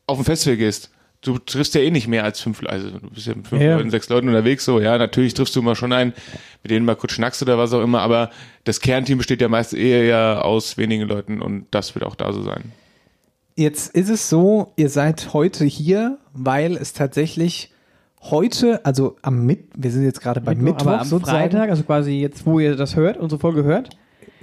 auf 0.07 0.17
ein 0.17 0.25
Festival 0.25 0.57
gehst. 0.57 0.91
Du 1.25 1.39
triffst 1.39 1.73
ja 1.73 1.81
eh 1.81 1.89
nicht 1.89 2.07
mehr 2.07 2.23
als 2.23 2.39
fünf, 2.39 2.61
also 2.65 2.91
du 2.91 3.09
bist 3.09 3.25
ja 3.25 3.33
mit 3.33 3.47
fünf 3.47 3.61
Ja. 3.61 3.77
Leuten, 3.77 3.89
sechs 3.89 4.07
Leuten 4.09 4.27
unterwegs, 4.27 4.63
so, 4.63 4.79
ja, 4.79 4.97
natürlich 4.97 5.33
triffst 5.33 5.55
du 5.55 5.63
mal 5.63 5.75
schon 5.75 5.91
einen, 5.91 6.13
mit 6.61 6.71
denen 6.71 6.85
mal 6.85 6.95
kurz 6.95 7.13
schnackst 7.13 7.41
oder 7.41 7.57
was 7.57 7.73
auch 7.73 7.81
immer, 7.81 8.01
aber 8.01 8.29
das 8.63 8.79
Kernteam 8.79 9.17
besteht 9.17 9.41
ja 9.41 9.49
meist 9.49 9.73
eher 9.73 10.45
aus 10.45 10.77
wenigen 10.77 11.07
Leuten 11.07 11.41
und 11.41 11.65
das 11.71 11.95
wird 11.95 12.05
auch 12.05 12.13
da 12.13 12.31
so 12.31 12.43
sein. 12.43 12.71
Jetzt 13.55 13.95
ist 13.95 14.09
es 14.09 14.29
so, 14.29 14.73
ihr 14.75 14.89
seid 14.89 15.33
heute 15.33 15.65
hier, 15.65 16.19
weil 16.33 16.75
es 16.75 16.93
tatsächlich 16.93 17.71
heute, 18.21 18.85
also 18.85 19.15
am 19.21 19.45
Mitt, 19.45 19.69
wir 19.75 19.91
sind 19.91 20.03
jetzt 20.03 20.21
gerade 20.21 20.41
beim 20.41 20.59
Mittwoch 20.59 20.87
aber 20.87 21.01
am 21.01 21.07
sozusagen, 21.07 21.37
Freitag, 21.51 21.69
also 21.69 21.83
quasi 21.83 22.11
jetzt, 22.19 22.45
wo 22.45 22.59
ihr 22.59 22.75
das 22.75 22.95
hört, 22.95 23.17
unsere 23.17 23.39
Folge 23.39 23.63
hört, 23.63 23.89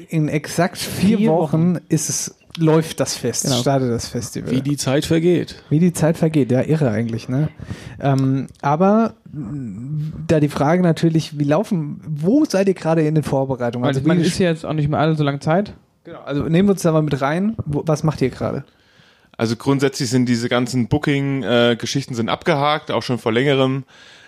in 0.09 0.28
exakt 0.28 0.78
vier, 0.78 1.18
Vier 1.18 1.30
Wochen, 1.30 1.78
ist 1.89 2.09
es 2.09 2.37
läuft 2.59 3.01
das 3.01 3.15
Fest, 3.17 3.45
Genau. 3.45 3.57
startet 3.57 3.91
das 3.91 4.09
Festival. 4.09 4.51
Wie 4.51 4.61
die 4.61 4.77
Zeit 4.77 5.07
vergeht. 5.07 5.63
Wie 5.71 5.79
die 5.79 5.93
Zeit 5.93 6.17
vergeht, 6.19 6.51
ja, 6.53 6.63
irre 6.63 6.91
eigentlich, 6.91 7.29
ne? 7.29 7.49
Ähm, 8.01 8.47
aber 8.61 9.15
mh, 9.33 10.13
da 10.29 10.39
die 10.41 10.49
Frage 10.49 10.83
natürlich, 10.83 11.39
wie 11.39 11.45
laufen, 11.45 12.01
wo 12.07 12.45
seid 12.45 12.69
ihr 12.69 12.75
gerade 12.75 13.03
in 13.03 13.15
den 13.15 13.25
Vorbereitungen? 13.25 13.87
Also, 13.87 14.01
ich 14.01 14.07
meine, 14.07 14.23
wie- 14.23 14.27
ist 14.27 14.39
ja 14.39 14.51
jetzt 14.51 14.67
auch 14.67 14.75
nicht 14.75 14.89
mehr 14.89 14.99
alle 15.01 15.15
so 15.17 15.25
lange 15.25 15.41
Zeit. 15.41 15.73
genau, 16.05 16.21
also 16.25 16.43
nehmen 16.43 16.69
wir 16.69 16.73
uns 16.73 16.83
da 16.83 16.93
mal 16.93 17.03
mit 17.03 17.21
rein. 17.21 17.55
Wo, 17.65 17.83
was 17.87 18.03
macht 18.03 18.21
ihr 18.23 18.31
gerade? 18.31 18.65
Also 19.39 19.57
grundsätzlich 19.57 20.11
sind 20.11 20.27
diese 20.29 20.49
ganzen 20.51 20.89
Booking-Geschichten 20.89 22.15
sind 22.15 22.29
abgehakt, 22.29 22.91
auch 22.91 23.03
schon 23.03 23.19
vor 23.19 23.33
längerem. 23.33 23.85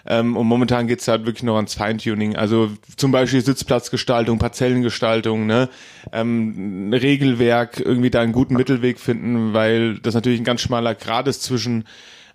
Ähm, 0.06 0.36
und 0.36 0.46
momentan 0.46 0.86
geht's 0.86 1.08
halt 1.08 1.26
wirklich 1.26 1.42
noch 1.42 1.56
ans 1.56 1.74
Feintuning. 1.74 2.36
Also 2.36 2.70
zum 2.96 3.10
Beispiel 3.12 3.40
Sitzplatzgestaltung, 3.40 4.38
Parzellengestaltung, 4.38 5.46
ne? 5.46 5.68
ähm, 6.12 6.90
Regelwerk, 6.92 7.80
irgendwie 7.80 8.10
da 8.10 8.20
einen 8.20 8.32
guten 8.32 8.54
Mittelweg 8.54 9.00
finden, 9.00 9.54
weil 9.54 9.98
das 9.98 10.14
natürlich 10.14 10.40
ein 10.40 10.44
ganz 10.44 10.60
schmaler 10.60 10.94
Grad 10.94 11.28
ist 11.28 11.42
zwischen 11.42 11.84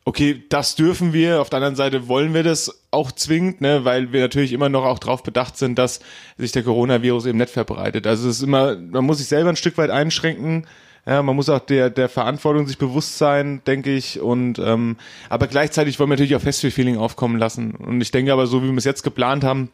okay, 0.06 0.44
das 0.50 0.76
dürfen 0.76 1.14
wir, 1.14 1.40
auf 1.40 1.52
der 1.52 1.58
anderen 1.58 1.76
Seite 1.76 2.08
wollen 2.08 2.34
wir 2.34 2.42
das 2.42 2.84
auch 2.90 3.12
zwingend, 3.12 3.62
ne, 3.62 3.86
weil 3.86 4.12
wir 4.12 4.22
natürlich 4.22 4.54
immer 4.54 4.68
noch 4.68 4.84
auch 4.84 4.98
darauf 4.98 5.22
bedacht 5.22 5.56
sind, 5.58 5.78
dass 5.78 6.00
sich 6.38 6.52
der 6.52 6.64
Coronavirus 6.64 7.28
eben 7.28 7.38
nicht 7.38 7.52
verbreitet. 7.52 8.08
Also 8.08 8.28
es 8.28 8.38
ist 8.38 8.44
immer, 8.44 8.76
man 8.76 9.06
muss 9.06 9.20
sich 9.20 9.28
selber 9.28 9.50
ein 9.50 9.56
Stück 9.56 9.78
weit 9.78 9.92
einschränken, 9.92 10.66
ja, 11.10 11.24
man 11.24 11.36
muss 11.36 11.50
auch 11.50 11.60
der, 11.60 11.90
der 11.90 12.08
Verantwortung 12.08 12.68
sich 12.68 12.78
bewusst 12.78 13.18
sein, 13.18 13.62
denke 13.66 13.96
ich. 13.96 14.20
Und 14.22 14.60
ähm, 14.60 14.96
aber 15.28 15.48
gleichzeitig 15.48 16.00
wollen 16.00 16.10
wir 16.10 16.14
natürlich 16.14 16.36
auch 16.36 16.42
Festival-Feeling 16.42 16.98
aufkommen 16.98 17.40
lassen. 17.40 17.72
Und 17.72 18.00
ich 18.02 18.12
denke 18.12 18.32
aber, 18.32 18.46
so 18.46 18.62
wie 18.62 18.70
wir 18.70 18.78
es 18.78 18.86
jetzt 18.86 19.02
geplant 19.02 19.44
haben, 19.44 19.70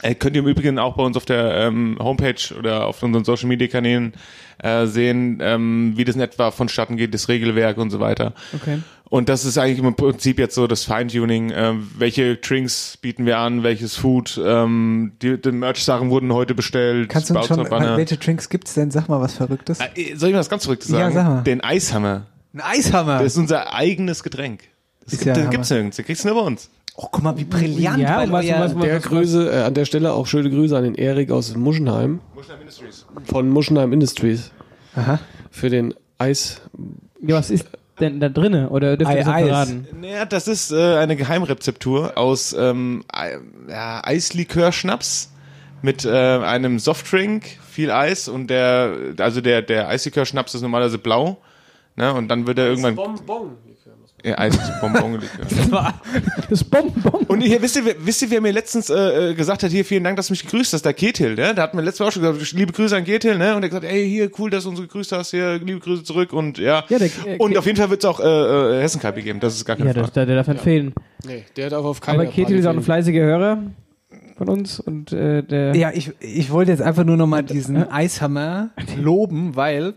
äh, 0.00 0.14
könnt 0.14 0.36
ihr 0.36 0.42
im 0.42 0.48
Übrigen 0.48 0.78
auch 0.78 0.96
bei 0.96 1.02
uns 1.02 1.18
auf 1.18 1.26
der 1.26 1.54
ähm, 1.54 1.98
Homepage 2.00 2.54
oder 2.58 2.86
auf 2.86 3.02
unseren 3.02 3.24
Social 3.24 3.46
Media 3.46 3.68
Kanälen 3.68 4.14
äh, 4.56 4.86
sehen, 4.86 5.40
ähm, 5.42 5.92
wie 5.96 6.04
das 6.04 6.16
in 6.16 6.22
etwa 6.22 6.50
vonstatten 6.50 6.96
geht, 6.96 7.12
das 7.12 7.28
Regelwerk 7.28 7.76
und 7.76 7.90
so 7.90 8.00
weiter. 8.00 8.32
Okay. 8.54 8.78
Und 9.10 9.28
das 9.28 9.44
ist 9.44 9.58
eigentlich 9.58 9.80
im 9.80 9.94
Prinzip 9.96 10.38
jetzt 10.38 10.54
so 10.54 10.66
das 10.68 10.84
Feintuning. 10.84 11.52
Ähm, 11.54 11.90
welche 11.98 12.36
Drinks 12.36 12.96
bieten 12.96 13.26
wir 13.26 13.38
an, 13.38 13.64
welches 13.64 13.96
Food? 13.96 14.40
Ähm, 14.42 15.12
die, 15.20 15.40
die 15.40 15.50
Merch-Sachen 15.50 16.10
wurden 16.10 16.32
heute 16.32 16.54
bestellt. 16.54 17.08
Kannst 17.08 17.28
du 17.28 17.34
uns 17.36 17.48
schon, 17.48 17.68
welche 17.68 18.16
Drinks 18.16 18.48
gibt's 18.48 18.74
denn? 18.74 18.92
Sag 18.92 19.08
mal 19.08 19.20
was 19.20 19.34
Verrücktes. 19.34 19.80
Äh, 19.80 20.14
Soll 20.14 20.28
ich 20.28 20.34
mal 20.34 20.38
was 20.40 20.48
ganz 20.48 20.62
Verrücktes 20.64 20.90
Ja, 20.90 20.98
sagen? 21.10 21.14
sag 21.14 21.24
mal. 21.26 21.42
Den 21.42 21.60
Eishammer. 21.62 22.26
Ein 22.54 22.60
Eishammer. 22.60 23.18
Das 23.18 23.32
ist 23.32 23.36
unser 23.38 23.74
eigenes 23.74 24.22
Getränk. 24.22 24.62
Das, 25.04 25.14
Ist 25.14 25.24
gibt, 25.24 25.36
ja 25.36 25.44
gibt's 25.50 25.70
nirgends. 25.70 25.96
Den 25.96 26.04
kriegst 26.06 26.22
du 26.24 26.28
nur 26.28 26.36
bei 26.40 26.46
uns. 26.46 26.70
oh, 26.94 27.08
guck 27.10 27.24
mal, 27.24 27.36
wie 27.36 27.44
brillant. 27.44 27.98
Ja, 28.00 28.18
weil 28.18 28.30
was- 28.30 28.46
was- 28.48 28.74
was- 28.76 28.82
Der 28.84 29.00
Grüße, 29.00 29.50
äh, 29.52 29.62
an 29.64 29.74
der 29.74 29.86
Stelle 29.86 30.12
auch 30.12 30.28
schöne 30.28 30.50
Grüße 30.50 30.76
an 30.76 30.84
den 30.84 30.94
Erik 30.94 31.32
aus 31.32 31.56
Muschenheim. 31.56 32.20
Von 33.24 33.48
Muschenheim 33.48 33.92
Industries. 33.92 34.52
Aha. 34.94 35.18
Für 35.50 35.68
den 35.68 35.94
Eis. 36.18 36.60
Ja, 37.22 37.34
was 37.36 37.50
ist 37.50 37.66
denn 38.00 38.20
da 38.20 38.28
drinnen? 38.28 38.68
Oder 38.68 38.96
dürft 38.96 39.12
ihr 39.12 39.18
das 39.18 39.26
Ei- 39.28 39.44
verraten? 39.46 39.86
Naja, 40.00 40.24
das 40.24 40.48
ist 40.48 40.72
äh, 40.72 40.96
eine 40.96 41.16
Geheimrezeptur 41.16 42.16
aus 42.16 42.52
ähm, 42.52 43.04
Ei- 43.12 43.38
ja, 43.68 44.02
Eislikör-Schnaps 44.04 45.32
mit 45.82 46.04
äh, 46.04 46.10
einem 46.10 46.78
Softdrink, 46.78 47.44
viel 47.70 47.90
Eis 47.90 48.28
und 48.28 48.48
der, 48.48 48.94
also 49.18 49.40
der, 49.40 49.62
der 49.62 49.88
Eislikör-Schnaps 49.88 50.54
ist 50.54 50.62
normalerweise 50.62 50.98
blau. 50.98 51.38
Ne, 51.96 52.14
und 52.14 52.28
dann 52.28 52.46
wird 52.46 52.58
er 52.58 52.66
irgendwann. 52.66 52.94
Bonbon. 52.94 53.56
Ja, 54.24 54.38
Eis-Bonbon-Likör. 54.38 55.94
Das 56.50 56.64
Bonbon. 56.64 57.22
Und 57.26 57.40
hier, 57.42 57.62
wisst 57.62 57.76
ihr, 57.76 57.84
wer- 57.84 57.94
wisst 58.04 58.22
ihr, 58.22 58.30
wer 58.30 58.40
mir 58.40 58.52
letztens 58.52 58.90
äh, 58.90 59.30
äh, 59.30 59.34
gesagt 59.34 59.62
hat, 59.62 59.70
hier, 59.70 59.84
vielen 59.84 60.02
Dank, 60.04 60.16
dass 60.16 60.26
du 60.26 60.32
mich 60.32 60.42
gegrüßt 60.42 60.72
hast, 60.72 60.82
der 60.84 60.94
Kethil, 60.94 61.34
ne? 61.36 61.54
Der 61.54 61.62
hat 61.62 61.74
mir 61.74 61.82
letztes 61.82 62.00
Mal 62.00 62.06
auch 62.08 62.12
schon 62.12 62.22
gesagt, 62.22 62.52
liebe 62.52 62.72
Grüße 62.72 62.96
an 62.96 63.04
Kethil, 63.04 63.38
ne? 63.38 63.54
Und 63.54 63.62
er 63.62 63.70
hat 63.70 63.80
gesagt, 63.80 63.84
ey, 63.84 64.08
hier, 64.08 64.30
cool, 64.38 64.50
dass 64.50 64.64
du 64.64 64.70
uns 64.70 64.80
gegrüßt 64.80 65.12
hast, 65.12 65.30
hier, 65.30 65.58
liebe 65.58 65.78
Grüße 65.80 66.02
zurück 66.02 66.32
und 66.32 66.58
ja. 66.58 66.84
Ja, 66.88 66.98
der, 66.98 67.06
äh, 67.26 67.36
und 67.38 67.56
auf 67.56 67.64
jeden 67.66 67.78
Fall 67.78 67.88
wird 67.90 68.02
es 68.04 68.10
auch 68.10 68.20
äh, 68.20 68.24
äh, 68.78 68.82
Hessenkalbi 68.82 69.22
geben, 69.22 69.40
das 69.40 69.54
ist 69.54 69.64
gar 69.64 69.76
keine 69.76 69.88
Ja, 69.90 69.94
das, 69.94 70.02
Frage. 70.02 70.14
der, 70.14 70.26
der 70.26 70.36
darf 70.36 70.48
nicht 70.48 70.62
fehlen. 70.62 70.92
Nee, 71.24 71.44
der 71.56 71.70
darf 71.70 71.84
auf 71.84 72.00
keinen 72.00 72.20
Aber 72.20 72.26
Ketil 72.30 72.58
ist 72.58 72.66
auch 72.66 72.70
ein 72.72 72.82
fleißiger 72.82 73.20
Hörer 73.22 73.62
von 74.36 74.48
uns 74.48 74.80
und 74.80 75.12
äh, 75.12 75.42
der. 75.42 75.74
Ja, 75.76 75.92
ich, 75.94 76.10
ich 76.20 76.50
wollte 76.50 76.72
jetzt 76.72 76.82
einfach 76.82 77.04
nur 77.04 77.16
nochmal 77.16 77.42
diesen 77.44 77.90
Eishammer 77.90 78.70
loben, 79.00 79.54
weil. 79.56 79.94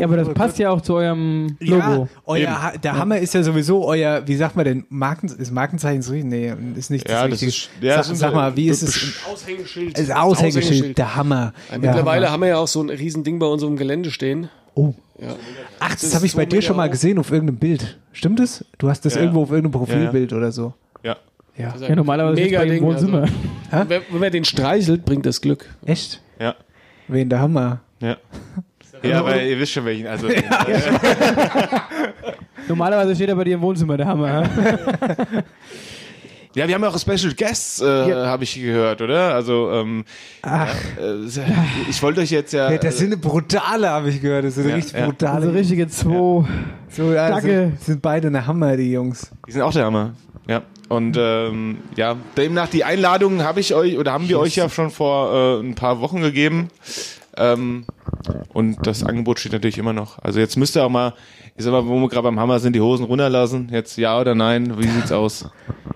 Ja, 0.00 0.06
aber 0.06 0.16
das 0.16 0.28
passt 0.34 0.58
ja 0.58 0.70
auch 0.70 0.80
zu 0.80 0.94
eurem 0.94 1.56
Logo. 1.60 1.80
Ja, 1.80 2.08
euer, 2.26 2.62
Ha- 2.62 2.76
der 2.76 2.96
Hammer 2.98 3.18
ist 3.18 3.34
ja 3.34 3.42
sowieso 3.42 3.84
euer, 3.86 4.22
wie 4.26 4.36
sagt 4.36 4.56
man 4.56 4.64
denn, 4.64 4.84
Marken, 4.88 5.26
ist 5.28 5.50
Markenzeichen 5.52 6.02
so? 6.02 6.12
Nee, 6.14 6.52
ist 6.76 6.90
nicht 6.90 7.06
das 7.06 7.12
Ja, 7.12 7.22
das 7.28 7.32
Richtige. 7.42 7.48
ist- 7.50 7.70
ja, 7.80 7.90
sag, 7.90 7.98
das 7.98 8.10
ist 8.10 8.18
sag 8.18 8.34
mal, 8.34 8.56
wie 8.56 8.68
ist 8.68 8.82
es? 8.82 9.14
Aushängeschild. 9.32 9.96
Es 9.98 10.04
ist 10.08 10.14
Aushängeschild, 10.14 10.98
der 10.98 11.16
Hammer. 11.16 11.52
Ja, 11.70 11.78
mittlerweile 11.78 12.26
Hammer. 12.26 12.32
haben 12.32 12.40
wir 12.42 12.48
ja 12.48 12.56
auch 12.58 12.68
so 12.68 12.80
ein 12.82 12.90
Riesending 12.90 13.38
bei 13.38 13.46
unserem 13.46 13.76
Gelände 13.76 14.10
stehen. 14.10 14.48
Oh. 14.74 14.94
Ja. 15.18 15.34
Ach, 15.80 15.92
das, 15.92 16.02
ist 16.02 16.14
habe 16.14 16.26
ich 16.26 16.34
bei 16.36 16.44
dir 16.44 16.60
schon 16.60 16.76
mal 16.76 16.90
gesehen 16.90 17.18
auf 17.18 17.30
irgendeinem 17.30 17.58
Bild. 17.58 17.98
Stimmt 18.12 18.38
es? 18.40 18.64
Du 18.78 18.88
hast 18.90 19.04
das 19.06 19.14
Ja. 19.14 19.22
irgendwo 19.22 19.42
auf 19.42 19.50
irgendeinem. 19.50 19.72
Profilbild 19.72 20.32
oder 20.34 20.52
so. 20.52 20.74
Ja. 21.02 21.16
Ja. 21.56 21.72
Das 21.72 21.88
Ja, 21.88 21.96
normalerweise 21.96 22.42
Mega 22.42 22.62
Ding. 22.64 22.84
Also, 22.84 23.10
wenn, 23.10 23.88
wenn 24.10 24.20
man 24.20 24.30
den 24.30 24.44
streichelt, 24.44 25.06
bringt 25.06 25.24
das 25.24 25.40
Glück. 25.40 25.64
Echt? 25.86 26.20
Ja. 26.38 26.54
Wen 27.08 27.30
der 27.30 27.40
Hammer? 27.40 27.80
Ja. 28.00 28.16
Ja, 29.02 29.20
aber 29.20 29.42
ihr 29.42 29.58
wisst 29.58 29.72
schon 29.72 29.84
welchen. 29.84 30.06
Also, 30.06 30.28
Normalerweise 32.68 33.14
steht 33.14 33.28
er 33.28 33.36
bei 33.36 33.44
dir 33.44 33.54
im 33.54 33.60
Wohnzimmer, 33.60 33.96
der 33.96 34.06
Hammer. 34.06 34.42
ja, 36.54 36.66
wir 36.66 36.74
haben 36.74 36.82
ja 36.82 36.88
auch 36.88 36.98
Special 36.98 37.32
Guests, 37.34 37.80
äh, 37.80 37.84
habe 38.12 38.42
ich 38.44 38.54
gehört, 38.60 39.00
oder? 39.02 39.34
Also, 39.34 39.70
ähm, 39.72 40.04
ja, 40.44 40.64
äh, 40.64 40.68
ich 41.88 42.02
wollte 42.02 42.20
euch 42.22 42.30
jetzt 42.30 42.52
ja. 42.52 42.70
Ja, 42.72 42.78
das 42.78 42.98
sind 42.98 43.20
brutale, 43.20 43.88
habe 43.90 44.10
ich 44.10 44.20
gehört. 44.20 44.44
Das 44.44 44.56
sind 44.56 44.68
Ja, 44.68 44.74
richtig 44.74 44.98
ja. 44.98 45.06
brutale. 45.06 45.46
Also 45.46 45.50
richtige 45.50 45.86
zwei. 45.88 46.44
so, 46.88 47.12
ja, 47.12 47.28
Danke. 47.28 47.48
Sind, 47.48 47.80
sind 47.82 48.02
beide 48.02 48.28
eine 48.28 48.46
Hammer, 48.46 48.76
die 48.76 48.90
Jungs. 48.92 49.30
Die 49.46 49.52
sind 49.52 49.62
auch 49.62 49.72
der 49.72 49.84
Hammer. 49.84 50.14
Ja. 50.48 50.62
Und 50.88 51.16
ähm, 51.18 51.78
ja, 51.96 52.14
demnach 52.36 52.68
die 52.68 52.84
Einladung 52.84 53.42
habe 53.42 53.58
ich 53.58 53.74
euch 53.74 53.98
oder 53.98 54.12
haben 54.12 54.28
wir 54.28 54.38
euch 54.38 54.54
ja 54.54 54.68
schon 54.68 54.90
vor 54.90 55.58
äh, 55.58 55.60
ein 55.60 55.74
paar 55.74 56.00
Wochen 56.00 56.20
gegeben. 56.20 56.68
Ähm, 57.36 57.86
und 58.52 58.86
das 58.86 59.04
Angebot 59.04 59.38
steht 59.38 59.52
natürlich 59.52 59.78
immer 59.78 59.92
noch. 59.92 60.18
Also 60.20 60.40
jetzt 60.40 60.56
müsst 60.56 60.76
ihr 60.76 60.84
auch 60.84 60.90
mal, 60.90 61.14
ich 61.56 61.64
sag 61.64 61.72
mal, 61.72 61.86
wo 61.86 61.98
wir 62.00 62.08
gerade 62.08 62.24
beim 62.24 62.40
Hammer 62.40 62.58
sind, 62.58 62.74
die 62.74 62.80
Hosen 62.80 63.04
runterlassen. 63.04 63.68
Jetzt 63.70 63.96
ja 63.96 64.18
oder 64.20 64.34
nein? 64.34 64.78
Wie 64.78 64.88
sieht's 64.88 65.12
aus? 65.12 65.48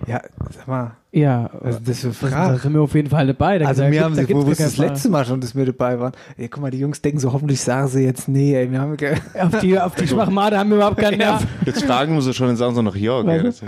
Ja, 0.07 0.21
sag 0.49 0.67
mal, 0.67 0.97
Ja, 1.13 1.47
ist 1.65 1.81
das 1.85 1.99
für 1.99 2.07
da 2.07 2.13
Fragen? 2.13 2.57
sind 2.59 2.73
wir 2.73 2.81
auf 2.81 2.95
jeden 2.95 3.09
Fall 3.09 3.27
dabei. 3.27 3.59
Da, 3.59 3.65
Also 3.67 3.83
da 3.83 3.89
mir 3.89 4.01
haben 4.01 4.15
da 4.15 4.23
sie, 4.23 4.33
wo 4.33 4.47
wir 4.47 4.55
das 4.55 4.77
letzte 4.77 5.09
Mal 5.09 5.25
schon, 5.25 5.41
dass 5.41 5.53
wir 5.53 5.65
dabei 5.65 5.99
waren. 5.99 6.13
Ey, 6.37 6.47
guck 6.47 6.61
mal, 6.61 6.71
die 6.71 6.79
Jungs 6.79 7.01
denken 7.01 7.19
so, 7.19 7.33
hoffentlich 7.33 7.59
sagen 7.59 7.89
sie 7.89 8.05
jetzt 8.05 8.29
nee, 8.29 8.55
ey, 8.55 8.71
wir 8.71 8.79
haben. 8.79 8.95
Auf 9.39 9.59
die, 9.59 9.77
auf 9.77 9.95
die 9.95 10.07
Schwachmate 10.07 10.57
haben 10.57 10.69
wir 10.69 10.77
überhaupt 10.77 10.97
keinen 10.97 11.17
Nerv. 11.17 11.45
Jetzt 11.65 11.83
fragen 11.83 12.13
wir 12.13 12.21
sie 12.21 12.33
schon 12.33 12.47
und 12.49 12.55
sagen 12.55 12.75
sie 12.75 12.81
noch 12.83 12.95
ja. 12.95 13.19
Ist 13.21 13.57
so. 13.59 13.65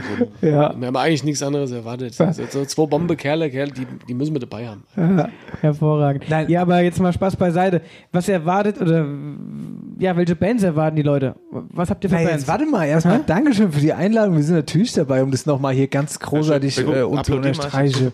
Ja, 0.47 0.73
Wir 0.79 0.87
haben 0.87 0.95
eigentlich 0.95 1.25
nichts 1.25 1.43
anderes 1.43 1.71
erwartet. 1.71 2.19
Also 2.21 2.43
so 2.49 2.63
zwei 2.63 2.85
Bombe-Kerle, 2.85 3.49
Kerle, 3.49 3.71
die, 3.73 3.87
die 4.07 4.13
müssen 4.13 4.33
wir 4.33 4.39
dabei 4.39 4.67
haben. 4.67 4.83
Hervorragend. 5.59 6.25
Nein. 6.29 6.49
Ja, 6.49 6.61
aber 6.61 6.81
jetzt 6.81 6.99
mal 7.01 7.11
Spaß 7.11 7.35
beiseite. 7.35 7.81
Was 8.13 8.29
erwartet 8.29 8.79
oder 8.79 9.05
ja, 9.99 10.15
welche 10.15 10.35
Bands 10.35 10.63
erwarten 10.63 10.95
die 10.95 11.01
Leute? 11.01 11.35
Was 11.51 11.89
habt 11.89 12.03
ihr 12.03 12.09
für 12.09 12.15
Na, 12.15 12.21
Bands? 12.23 12.41
jetzt 12.43 12.47
warte 12.47 12.65
mal, 12.65 12.85
erstmal? 12.85 13.21
Dankeschön 13.25 13.71
für 13.71 13.79
die 13.81 13.93
Einladung. 13.93 14.35
Wir 14.35 14.43
sind 14.43 14.55
natürlich 14.55 14.93
dabei, 14.93 15.23
um 15.23 15.31
das 15.31 15.45
nochmal 15.45 15.73
hier 15.73 15.87
ganz 15.87 16.19
großartig 16.19 16.77
Ja, 16.77 16.83
äh, 16.83 17.01
und 17.03 17.32
unterstreichen. 17.37 18.11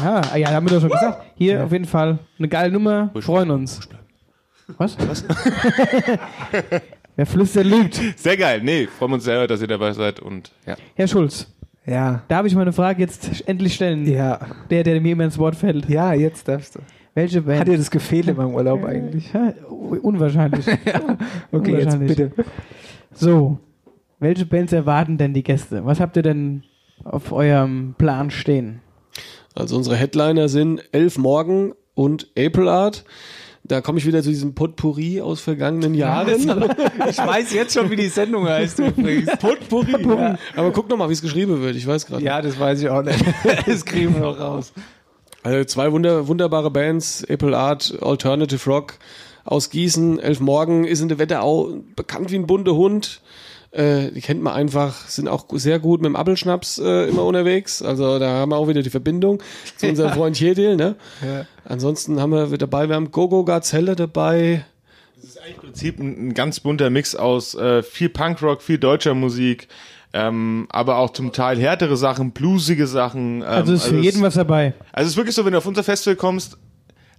Ja, 0.00 0.20
ah, 0.32 0.36
ja, 0.36 0.50
haben 0.50 0.66
wir 0.66 0.74
doch 0.74 0.80
schon 0.80 0.90
gesagt. 0.90 1.22
Hier 1.36 1.64
auf 1.64 1.72
jeden 1.72 1.84
Fall 1.86 2.18
eine 2.38 2.48
geile 2.48 2.72
Nummer. 2.72 3.10
Freuen 3.20 3.50
uns. 3.50 3.80
Was? 4.78 4.96
Was? 5.08 5.24
Wer 7.16 7.26
flüstert, 7.26 7.66
lügt. 7.66 8.00
Sehr 8.16 8.36
geil. 8.36 8.60
Nee, 8.62 8.86
freuen 8.86 9.10
wir 9.10 9.14
uns 9.16 9.24
selber, 9.24 9.46
dass 9.46 9.60
ihr 9.60 9.68
dabei 9.68 9.92
seid 9.92 10.20
und 10.20 10.50
ja. 10.66 10.76
Herr 10.94 11.08
Schulz, 11.08 11.46
Ja, 11.84 12.22
darf 12.28 12.46
ich 12.46 12.54
meine 12.54 12.72
Frage 12.72 13.02
jetzt 13.02 13.46
endlich 13.46 13.74
stellen? 13.74 14.06
ja, 14.06 14.40
Der, 14.70 14.82
der 14.82 15.00
mir 15.00 15.12
immer 15.12 15.24
ins 15.24 15.36
Wort 15.38 15.56
fällt. 15.56 15.88
ja, 15.88 16.14
jetzt 16.14 16.48
darfst 16.48 16.76
du. 16.76 16.80
Welche 17.14 17.42
Band? 17.42 17.60
Hat 17.60 17.68
dir 17.68 17.76
das 17.76 17.90
gefehlt 17.90 18.28
in 18.28 18.36
meinem 18.36 18.54
Urlaub 18.54 18.84
eigentlich? 18.84 19.30
Ja, 19.34 19.52
unwahrscheinlich. 19.68 20.66
Okay, 20.66 20.78
jetzt 21.72 21.94
Unwahrscheinlich. 21.94 22.16
bitte. 22.16 22.32
So, 23.12 23.58
welche 24.18 24.46
Bands 24.46 24.72
erwarten 24.72 25.18
denn 25.18 25.34
die 25.34 25.42
Gäste? 25.42 25.84
Was 25.84 26.00
habt 26.00 26.16
ihr 26.16 26.22
denn 26.22 26.62
auf 27.04 27.32
eurem 27.32 27.94
Plan 27.98 28.30
stehen? 28.30 28.80
Also 29.54 29.76
unsere 29.76 29.96
Headliner 29.96 30.48
sind 30.48 30.82
Elf 30.92 31.18
Morgen 31.18 31.74
und 31.94 32.28
April 32.38 32.68
Art. 32.68 33.04
Da 33.64 33.80
komme 33.80 33.98
ich 33.98 34.06
wieder 34.06 34.22
zu 34.22 34.28
diesem 34.30 34.54
Potpourri 34.54 35.20
aus 35.20 35.40
vergangenen 35.40 35.94
Jahren. 35.94 36.28
Ich 37.08 37.18
weiß 37.18 37.52
jetzt 37.52 37.74
schon, 37.74 37.90
wie 37.90 37.96
die 37.96 38.08
Sendung 38.08 38.48
heißt 38.48 38.80
übrigens. 38.80 39.30
Potpourri. 39.40 40.02
Ja. 40.02 40.36
Aber 40.56 40.72
guck 40.72 40.88
noch 40.88 40.96
mal, 40.96 41.08
wie 41.08 41.12
es 41.12 41.22
geschrieben 41.22 41.62
wird. 41.62 41.76
Ich 41.76 41.86
weiß 41.86 42.06
gerade. 42.06 42.24
Ja, 42.24 42.42
das 42.42 42.58
weiß 42.58 42.82
ich 42.82 42.88
auch 42.88 43.02
nicht. 43.02 43.24
Das 43.66 43.84
kriegen 43.84 44.14
wir 44.14 44.20
noch 44.22 44.38
raus. 44.38 44.72
Also 45.44 45.64
zwei 45.64 45.92
wunder, 45.92 46.26
wunderbare 46.26 46.70
Bands, 46.70 47.24
April 47.28 47.54
Art, 47.54 47.96
Alternative 48.00 48.68
Rock 48.68 48.94
aus 49.44 49.70
Gießen. 49.70 50.18
Elf 50.18 50.40
Morgen 50.40 50.84
ist 50.84 51.00
in 51.00 51.08
der 51.08 51.18
Wetterau 51.18 51.82
bekannt 51.94 52.32
wie 52.32 52.36
ein 52.36 52.46
bunter 52.46 52.74
Hund. 52.74 53.20
Äh, 53.72 54.10
die 54.10 54.20
kennt 54.20 54.42
man 54.42 54.52
einfach, 54.52 55.08
sind 55.08 55.28
auch 55.28 55.46
sehr 55.52 55.78
gut 55.78 56.02
mit 56.02 56.08
dem 56.08 56.16
Appelschnaps 56.16 56.78
äh, 56.78 57.08
immer 57.08 57.24
unterwegs. 57.24 57.80
Also 57.80 58.18
da 58.18 58.28
haben 58.28 58.50
wir 58.50 58.56
auch 58.56 58.68
wieder 58.68 58.82
die 58.82 58.90
Verbindung 58.90 59.42
zu 59.78 59.88
unserem 59.88 60.12
Freund 60.12 60.36
Chetil. 60.36 60.76
Ne? 60.76 60.94
Ja. 61.26 61.46
Ansonsten 61.64 62.20
haben 62.20 62.32
wir 62.32 62.48
wieder 62.48 62.58
dabei, 62.58 62.88
wir 62.88 62.96
haben 62.96 63.10
Gogo 63.10 63.44
Gazelle 63.44 63.96
dabei. 63.96 64.66
Im 65.48 65.56
Prinzip 65.56 65.98
ein, 65.98 66.28
ein 66.28 66.34
ganz 66.34 66.60
bunter 66.60 66.90
Mix 66.90 67.14
aus 67.14 67.54
äh, 67.54 67.82
viel 67.82 68.10
Punkrock, 68.10 68.60
viel 68.60 68.76
deutscher 68.76 69.14
Musik, 69.14 69.68
ähm, 70.12 70.66
aber 70.68 70.98
auch 70.98 71.10
zum 71.10 71.32
Teil 71.32 71.58
härtere 71.58 71.96
Sachen, 71.96 72.32
bluesige 72.32 72.86
Sachen. 72.86 73.40
Ähm, 73.40 73.46
Also 73.46 73.72
ist 73.72 73.86
für 73.86 73.98
jeden 73.98 74.18
es, 74.18 74.22
was 74.22 74.34
dabei. 74.34 74.74
Also 74.92 75.06
es 75.06 75.12
ist 75.12 75.16
wirklich 75.16 75.34
so, 75.34 75.46
wenn 75.46 75.52
du 75.52 75.58
auf 75.58 75.66
unser 75.66 75.82
Festival 75.82 76.16
kommst, 76.16 76.58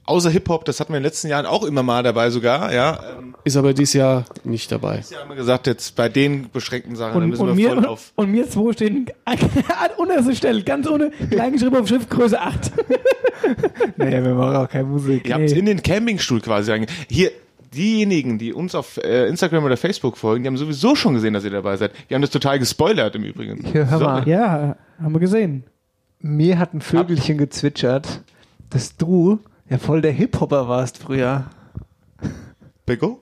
außer 0.05 0.29
Hip-Hop, 0.29 0.65
das 0.65 0.79
hatten 0.79 0.91
wir 0.93 0.97
in 0.97 1.03
den 1.03 1.07
letzten 1.09 1.27
Jahren 1.27 1.45
auch 1.45 1.63
immer 1.63 1.83
mal 1.83 2.03
dabei 2.03 2.29
sogar, 2.29 2.73
ja. 2.73 2.99
Ähm, 3.19 3.35
Ist 3.43 3.57
aber 3.57 3.73
dieses 3.73 3.93
Jahr 3.93 4.25
nicht 4.43 4.71
dabei. 4.71 5.03
ja, 5.09 5.19
haben 5.19 5.29
wir 5.29 5.35
gesagt, 5.35 5.67
jetzt 5.67 5.95
bei 5.95 6.09
den 6.09 6.49
beschränkten 6.51 6.95
Sachen, 6.95 7.13
dann 7.13 7.23
Und, 7.23 7.29
müssen 7.29 7.41
und, 7.49 7.57
wir 7.57 7.69
mir, 7.69 7.75
voll 7.81 7.85
auf. 7.85 8.11
und 8.15 8.31
mir 8.31 8.49
zwei 8.49 8.73
stehen 8.73 9.05
an 9.25 9.37
unterster 9.97 10.35
Stelle, 10.35 10.61
ganz 10.63 10.87
ohne, 10.87 11.11
klein 11.29 11.53
geschrieben 11.53 11.75
auf 11.77 11.87
Schriftgröße 11.87 12.39
8. 12.39 12.71
Naja, 13.97 14.23
wir 14.23 14.33
machen 14.35 14.55
auch 14.55 14.69
keine 14.69 14.85
Musik. 14.85 15.27
Ihr 15.27 15.35
habt 15.35 15.51
in 15.51 15.65
den 15.65 15.83
Campingstuhl 15.83 16.39
quasi 16.39 16.71
reinge- 16.71 16.87
Hier, 17.09 17.31
diejenigen, 17.73 18.37
die 18.39 18.53
uns 18.53 18.73
auf 18.75 18.97
äh, 18.97 19.27
Instagram 19.27 19.63
oder 19.65 19.75
Facebook 19.77 20.17
folgen, 20.17 20.43
die 20.43 20.47
haben 20.47 20.57
sowieso 20.57 20.95
schon 20.95 21.13
gesehen, 21.15 21.33
dass 21.33 21.43
ihr 21.43 21.49
dabei 21.51 21.75
seid. 21.75 21.91
Die 22.09 22.15
haben 22.15 22.21
das 22.21 22.29
total 22.31 22.57
gespoilert 22.59 23.15
im 23.15 23.23
Übrigen. 23.23 23.65
Hier, 23.71 23.89
hör 23.89 23.99
mal. 23.99 24.27
Ja, 24.29 24.77
haben 25.01 25.13
wir 25.13 25.19
gesehen. 25.19 25.63
Mir 26.19 26.57
hat 26.57 26.73
ein 26.73 26.79
Vögelchen 26.81 27.37
gezwitschert, 27.37 28.21
dass 28.69 28.95
du 28.95 29.39
ja 29.69 29.77
voll 29.77 30.01
der 30.01 30.11
Hip-Hopper 30.11 30.67
warst 30.67 30.97
früher. 30.97 31.45
Bego? 32.85 33.21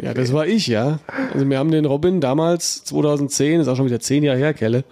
Ja, 0.00 0.14
das 0.14 0.32
war 0.32 0.46
ich, 0.46 0.66
ja. 0.66 0.98
Also 1.32 1.48
wir 1.48 1.58
haben 1.58 1.70
den 1.70 1.84
Robin 1.84 2.20
damals, 2.20 2.84
2010, 2.84 3.60
ist 3.60 3.68
auch 3.68 3.76
schon 3.76 3.86
wieder 3.86 4.00
zehn 4.00 4.22
Jahre 4.24 4.38
her, 4.38 4.54
Kelle. 4.54 4.84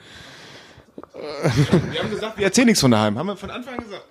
Wir 1.91 2.03
haben 2.03 2.11
gesagt, 2.11 2.39
wir 2.39 2.45
erzählen 2.45 2.67
nichts 2.67 2.81
von 2.81 2.91
daheim. 2.91 3.19
Haben 3.19 3.29
wir 3.29 3.37
von 3.37 3.51
Anfang 3.51 3.75
an 3.75 3.85
gesagt. 3.85 4.05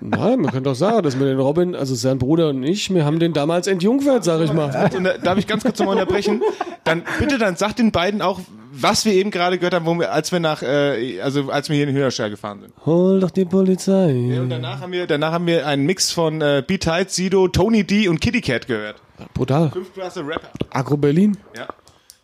Nein, 0.00 0.40
man 0.40 0.50
könnte 0.50 0.70
doch 0.70 0.74
sagen, 0.74 1.02
dass 1.02 1.18
wir 1.18 1.26
den 1.26 1.38
Robin, 1.38 1.74
also 1.74 1.94
sein 1.94 2.18
Bruder 2.18 2.48
und 2.48 2.62
ich, 2.62 2.92
wir 2.92 3.04
haben 3.04 3.18
den 3.18 3.32
damals 3.32 3.66
entjungfert, 3.66 4.24
sag 4.24 4.40
ich 4.40 4.52
mal. 4.52 4.90
Und, 4.94 5.04
äh, 5.04 5.18
darf 5.18 5.36
ich 5.38 5.46
ganz 5.46 5.62
kurz 5.62 5.78
nochmal 5.78 5.96
unterbrechen? 5.96 6.42
Dann 6.84 7.02
bitte, 7.18 7.38
dann 7.38 7.56
sagt 7.56 7.78
den 7.78 7.92
beiden 7.92 8.22
auch, 8.22 8.40
was 8.80 9.04
wir 9.04 9.12
eben 9.12 9.30
gerade 9.30 9.58
gehört 9.58 9.74
haben, 9.74 9.86
wo 9.86 9.94
wir, 9.98 10.12
als 10.12 10.32
wir 10.32 10.40
nach, 10.40 10.62
äh, 10.62 11.20
also 11.20 11.50
als 11.50 11.68
wir 11.68 11.76
hier 11.76 11.84
in 11.84 11.90
den 11.90 11.96
Hühnerstall 11.96 12.30
gefahren 12.30 12.60
sind. 12.60 12.72
Hol 12.84 13.20
doch 13.20 13.30
die 13.30 13.44
Polizei. 13.44 14.12
Ja, 14.12 14.40
und 14.40 14.50
danach 14.50 14.80
haben 14.80 14.92
wir, 14.92 15.06
danach 15.06 15.32
haben 15.32 15.46
wir 15.46 15.66
einen 15.66 15.86
Mix 15.86 16.10
von 16.10 16.40
äh, 16.40 16.62
B-Tight, 16.66 17.10
Sido, 17.10 17.48
Tony 17.48 17.84
D 17.84 18.08
und 18.08 18.20
Kitty 18.20 18.40
Cat 18.40 18.66
gehört. 18.66 18.96
Brutal. 19.32 19.70
Fünfklasse 19.70 20.26
Rapper. 20.26 20.48
Agro 20.70 20.96
Berlin. 20.96 21.36
Ja. 21.56 21.68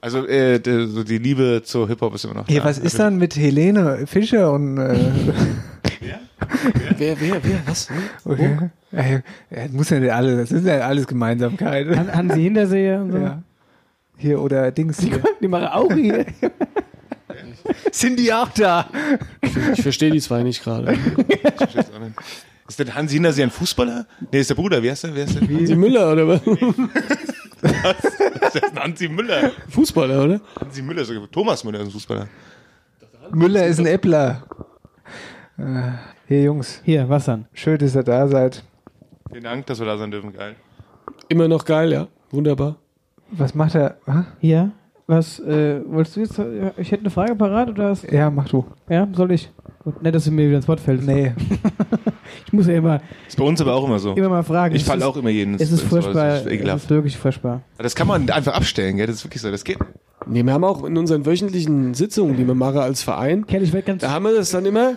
Also 0.00 0.26
äh, 0.26 0.60
so 0.86 1.04
die 1.04 1.18
Liebe 1.18 1.62
zu 1.62 1.86
Hip-Hop 1.86 2.14
ist 2.14 2.24
immer 2.24 2.34
noch 2.34 2.46
da. 2.46 2.64
was 2.64 2.78
ist 2.78 2.98
dann 2.98 3.16
mit 3.16 3.36
Helene 3.36 4.06
Fischer 4.06 4.50
und 4.52 4.78
äh, 4.78 4.96
Wer, 6.96 7.20
wer, 7.20 7.44
wer, 7.44 7.62
was? 7.66 7.88
okay. 8.24 8.70
ja, 8.92 9.02
ja, 9.02 9.68
muss 9.70 9.90
ja 9.90 10.00
nicht 10.00 10.12
alles, 10.12 10.48
das 10.50 10.60
ist 10.60 10.66
ja 10.66 10.80
alles 10.80 11.06
Gemeinsamkeit. 11.06 11.86
Han 11.96 12.12
Hansi 12.12 12.42
Hinterseher 12.42 13.00
und 13.00 13.12
so. 13.12 13.18
Ja. 13.18 13.42
Hier 14.20 14.40
oder 14.40 14.70
Dings. 14.70 15.00
Hier. 15.00 15.22
Die 15.40 15.48
machen 15.48 15.66
auch 15.68 15.92
hier. 15.92 16.26
Sind 17.92 18.18
die 18.18 18.32
auch 18.32 18.48
da? 18.50 18.86
Ich 19.72 19.82
verstehe 19.82 20.10
die 20.10 20.20
zwei 20.20 20.42
nicht 20.42 20.62
gerade. 20.62 20.92
Ist 22.68 22.78
der 22.78 22.94
Hansi 22.94 23.14
Hintersee 23.14 23.42
ein 23.42 23.50
Fußballer? 23.50 24.06
Nee, 24.30 24.38
ist 24.40 24.50
der 24.50 24.54
Bruder. 24.54 24.80
Wie 24.80 24.88
heißt 24.90 25.02
der? 25.02 25.12
Wer 25.14 25.24
ist 25.24 25.34
der? 25.34 25.42
Die 25.42 25.74
Müller, 25.74 26.12
oder 26.12 26.28
was? 26.28 26.40
Das 27.60 28.54
ist 28.54 28.64
ein 28.76 28.78
Hansi 28.78 29.08
Müller. 29.08 29.50
Fußballer, 29.70 30.24
oder? 30.24 30.40
Hansi 30.60 30.80
Müller, 30.82 31.04
sogar 31.04 31.28
Thomas 31.32 31.64
Müller 31.64 31.80
ist 31.80 31.86
ein 31.88 31.90
Fußballer. 31.90 32.28
Müller 33.32 33.66
ist 33.66 33.80
ein 33.80 33.86
Äppler. 33.86 34.44
Äh, 35.58 35.62
Hier, 36.28 36.42
Jungs, 36.44 36.80
Hier, 36.84 37.08
was 37.08 37.24
dann? 37.24 37.46
schön, 37.54 37.76
dass 37.78 37.96
ihr 37.96 38.04
da 38.04 38.28
seid. 38.28 38.62
Vielen 39.30 39.44
Dank, 39.44 39.66
dass 39.66 39.80
wir 39.80 39.86
da 39.86 39.98
sein 39.98 40.12
dürfen. 40.12 40.32
Geil. 40.32 40.54
Immer 41.28 41.48
noch 41.48 41.64
geil, 41.64 41.90
ja. 41.92 42.06
Wunderbar. 42.30 42.76
Was 43.32 43.54
macht 43.54 43.74
er? 43.74 43.96
Hä? 44.06 44.24
Hier, 44.40 44.70
was, 45.06 45.38
äh, 45.40 45.80
wolltest 45.86 46.16
du 46.16 46.20
jetzt, 46.20 46.38
ja, 46.38 46.44
ich 46.76 46.90
hätte 46.92 47.02
eine 47.02 47.10
Frage 47.10 47.34
parat 47.34 47.68
oder 47.70 47.90
was? 47.90 48.02
Ja, 48.10 48.30
mach 48.30 48.48
du. 48.48 48.64
Ja, 48.88 49.08
soll 49.12 49.32
ich? 49.32 49.50
Gut, 49.84 50.02
nicht, 50.02 50.14
dass 50.14 50.24
du 50.24 50.30
mir 50.30 50.46
wieder 50.48 50.56
ins 50.56 50.68
Wort 50.68 50.80
fällst. 50.80 51.06
Nee. 51.06 51.32
Ich 52.46 52.52
muss 52.52 52.66
ja 52.68 52.74
immer, 52.74 53.00
Ist 53.28 53.36
bei 53.36 53.44
uns 53.44 53.60
aber 53.60 53.74
auch 53.74 53.84
immer 53.86 53.98
so. 53.98 54.12
immer 54.14 54.28
mal 54.28 54.42
fragen. 54.44 54.74
Ich 54.74 54.84
falle 54.84 55.04
auch 55.06 55.16
immer 55.16 55.30
jeden 55.30 55.54
ins- 55.54 55.62
Es 55.62 55.72
ist 55.72 55.82
ins 55.82 55.92
Wort. 55.92 56.04
furchtbar, 56.04 56.28
Das 56.28 56.46
ist 56.46 56.46
es 56.64 56.82
ist 56.84 56.90
wirklich 56.90 57.16
furchtbar. 57.16 57.62
Das 57.78 57.94
kann 57.96 58.06
man 58.06 58.28
einfach 58.30 58.54
abstellen, 58.54 58.96
gell? 58.96 59.06
Das 59.06 59.16
ist 59.16 59.24
wirklich 59.24 59.42
so. 59.42 59.50
Das 59.50 59.64
geht. 59.64 59.78
Nee, 60.26 60.44
wir 60.44 60.52
haben 60.52 60.62
auch 60.64 60.84
in 60.84 60.96
unseren 60.96 61.26
wöchentlichen 61.26 61.94
Sitzungen, 61.94 62.36
die 62.36 62.46
wir 62.46 62.54
machen 62.54 62.78
als 62.78 63.02
Verein, 63.02 63.46
Kenn 63.46 63.62
ich 63.64 63.72
werd 63.72 63.86
ganz, 63.86 64.02
da 64.02 64.10
haben 64.12 64.24
wir 64.24 64.34
das 64.34 64.50
dann 64.50 64.64
immer. 64.64 64.92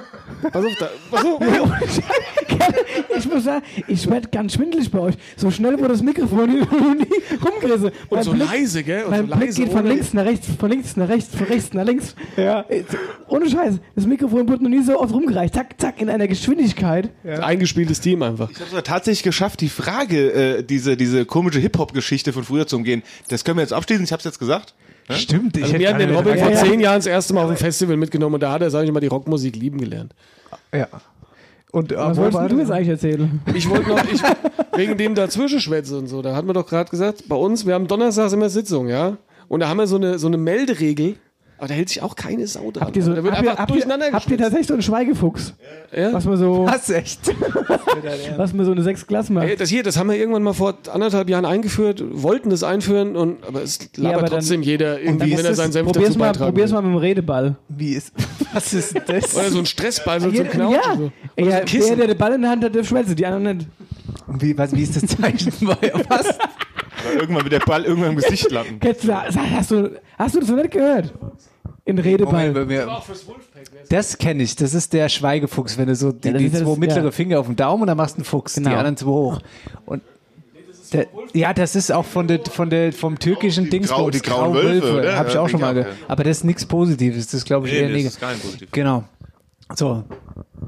Pass 0.52 0.64
auf, 0.66 0.72
da, 0.80 0.88
pass 1.12 1.26
auf. 1.26 1.40
ich 3.18 3.30
muss 3.30 3.44
sagen, 3.44 3.64
ich 3.88 4.10
werde 4.10 4.28
ganz 4.30 4.54
schwindelig 4.54 4.90
bei 4.92 5.00
euch. 5.00 5.16
So 5.36 5.50
schnell, 5.52 5.80
wo 5.80 5.88
das 5.88 6.02
Mikrofon 6.02 6.50
hier 6.52 6.68
rumgrisse. 7.44 7.88
Und 8.10 8.12
Mein 8.12 8.24
so 8.24 8.32
Blick- 8.32 8.48
leise, 8.52 8.84
gell? 8.84 9.04
Und 9.06 9.12
Mein 9.12 9.22
so 9.22 9.26
Blick 9.28 9.40
leise. 9.48 9.62
geht 9.62 9.72
von 9.72 9.86
links 9.88 10.14
nach 10.14 10.26
rechts, 10.26 10.48
von 10.60 10.70
links 10.70 10.96
nach 10.98 11.10
rechts, 11.10 11.36
von 11.36 11.48
rechts 11.48 11.74
nach 11.74 11.86
links. 11.86 12.16
Ja. 12.38 12.66
Ohne 13.28 13.50
Scheiß. 13.50 13.76
Das 13.96 14.06
Mikrofon 14.06 14.48
wurde 14.48 14.64
noch 14.64 14.70
nie 14.70 14.84
so 14.84 15.00
oft 15.00 15.14
rumgereicht. 15.14 15.54
Zack, 15.54 15.76
zack, 15.80 16.02
in 16.02 16.10
einer 16.10 16.28
Geschwindigkeit. 16.28 17.10
Eingespieltes 17.26 18.00
Team 18.02 18.22
einfach. 18.24 18.50
Ich 18.52 18.60
habe 18.60 18.78
es 18.78 18.84
tatsächlich 18.84 19.24
geschafft, 19.24 19.62
die 19.62 19.70
Frage, 19.70 20.32
äh, 20.60 20.64
diese, 20.64 20.98
diese 20.98 21.26
komische 21.26 21.60
Hip-Hop-Geschichte 21.60 22.34
von 22.34 22.44
früher 22.44 22.68
zu 22.68 22.76
umgehen. 22.78 23.04
Das 23.30 23.44
können 23.44 23.58
wir 23.58 23.62
jetzt 23.62 23.74
abschließen. 23.74 24.04
Ich 24.04 24.12
habe 24.12 24.20
es 24.20 24.26
jetzt 24.26 24.40
gesagt. 24.40 24.74
Stimmt, 25.10 25.58
ich 25.58 25.64
Also 25.64 25.74
hätte 25.74 25.82
wir 25.84 25.90
hatten 25.90 26.00
den 26.00 26.16
Robin 26.16 26.38
vor 26.38 26.50
ja. 26.50 26.64
zehn 26.64 26.80
Jahren 26.80 26.96
das 26.96 27.08
erste 27.08 27.34
Mal 27.34 27.42
auf 27.44 27.50
dem 27.50 27.58
Festival 27.58 27.98
mitgenommen 27.98 28.36
und 28.36 28.40
da 28.44 28.54
hat 28.54 28.62
er, 28.62 28.70
sag 28.70 28.86
ich 28.86 28.92
mal, 28.94 29.02
die 29.02 29.08
Rockmusik 29.08 29.54
lieben 29.58 29.78
gelernt. 29.80 30.14
Ja. 30.74 30.88
Und 31.74 31.92
äh, 31.92 31.98
Was 31.98 32.16
wo 32.18 32.22
wolltest 32.22 32.52
du 32.54 32.60
jetzt 32.60 32.72
eigentlich 32.72 32.88
erzählen? 32.90 33.42
Ich 33.56 33.68
wollte 33.70 33.90
noch, 33.90 34.04
ich, 34.06 34.22
wegen 34.76 34.96
dem 34.96 35.16
Dazwischenschwätze 35.16 35.98
und 35.98 36.06
so, 36.08 36.22
da 36.22 36.36
hat 36.36 36.46
man 36.46 36.54
doch 36.54 36.68
gerade 36.68 36.90
gesagt, 36.90 37.28
bei 37.28 37.36
uns, 37.36 37.66
wir 37.66 37.74
haben 37.74 37.88
donnerstags 37.88 38.32
immer 38.32 38.48
Sitzung, 38.50 38.88
ja? 38.88 39.18
Und 39.48 39.60
da 39.60 39.68
haben 39.70 39.78
wir 39.78 39.88
so 39.88 39.96
eine, 39.96 40.20
so 40.20 40.28
eine 40.28 40.38
Melderegel, 40.38 41.16
aber 41.58 41.70
da 41.70 41.74
hält 41.74 41.90
sich 41.90 42.02
auch 42.04 42.16
keine 42.16 42.46
Sau 42.46 42.70
dran. 42.72 42.86
Habt 42.86 42.96
ihr, 42.96 43.02
so, 43.04 43.14
da 43.16 43.24
wird 43.24 43.34
habt, 43.34 43.44
ihr, 43.44 43.50
einfach 43.50 43.60
habt, 43.62 43.72
ihr, 43.72 43.74
durcheinander 43.76 44.06
habt 44.06 44.14
ihr 44.14 44.20
geschmissen. 44.20 44.38
tatsächlich 44.44 44.68
so 44.68 44.74
einen 44.74 44.84
Schweigefuchs? 44.84 45.54
Ja? 45.96 46.14
Was 46.14 46.26
man 46.26 46.38
so, 46.38 46.66
Was, 46.68 46.90
echt? 46.92 47.22
was 48.38 48.54
man 48.54 48.66
so 48.66 48.72
eine 48.72 48.84
sechs 48.84 49.08
Klassen 49.08 49.34
macht? 49.34 49.48
Ey, 49.48 49.56
das 49.56 49.70
hier, 49.70 49.82
das 49.82 49.98
haben 49.98 50.10
wir 50.10 50.18
irgendwann 50.18 50.44
mal 50.44 50.54
vor 50.54 50.76
anderthalb 50.92 51.28
Jahren 51.30 51.46
eingeführt, 51.46 52.04
wollten 52.12 52.50
das 52.52 52.64
einführen, 52.64 53.16
und, 53.16 53.44
aber 53.48 53.64
es 53.64 53.80
labert 53.96 54.14
aber 54.20 54.28
dann- 54.30 54.40
trotzdem 54.40 54.62
jeder 54.62 55.00
irgendwie, 55.02 55.32
wie 55.32 55.38
wenn 55.38 55.46
er 55.46 55.56
seinen 55.56 55.72
Senf 55.72 55.88
Probier's 55.88 56.10
dazu 56.10 56.20
mal, 56.20 56.28
beitragen 56.28 56.52
probier's 56.52 56.70
will. 56.72 56.76
mal 56.76 56.82
mit 56.84 56.92
dem 56.92 56.98
Redeball. 56.98 57.56
Wie 57.70 57.94
ist, 57.94 58.12
was 58.54 58.74
ist 58.74 58.96
das? 59.08 59.36
Oder 59.36 59.50
so 59.52 59.60
ein 59.60 59.66
Stressball 59.66 60.22
so 60.22 60.32
zum 60.32 60.48
Knautschen. 60.50 60.82
ja, 60.84 60.96
So. 60.96 61.12
ja 61.38 61.46
so 61.46 61.52
ein 61.52 61.66
Kissen. 61.66 61.88
der, 61.90 61.96
der 61.98 62.08
den 62.08 62.18
Ball 62.18 62.34
in 62.34 62.42
der 62.42 62.52
Hand 62.52 62.64
hat, 62.64 62.76
der 62.76 62.84
schwätzt, 62.84 63.18
die 63.18 63.26
anderen 63.26 63.58
nicht. 63.58 63.70
Und 64.28 64.42
wie, 64.42 64.58
was, 64.58 64.74
wie 64.76 64.84
ist 64.84 64.96
das 64.96 65.06
Zeichen? 65.08 65.52
was? 65.62 66.28
Weil 67.06 67.16
irgendwann 67.20 67.44
wird 67.44 67.54
der 67.54 67.60
Ball 67.60 67.84
irgendwann 67.84 68.12
im 68.12 68.16
Gesicht 68.18 68.50
landen. 68.52 68.80
Ketzler, 68.80 69.26
hast 69.36 69.72
du, 69.72 69.92
hast 70.18 70.36
du 70.36 70.40
das 70.40 70.50
noch 70.50 70.58
nicht 70.58 70.72
gehört? 70.72 71.14
In 71.86 72.00
Redeball. 72.00 72.50
Moment, 72.52 72.54
bei 72.54 72.66
mir. 72.66 73.02
Das 73.90 74.18
kenne 74.18 74.44
ich. 74.44 74.56
Das 74.56 74.74
ist 74.74 74.94
der 74.94 75.10
Schweigefuchs, 75.10 75.78
wenn 75.78 75.88
du 75.88 75.96
so 75.96 76.14
die, 76.14 76.28
Ja, 76.30 76.34
das 76.34 76.40
die 76.40 76.46
ist 76.48 76.54
ja 76.54 76.60
zwei 76.62 76.70
das- 76.70 76.78
mittlere 76.78 77.04
ja. 77.06 77.12
Finger 77.12 77.40
auf 77.42 77.48
den 77.48 77.56
Daumen 77.58 77.82
und 77.82 77.88
dann 77.88 77.98
machst 77.98 78.16
du 78.16 78.20
einen 78.20 78.26
Fuchs, 78.26 78.56
Genau. 78.56 78.70
die 78.70 78.76
anderen 78.76 78.96
zwei 78.98 79.08
hoch. 79.10 79.40
Und 79.86 80.02
der, 80.94 81.08
ja, 81.34 81.54
das 81.54 81.76
ist 81.76 81.92
auch 81.92 82.06
von 82.06 82.28
der, 82.28 82.40
von 82.46 82.70
der, 82.70 82.94
vom 82.94 83.18
türkischen 83.20 83.66
Die 83.66 83.70
Dings. 83.72 83.90
Grau- 83.90 84.10
die 84.10 84.20
grauen 84.22 84.54
Wölfe, 84.54 85.00
oder? 85.00 85.16
Habe 85.18 85.30
ich 85.30 85.38
auch 85.38 85.50
schon 85.50 85.60
mal 85.62 85.74
gehört. 85.74 85.94
Aber 86.08 86.24
das 86.24 86.38
ist 86.38 86.44
nichts 86.44 86.66
Positives. 86.66 87.26
Das 87.26 87.34
ist, 87.36 87.46
glaube 87.46 87.68
ich, 87.68 87.74
Nee, 87.74 87.80
eher 87.80 87.88
nee, 87.90 88.04
das 88.04 88.04
negativ. 88.04 88.14
ist 88.14 88.20
kein 88.22 88.40
positiv. 88.40 88.72
Genau. 88.72 89.04
So. 89.76 90.04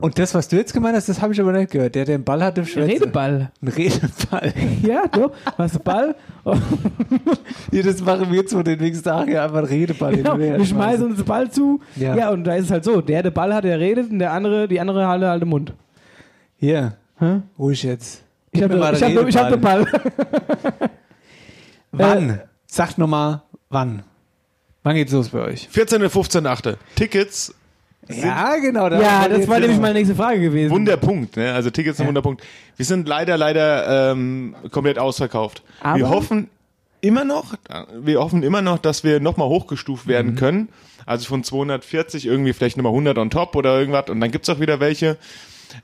Und 0.01 0.17
das, 0.19 0.33
was 0.33 0.47
du 0.47 0.55
jetzt 0.55 0.73
gemeint 0.73 0.95
hast, 0.95 1.07
das 1.09 1.21
habe 1.21 1.31
ich 1.33 1.39
aber 1.39 1.51
nicht 1.51 1.71
gehört. 1.71 1.95
Der, 1.95 2.05
der 2.05 2.17
den 2.17 2.23
Ball 2.23 2.43
hatte, 2.43 2.61
Ein 2.61 2.83
Redeball. 2.83 3.51
Ein 3.61 3.67
Redeball. 3.67 4.53
Ja, 4.83 5.03
du 5.07 5.29
hast 5.57 5.75
du 5.75 5.79
Ball. 5.79 6.15
ja, 7.71 7.81
das 7.83 8.01
machen 8.01 8.31
wir 8.31 8.45
zu 8.45 8.63
den 8.63 8.79
nächsten 8.79 9.03
Tagen 9.03 9.31
ja 9.31 9.43
einfach 9.45 9.59
einen 9.59 9.67
Redeball. 9.67 10.15
Genau, 10.17 10.37
wir 10.37 10.63
schmeißen 10.65 11.05
uns 11.05 11.17
den 11.17 11.25
Ball 11.25 11.49
zu. 11.51 11.79
Ja. 11.95 12.15
Ja. 12.15 12.29
und 12.31 12.43
da 12.43 12.55
ist 12.55 12.65
es 12.65 12.71
halt 12.71 12.83
so, 12.83 13.01
der 13.01 13.23
der 13.23 13.31
Ball 13.31 13.53
hat, 13.53 13.63
der 13.63 13.79
redet 13.79 14.11
und 14.11 14.19
der 14.19 14.31
andere, 14.33 14.67
die 14.67 14.79
andere 14.79 15.07
hat 15.07 15.21
halt 15.21 15.41
den 15.41 15.49
Mund. 15.49 15.73
Hier, 16.57 16.93
Hä? 17.19 17.41
ruhig 17.59 17.83
jetzt. 17.83 18.23
Ich 18.55 18.63
habe 18.63 18.73
den 18.75 18.83
hab, 18.83 19.27
ich 19.27 19.37
hab 19.37 19.49
den. 19.49 19.61
Ball. 19.61 19.85
Wann? 21.91 22.41
Sagt 22.67 22.97
nochmal, 22.97 23.41
wann? 23.69 24.03
Wann 24.83 24.95
geht's 24.95 25.11
los 25.13 25.29
bei 25.29 25.39
euch? 25.39 25.67
14. 25.69 26.03
und 26.03 26.09
15. 26.09 26.45
8. 26.45 26.77
Tickets, 26.95 27.53
Ja, 28.09 28.55
genau. 28.57 28.89
da 28.89 29.01
Ja, 29.01 29.27
das 29.29 29.47
war 29.47 29.55
nämlich 29.59 29.73
hin. 29.73 29.81
meine 29.81 29.93
nächste 29.95 30.13
Frage 30.15 30.39
gewesen. 30.41 30.71
Wunderpunkt, 30.71 31.37
ne? 31.37 31.53
Also 31.53 31.69
Tickets 31.69 31.99
ein 31.99 32.07
Wunderpunkt. 32.07 32.43
Wir 32.75 32.85
sind 32.85 33.07
leider, 33.07 33.37
leider 33.37 34.11
ähm, 34.11 34.55
komplett 34.71 34.99
ausverkauft. 34.99 35.63
Aber- 35.81 35.97
wir 35.99 36.09
hoffen 36.09 36.49
immer 37.01 37.23
noch, 37.23 37.55
wir 38.01 38.19
hoffen 38.19 38.43
immer 38.43 38.61
noch, 38.61 38.77
dass 38.77 39.03
wir 39.03 39.19
nochmal 39.19 39.47
hochgestuft 39.47 40.07
werden 40.07 40.31
Mhm. 40.33 40.35
können. 40.37 40.69
Also 41.05 41.27
von 41.27 41.43
240 41.43 42.25
irgendwie 42.25 42.51
vielleicht 42.53 42.77
nochmal 42.77 42.91
100 42.91 43.17
on 43.17 43.29
top 43.29 43.55
oder 43.55 43.79
irgendwas. 43.79 44.09
Und 44.09 44.19
dann 44.19 44.31
gibt's 44.31 44.49
auch 44.49 44.59
wieder 44.59 44.79
welche. 44.79 45.17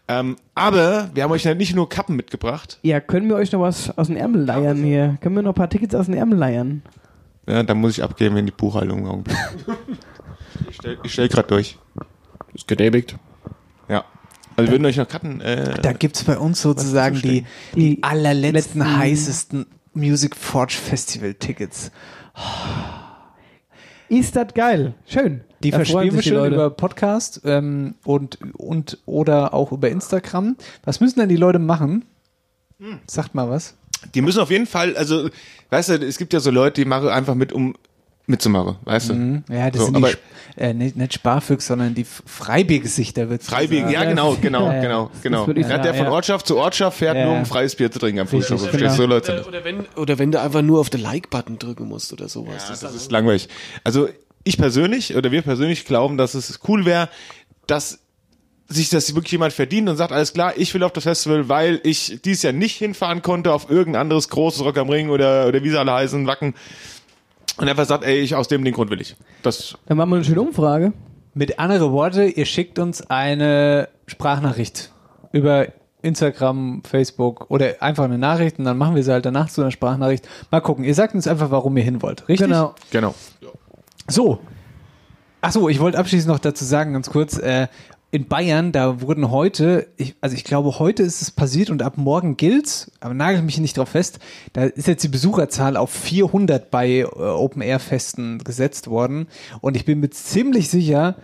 Ähm, 0.07 0.35
aber 0.55 1.09
wir 1.13 1.23
haben 1.23 1.31
euch 1.31 1.43
ja 1.43 1.53
nicht 1.55 1.75
nur 1.75 1.89
Kappen 1.89 2.15
mitgebracht. 2.15 2.79
Ja, 2.83 2.99
können 2.99 3.27
wir 3.29 3.35
euch 3.35 3.51
noch 3.51 3.61
was 3.61 3.97
aus 3.97 4.07
den 4.07 4.17
Ärmel 4.17 4.43
leiern 4.43 4.83
hier? 4.83 5.17
Können 5.21 5.35
wir 5.35 5.41
noch 5.43 5.51
ein 5.51 5.55
paar 5.55 5.69
Tickets 5.69 5.95
aus 5.95 6.05
den 6.07 6.15
Ärmel 6.15 6.37
leiern? 6.37 6.81
Ja, 7.47 7.63
dann 7.63 7.77
muss 7.79 7.97
ich 7.97 8.03
abgeben 8.03 8.37
in 8.37 8.45
die 8.45 8.51
Buchhaltung. 8.51 9.07
Augenblick. 9.07 9.37
ich 10.69 10.75
stell, 10.75 10.97
ich 11.03 11.13
stell 11.13 11.27
grad 11.27 11.49
durch. 11.51 11.77
Ist 12.53 12.67
gedäbigt. 12.67 13.15
Ja. 13.89 14.05
Also 14.55 14.67
wir 14.67 14.71
würden 14.73 14.85
euch 14.85 14.97
noch 14.97 15.07
cutten. 15.07 15.41
Äh, 15.41 15.79
Da 15.81 15.93
gibt's 15.93 16.23
bei 16.23 16.37
uns 16.37 16.61
sozusagen 16.61 17.15
die, 17.21 17.45
die 17.75 17.95
Die 17.95 18.03
allerletzten, 18.03 18.81
letzten- 18.81 18.97
heißesten 18.97 19.65
Music 19.93 20.35
Forge 20.35 20.73
Festival 20.75 21.33
Tickets. 21.33 21.91
Ist 24.09 24.35
das 24.35 24.53
geil. 24.53 24.93
Schön. 25.05 25.41
Die 25.63 25.71
verspielen 25.71 26.13
wir 26.23 26.45
über 26.45 26.69
Podcast 26.69 27.41
ähm, 27.45 27.95
und, 28.03 28.37
und 28.57 28.97
oder 29.05 29.53
auch 29.53 29.71
über 29.71 29.89
Instagram. 29.89 30.55
Was 30.83 30.99
müssen 30.99 31.19
denn 31.19 31.29
die 31.29 31.35
Leute 31.37 31.59
machen? 31.59 32.05
Sagt 33.07 33.35
mal 33.35 33.49
was. 33.49 33.75
die 34.15 34.21
müssen 34.21 34.39
auf 34.39 34.49
jeden 34.49 34.65
Fall, 34.65 34.95
also, 34.97 35.29
weißt 35.69 35.89
du, 35.89 35.93
es 36.05 36.17
gibt 36.17 36.33
ja 36.33 36.39
so 36.39 36.49
Leute, 36.49 36.81
die 36.81 36.85
machen 36.85 37.09
einfach 37.09 37.35
mit, 37.35 37.53
um 37.53 37.75
mitzumachen, 38.25 38.77
weißt 38.85 39.09
du? 39.09 39.43
Ja, 39.49 39.69
das 39.69 39.79
So, 39.81 39.85
sind 39.85 39.97
aber- 39.97 40.09
die, 40.11 40.61
äh, 40.61 40.73
nicht, 40.73 40.95
nicht 40.95 41.13
Sparfüchse, 41.13 41.67
sondern 41.67 41.93
die 41.93 42.05
Freibiergesichter 42.05 43.29
wird 43.29 43.43
Freibier, 43.43 43.89
ja, 43.89 44.03
genau, 44.05 44.35
genau, 44.41 44.67
Ja, 44.67 44.73
ja. 44.75 44.81
genau, 44.81 45.09
Das 45.13 45.21
genau. 45.21 45.47
ich 45.49 45.67
Ja, 45.67 45.77
der 45.77 45.93
von 45.93 46.05
ja. 46.05 46.11
Ortschaft 46.11 46.47
zu 46.47 46.57
Ortschaft 46.57 46.97
fährt 46.97 47.17
Ja, 47.17 47.25
nur, 47.25 47.35
um 47.37 47.45
freies 47.45 47.75
Bier 47.75 47.91
zu 47.91 47.99
trinken 47.99 48.19
am 48.21 48.27
Verstehst 48.27 48.51
du, 48.71 48.89
so 48.89 49.05
Leute 49.05 49.35
das. 49.37 49.47
Oder 49.47 49.63
wenn, 49.63 49.85
oder 49.95 50.17
wenn 50.17 50.31
du 50.31 50.39
einfach 50.41 50.61
nur 50.61 50.79
auf 50.79 50.89
den 50.89 51.01
Like-Button 51.01 51.59
drücken 51.59 51.87
musst 51.87 52.11
oder 52.13 52.27
sowas. 52.29 52.63
Ja, 52.69 52.75
das 52.87 52.95
ist 52.95 53.11
langweilig. 53.11 53.47
Also 53.83 54.07
ich 54.43 54.57
persönlich 54.57 55.15
oder 55.15 55.31
wir 55.31 55.41
persönlich 55.41 55.85
glauben, 55.85 56.17
dass 56.17 56.33
es 56.33 56.59
cool 56.67 56.85
wäre, 56.85 57.09
dass 57.67 57.99
sich 58.67 58.89
das 58.89 59.13
wirklich 59.15 59.33
jemand 59.33 59.53
verdient 59.53 59.89
und 59.89 59.97
sagt, 59.97 60.11
alles 60.11 60.33
klar, 60.33 60.53
ich 60.55 60.73
will 60.73 60.83
auf 60.83 60.93
das 60.93 61.03
Festival, 61.03 61.49
weil 61.49 61.81
ich 61.83 62.21
dieses 62.23 62.43
Jahr 62.43 62.53
nicht 62.53 62.77
hinfahren 62.77 63.21
konnte 63.21 63.53
auf 63.53 63.69
irgendein 63.69 64.01
anderes 64.01 64.29
großes 64.29 64.63
Rock 64.63 64.77
am 64.77 64.89
Ring 64.89 65.09
oder, 65.09 65.47
oder 65.47 65.63
wie 65.63 65.69
sie 65.69 65.79
alle 65.79 65.91
heißen, 65.91 66.25
Wacken. 66.25 66.55
Und 67.57 67.67
einfach 67.67 67.85
sagt, 67.85 68.05
ey, 68.05 68.19
ich 68.19 68.33
aus 68.33 68.47
dem 68.47 68.63
den 68.63 68.73
Grund 68.73 68.89
will 68.89 69.01
ich. 69.01 69.15
Das, 69.43 69.75
Dann 69.85 69.97
machen 69.97 70.09
wir 70.09 70.15
eine 70.15 70.25
schöne 70.25 70.41
Umfrage. 70.41 70.93
Mit 71.33 71.59
anderen 71.59 71.91
Worte, 71.91 72.25
ihr 72.25 72.45
schickt 72.45 72.79
uns 72.79 73.01
eine 73.09 73.89
Sprachnachricht 74.07 74.91
über 75.31 75.67
Instagram, 76.01 76.81
Facebook 76.83 77.49
oder 77.49 77.81
einfach 77.81 78.05
eine 78.05 78.17
Nachricht 78.17 78.57
und 78.57 78.65
dann 78.65 78.77
machen 78.77 78.95
wir 78.95 79.03
sie 79.03 79.11
halt 79.11 79.25
danach 79.25 79.49
zu 79.49 79.61
einer 79.61 79.71
Sprachnachricht. 79.71 80.27
Mal 80.49 80.61
gucken, 80.61 80.83
ihr 80.83 80.95
sagt 80.95 81.13
uns 81.13 81.27
einfach, 81.27 81.51
warum 81.51 81.77
ihr 81.77 81.83
hin 81.83 82.01
wollt. 82.01 82.27
Richtig? 82.27 82.47
Genau. 82.47 82.73
genau. 82.89 83.13
So. 84.11 84.39
Ach 85.41 85.51
so, 85.51 85.69
ich 85.69 85.79
wollte 85.79 85.97
abschließend 85.97 86.31
noch 86.31 86.39
dazu 86.39 86.65
sagen, 86.65 86.93
ganz 86.93 87.09
kurz, 87.09 87.37
äh, 87.37 87.67
in 88.11 88.27
Bayern, 88.27 88.73
da 88.73 88.99
wurden 88.99 89.31
heute, 89.31 89.87
ich, 89.95 90.15
also 90.19 90.35
ich 90.35 90.43
glaube, 90.43 90.79
heute 90.79 91.01
ist 91.01 91.21
es 91.21 91.31
passiert 91.31 91.69
und 91.69 91.81
ab 91.81 91.97
morgen 91.97 92.35
gilt's, 92.35 92.91
aber 92.99 93.13
nagel 93.13 93.41
mich 93.41 93.57
nicht 93.57 93.77
drauf 93.77 93.89
fest, 93.89 94.19
da 94.51 94.65
ist 94.65 94.87
jetzt 94.87 95.03
die 95.03 95.07
Besucherzahl 95.07 95.77
auf 95.77 95.91
400 95.91 96.69
bei 96.69 96.99
äh, 96.99 97.05
Open-Air-Festen 97.05 98.39
gesetzt 98.39 98.89
worden 98.89 99.27
und 99.61 99.77
ich 99.77 99.85
bin 99.85 100.01
mir 100.01 100.09
ziemlich 100.09 100.69
sicher, 100.69 101.15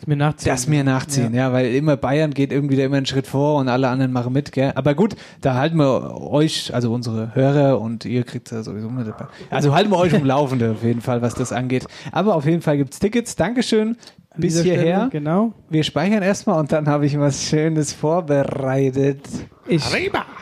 Das 0.00 0.06
mir 0.06 0.16
nachziehen. 0.16 0.50
das 0.50 0.66
mir 0.66 0.84
nachziehen, 0.84 1.34
ja. 1.34 1.52
weil 1.52 1.74
immer 1.74 1.96
Bayern 1.96 2.32
geht 2.32 2.52
irgendwie 2.52 2.76
da 2.76 2.84
immer 2.84 2.96
einen 2.96 3.06
Schritt 3.06 3.26
vor 3.26 3.58
und 3.58 3.68
alle 3.68 3.88
anderen 3.88 4.12
machen 4.12 4.32
mit, 4.32 4.52
gell? 4.52 4.72
Aber 4.74 4.94
gut, 4.94 5.14
da 5.42 5.54
halten 5.54 5.76
wir 5.76 6.16
euch, 6.20 6.72
also 6.72 6.92
unsere 6.92 7.34
Hörer 7.34 7.80
und 7.80 8.06
ihr 8.06 8.24
kriegt 8.24 8.50
da 8.50 8.62
sowieso 8.62 8.88
mit 8.88 9.06
dabei. 9.06 9.26
Also 9.50 9.74
halten 9.74 9.90
wir 9.90 9.98
euch 9.98 10.14
im 10.14 10.24
Laufende 10.24 10.70
auf 10.70 10.82
jeden 10.82 11.02
Fall, 11.02 11.20
was 11.20 11.34
das 11.34 11.52
angeht. 11.52 11.86
Aber 12.12 12.34
auf 12.34 12.46
jeden 12.46 12.62
Fall 12.62 12.78
gibt's 12.78 12.98
Tickets. 12.98 13.36
Dankeschön 13.36 13.96
An 14.30 14.40
bis 14.40 14.62
hierher. 14.62 15.08
Stelle, 15.08 15.10
Genau. 15.10 15.52
Wir 15.68 15.84
speichern 15.84 16.22
erstmal 16.22 16.58
und 16.58 16.72
dann 16.72 16.88
habe 16.88 17.04
ich 17.04 17.18
was 17.18 17.44
Schönes 17.44 17.92
vorbereitet. 17.92 19.20
Ich, 19.68 19.84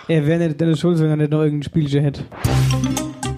er 0.08 0.26
wäre 0.26 0.46
nicht 0.46 0.60
Dennis 0.60 0.78
Schulz, 0.78 1.00
wenn 1.00 1.10
er 1.10 1.16
nicht 1.16 1.30
noch 1.30 1.42
irgendein 1.42 1.64
Spielchen 1.64 2.02
hätte. 2.02 2.22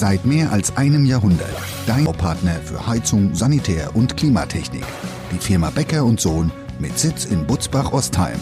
Seit 0.00 0.24
mehr 0.24 0.50
als 0.50 0.76
einem 0.78 1.04
Jahrhundert 1.04 1.54
dein 1.86 2.06
Partner 2.06 2.54
für 2.64 2.86
Heizung, 2.86 3.34
Sanitär 3.34 3.94
und 3.94 4.16
Klimatechnik. 4.16 4.82
Die 5.30 5.36
Firma 5.36 5.68
Becker 5.68 6.06
und 6.06 6.18
Sohn 6.18 6.50
mit 6.78 6.98
Sitz 6.98 7.26
in 7.26 7.46
Butzbach-Ostheim. 7.46 8.40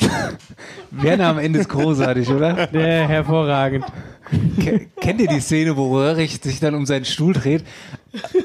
Werner 0.90 1.28
am 1.28 1.38
Ende 1.38 1.60
ist 1.60 1.68
großartig, 1.68 2.28
oder? 2.30 2.72
Ja, 2.72 3.08
hervorragend. 3.08 3.84
Ke- 4.60 4.86
Kennt 5.00 5.20
ihr 5.20 5.28
die 5.28 5.40
Szene, 5.40 5.76
wo 5.76 5.96
Röhrig 5.96 6.40
sich 6.42 6.60
dann 6.60 6.74
um 6.74 6.86
seinen 6.86 7.04
Stuhl 7.04 7.32
dreht 7.32 7.64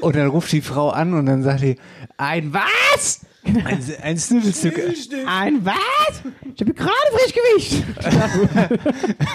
und 0.00 0.16
dann 0.16 0.26
ruft 0.28 0.50
die 0.52 0.60
Frau 0.62 0.90
an 0.90 1.14
und 1.14 1.26
dann 1.26 1.42
sagt 1.42 1.62
die, 1.62 1.76
ein 2.16 2.52
was? 2.54 3.20
Ein, 3.46 3.78
ein 4.02 4.18
Sniffelstück. 4.18 4.78
Ein 5.26 5.64
was? 5.64 6.22
Ich 6.54 6.60
habe 6.60 6.72
gerade 6.74 6.92
Frischgewicht. 7.12 7.84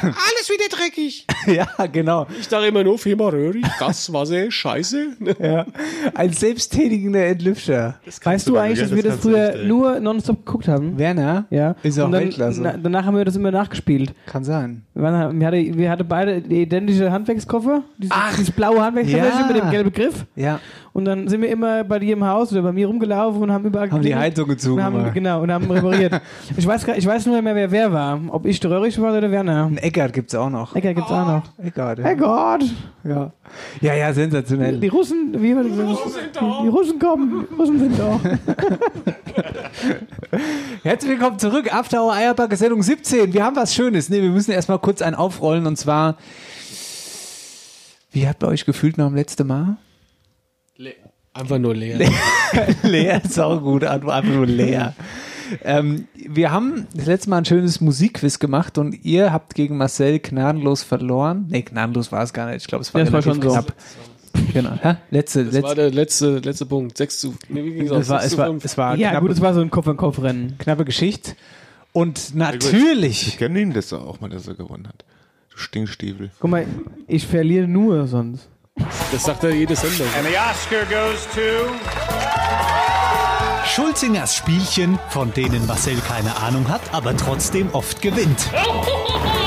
Alles 0.01 0.49
wieder 0.49 0.70
dreckig. 0.78 1.26
Ja, 1.47 1.66
genau. 1.91 2.28
Ich 2.39 2.47
dachte 2.47 2.68
immer 2.68 2.84
nur, 2.84 2.99
Firma 2.99 3.28
Röhrig, 3.30 3.66
das 3.80 4.14
war 4.14 4.26
sehr 4.26 4.51
scheiße. 4.51 5.07
Ja. 5.41 5.66
Ein 6.14 6.34
selbsttätigender 6.34 7.26
Entlüfter. 7.26 7.95
Weißt 8.24 8.47
du 8.47 8.57
eigentlich, 8.57 8.80
dass 8.80 8.93
wir 8.95 9.01
das 9.03 9.18
früher 9.20 9.64
nur 9.66 9.99
nonstop 9.99 10.45
geguckt 10.45 10.68
haben? 10.68 10.97
Werner 10.99 11.45
Ja. 11.49 11.76
ist 11.84 11.99
auch 11.99 12.05
Und 12.05 12.12
dann, 12.12 12.22
Weltklasse. 12.24 12.62
na, 12.62 12.78
danach 12.78 13.05
haben 13.05 13.18
wir 13.18 13.26
das 13.26 13.36
immer 13.36 13.49
nachgespielt. 13.51 14.14
Kann 14.28 14.43
sein. 14.43 14.84
Wir, 14.93 15.03
waren, 15.03 15.39
wir, 15.39 15.47
hatte, 15.47 15.57
wir 15.78 15.89
hatten 15.89 16.07
beide 16.07 16.41
die 16.41 16.62
identische 16.62 17.12
Handwerkskoffer. 17.12 17.84
Dieses, 17.97 18.16
dieses 18.38 18.51
blaue 18.51 18.82
Handwerkskoffer 18.84 19.26
Ja. 19.39 19.47
mit 19.47 19.57
dem 19.57 19.70
gelben 19.72 19.91
Griff. 19.93 20.26
Ja. 20.36 20.59
Und 20.93 21.05
dann 21.05 21.29
sind 21.29 21.41
wir 21.41 21.49
immer 21.49 21.85
bei 21.85 21.99
dir 21.99 22.13
im 22.13 22.25
Haus 22.25 22.51
oder 22.51 22.63
bei 22.63 22.73
mir 22.73 22.85
rumgelaufen 22.85 23.41
und 23.41 23.51
haben 23.51 23.63
überall 23.63 23.89
Haben 23.89 24.01
die 24.01 24.13
Heizung 24.13 24.49
gezogen, 24.49 24.75
Und 24.75 24.83
haben, 24.83 25.13
genau, 25.13 25.41
und 25.41 25.49
haben 25.49 25.71
repariert. 25.71 26.21
ich, 26.57 26.67
weiß, 26.67 26.85
ich 26.97 27.05
weiß 27.05 27.27
nur 27.27 27.41
mehr, 27.41 27.55
wer 27.55 27.71
wer 27.71 27.93
war. 27.93 28.19
Ob 28.27 28.45
ich 28.45 28.59
der 28.59 28.71
Röhrig 28.71 28.99
war 28.99 29.17
oder 29.17 29.31
Werner. 29.31 29.67
Ein 29.67 29.77
Eckart 29.77 30.11
gibt's 30.11 30.35
auch 30.35 30.49
noch. 30.49 30.75
Ecker 30.75 30.93
gibt's 30.93 31.09
auch 31.09 31.25
noch. 31.25 31.43
Eckart. 31.63 31.99
Ja. 31.99 32.05
Herrgott! 32.05 32.65
Ja. 33.05 33.31
ja, 33.79 33.93
ja, 33.93 34.13
sensationell. 34.13 34.79
Die 34.79 34.89
Russen, 34.89 35.33
wie 35.41 35.55
war 35.55 35.63
das? 35.63 35.71
Die 36.61 36.67
Russen 36.67 36.99
kommen, 36.99 37.47
die 37.49 37.55
Russen 37.55 37.79
sind 37.79 37.97
da. 37.97 38.19
Herzlich 40.83 41.11
willkommen 41.11 41.39
zurück. 41.39 41.73
After 41.73 42.03
Hour 42.03 42.13
Eierbacke 42.13 42.57
Sendung 42.57 42.83
17. 42.83 43.33
Wir 43.33 43.45
haben 43.45 43.55
was 43.55 43.73
Schönes. 43.73 44.09
Nee, 44.09 44.21
wir 44.21 44.29
müssen 44.29 44.51
erstmal 44.51 44.79
kurz 44.79 45.01
einen 45.01 45.15
aufrollen 45.15 45.65
und 45.67 45.77
zwar, 45.77 46.17
wie 48.11 48.27
habt 48.27 48.43
ihr 48.43 48.49
euch 48.49 48.65
gefühlt 48.65 48.97
nach 48.97 49.07
dem 49.07 49.15
letzten 49.15 49.47
Mal? 49.47 49.77
Einfach 51.34 51.59
nur 51.59 51.76
leer. 51.76 51.97
leer, 52.84 53.22
sau 53.28 53.59
gut, 53.59 53.84
einfach 53.84 54.24
nur 54.24 54.45
leer. 54.45 54.93
Ähm, 55.63 56.07
wir 56.15 56.51
haben 56.51 56.88
das 56.93 57.05
letzte 57.05 57.30
Mal 57.30 57.38
ein 57.39 57.45
schönes 57.45 57.82
Musikquiz 57.82 58.39
gemacht 58.39 58.78
und 58.78 59.03
ihr 59.05 59.32
habt 59.34 59.53
gegen 59.55 59.78
Marcel 59.78 60.19
gnadenlos 60.19 60.84
verloren. 60.84 61.45
Nee, 61.49 61.61
gnadenlos 61.61 62.11
war 62.11 62.24
es 62.24 62.34
gar 62.34 62.47
nicht. 62.47 62.61
Ich 62.61 62.67
glaube, 62.67 62.82
es 62.84 62.93
war 62.93 63.01
Ja, 63.01 63.07
es 63.07 63.13
war 63.13 63.22
schon 63.22 63.41
so. 63.41 63.49
knapp. 63.51 63.74
Genau. 64.53 64.72
Hä? 64.82 64.95
Letzte, 65.09 65.43
Das 65.45 65.53
war 65.55 65.61
letzte. 65.61 65.76
der 65.76 65.91
letzte, 65.91 66.38
letzte 66.39 66.65
Punkt. 66.65 66.97
6 66.97 67.19
zu. 67.19 67.36
Nee, 67.49 67.63
wie 67.65 67.74
ging's? 67.74 67.91
Es 67.91 68.07
war, 68.09 68.19
6 68.22 68.26
es 68.26 68.32
zu 68.32 68.38
war, 68.38 68.47
5. 68.47 68.65
es 68.65 68.78
war 68.78 68.95
Ja, 68.95 69.09
knappe, 69.11 69.28
gut, 69.28 69.36
es 69.36 69.41
war 69.41 69.53
so 69.53 69.59
ein 69.61 69.69
Kopf-an-Kopf-Rennen. 69.69 70.55
knappe 70.57 70.86
Geschichte. 70.86 71.34
Und 71.91 72.34
natürlich, 72.36 73.28
Ich 73.28 73.38
kenne 73.38 73.59
ihn 73.59 73.74
das 73.74 73.91
auch 73.91 74.22
mal, 74.22 74.30
dass 74.30 74.47
er 74.47 74.53
gewonnen 74.55 74.88
hat. 74.88 75.03
Du 75.51 75.57
Stinkstiefel. 75.57 76.32
Guck 76.39 76.49
mal, 76.49 76.65
ich 77.07 77.28
verliere 77.28 77.67
nur 77.67 78.07
sonst. 78.07 78.47
Das 79.11 79.26
sagt 79.26 79.43
er 79.43 79.51
jede 79.51 79.76
Sendung. 79.76 80.07
the 80.24 80.38
Oscar 80.38 80.86
goes 80.86 81.28
to. 81.36 81.41
Schulzingers 83.67 84.36
Spielchen, 84.36 84.97
von 85.09 85.34
denen 85.34 85.65
Marcel 85.67 85.97
keine 86.07 86.36
Ahnung 86.38 86.67
hat, 86.69 86.82
aber 86.93 87.15
trotzdem 87.15 87.69
oft 87.74 88.01
gewinnt. 88.01 88.49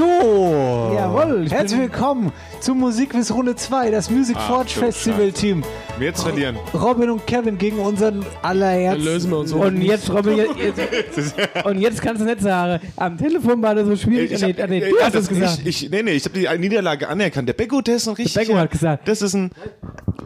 so. 0.00 0.92
Jawohl, 0.94 1.44
ich 1.46 1.52
Herzlich 1.52 1.80
willkommen 1.80 2.32
zum 2.60 2.78
Musikquiz 2.78 3.30
Runde 3.30 3.54
2, 3.54 3.90
das 3.90 4.10
Music 4.10 4.36
Ach, 4.38 4.48
Forge 4.48 4.70
du 4.74 4.80
Festival 4.80 5.32
Team. 5.32 5.62
Wir 5.98 6.08
jetzt 6.08 6.22
verlieren. 6.22 6.56
Robin 6.72 7.10
und 7.10 7.26
Kevin 7.26 7.58
gegen 7.58 7.78
unseren 7.78 8.24
allerherzen. 8.42 9.04
Dann 9.04 9.12
lösen 9.12 9.30
wir 9.30 9.38
uns 9.38 9.52
um. 9.52 9.60
Und 9.60 9.82
jetzt, 9.82 10.10
Robin, 10.10 10.38
jetzt, 10.38 10.78
jetzt, 10.78 11.34
und 11.64 11.78
jetzt 11.78 12.00
kannst 12.00 12.22
du 12.22 12.24
nicht 12.24 12.40
sagen, 12.40 12.82
am 12.96 13.18
Telefon 13.18 13.60
war 13.62 13.74
das 13.74 13.86
so 13.86 13.96
schwierig. 13.96 14.32
Ich 14.32 14.40
nee, 14.40 14.54
hab, 14.54 14.70
nee, 14.70 14.78
äh, 14.78 14.90
du 14.90 14.96
ja, 14.96 15.04
hast 15.04 15.14
es 15.14 15.26
das- 15.26 15.28
gesagt. 15.28 15.60
Ich, 15.64 15.84
ich, 15.84 15.90
nee, 15.90 16.02
nee, 16.02 16.12
ich 16.12 16.24
habe 16.24 16.38
die 16.38 16.58
Niederlage 16.58 17.08
anerkannt. 17.08 17.48
Der 17.48 17.54
Becko, 17.54 17.82
der 17.82 17.96
ist 17.96 18.08
ein 18.08 18.14
richtig. 18.14 18.34
Becko 18.34 18.56
hat 18.58 18.70
gesagt. 18.70 19.06
Das 19.06 19.20
ist 19.20 19.34
ein. 19.34 19.50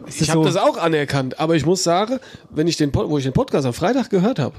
Ich 0.07 0.29
habe 0.29 0.45
das 0.45 0.55
auch 0.55 0.77
anerkannt, 0.77 1.39
aber 1.39 1.55
ich 1.55 1.65
muss 1.65 1.83
sagen, 1.83 2.19
wenn 2.49 2.67
ich 2.67 2.77
den, 2.77 2.93
wo 2.93 3.17
ich 3.17 3.23
den 3.23 3.33
Podcast 3.33 3.65
am 3.65 3.73
Freitag 3.73 4.09
gehört 4.09 4.39
habe 4.39 4.55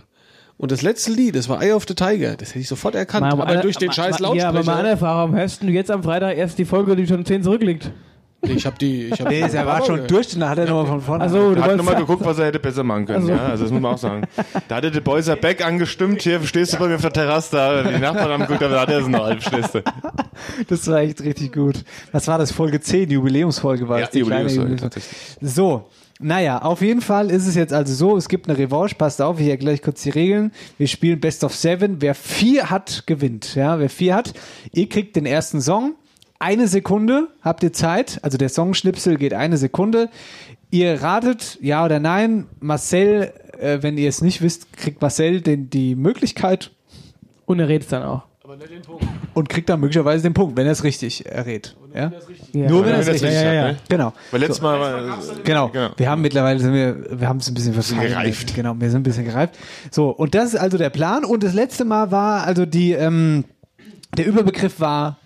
und 0.59 0.73
das 0.73 0.83
letzte 0.83 1.13
Lied, 1.13 1.37
das 1.37 1.49
war 1.49 1.63
Eye 1.63 1.73
of 1.73 1.85
the 1.89 1.95
Tiger, 1.95 2.37
das 2.37 2.51
hätte 2.51 2.61
ich 2.61 2.69
sofort 2.69 2.95
erkannt, 2.95 3.23
Mal- 3.23 3.33
aber 3.33 3.45
mal- 3.45 3.61
durch 3.61 3.77
den 3.77 3.89
mal- 3.89 3.93
scheiß 3.95 4.21
mal- 4.21 4.37
Ja, 4.37 4.49
aber 4.49 4.53
mal 4.53 4.65
Lautsprecher. 4.65 4.79
andere 4.79 5.01
warum 5.01 5.35
hörst 5.35 5.63
du 5.63 5.67
jetzt 5.69 5.91
am 5.91 6.03
Freitag 6.03 6.37
erst 6.37 6.59
die 6.59 6.65
Folge, 6.65 6.97
die 6.97 7.07
schon 7.07 7.25
10 7.25 7.43
zurückliegt? 7.43 7.91
Nee, 8.43 8.53
ich 8.53 8.67
habe 8.67 8.77
die, 8.79 9.07
ich 9.07 9.19
habe 9.19 9.31
Nee, 9.31 9.41
er 9.41 9.67
war 9.67 9.85
schon 9.85 10.07
durch, 10.07 10.29
dann 10.39 10.49
hat 10.49 10.59
er 10.59 10.67
nochmal 10.67 10.87
von 10.87 11.01
vorne. 11.01 11.25
Also, 11.25 11.55
du 11.55 11.61
Er 11.61 11.65
hat 11.65 11.77
nochmal 11.77 11.97
geguckt, 11.97 12.25
was 12.25 12.39
er 12.39 12.47
hätte 12.47 12.59
besser 12.61 12.85
machen 12.85 13.07
können. 13.07 13.19
Also- 13.19 13.31
Ja, 13.33 13.47
also 13.49 13.65
das 13.65 13.73
muss 13.73 13.81
man 13.81 13.95
auch 13.95 13.99
sagen. 13.99 14.25
Da 14.69 14.77
hatte 14.77 14.91
der 14.91 15.01
Boyser 15.01 15.37
Beck 15.37 15.65
angestimmt, 15.65 16.21
hier 16.23 16.41
stehst 16.45 16.75
du 16.75 16.79
bei 16.79 16.87
mir 16.87 16.97
auf 16.97 17.01
der 17.01 17.13
Terrasse, 17.13 17.57
da 17.57 17.83
die 17.83 17.99
Nachbarn 17.99 18.29
haben 18.31 18.41
geguckt, 18.43 18.63
da 18.63 18.81
hat 18.81 18.91
er 18.91 19.01
es 19.01 19.09
noch 19.09 19.25
halb. 19.25 19.41
Das 20.69 20.87
war 20.87 20.99
echt 21.01 21.23
richtig 21.23 21.55
gut. 21.55 21.83
Was 22.13 22.29
war 22.29 22.39
das? 22.39 22.53
Folge 22.53 22.79
10, 22.81 23.11
Jubiläumsfolge 23.11 23.89
war 23.89 23.99
Ja, 23.99 24.05
das. 24.05 24.13
die 24.13 24.19
Jubiläumsfolge, 24.21 24.75
Jubiläums- 24.75 25.01
So. 25.41 25.87
Naja, 26.19 26.63
auf 26.63 26.81
jeden 26.81 27.03
Fall 27.03 27.31
ist 27.31 27.47
es 27.47 27.55
jetzt 27.55 27.75
also 27.75 27.93
so, 27.93 28.17
es 28.17 28.29
gibt 28.29 28.49
eine 28.49 28.57
Revanche, 28.57 28.95
passt 28.95 29.21
auf, 29.21 29.39
ich 29.39 29.49
erkläre 29.49 29.77
gleich 29.77 29.83
kurz 29.83 30.03
die 30.03 30.11
Regeln. 30.11 30.53
Wir 30.79 30.89
spielen 30.89 31.21
Best 31.21 31.45
of 31.45 31.55
Seven. 31.55 32.01
Wer 32.01 32.15
vier 32.15 32.71
hat, 32.71 33.05
gewinnt. 33.07 33.55
Ja, 33.55 33.79
wer 33.79 33.91
vier 33.91 34.15
hat, 34.15 34.33
ihr 34.73 34.89
kriegt 34.89 35.17
den 35.17 35.27
ersten 35.27 35.61
Song. 35.61 35.95
Eine 36.39 36.69
Sekunde 36.69 37.29
habt 37.43 37.63
ihr 37.63 37.73
Zeit, 37.73 38.19
also 38.23 38.39
der 38.39 38.49
Songschnipsel 38.49 39.17
geht 39.17 39.35
eine 39.35 39.57
Sekunde. 39.57 40.09
Ihr 40.71 41.03
ratet 41.03 41.59
ja 41.61 41.85
oder 41.85 42.01
nein. 42.01 42.47
Marcel, 42.61 43.33
äh, 43.59 43.79
wenn 43.83 43.99
ihr 43.99 44.09
es 44.09 44.23
nicht 44.23 44.43
wisst, 44.43 44.73
kriegt 44.73 45.01
Marcel 45.01 45.41
den, 45.41 45.71
die 45.71 45.95
Möglichkeit 45.95 46.73
Und 47.47 47.61
er 47.61 47.69
redet 47.69 47.93
dann 47.93 48.03
auch. 48.03 48.23
Und 49.37 49.51
kriegt 49.51 49.69
dann 49.69 49.81
möglicherweise 49.81 50.23
den 50.23 50.33
Punkt, 50.33 50.57
wenn 50.57 50.65
er 50.65 50.73
es 50.73 50.83
richtig 50.83 51.27
errät. 51.27 51.77
Ja? 51.95 52.11
Ja. 52.55 52.71
Nur 52.71 52.87
wenn 52.87 52.95
er 52.95 53.01
es 53.01 53.07
er 53.07 53.17
es 53.17 53.23
richtig 53.23 53.39
richtig 53.39 53.59
hat. 53.59 53.67
hat, 53.67 53.73
ne? 53.75 53.79
Genau. 53.91 54.13
Weil 54.31 54.41
letztes 54.41 54.63
Mal 54.63 54.81
war. 54.81 55.19
Genau. 55.45 55.69
Genau. 55.69 55.91
Wir 55.95 56.09
haben 56.11 56.23
mittlerweile 56.23 56.59
sind 56.59 56.73
wir, 56.73 57.21
wir 57.21 57.29
haben 57.29 57.37
es 57.37 57.49
ein 57.49 57.53
bisschen 57.53 57.75
verfeinert. 57.75 58.09
gereift. 58.09 58.55
Genau, 58.55 58.75
wir 58.79 58.89
sind 58.89 59.01
ein 59.01 59.03
bisschen 59.03 59.27
gereift. 59.27 59.59
So, 59.91 60.09
und 60.09 60.35
das 60.35 60.55
ist 60.55 60.57
also 60.57 60.79
der 60.79 60.89
Plan. 60.89 61.27
Und 61.27 61.43
das 61.43 61.53
letzte 61.53 61.85
Mal 61.85 62.11
war 62.11 62.45
also 62.45 62.65
die, 62.65 62.93
ähm, 62.93 63.45
der 64.17 64.25
Überbegriff 64.27 64.81
war 64.81 65.19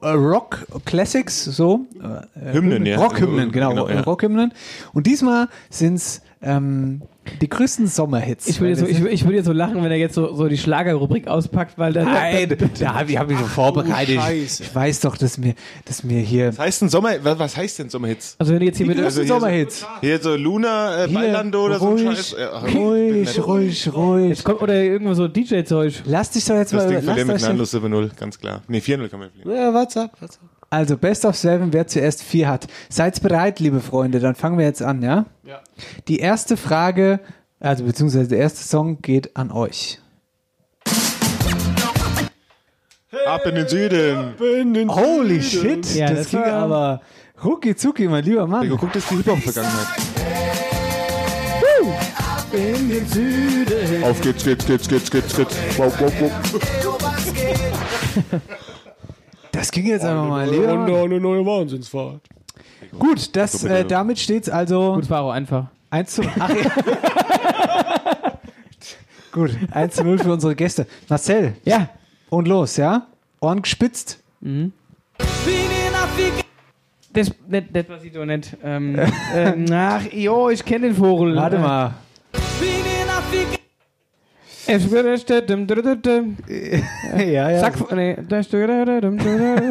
äh, 0.00 0.08
Rock 0.08 0.66
Classics, 0.86 1.44
so. 1.44 1.80
Äh, 2.02 2.54
Hymnen, 2.54 2.86
ja. 2.86 2.96
Rockhymnen, 2.96 3.52
genau, 3.52 3.68
Genau, 3.70 3.88
ja. 3.90 4.00
Rockhymnen. 4.00 4.54
Und 4.94 5.06
diesmal 5.06 5.48
sind 5.68 5.96
es 5.96 6.22
ähm, 6.40 7.02
die 7.40 7.48
größten 7.48 7.86
Sommerhits. 7.86 8.46
Ich 8.46 8.60
würde 8.60 8.70
jetzt, 8.70 8.80
so, 8.80 8.86
ich, 8.86 9.00
ich 9.04 9.24
würd 9.24 9.34
jetzt 9.34 9.46
so 9.46 9.52
lachen, 9.52 9.82
wenn 9.82 9.90
er 9.90 9.96
jetzt 9.96 10.14
so, 10.14 10.34
so 10.34 10.48
die 10.48 10.58
Schlagerrubrik 10.58 11.26
auspackt, 11.28 11.78
weil 11.78 11.92
dann. 11.92 12.06
Nein, 12.06 12.56
da 12.78 12.94
habe 12.94 13.10
ich, 13.10 13.18
hab 13.18 13.30
ich 13.30 13.38
schon 13.38 13.46
vorbereitet. 13.48 14.14
Ich, 14.16 14.20
Scheiße. 14.20 14.62
ich 14.64 14.74
weiß 14.74 15.00
doch, 15.00 15.16
dass 15.16 15.38
mir, 15.38 15.54
dass 15.84 16.04
mir 16.04 16.20
hier 16.20 16.48
Was 16.48 16.58
heißt 16.58 16.82
denn 16.82 16.88
Sommer? 16.88 17.10
Was, 17.22 17.38
was 17.38 17.56
heißt 17.56 17.78
denn 17.78 17.90
Sommerhits? 17.90 18.36
Also 18.38 18.52
wenn 18.52 18.60
du 18.60 18.66
jetzt 18.66 18.78
hier 18.78 18.86
die 18.86 18.94
mit. 18.94 18.98
größten 19.02 19.24
hier 19.24 19.28
so- 19.28 19.40
Sommerhits. 19.40 19.86
Hier 20.00 20.18
so 20.20 20.36
Luna, 20.36 21.04
äh, 21.04 21.08
Hier, 21.08 21.18
Bailando 21.18 21.64
oder 21.64 21.78
so 21.78 21.88
ein 21.88 21.92
ruhig, 21.94 22.04
Scheiß. 22.18 22.36
Ja, 22.38 22.58
ruhig, 22.58 23.46
ruhig, 23.46 23.92
ruhig. 23.94 24.28
Jetzt 24.30 24.44
kommt, 24.44 24.62
oder 24.62 24.74
irgendwo 24.74 25.14
so 25.14 25.28
DJ-Zeug. 25.28 26.02
Lass 26.06 26.30
dich 26.30 26.44
doch 26.44 26.54
jetzt 26.56 26.72
Das 26.72 26.84
mal. 26.84 26.88
Ding 26.88 26.96
lass 27.04 27.04
verlieren 27.16 27.28
mit 27.28 27.42
Nando 27.42 27.64
7-0, 27.64 28.10
ganz 28.18 28.38
klar. 28.38 28.62
Nee, 28.68 28.78
4-0 28.78 29.08
kann 29.08 29.20
man 29.20 29.30
verlieren. 29.30 29.62
Ja, 29.62 29.72
what's 29.74 29.96
up, 29.96 30.12
what's 30.20 30.36
up. 30.36 30.57
Also 30.70 30.98
Best 30.98 31.24
of 31.24 31.34
Seven, 31.36 31.72
wer 31.72 31.86
zuerst 31.86 32.22
vier 32.22 32.48
hat. 32.48 32.66
Seid 32.90 33.22
bereit, 33.22 33.58
liebe 33.58 33.80
Freunde, 33.80 34.20
dann 34.20 34.34
fangen 34.34 34.58
wir 34.58 34.66
jetzt 34.66 34.82
an, 34.82 35.02
ja? 35.02 35.24
Ja. 35.44 35.60
Die 36.08 36.18
erste 36.18 36.56
Frage, 36.58 37.20
also 37.58 37.84
beziehungsweise 37.84 38.28
der 38.28 38.38
erste 38.38 38.62
Song 38.68 39.00
geht 39.00 39.34
an 39.36 39.50
euch. 39.50 39.98
Ab 43.26 43.46
in 43.46 43.54
den 43.54 43.66
Süden. 43.68 44.34
Holy 44.90 45.42
shit, 45.42 45.94
Ja, 45.94 46.08
das, 46.08 46.18
das 46.18 46.30
ging 46.30 46.40
war- 46.40 46.52
aber 46.52 47.00
rucki 47.42 47.74
zucki, 47.74 48.06
mein 48.08 48.24
lieber 48.24 48.46
Mann. 48.46 48.68
geguckt 48.68 48.94
ist 48.96 49.10
die 49.10 49.16
Hip-Hop-Vergangenheit. 49.16 49.86
In 52.52 52.88
den 52.88 53.06
Süden. 53.06 54.04
Auf 54.04 54.20
geht's, 54.20 54.44
geht's, 54.44 54.64
geht's, 54.66 54.88
geht's, 54.88 55.10
geht's, 55.10 55.34
geht's. 55.36 55.56
Wow, 55.76 55.92
wow, 56.00 56.12
wow. 56.20 56.32
Das 59.58 59.72
ging 59.72 59.86
jetzt 59.86 60.04
einfach 60.04 60.28
mal, 60.28 60.48
lieber 60.48 60.72
Und 60.72 60.88
eine 60.88 61.18
neue 61.18 61.44
Wahnsinnsfahrt. 61.44 62.20
Gut, 62.96 63.34
das, 63.34 63.64
äh, 63.64 63.84
damit 63.84 64.20
steht's 64.20 64.48
also 64.48 64.94
Gut, 64.94 65.10
war 65.10 65.22
auch 65.22 65.32
einfach. 65.32 65.66
1 65.90 66.14
zu 66.14 66.22
Ach, 66.38 66.48
ja. 66.48 66.70
Gut, 69.32 69.50
1 69.72 69.96
zu 69.96 70.04
0 70.04 70.18
für 70.20 70.32
unsere 70.32 70.54
Gäste. 70.54 70.86
Marcel, 71.08 71.54
Ja. 71.64 71.88
und 72.30 72.46
los, 72.46 72.76
ja? 72.76 73.08
Ohren 73.40 73.62
gespitzt. 73.62 74.20
Das, 77.12 77.32
nicht, 77.48 77.72
nicht 77.72 77.88
was 77.88 78.04
ich 78.04 78.12
doch 78.12 78.24
nicht. 78.26 78.56
Ähm, 78.62 78.96
ähm, 79.34 79.66
ach, 79.72 80.02
jo, 80.12 80.50
ich 80.50 80.64
kenne 80.64 80.86
den 80.86 80.94
Vogel. 80.94 81.34
Warte 81.34 81.58
mal. 81.58 81.94
Ja, 87.16 87.50
ja. 87.50 87.60
Sack, 87.60 87.92
nee, 87.92 88.16
dum, 88.26 89.18
dum, 89.18 89.18
dum. 89.18 89.66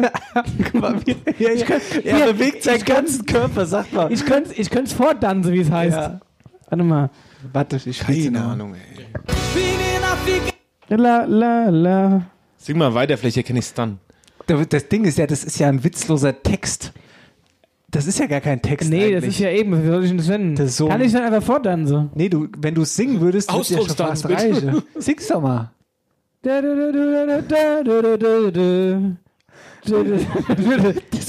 ja, 1.38 1.52
ich 1.52 1.64
kann, 1.64 1.80
er 2.04 2.18
Ja, 2.18 2.26
bewegt 2.26 2.64
seinen 2.64 2.76
ich 2.76 2.84
ganzen 2.84 3.24
Körper, 3.24 3.64
sag 3.66 3.92
mal. 3.92 4.12
Ich 4.12 4.24
könnte 4.26 4.52
ich 4.54 4.70
könnte 4.70 4.90
es 4.90 4.92
fortdanzen, 4.92 5.52
wie 5.52 5.60
es 5.60 5.70
heißt. 5.70 5.96
Ja. 5.96 6.20
Warte 6.68 6.84
mal. 6.84 7.10
Warte, 7.52 7.80
ich 7.84 8.00
Keine. 8.00 8.42
Ahnung, 8.42 8.74
ey. 8.74 9.06
La, 10.88 11.24
la, 11.24 11.68
la. 11.68 12.22
Sing 12.56 12.76
mal 12.78 12.92
weiter, 12.94 13.16
vielleicht 13.16 13.36
erkenne 13.36 13.60
ich's 13.60 13.74
dann. 13.74 13.98
Das 14.46 14.88
Ding 14.88 15.04
ist 15.04 15.18
ja, 15.18 15.26
das 15.26 15.44
ist 15.44 15.58
ja 15.58 15.68
ein 15.68 15.84
witzloser 15.84 16.42
Text. 16.42 16.92
Das 17.90 18.06
ist 18.06 18.18
ja 18.18 18.26
gar 18.26 18.42
kein 18.42 18.60
Text. 18.60 18.90
Nee, 18.90 19.04
eigentlich. 19.04 19.14
das 19.14 19.24
ist 19.24 19.38
ja 19.38 19.50
eben, 19.50 19.82
wie 19.82 19.86
soll 19.86 20.02
ich 20.02 20.10
denn 20.10 20.18
das 20.18 20.28
nennen? 20.28 20.54
Das 20.54 20.76
so 20.76 20.88
Kann 20.88 21.00
ich 21.00 21.10
dann 21.10 21.22
einfach 21.22 21.42
fordern 21.42 21.86
so? 21.86 22.10
Nee, 22.14 22.28
du, 22.28 22.48
wenn 22.58 22.74
du 22.74 22.82
es 22.82 22.94
singen 22.94 23.18
würdest, 23.20 23.50
würde 23.50 23.74
ja 23.74 23.78
schon 23.78 23.96
fast 23.96 24.28
reichen. 24.28 24.82
Sing's 24.98 25.28
doch 25.28 25.40
mal. 25.40 25.72
das 26.42 26.62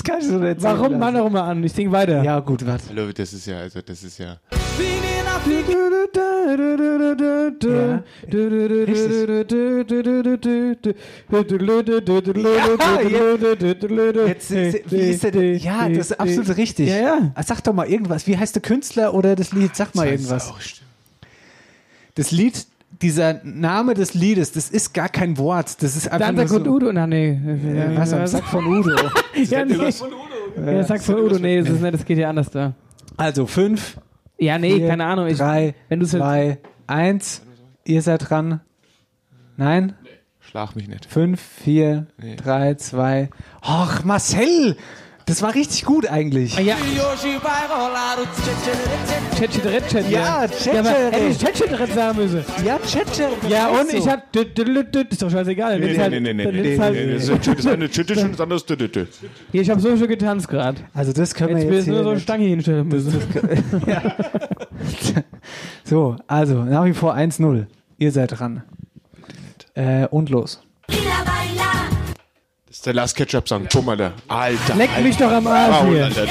kann 0.03 0.20
ich 0.20 0.28
so 0.28 0.38
nicht 0.38 0.62
Warum, 0.62 0.99
Mach 0.99 1.14
doch 1.14 1.30
mal 1.30 1.49
an? 1.49 1.64
Ich 1.64 1.72
sing 1.72 1.89
weiter. 1.91 2.24
Ja, 2.24 2.41
gut, 2.41 2.66
warte. 2.66 2.89
Hallo, 2.89 3.10
das 3.14 3.32
ist 3.32 3.47
ja, 3.47 3.60
also 3.60 3.82
das 3.82 4.03
ist 4.03 4.18
ja. 4.18 4.38
Wie 4.78 5.18
Jetzt, 14.27 14.51
wie 14.91 14.97
ist 14.97 15.23
der 15.23 15.31
denn? 15.31 15.57
Ja, 15.57 15.89
das 15.89 16.11
ist 16.11 16.19
absolut 16.19 16.57
richtig. 16.57 16.89
Ja, 16.89 16.97
ja. 16.97 17.33
Sag 17.43 17.63
doch 17.63 17.73
mal 17.73 17.87
irgendwas. 17.87 18.27
Wie 18.27 18.37
heißt 18.37 18.55
der 18.55 18.61
Künstler 18.61 19.13
oder 19.13 19.35
das 19.35 19.51
Lied? 19.51 19.75
Sag 19.75 19.95
mal 19.95 20.07
irgendwas. 20.07 20.53
Das 22.15 22.31
Lied, 22.31 22.65
dieser 23.01 23.41
Name 23.43 23.93
des 23.93 24.13
Liedes, 24.13 24.51
das 24.51 24.69
ist 24.69 24.93
gar 24.93 25.09
kein 25.09 25.37
Wort. 25.37 25.81
Das 25.81 25.95
ist 25.95 26.07
einfach 26.07 26.27
Dann 26.27 26.35
nur 26.35 26.47
sagt 26.47 26.65
so. 26.65 26.71
Udo, 26.71 26.91
na 26.91 27.07
nee. 27.07 27.39
Ja, 27.75 27.95
was 27.95 28.13
am 28.13 28.27
Sack 28.27 28.45
von 28.45 28.65
Udo. 28.65 28.95
Ja, 29.35 29.63
nee. 29.63 29.75
Ja, 29.75 30.83
sag 30.83 31.01
von 31.01 31.15
Udo, 31.15 31.39
nee, 31.39 31.61
das, 31.61 31.69
ist 31.69 31.81
nicht, 31.81 31.93
das 31.93 32.05
geht 32.05 32.17
ja 32.17 32.29
anders 32.29 32.49
da. 32.49 32.73
Also 33.15 33.45
fünf, 33.45 33.97
Ja, 34.39 34.57
nee, 34.57 34.75
vier, 34.75 34.87
keine 34.87 35.05
Ahnung. 35.05 35.27
Ich, 35.27 35.37
drei, 35.37 35.75
wenn 35.89 36.05
zwei, 36.05 36.59
eins. 36.87 37.41
Ihr 37.83 38.01
seid 38.01 38.29
dran. 38.29 38.61
Nein? 39.57 39.93
Schlag 40.39 40.75
mich 40.75 40.87
nicht. 40.87 41.05
Fünf, 41.05 41.41
vier, 41.41 42.07
drei, 42.37 42.75
zwei. 42.75 43.29
Ach, 43.61 44.03
Marcel! 44.03 44.77
Das 45.30 45.41
war 45.43 45.53
richtig 45.53 45.86
gut 45.86 46.07
eigentlich. 46.09 46.57
Ah, 46.57 46.61
ja. 46.61 46.75
Chetcheretchet, 49.38 50.09
Ja, 50.09 50.45
ich 50.45 51.38
Chetcheretchet 51.38 51.93
sagen 51.93 52.17
müssen. 52.17 52.43
Ja, 52.65 52.80
Tschetscher. 52.84 53.30
Ja, 53.47 53.67
und 53.67 53.93
ich 53.93 54.09
hab. 54.09 54.36
Ist 54.36 55.21
doch 55.21 55.30
scheißegal. 55.30 55.80
Nee, 55.80 55.93
Jetzt 55.93 56.09
nee, 56.09 56.19
nee, 56.19 56.34
nee, 56.34 57.13
das 57.13 57.30
ist 57.30 57.67
eine 57.67 57.89
Tüte 57.89 58.19
und 58.19 58.32
das 58.34 58.41
andere 58.41 58.59
ist. 58.59 58.67
Hier, 59.51 59.61
ich 59.61 59.69
hab 59.69 59.80
so 59.80 59.95
schon 59.95 60.07
getanzt 60.07 60.47
gerade. 60.47 60.82
Also 60.95 61.13
das 61.13 61.36
können 61.36 61.57
Jetzt 61.57 61.69
wir 61.69 61.75
jetzt 61.77 61.88
ich 61.88 61.93
nur 61.93 62.03
so 62.03 62.09
eine 62.09 62.19
Stange 62.19 62.45
hinstellen 62.45 62.88
müssen. 62.88 63.13
So, 65.84 66.15
also 66.25 66.63
nach 66.63 66.86
wie 66.86 66.93
vor 66.93 67.13
1-0. 67.15 67.67
Ihr 67.99 68.11
seid 68.11 68.39
dran. 68.39 68.63
Und 70.09 70.30
los. 70.30 70.63
Das 72.80 72.84
ist 72.84 72.86
der 72.86 72.93
Last 72.93 73.17
Ketchup-Song. 73.17 73.67
Guck 73.69 73.86
mal 73.86 73.97
da. 73.97 74.13
Alter. 74.30 74.75
Leck 74.75 74.89
Alter. 74.91 75.01
mich 75.01 75.17
doch 75.17 75.30
am 75.30 75.45
Arsch 75.47 75.82
Wow, 75.82 75.89
hier. 75.89 76.05
Alter. 76.05 76.27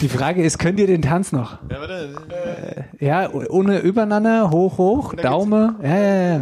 Die 0.00 0.08
Frage 0.08 0.42
ist, 0.42 0.58
könnt 0.58 0.80
ihr 0.80 0.88
den 0.88 1.02
Tanz 1.02 1.30
noch? 1.30 1.58
Ja, 1.70 1.78
warte. 1.78 2.88
Ja, 2.98 3.30
ohne 3.30 3.78
Übereinander, 3.78 4.50
hoch, 4.50 4.76
hoch, 4.78 5.14
Daumen. 5.14 5.76
Ja, 5.80 5.96
ja, 5.96 6.38
ja. 6.38 6.40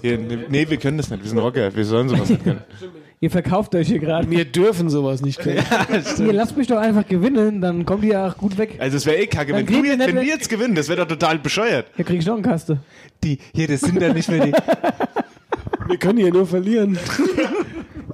Hier, 0.00 0.18
nee, 0.18 0.38
nee, 0.48 0.70
wir 0.70 0.76
können 0.76 0.98
das 0.98 1.10
nicht. 1.10 1.24
Wir 1.24 1.30
sind 1.30 1.40
Rocker. 1.40 1.74
Wir 1.74 1.84
sollen 1.84 2.08
sowas 2.08 2.28
nicht 2.30 2.44
können. 2.44 2.62
Ihr 3.24 3.30
verkauft 3.30 3.74
euch 3.74 3.88
hier 3.88 4.00
gerade. 4.00 4.30
Wir 4.30 4.44
dürfen 4.44 4.90
sowas 4.90 5.22
nicht 5.22 5.38
können. 5.38 5.64
Ihr 6.18 6.32
lasst 6.34 6.58
mich 6.58 6.66
doch 6.66 6.76
einfach 6.76 7.08
gewinnen, 7.08 7.62
dann 7.62 7.86
kommt 7.86 8.04
ihr 8.04 8.20
auch 8.20 8.36
gut 8.36 8.58
weg. 8.58 8.76
Also 8.78 8.98
es 8.98 9.06
wäre 9.06 9.16
eh 9.16 9.26
kacke, 9.26 9.52
Dann 9.52 9.66
wenn, 9.66 9.66
du 9.66 9.82
wir 9.82 9.92
jetzt, 9.92 10.06
wenn 10.06 10.14
wir 10.16 10.24
jetzt 10.24 10.50
gewinnen. 10.50 10.74
Das 10.74 10.88
wäre 10.88 11.00
doch 11.00 11.08
total 11.08 11.38
bescheuert. 11.38 11.86
Hier 11.96 12.04
krieg 12.04 12.18
ich 12.18 12.26
noch 12.26 12.34
eine 12.34 12.42
Kaste. 12.42 12.80
Die, 13.22 13.38
hier, 13.54 13.66
das 13.66 13.80
sind 13.80 13.98
ja 14.02 14.12
nicht 14.12 14.28
mehr 14.28 14.44
die. 14.44 14.52
Wir 15.88 15.96
können 15.96 16.18
hier 16.18 16.32
nur 16.32 16.46
verlieren. 16.46 16.98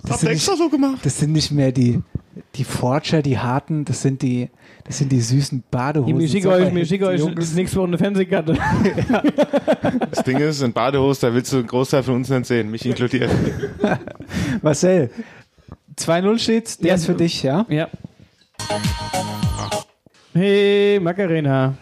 Das 0.02 0.20
sind, 0.20 0.30
nicht, 0.30 0.44
so 0.44 0.68
gemacht. 0.68 0.98
das 1.02 1.18
sind 1.18 1.32
nicht 1.32 1.52
mehr 1.52 1.72
die, 1.72 2.00
die 2.54 2.64
Forger, 2.64 3.22
die 3.22 3.38
harten, 3.38 3.84
das 3.84 4.02
sind 4.02 4.22
die, 4.22 4.48
das 4.91 4.99
sind 4.99 5.12
die 5.12 5.20
süßen 5.20 5.62
Badehosen. 5.70 6.16
Mir 6.16 6.28
schicke 6.28 6.49
euch, 6.49 6.72
mir 6.72 6.84
schicke 6.84 7.07
euch 7.07 7.20
Jungs. 7.20 7.55
nächste 7.55 7.76
Woche 7.76 7.86
eine 7.86 7.99
Fernsehkarte. 7.99 8.57
Das 10.11 10.24
Ding 10.24 10.38
ist, 10.38 10.62
in 10.62 10.72
Badehose, 10.72 11.20
da 11.20 11.32
willst 11.32 11.53
du 11.53 11.59
einen 11.59 11.68
Großteil 11.68 12.03
von 12.03 12.16
uns 12.16 12.28
nicht 12.28 12.47
sehen, 12.47 12.72
mich 12.72 12.84
inkludiert. 12.84 13.30
Marcel, 14.62 15.11
2-0 15.97 16.38
steht's, 16.38 16.78
der 16.78 16.88
Ja, 16.88 16.95
ist 16.97 17.07
für 17.07 17.14
dich, 17.14 17.41
ja? 17.45 17.64
Ja. 17.68 17.88
Hey, 20.32 20.99
Macarena. 21.01 21.74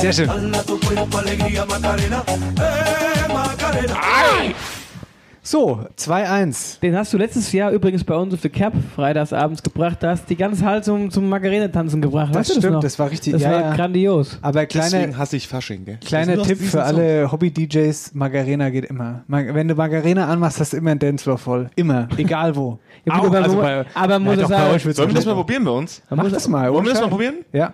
Sehr 0.00 0.12
schön. 0.12 0.30
So, 5.50 5.80
2-1. 5.96 6.78
Den 6.80 6.94
hast 6.94 7.10
du 7.14 7.16
letztes 7.16 7.50
Jahr 7.52 7.70
übrigens 7.70 8.04
bei 8.04 8.14
uns 8.14 8.34
auf 8.34 8.42
der 8.42 8.50
Cap 8.50 8.74
freitagsabends 8.94 9.62
gebracht. 9.62 9.96
Da 10.02 10.10
hast 10.10 10.28
die 10.28 10.36
ganze 10.36 10.62
Hals 10.62 10.84
zum, 10.84 11.10
zum 11.10 11.26
Macarena-Tanzen 11.30 12.02
gebracht. 12.02 12.34
Das 12.34 12.40
weißt 12.40 12.56
du 12.56 12.60
stimmt, 12.60 12.74
noch? 12.74 12.80
das 12.82 12.98
war 12.98 13.10
richtig- 13.10 13.32
Das 13.32 13.40
ja, 13.40 13.52
war 13.52 13.60
ja. 13.62 13.74
grandios. 13.74 14.38
Aber 14.42 14.66
Deswegen 14.66 14.88
kleiner, 14.90 15.16
hasse 15.16 15.36
ich 15.38 15.48
Fasching, 15.48 15.86
gell? 15.86 15.98
kleiner 16.04 16.36
Das 16.36 16.48
Tipp 16.48 16.58
für 16.60 16.82
alle 16.82 17.32
Hobby-DJs, 17.32 18.10
Margarena 18.14 18.68
geht 18.68 18.84
immer. 18.84 19.24
Wenn 19.26 19.68
du 19.68 19.74
Margarena 19.74 20.26
anmachst, 20.26 20.60
hast 20.60 20.74
du 20.74 20.76
immer 20.76 20.90
einen 20.90 21.00
Dancefloor 21.00 21.38
voll. 21.38 21.70
Immer, 21.76 22.08
egal 22.18 22.54
wo. 22.54 22.78
Ja, 23.06 23.14
gut, 23.18 23.24
Au, 23.24 23.26
aber, 23.28 23.42
also 23.44 23.56
wo- 23.56 23.62
bei- 23.62 23.86
aber 23.94 24.18
muss 24.18 24.28
Ja, 24.28 24.34
ich 24.34 24.40
doch, 24.42 24.48
bei 24.50 24.78
sagen, 24.78 24.92
Sollen 24.94 25.08
wir 25.08 25.14
das 25.14 25.24
mal 25.24 25.34
probieren 25.34 25.64
bei 25.64 25.70
uns? 25.70 26.02
Mach 26.10 26.30
das 26.30 26.46
mal. 26.46 26.70
Wollen 26.74 26.84
wir 26.84 26.92
das 26.92 27.00
mal 27.00 27.08
probieren? 27.08 27.36
Ja. 27.54 27.72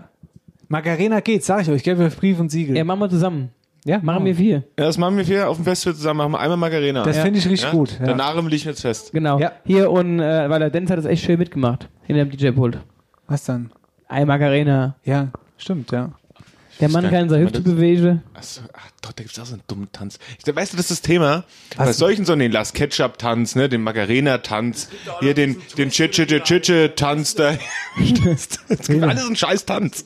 Margarena 0.69 1.19
geht, 1.19 1.43
sag 1.43 1.63
ich 1.63 1.71
euch, 1.71 1.83
gell, 1.83 1.99
wir 1.99 2.09
Brief 2.11 2.39
und 2.39 2.51
Siegel. 2.53 2.77
ja, 2.77 2.85
machen 2.85 3.01
wir 3.01 3.11
zusammen. 3.11 3.51
Ja, 3.87 4.01
Machen 4.03 4.25
wir 4.25 4.35
vier. 4.35 4.65
Ja, 4.79 4.87
das 4.87 4.97
machen 4.97 5.19
wir 5.19 5.27
vier 5.27 5.49
auf 5.49 5.57
dem 5.57 5.65
Festival 5.65 5.95
zusammen. 5.95 6.19
Machen 6.19 6.33
wir 6.33 6.41
einmal 6.41 6.57
Margarena. 6.57 7.03
Das 7.05 7.17
ja? 7.19 7.23
finde 7.23 7.39
ich 7.39 7.45
richtig 7.47 7.65
ja? 7.67 7.71
gut. 7.71 7.99
Ja. 8.01 8.07
Danach 8.07 8.43
will 8.43 8.55
ich 8.55 8.65
jetzt 8.65 8.81
fest. 8.81 9.13
Genau. 9.13 9.39
Ja. 9.39 9.53
Hier 9.65 9.91
und, 9.91 10.21
äh, 10.21 10.49
weil 10.49 10.59
der 10.59 10.71
Denz 10.71 10.91
hat 10.91 10.97
das 10.97 11.05
echt 11.05 11.23
schön 11.25 11.39
mitgemacht. 11.39 11.89
In 12.09 12.17
dem 12.17 12.31
DJ-Pult. 12.31 12.79
Was 13.27 13.45
dann? 13.45 13.71
Ei, 14.09 14.25
Macarena. 14.25 14.97
Ja, 15.05 15.29
stimmt, 15.59 15.91
ja. 15.93 16.13
Der 16.81 16.89
Mann 16.89 17.09
kann 17.09 17.29
seine 17.29 17.45
Hüfte 17.45 17.61
das- 17.61 17.73
bewegen. 17.73 18.23
Achso, 18.33 18.63
ach, 18.73 18.91
doch, 19.01 19.13
da 19.13 19.23
gibt's 19.23 19.39
auch 19.39 19.45
so 19.45 19.53
einen 19.53 19.63
dummen 19.69 19.93
Tanz. 19.93 20.19
Ich, 20.45 20.57
weißt 20.57 20.73
du, 20.73 20.77
das 20.77 20.91
ist 20.91 21.03
das 21.03 21.03
Thema. 21.03 21.45
Was? 21.77 21.87
Bei 21.87 21.93
solchen 21.93 22.25
so 22.25 22.35
den 22.35 22.51
Las 22.51 22.73
Ketchup-Tanz, 22.73 23.55
ne, 23.55 23.69
den 23.69 23.83
Macarena-Tanz, 23.83 24.89
hier 25.21 25.35
den, 25.35 25.57
den 25.79 25.91
Chiche-Chiche-Tanz 25.91 27.35
da. 27.37 27.51
Es 28.01 28.49
gibt 28.89 29.03
alles 29.03 29.27
einen 29.27 29.37
scheiß 29.37 29.67
Tanz. 29.67 30.05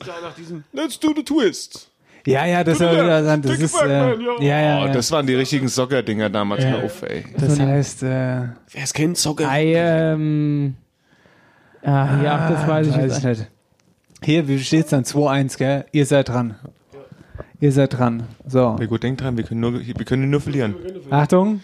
Let's 0.73 0.99
do 0.99 1.13
the 1.15 1.23
twist. 1.23 1.89
Ja, 2.29 2.45
ja, 2.45 2.63
das, 2.63 2.77
das, 2.77 3.41
das, 3.41 3.59
ist, 3.59 3.81
äh, 3.81 3.87
ja, 3.87 4.61
ja, 4.61 4.81
Oh, 4.83 4.85
ja. 4.85 4.91
das 4.93 5.11
waren 5.11 5.25
die 5.25 5.33
richtigen 5.33 5.67
Soccer-Dinger 5.67 6.29
damals. 6.29 6.63
Hör 6.63 6.83
auf, 6.83 7.01
ey. 7.01 7.25
Das 7.35 7.59
heißt, 7.59 8.03
äh, 8.03 8.07
Wer 8.07 8.83
es 8.83 8.93
kennt, 8.93 9.17
Soccer. 9.17 9.49
Ei, 9.49 9.73
ähm. 9.73 10.75
Ah, 11.81 12.21
ja, 12.23 12.35
ach, 12.35 12.49
das 12.51 12.67
weiß 12.67 12.87
ich 12.87 12.93
weiß 12.93 13.01
jetzt. 13.03 13.17
ich 13.17 13.23
nicht. 13.23 13.47
Hier, 14.23 14.47
wie 14.47 14.59
steht's 14.59 14.91
dann? 14.91 15.03
2-1, 15.05 15.57
gell? 15.57 15.85
Ihr 15.91 16.05
seid 16.05 16.29
dran. 16.29 16.55
Ihr 17.59 17.71
seid 17.71 17.97
dran. 17.97 18.23
So, 18.45 18.77
Ja, 18.79 18.85
gut, 18.85 19.01
denk 19.01 19.17
dran, 19.17 19.35
wir 19.35 19.43
können 19.43 19.61
nur, 19.61 19.79
wir 19.79 20.05
können 20.05 20.29
nur 20.29 20.41
verlieren. 20.41 20.75
Achtung. 21.09 21.61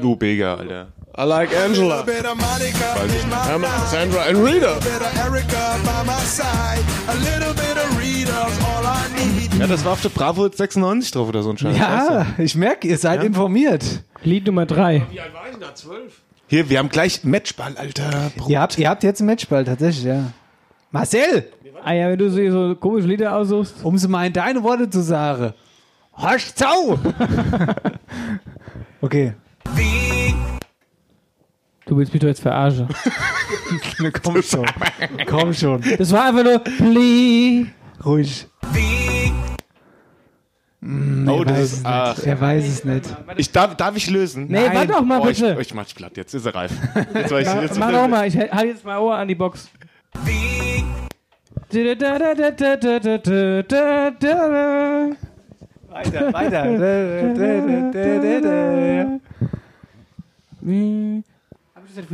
Lou 0.00 0.16
Bega, 0.16 0.56
Alter. 0.56 0.88
I 1.20 1.24
like 1.24 1.50
Angela. 1.52 2.06
Emma, 3.52 3.68
Sandra 3.86 4.22
and 4.28 4.38
Rita. 4.38 4.78
Ja, 9.58 9.66
das 9.66 9.84
war 9.84 9.92
auf 9.94 10.02
der 10.02 10.10
Bravo 10.10 10.48
96 10.48 11.10
drauf 11.10 11.28
oder 11.28 11.42
so 11.42 11.50
ein 11.50 11.58
Scheiß. 11.58 11.76
Ja, 11.76 12.24
ich 12.38 12.54
merke, 12.54 12.86
ihr 12.86 12.96
seid 12.98 13.24
informiert. 13.24 14.04
Lied 14.22 14.46
Nummer 14.46 14.64
drei. 14.64 15.02
Wie 15.10 15.18
alt 15.20 15.34
war 15.34 15.46
ich 15.46 15.50
denn 15.50 15.60
da? 15.60 15.74
Zwölf? 15.74 16.14
du? 16.14 16.22
Hier, 16.46 16.70
wir 16.70 16.78
haben 16.78 16.88
gleich 16.88 17.24
Matchball, 17.24 17.76
Alter. 17.76 18.30
Ihr 18.46 18.60
habt, 18.60 18.78
ihr 18.78 18.88
habt 18.88 19.02
jetzt 19.02 19.20
ein 19.20 19.26
Matchball, 19.26 19.64
tatsächlich, 19.64 20.04
ja. 20.04 20.32
Marcel, 20.92 21.50
Ah 21.82 21.94
ja, 21.94 22.08
wenn 22.10 22.18
du 22.18 22.30
so, 22.30 22.50
so 22.50 22.76
komische 22.76 23.08
Lieder 23.08 23.34
aussuchst. 23.34 23.74
um 23.82 23.96
es 23.96 24.06
mal 24.06 24.28
in 24.28 24.32
deine 24.32 24.62
Worte 24.62 24.88
zu 24.88 25.02
sagen. 25.02 25.52
Horch 26.16 26.54
zau! 26.54 26.96
okay, 29.00 29.34
Du 31.88 31.96
willst 31.96 32.12
mich 32.12 32.20
doch 32.20 32.28
jetzt 32.28 32.42
verarschen. 32.42 32.86
komm 34.22 34.42
schon. 34.42 34.66
komm 35.26 35.54
schon. 35.54 35.82
Das 35.96 36.12
war 36.12 36.26
einfach 36.26 36.44
nur 36.44 36.58
Plee. 36.58 37.66
Ruhig. 38.04 38.46
Hm, 40.82 41.26
Oh, 41.28 41.40
er, 41.40 41.44
das 41.46 41.56
weiß 41.56 41.64
ist- 41.64 41.72
es 41.78 41.84
ach. 41.84 42.16
nicht. 42.16 42.26
er 42.26 42.40
weiß 42.40 42.66
es 42.66 42.84
nicht. 42.84 43.16
Ich 43.36 43.50
darf, 43.52 43.74
darf 43.76 43.96
ich 43.96 44.08
lösen? 44.10 44.46
Nee, 44.48 44.66
warte 44.72 44.92
doch 44.92 45.02
mal 45.02 45.20
oh, 45.20 45.28
ich, 45.28 45.40
bitte. 45.40 45.56
oh, 45.56 45.60
ich 45.60 45.74
mach's 45.74 45.92
platt, 45.94 46.16
jetzt 46.16 46.34
ist 46.34 46.46
er 46.46 46.54
reif. 46.54 46.72
Jetzt 47.14 47.30
war 47.32 47.40
ich, 47.40 47.46
Mach, 47.46 47.62
jetzt 47.62 47.78
mach 47.78 47.90
doch 47.90 48.06
mal, 48.06 48.26
ich 48.28 48.36
halte 48.36 48.66
jetzt 48.66 48.84
mal 48.84 48.98
Ohr 48.98 49.16
an 49.16 49.26
die 49.26 49.34
Box. 49.34 49.68
Weiter, 55.90 56.32
weiter. 56.32 56.64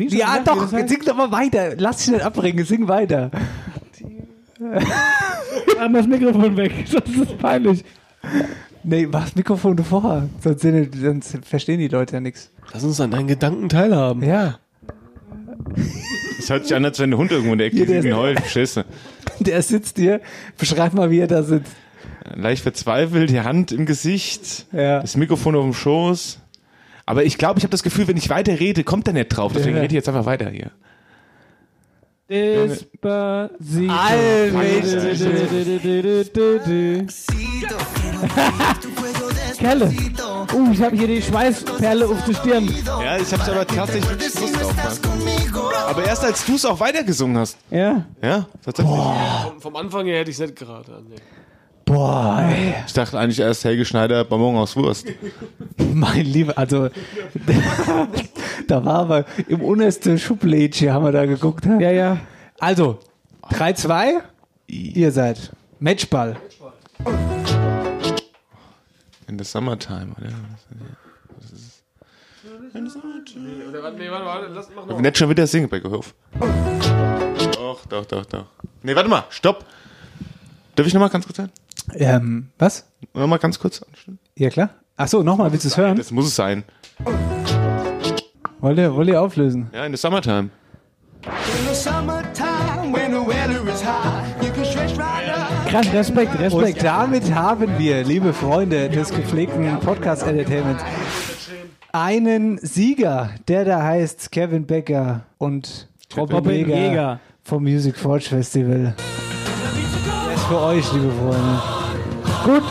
ja, 0.09 0.39
doch, 0.45 0.69
sing 0.69 1.03
doch 1.05 1.17
mal 1.17 1.31
weiter. 1.31 1.75
Lass 1.77 1.99
dich 1.99 2.11
nicht 2.11 2.23
abbringen, 2.25 2.65
sing 2.65 2.89
weiter. 2.89 3.31
Mach 4.59 4.81
mal 5.89 5.93
das 5.93 6.07
Mikrofon 6.07 6.57
weg, 6.57 6.73
sonst 6.87 7.09
ist 7.17 7.39
peinlich. 7.39 7.85
Nee, 8.83 9.07
mach 9.11 9.25
das 9.25 9.35
Mikrofon 9.37 9.79
vor. 9.79 10.29
Sonst, 10.43 10.61
sind, 10.63 10.95
sonst 10.95 11.39
verstehen 11.45 11.81
die 11.81 11.89
Leute 11.89 12.15
ja 12.15 12.21
nichts. 12.21 12.51
Lass 12.73 12.85
uns 12.85 13.01
an 13.01 13.11
deinen 13.11 13.29
Gedanken 13.29 13.69
teilhaben. 13.69 14.23
Ja. 14.23 14.59
Es 16.39 16.51
hört 16.51 16.67
sich 16.67 16.75
an, 16.77 16.85
als 16.85 16.99
wenn 16.99 17.11
der 17.11 17.19
Hund 17.19 17.31
irgendwo 17.33 17.53
in 17.53 17.59
der 17.59 17.69
Ecke 17.69 17.85
liegt 17.85 18.05
und 18.05 18.15
heult. 18.15 18.45
Scheiße. 18.47 18.85
Der 19.41 19.63
sitzt 19.63 19.97
hier. 19.99 20.21
Beschreib 20.59 20.93
mal, 20.95 21.11
wie 21.11 21.19
er 21.19 21.27
da 21.27 21.43
sitzt. 21.43 21.73
Leicht 22.35 22.63
verzweifelt, 22.63 23.31
die 23.31 23.41
Hand 23.41 23.73
im 23.73 23.87
Gesicht, 23.87 24.67
Ja. 24.73 25.01
das 25.01 25.17
Mikrofon 25.17 25.57
auf 25.57 25.65
dem 25.65 25.75
Schoß. 25.75 26.39
Aber 27.07 27.25
ich 27.25 27.39
glaube, 27.39 27.59
ich 27.59 27.65
habe 27.65 27.71
das 27.71 27.83
Gefühl, 27.83 28.09
wenn 28.09 28.17
ich 28.17 28.31
weiter 28.31 28.59
rede, 28.59 28.85
kommt 28.85 29.07
er 29.07 29.15
nicht 29.15 29.29
drauf. 29.29 29.53
Deswegen 29.55 29.77
rede 29.77 29.89
ich 29.89 29.93
jetzt 29.93 30.09
einfach 30.09 30.27
weiter 30.27 30.51
hier. 30.51 30.71
Despacito. 32.29 33.51
Kerle. 39.59 39.93
Uh, 40.53 40.73
ich 40.73 40.83
habe 40.83 40.97
hier 40.97 41.07
die 41.07 41.21
Schweißperle 41.21 42.07
auf 42.07 42.25
der 42.25 42.35
Stirn. 42.35 42.75
Ja, 42.87 43.19
ich 43.19 43.31
hab's 43.33 43.49
aber 43.49 43.67
tatsächlich 43.67 44.11
Lust 44.11 44.57
drauf. 44.57 44.75
Mann. 44.77 45.75
Aber 45.87 46.05
erst 46.05 46.25
als 46.25 46.45
du 46.47 46.55
es 46.55 46.65
auch 46.65 46.81
weitergesungen 46.81 47.37
hast. 47.37 47.59
Ja. 47.71 48.07
Ja, 48.23 48.47
tatsächlich. 48.65 48.97
Vom, 48.97 49.61
vom 49.61 49.77
Anfang 49.77 50.07
her 50.07 50.21
hätte 50.21 50.31
ich 50.31 50.37
es 50.37 50.41
nicht 50.41 50.57
gerade. 50.57 51.03
Nee. 51.09 51.17
Boah, 51.85 52.41
ey. 52.49 52.75
Ich 52.87 52.93
dachte 52.95 53.19
eigentlich 53.19 53.41
erst 53.41 53.65
Helge 53.65 53.85
Schneider, 53.85 54.25
Bonbon 54.25 54.57
aus 54.57 54.75
Wurst. 54.77 55.07
Mein 55.77 56.25
Lieber, 56.25 56.57
also 56.57 56.89
da 58.69 58.85
war 58.85 59.01
aber 59.01 59.25
im 59.49 59.61
untersten 59.61 60.19
Schublädchen 60.19 60.93
haben 60.93 61.05
wir 61.05 61.13
da 61.13 61.27
geguckt. 61.27 61.67
Ja, 61.67 61.91
ja. 61.91 62.19
Also, 62.59 63.01
3-2, 63.51 64.23
ihr 64.67 65.13
seid 65.13 65.53
Matchball. 65.79 66.37
In 69.27 69.39
the 69.39 69.45
summertime, 69.45 70.13
oder? 70.19 70.33
Oder, 73.69 73.83
warte, 73.83 73.97
nee, 73.99 74.11
warte, 74.11 74.25
warte, 74.25 74.47
lass, 74.49 74.69
mach 74.75 74.87
noch. 74.87 75.01
nicht 75.01 75.19
schon 75.19 75.29
wieder 75.29 75.47
singen, 75.47 75.69
Beckerhof. 75.69 76.15
Doch, 77.53 77.87
doch, 77.87 78.05
doch, 78.07 78.27
doch. 78.27 78.47
Nee, 78.83 78.95
warte 78.95 79.09
mal, 79.09 79.25
stopp. 79.31 79.65
Darf 80.75 80.87
ich 80.87 80.95
nochmal 80.95 81.11
ganz 81.11 81.25
kurz 81.25 81.37
sein? 81.37 81.51
Ähm, 81.95 82.49
was? 82.59 82.87
Nochmal 83.13 83.39
ganz 83.39 83.59
kurz 83.59 83.83
anstimmen? 83.83 84.19
Ja, 84.37 84.51
klar. 84.51 84.71
Ach 84.97 85.09
so, 85.09 85.23
nochmal, 85.23 85.51
willst 85.53 85.65
du 85.65 85.69
es 85.69 85.77
hören? 85.77 85.97
Das 85.97 86.11
muss 86.11 86.27
es 86.27 86.37
sein. 86.37 86.65
Wollt 88.61 88.79
ihr, 88.79 88.95
wollt 88.95 89.09
ihr 89.09 89.21
auflösen? 89.21 89.69
Ja, 89.75 89.85
in 89.85 89.93
the 89.93 89.99
summertime. 89.99 90.51
Krass, 95.69 95.93
Respekt, 95.93 96.39
Respekt. 96.39 96.79
Und 96.79 96.85
damit 96.85 97.35
haben 97.35 97.79
wir, 97.79 98.05
liebe 98.05 98.33
Freunde 98.33 98.89
des 98.89 99.11
gepflegten 99.11 99.81
Podcast-Entertainments, 99.81 100.85
einen 101.93 102.59
Sieger, 102.59 103.31
der 103.49 103.65
da 103.65 103.83
heißt 103.83 104.31
Kevin 104.31 104.67
Becker 104.67 105.23
und 105.39 105.89
Robin, 106.17 106.69
Jäger. 106.69 107.21
vom 107.43 107.65
Music 107.65 107.97
Forge 107.97 108.27
Festival. 108.29 108.95
für 110.49 110.61
euch, 110.61 110.93
liebe 110.93 111.11
Freunde. 111.11 111.74
Gut. 112.45 112.63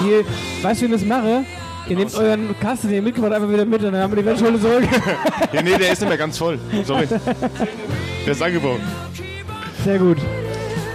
Hier, 0.00 0.24
weißt 0.62 0.82
du, 0.82 0.88
wie 0.88 0.94
ich 0.94 1.00
das 1.00 1.08
mache? 1.08 1.44
Ihr 1.88 1.96
nehmt 1.96 2.14
euren 2.14 2.58
Kasten, 2.60 2.88
den 2.88 2.96
ihr 2.96 3.02
mitgebracht 3.02 3.32
habt, 3.32 3.42
einfach 3.42 3.52
wieder 3.52 3.64
mit 3.66 3.82
und 3.82 3.92
dann 3.92 4.02
haben 4.02 4.14
wir 4.14 4.22
die 4.22 4.28
Wetschule 4.28 4.58
zurück. 4.60 4.84
Ja, 5.52 5.60
nee, 5.62 5.76
der 5.76 5.92
ist 5.92 6.00
nicht 6.00 6.08
mehr 6.08 6.16
ganz 6.18 6.38
voll. 6.38 6.58
Sorry. 6.84 7.06
Der 8.24 8.32
ist 8.32 8.42
angebaut. 8.42 8.80
Sehr 9.84 9.98
gut. 9.98 10.18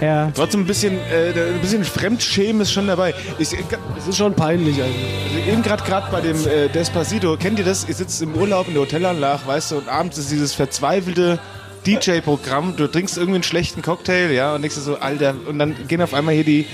Ja. 0.00 0.32
Trotzdem 0.34 0.62
ein 0.62 0.66
bisschen, 0.66 0.94
äh, 1.12 1.28
ein 1.54 1.60
bisschen 1.60 1.84
Fremdschämen 1.84 2.62
ist 2.62 2.72
schon 2.72 2.86
dabei. 2.86 3.14
Ich, 3.38 3.52
Es 3.98 4.08
ist 4.08 4.16
schon 4.16 4.34
peinlich 4.34 4.82
eigentlich. 4.82 5.36
Also 5.36 5.50
eben 5.52 5.62
gerade 5.62 5.84
gerade 5.84 6.06
bei 6.10 6.20
dem 6.22 6.36
äh, 6.46 6.68
Despacito, 6.68 7.36
kennt 7.36 7.58
ihr 7.58 7.64
das? 7.66 7.86
Ihr 7.86 7.94
sitzt 7.94 8.20
im 8.22 8.34
Urlaub 8.34 8.66
in 8.66 8.74
der 8.74 8.82
Hotelanlage, 8.82 9.42
weißt 9.46 9.72
du, 9.72 9.76
und 9.76 9.88
abends 9.88 10.16
ist 10.16 10.30
dieses 10.32 10.54
verzweifelte 10.54 11.38
DJ-Programm, 11.86 12.76
du 12.76 12.86
trinkst 12.86 13.16
irgendwie 13.18 13.36
einen 13.36 13.42
schlechten 13.44 13.82
Cocktail, 13.82 14.32
ja, 14.32 14.54
und 14.54 14.62
denkst 14.62 14.76
so, 14.76 14.96
Alter, 14.98 15.34
und 15.46 15.58
dann 15.58 15.76
gehen 15.86 16.02
auf 16.02 16.14
einmal 16.14 16.34
hier 16.34 16.44
die 16.44 16.66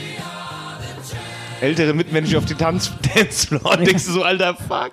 ältere 1.61 1.95
Mitmenschen 1.95 2.37
auf 2.37 2.45
die 2.45 2.55
Tanz 2.55 2.93
Dancefloor 3.15 3.79
und 3.79 3.87
denkst 3.87 4.05
du 4.07 4.13
so, 4.13 4.23
Alter, 4.23 4.55
fuck. 4.55 4.93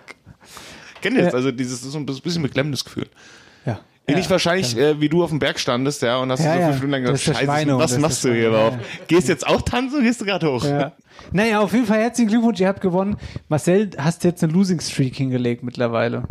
Kennt 1.01 1.17
ihr 1.17 1.23
das? 1.23 1.33
Ja. 1.33 1.37
Also 1.37 1.51
dieses 1.51 1.81
so 1.81 1.97
ein 1.97 2.05
bisschen 2.05 2.41
beklemmendes 2.41 2.85
Gefühl. 2.85 3.07
Ja. 3.65 3.79
Ähnlich 4.07 4.29
wahrscheinlich, 4.29 4.77
äh, 4.77 4.99
wie 4.99 5.09
du 5.09 5.23
auf 5.23 5.29
dem 5.29 5.39
Berg 5.39 5.59
standest, 5.59 6.01
ja, 6.01 6.17
und 6.17 6.31
hast 6.31 6.43
Ja, 6.43 6.53
so 6.53 6.59
ja. 6.59 6.65
fünf 6.67 6.77
Stunden 6.77 6.91
lang 6.91 7.01
gesagt, 7.03 7.21
scheiße, 7.21 7.43
Schweinehund, 7.43 7.81
was 7.81 7.97
machst 7.97 8.23
du 8.23 8.33
hier 8.33 8.51
drauf? 8.51 8.73
Gehst 9.07 9.29
jetzt 9.29 9.45
auch 9.47 9.61
tanzen 9.61 9.95
oder 9.95 10.03
gehst 10.03 10.21
du 10.21 10.25
gerade 10.25 10.51
hoch? 10.51 10.63
Ja. 10.65 10.93
Naja, 11.31 11.59
auf 11.59 11.73
jeden 11.73 11.85
Fall 11.85 11.99
herzlichen 12.01 12.29
Glückwunsch, 12.29 12.59
ihr 12.59 12.67
habt 12.67 12.81
gewonnen. 12.81 13.17
Marcel, 13.47 13.91
hast 13.97 14.23
jetzt 14.23 14.43
eine 14.43 14.51
Losing 14.53 14.79
Streak 14.79 15.15
hingelegt 15.15 15.63
mittlerweile. 15.63 16.23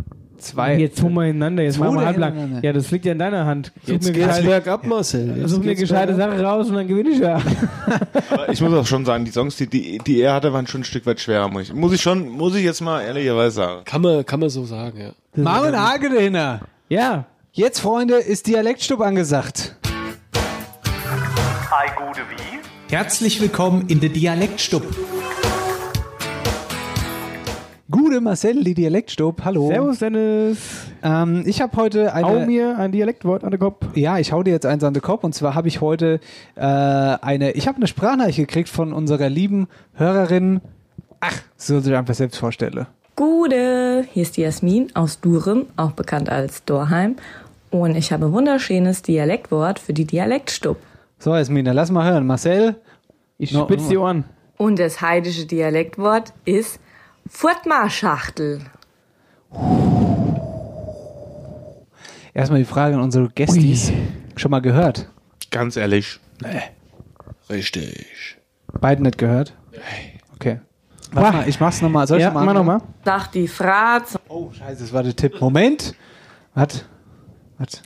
Zwei. 0.43 0.77
Jetzt 0.77 0.99
tun 0.99 1.13
wir 1.13 1.23
hintereinander, 1.23 1.63
jetzt 1.63 1.75
Zwei 1.75 1.85
machen 1.85 1.99
wir 1.99 2.05
halblang. 2.05 2.59
Ja, 2.61 2.73
das 2.73 2.91
liegt 2.91 3.05
ja 3.05 3.13
in 3.13 3.19
deiner 3.19 3.45
Hand. 3.45 3.71
Such 3.83 3.93
Jetzt 3.93 4.05
mir 4.07 4.11
geht's 4.11 4.27
gescheite, 4.27 4.47
bergab, 4.47 4.85
Marcel. 4.85 5.37
Jetzt 5.37 5.51
such 5.51 5.63
mir 5.63 5.75
gescheite. 5.75 6.15
Sache 6.15 6.43
raus 6.43 6.67
und 6.69 6.75
dann 6.75 6.87
gewinne 6.87 7.11
ich 7.11 7.19
ja. 7.19 7.41
Aber 8.29 8.49
ich 8.49 8.59
muss 8.59 8.73
auch 8.73 8.85
schon 8.85 9.05
sagen, 9.05 9.23
die 9.23 9.31
Songs, 9.31 9.55
die, 9.55 9.67
die, 9.67 9.99
die 9.99 10.19
er 10.19 10.33
hatte, 10.33 10.51
waren 10.51 10.67
schon 10.67 10.81
ein 10.81 10.83
Stück 10.83 11.05
weit 11.05 11.21
schwerer. 11.21 11.47
Muss 11.47 11.63
ich, 11.63 11.73
muss 11.73 11.93
ich 11.93 12.01
schon, 12.01 12.27
muss 12.27 12.55
ich 12.55 12.63
jetzt 12.63 12.81
mal 12.81 13.01
ehrlicherweise 13.01 13.55
sagen. 13.55 13.85
Kann 13.85 14.01
man, 14.01 14.25
kann 14.25 14.41
man 14.41 14.49
so 14.49 14.65
sagen, 14.65 14.99
ja. 14.99 15.11
Marvin 15.41 15.79
Hage 15.79 16.09
dahinter. 16.09 16.61
Ja. 16.89 17.25
Jetzt, 17.53 17.79
Freunde, 17.79 18.15
ist 18.15 18.47
Dialektstub 18.47 18.99
angesagt. 18.99 19.77
Ei 21.71 21.87
gute 21.95 22.21
wie? 22.29 22.93
Herzlich 22.93 23.39
willkommen 23.39 23.85
in 23.87 24.01
der 24.01 24.09
Dialektstub. 24.09 24.83
Gute 27.93 28.21
Marcel, 28.21 28.63
die 28.63 28.73
Dialektstub. 28.73 29.43
Hallo. 29.45 29.67
Servus, 29.67 29.99
Dennis. 29.99 30.57
Ähm, 31.03 31.43
ich 31.45 31.61
habe 31.61 31.77
heute 31.77 32.11
eine. 32.11 32.25
Hau 32.25 32.39
mir 32.43 32.75
ein 32.79 32.91
Dialektwort 32.91 33.43
an 33.43 33.51
den 33.51 33.59
Kopf. 33.59 33.85
Ja, 33.93 34.17
ich 34.17 34.31
hau 34.31 34.41
dir 34.41 34.49
jetzt 34.49 34.65
eins 34.65 34.83
an 34.83 34.95
den 34.95 35.03
Kopf. 35.03 35.23
Und 35.23 35.35
zwar 35.35 35.53
habe 35.53 35.67
ich 35.67 35.79
heute 35.79 36.19
äh, 36.55 36.61
eine, 36.61 37.51
ich 37.51 37.67
habe 37.67 37.77
eine 37.77 37.85
Sprachnachricht 37.85 38.39
gekriegt 38.39 38.69
von 38.69 38.93
unserer 38.93 39.29
lieben 39.29 39.67
Hörerin. 39.93 40.61
Ach, 41.19 41.39
so 41.55 41.79
sich 41.81 41.95
einfach 41.95 42.15
selbst 42.15 42.37
vorstelle. 42.37 42.87
Gude, 43.15 44.07
hier 44.11 44.23
ist 44.23 44.37
die 44.37 44.41
Jasmin 44.41 44.87
aus 44.95 45.21
Durem, 45.21 45.67
auch 45.77 45.91
bekannt 45.91 46.31
als 46.31 46.65
Dorheim. 46.65 47.17
Und 47.69 47.95
ich 47.95 48.11
habe 48.11 48.25
ein 48.25 48.31
wunderschönes 48.31 49.03
Dialektwort 49.03 49.77
für 49.77 49.93
die 49.93 50.05
Dialektstub. 50.05 50.77
So, 51.19 51.35
Jasmina, 51.35 51.73
lass 51.73 51.91
mal 51.91 52.11
hören. 52.11 52.25
Marcel. 52.25 52.73
Ich 53.37 53.53
No, 53.53 53.65
spitz 53.65 53.87
die. 53.87 53.97
Ohren. 53.97 54.23
Und 54.57 54.79
das 54.79 55.01
heidische 55.01 55.45
Dialektwort 55.45 56.33
ist 56.45 56.79
Furtmarschachtel. 57.27 58.61
Erstmal 62.33 62.59
die 62.59 62.65
Frage 62.65 62.95
an 62.95 63.01
unsere 63.01 63.29
Gästis. 63.29 63.91
Schon 64.35 64.51
mal 64.51 64.59
gehört? 64.61 65.07
Ganz 65.51 65.77
ehrlich. 65.77 66.19
Richtig. 67.49 68.37
Beiden 68.79 69.03
nicht 69.03 69.17
gehört? 69.17 69.53
Okay. 70.35 70.59
Warte 71.11 71.37
mal, 71.37 71.47
ich 71.47 71.59
mach's 71.59 71.81
nochmal. 71.81 72.07
Soll 72.07 72.17
ich 72.17 72.23
Ja, 72.23 72.31
mal 72.31 72.43
mach 72.45 72.53
nochmal. 72.53 72.81
Sagt 73.05 73.35
die 73.35 73.47
Fratz. 73.47 74.17
Oh, 74.27 74.51
scheiße, 74.51 74.81
das 74.81 74.93
war 74.93 75.03
der 75.03 75.15
Tipp. 75.15 75.39
Moment. 75.39 75.93
Was? 76.55 76.85
Was? 77.59 77.81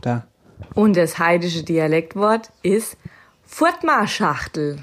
Da. 0.00 0.26
Und 0.74 0.96
das 0.96 1.18
heidische 1.18 1.62
Dialektwort 1.62 2.50
ist 2.62 2.96
Furtmarschachtel. 3.44 4.78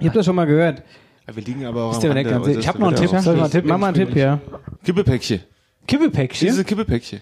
Ich 0.00 0.06
hab 0.08 0.14
das 0.14 0.26
schon 0.26 0.34
mal 0.34 0.46
gehört. 0.46 0.82
Ja, 1.30 1.36
wir 1.36 1.44
liegen 1.44 1.64
aber 1.64 1.84
auch 1.84 1.94
am 1.94 2.00
ganz- 2.02 2.28
äußerst 2.28 2.58
ich 2.58 2.66
hab 2.66 2.78
noch 2.80 2.88
einen 2.88 2.96
Tipp. 2.96 3.08
Soll 3.10 3.18
ich 3.18 3.24
mal 3.24 3.42
einen 3.44 3.50
Tipp 3.52 3.64
Mach 3.64 3.78
mal 3.78 3.86
einen 3.86 3.94
Tipp 3.94 4.12
hier. 4.12 4.40
Kippepäckchen. 4.84 5.40
Kippepäckchen? 5.86 6.48
Diese 6.48 6.64
Kippepäckchen. 6.64 7.20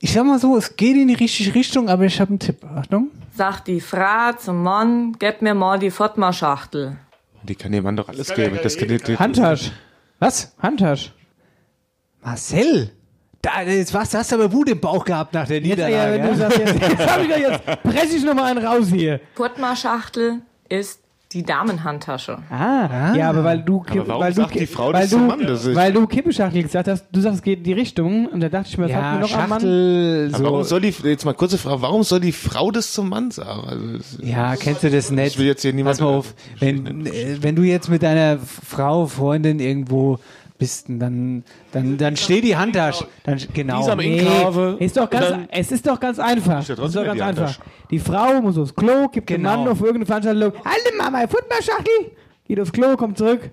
Ich 0.00 0.12
sag 0.12 0.24
mal 0.24 0.38
so, 0.38 0.56
es 0.56 0.74
geht 0.74 0.96
in 0.96 1.08
die 1.08 1.14
richtige 1.14 1.54
Richtung, 1.54 1.90
aber 1.90 2.04
ich 2.04 2.18
habe 2.18 2.30
einen 2.30 2.38
Tipp. 2.38 2.64
Achtung. 2.64 3.10
Sagt 3.36 3.68
die 3.68 3.82
Frau 3.82 4.32
zum 4.38 4.62
Mann, 4.62 5.14
gib 5.18 5.42
mir 5.42 5.52
mal 5.52 5.78
die 5.78 5.90
Furtmarschachtel. 5.90 6.96
Die 7.42 7.54
kann 7.54 7.72
dem 7.72 7.84
Mann 7.84 7.96
doch 7.96 8.08
alles 8.08 8.32
geben. 8.32 8.58
Das 8.62 8.78
kann, 8.78 8.88
die, 8.88 9.16
Handtasch. 9.18 9.70
Was? 10.18 10.54
Handtasch. 10.58 11.12
Marcel? 12.22 12.92
Da, 13.42 13.60
jetzt 13.60 13.92
was, 13.92 14.14
hast 14.14 14.32
du 14.32 14.36
aber 14.36 14.50
Wut 14.52 14.70
im 14.70 14.80
Bauch 14.80 15.04
gehabt 15.04 15.34
nach 15.34 15.46
der 15.46 15.60
Jetzt, 15.60 15.78
ja, 15.78 15.86
Niederlage. 15.86 16.22
wenn 16.22 16.30
du 16.30 16.36
sagst, 16.36 16.58
jetzt, 16.58 16.74
jetzt 16.80 17.06
hab 17.06 17.20
ich 17.22 17.28
doch 17.28 17.36
jetzt, 17.36 17.82
press 17.82 18.12
ich 18.14 18.24
nochmal 18.24 18.56
einen 18.56 18.64
raus 18.66 18.88
hier. 18.88 19.20
Furtmarschachtel 19.34 20.40
ist 20.70 21.00
die 21.32 21.42
Damenhandtasche. 21.42 22.38
Ah, 22.50 23.14
ja, 23.14 23.28
aber 23.28 23.44
weil 23.44 23.60
du, 23.62 23.84
Aber 23.90 24.08
warum 24.08 24.22
weil 24.22 24.32
du, 24.32 24.46
die 24.46 24.66
Frau 24.66 24.92
weil 24.94 25.06
du, 25.08 25.18
Mann? 25.18 25.40
Weil 25.74 25.92
du 25.92 26.06
Kippeschachtel 26.06 26.62
gesagt 26.62 26.88
hast, 26.88 27.04
du 27.12 27.20
sagst, 27.20 27.36
es 27.36 27.42
geht 27.42 27.58
in 27.58 27.64
die 27.64 27.72
Richtung, 27.74 28.26
und 28.26 28.40
da 28.40 28.48
dachte 28.48 28.68
ich 28.70 28.78
mir, 28.78 28.84
was 28.86 28.94
hat 28.94 29.02
ja, 29.02 29.12
mir 29.14 29.20
noch 29.20 29.32
am 29.34 29.48
Mann? 29.50 29.60
Schachtel, 29.60 30.30
Aber 30.32 30.44
warum 30.44 30.62
so. 30.62 30.68
soll 30.70 30.80
die, 30.80 30.94
jetzt 31.04 31.24
mal 31.26 31.34
kurze 31.34 31.58
Frage, 31.58 31.82
warum 31.82 32.02
soll 32.02 32.20
die 32.20 32.32
Frau 32.32 32.70
das 32.70 32.92
zum 32.92 33.10
Mann 33.10 33.30
sagen? 33.30 33.68
Also, 33.68 34.22
Ja, 34.22 34.56
kennst 34.56 34.82
du 34.82 34.90
das 34.90 35.10
nicht? 35.10 35.26
Ich 35.34 35.38
will 35.38 35.46
jetzt 35.46 35.60
hier 35.62 35.74
niemand- 35.74 35.98
Pass 35.98 36.00
mal 36.00 36.14
auf, 36.14 36.34
wenn, 36.60 37.04
äh, 37.06 37.36
wenn 37.42 37.54
du 37.56 37.62
jetzt 37.62 37.90
mit 37.90 38.02
deiner 38.02 38.38
Frau, 38.38 39.06
Freundin 39.06 39.60
irgendwo 39.60 40.18
bist, 40.58 40.86
dann, 40.88 41.44
dann, 41.72 41.96
dann 41.96 42.16
steht 42.16 42.44
die 42.44 42.56
Handtasche. 42.56 43.06
Dann, 43.24 43.38
genau. 43.54 43.94
Nee, 43.94 44.18
Inkaufe. 44.18 44.76
ist 44.80 44.96
doch 44.96 45.08
ganz, 45.08 45.28
dann- 45.28 45.48
es 45.50 45.70
ist 45.72 45.86
doch 45.86 45.98
ganz 46.00 46.18
einfach. 46.18 46.66
ja 46.66 46.74
ist 46.74 46.78
doch 46.78 47.04
ganz 47.04 47.16
die 47.16 47.22
einfach. 47.22 47.26
Handtasche. 47.26 47.60
Die 47.90 47.98
Frau 47.98 48.40
muss 48.40 48.58
aufs 48.58 48.74
Klo, 48.74 49.08
gibt 49.08 49.26
Genau. 49.28 49.50
dem 49.52 49.58
Mann 49.60 49.68
auf 49.68 49.78
irgendeine 49.80 50.06
Veranstaltung, 50.06 50.52
halte 50.64 50.96
Mama, 50.98 51.20
Futmarschachtel, 51.28 52.10
geht 52.46 52.60
aufs 52.60 52.72
Klo, 52.72 52.96
kommt 52.96 53.16
zurück, 53.18 53.50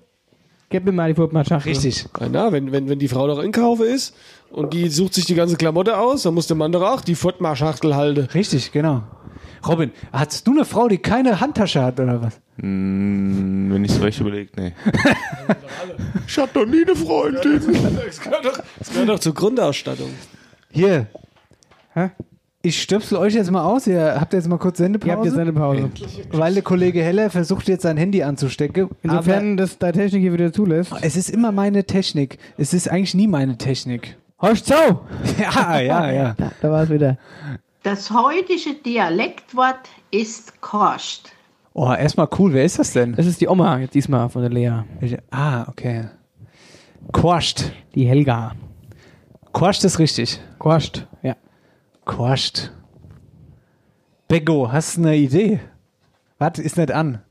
gib 0.70 0.84
mir 0.86 0.92
mal 0.92 1.10
die 1.10 1.16
Futmarschachtel. 1.16 1.72
Richtig. 1.72 2.06
Na, 2.32 2.52
wenn, 2.52 2.72
wenn, 2.72 2.90
wenn 2.90 3.00
die 3.00 3.08
Frau 3.08 3.28
doch 3.28 3.40
in 3.40 3.52
Kaufe 3.52 3.86
ist 3.86 4.16
und 4.52 4.74
die 4.74 4.90
sucht 4.90 5.14
sich 5.14 5.26
die 5.26 5.36
ganze 5.36 5.58
Klamotte 5.58 5.98
aus, 6.00 6.24
dann 6.24 6.34
muss 6.34 6.48
der 6.48 6.58
Mann 6.58 6.72
doch 6.72 6.82
auch 6.82 7.02
die 7.02 7.16
Fortmarschachtel 7.16 7.96
halten. 7.96 8.28
Richtig, 8.34 8.72
genau. 8.72 9.04
Robin, 9.68 9.92
hast 10.12 10.48
du 10.48 10.52
eine 10.52 10.66
Frau, 10.66 10.88
die 10.88 10.98
keine 10.98 11.40
Handtasche 11.40 11.82
hat 11.82 12.00
oder 12.00 12.22
was? 12.22 12.40
Hm, 12.60 13.70
wenn 13.72 13.84
ich 13.84 13.92
so 13.92 14.02
recht 14.02 14.20
überlegt, 14.20 14.58
nee. 14.58 14.74
ich 16.28 16.38
hab 16.38 16.54
doch 16.54 16.66
nie 16.66 16.84
eine 16.84 16.96
Freundin. 16.96 17.62
Das 18.06 18.22
gehört 18.22 18.46
doch, 18.46 18.60
das 18.80 18.90
gehört 18.90 19.10
doch 19.10 19.20
zur 19.20 19.34
Grundausstattung. 19.34 20.10
Hier. 20.72 21.08
Hä? 21.94 22.12
Ich 22.62 22.82
stöpsel 22.82 23.20
euch 23.20 23.36
jetzt 23.36 23.52
mal 23.52 23.64
aus. 23.64 23.86
Ihr 23.86 24.20
habt 24.20 24.34
jetzt 24.34 24.48
mal 24.48 24.58
kurz 24.58 24.80
Sendepause. 24.80 25.12
Ihr 25.12 25.16
habt 25.16 25.26
jetzt 25.26 25.38
eine 25.38 25.54
Pause. 25.54 25.90
weil 26.32 26.56
der 26.56 26.64
Kollege 26.64 27.04
Heller 27.04 27.30
versucht 27.30 27.68
jetzt 27.68 27.84
sein 27.84 27.96
Handy 27.96 28.24
anzustecken. 28.24 28.90
Insofern 29.04 29.56
das 29.56 29.78
deine 29.78 29.94
Technik 29.94 30.22
hier 30.22 30.34
wieder 30.34 30.52
zulässt. 30.52 30.92
es 31.02 31.16
ist 31.16 31.30
immer 31.30 31.52
meine 31.52 31.84
Technik. 31.84 32.40
Es 32.58 32.74
ist 32.74 32.90
eigentlich 32.90 33.14
nie 33.14 33.28
meine 33.28 33.58
Technik. 33.58 34.18
Horst 34.42 34.66
so! 34.66 34.74
Ja, 35.40 35.80
ja, 35.80 36.12
ja. 36.12 36.34
Da, 36.38 36.52
da 36.62 36.72
war 36.72 36.84
es 36.84 36.90
wieder. 36.90 37.18
Das 37.86 38.10
heutige 38.10 38.74
Dialektwort 38.84 39.90
ist 40.10 40.60
Korst. 40.60 41.32
Oh, 41.74 41.94
erstmal 41.94 42.28
cool. 42.40 42.52
Wer 42.52 42.66
ist 42.66 42.80
das 42.80 42.94
denn? 42.94 43.14
Das 43.14 43.28
ist 43.28 43.40
die 43.40 43.48
Oma 43.48 43.78
jetzt 43.78 43.94
diesmal 43.94 44.28
von 44.28 44.42
der 44.42 44.50
Lea. 44.50 44.72
Ah, 45.30 45.68
okay. 45.70 46.06
Korscht. 47.12 47.72
Die 47.94 48.08
Helga. 48.08 48.54
Korscht 49.52 49.84
ist 49.84 50.00
richtig. 50.00 50.42
Korscht, 50.58 51.06
ja. 51.22 51.36
Korscht. 52.06 52.72
Bego, 54.28 54.72
hast 54.72 54.98
du 54.98 55.02
eine 55.02 55.18
Idee? 55.18 55.60
Warte, 56.40 56.64
ist 56.64 56.78
nicht 56.78 56.92
an. 56.92 57.22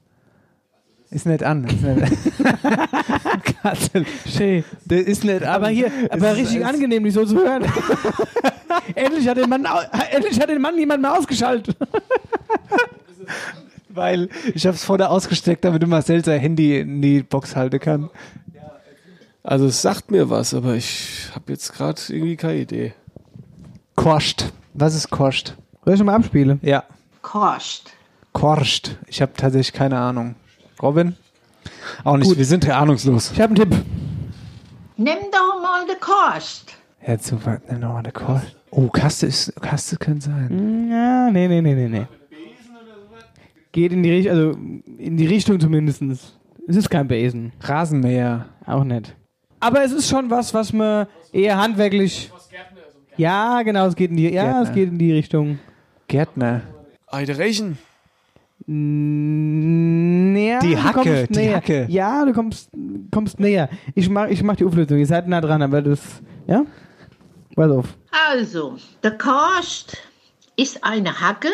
Ist 1.10 1.26
nicht 1.26 1.42
an. 1.42 1.64
Ist 1.64 1.82
nicht 1.82 2.12
Schön. 4.26 4.64
Der 4.84 5.06
ist 5.06 5.24
nicht. 5.24 5.42
Aber 5.44 5.68
hier, 5.68 5.90
aber 6.10 6.28
Es 6.28 6.32
ist 6.32 6.38
richtig 6.38 6.64
alles- 6.64 6.74
angenehm, 6.76 7.04
dich 7.04 7.14
so 7.14 7.24
zu 7.24 7.36
hören. 7.36 7.64
endlich, 8.94 9.26
hat 9.28 9.36
den 9.38 9.48
Mann, 9.48 9.66
endlich 10.10 10.40
hat 10.40 10.48
den 10.48 10.60
Mann 10.60 10.76
niemand 10.76 11.02
mehr 11.02 11.12
ausgeschaltet. 11.18 11.76
Weil 13.88 14.28
ich 14.54 14.66
hab's 14.66 14.84
vorne 14.84 15.08
ausgesteckt, 15.08 15.64
damit 15.64 15.82
du 15.82 15.86
Marcel 15.86 16.24
sein 16.24 16.40
Handy 16.40 16.80
in 16.80 17.00
die 17.00 17.22
Box 17.22 17.54
halten 17.54 17.78
kann. 17.78 18.10
Also 19.42 19.66
es 19.66 19.80
sagt 19.82 20.10
mir 20.10 20.30
was, 20.30 20.52
aber 20.54 20.74
ich 20.74 21.28
habe 21.34 21.52
jetzt 21.52 21.72
gerade 21.72 22.00
irgendwie 22.08 22.36
keine 22.36 22.58
Idee. 22.60 22.94
Korscht. 23.94 24.46
Was 24.72 24.94
ist 24.94 25.10
Korscht? 25.10 25.54
Soll 25.84 25.94
ich 25.94 26.02
mal 26.02 26.14
abspielen? 26.16 26.58
Ja. 26.62 26.82
Korst. 27.22 27.92
Korscht. 28.32 28.96
Ich 29.06 29.22
habe 29.22 29.32
tatsächlich 29.36 29.72
keine 29.72 29.98
Ahnung. 29.98 30.34
Robin? 30.82 31.14
Auch 32.04 32.16
nicht. 32.16 32.36
Wir 32.36 32.44
sind 32.44 32.64
ja 32.64 32.78
ahnungslos. 32.78 33.32
Ich 33.32 33.40
habe 33.40 33.54
einen 33.54 33.70
Tipp. 33.70 33.84
Nimm 34.96 35.18
doch 35.32 35.62
mal 35.62 35.86
de 35.86 35.96
Korst. 35.96 36.72
Ja, 37.06 37.18
zu 37.18 37.44
weit. 37.44 37.70
Nimm 37.70 37.80
nochmal 37.80 37.98
eine 37.98 38.12
Korscht. 38.12 38.56
Oh, 38.70 38.88
Kaste 38.88 39.26
ist, 39.26 39.54
Kaste 39.60 39.96
könnte 39.96 40.26
sein. 40.26 40.88
Ja, 40.90 41.30
nee, 41.30 41.46
nee, 41.48 41.60
nee, 41.60 41.74
nee, 41.74 41.88
nee. 41.88 42.06
Geht 43.72 43.92
in 43.92 44.02
die 44.02 44.10
Richtung, 44.10 44.32
also 44.32 44.50
in 44.98 45.16
die 45.16 45.26
Richtung 45.26 45.58
zumindest. 45.58 46.02
Es 46.66 46.76
ist 46.76 46.88
kein 46.88 47.08
Besen. 47.08 47.52
Rasenmäher. 47.60 48.46
Auch 48.66 48.84
nicht. 48.84 49.14
Aber 49.60 49.82
es 49.82 49.92
ist 49.92 50.08
schon 50.08 50.30
was, 50.30 50.54
was 50.54 50.72
man 50.72 51.06
eher 51.32 51.56
handwerklich. 51.56 52.30
Ja, 53.16 53.62
genau, 53.62 53.86
es 53.86 53.96
geht 53.96 54.10
in 54.10 54.16
die, 54.16 54.24
ja, 54.24 54.42
Gärtner. 54.44 54.62
es 54.62 54.72
geht 54.72 54.88
in 54.90 54.98
die 54.98 55.12
Richtung. 55.12 55.58
Gärtner. 56.08 56.62
Eiderechen. 57.06 57.78
Näher. 58.66 60.60
Die 60.60 60.74
du 60.74 60.82
Hacke, 60.82 61.26
die 61.28 61.38
näher. 61.38 61.56
Hacke. 61.56 61.86
Ja, 61.88 62.24
du 62.24 62.32
kommst, 62.32 62.70
kommst 63.10 63.38
näher. 63.38 63.68
Ich 63.94 64.08
mach, 64.08 64.28
ich 64.28 64.42
mach 64.42 64.56
die 64.56 64.64
Auflösung. 64.64 64.98
Ihr 64.98 65.06
seid 65.06 65.28
nah 65.28 65.40
dran, 65.40 65.60
aber 65.62 65.82
das, 65.82 66.00
ja? 66.46 66.64
Pass 67.54 67.70
auf. 67.70 67.88
Also, 68.30 68.76
der 69.02 69.18
Korst 69.18 69.98
ist 70.56 70.82
eine 70.82 71.20
Hacke 71.20 71.50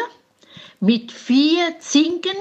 mit 0.80 1.10
vier 1.12 1.78
Zinken, 1.80 2.36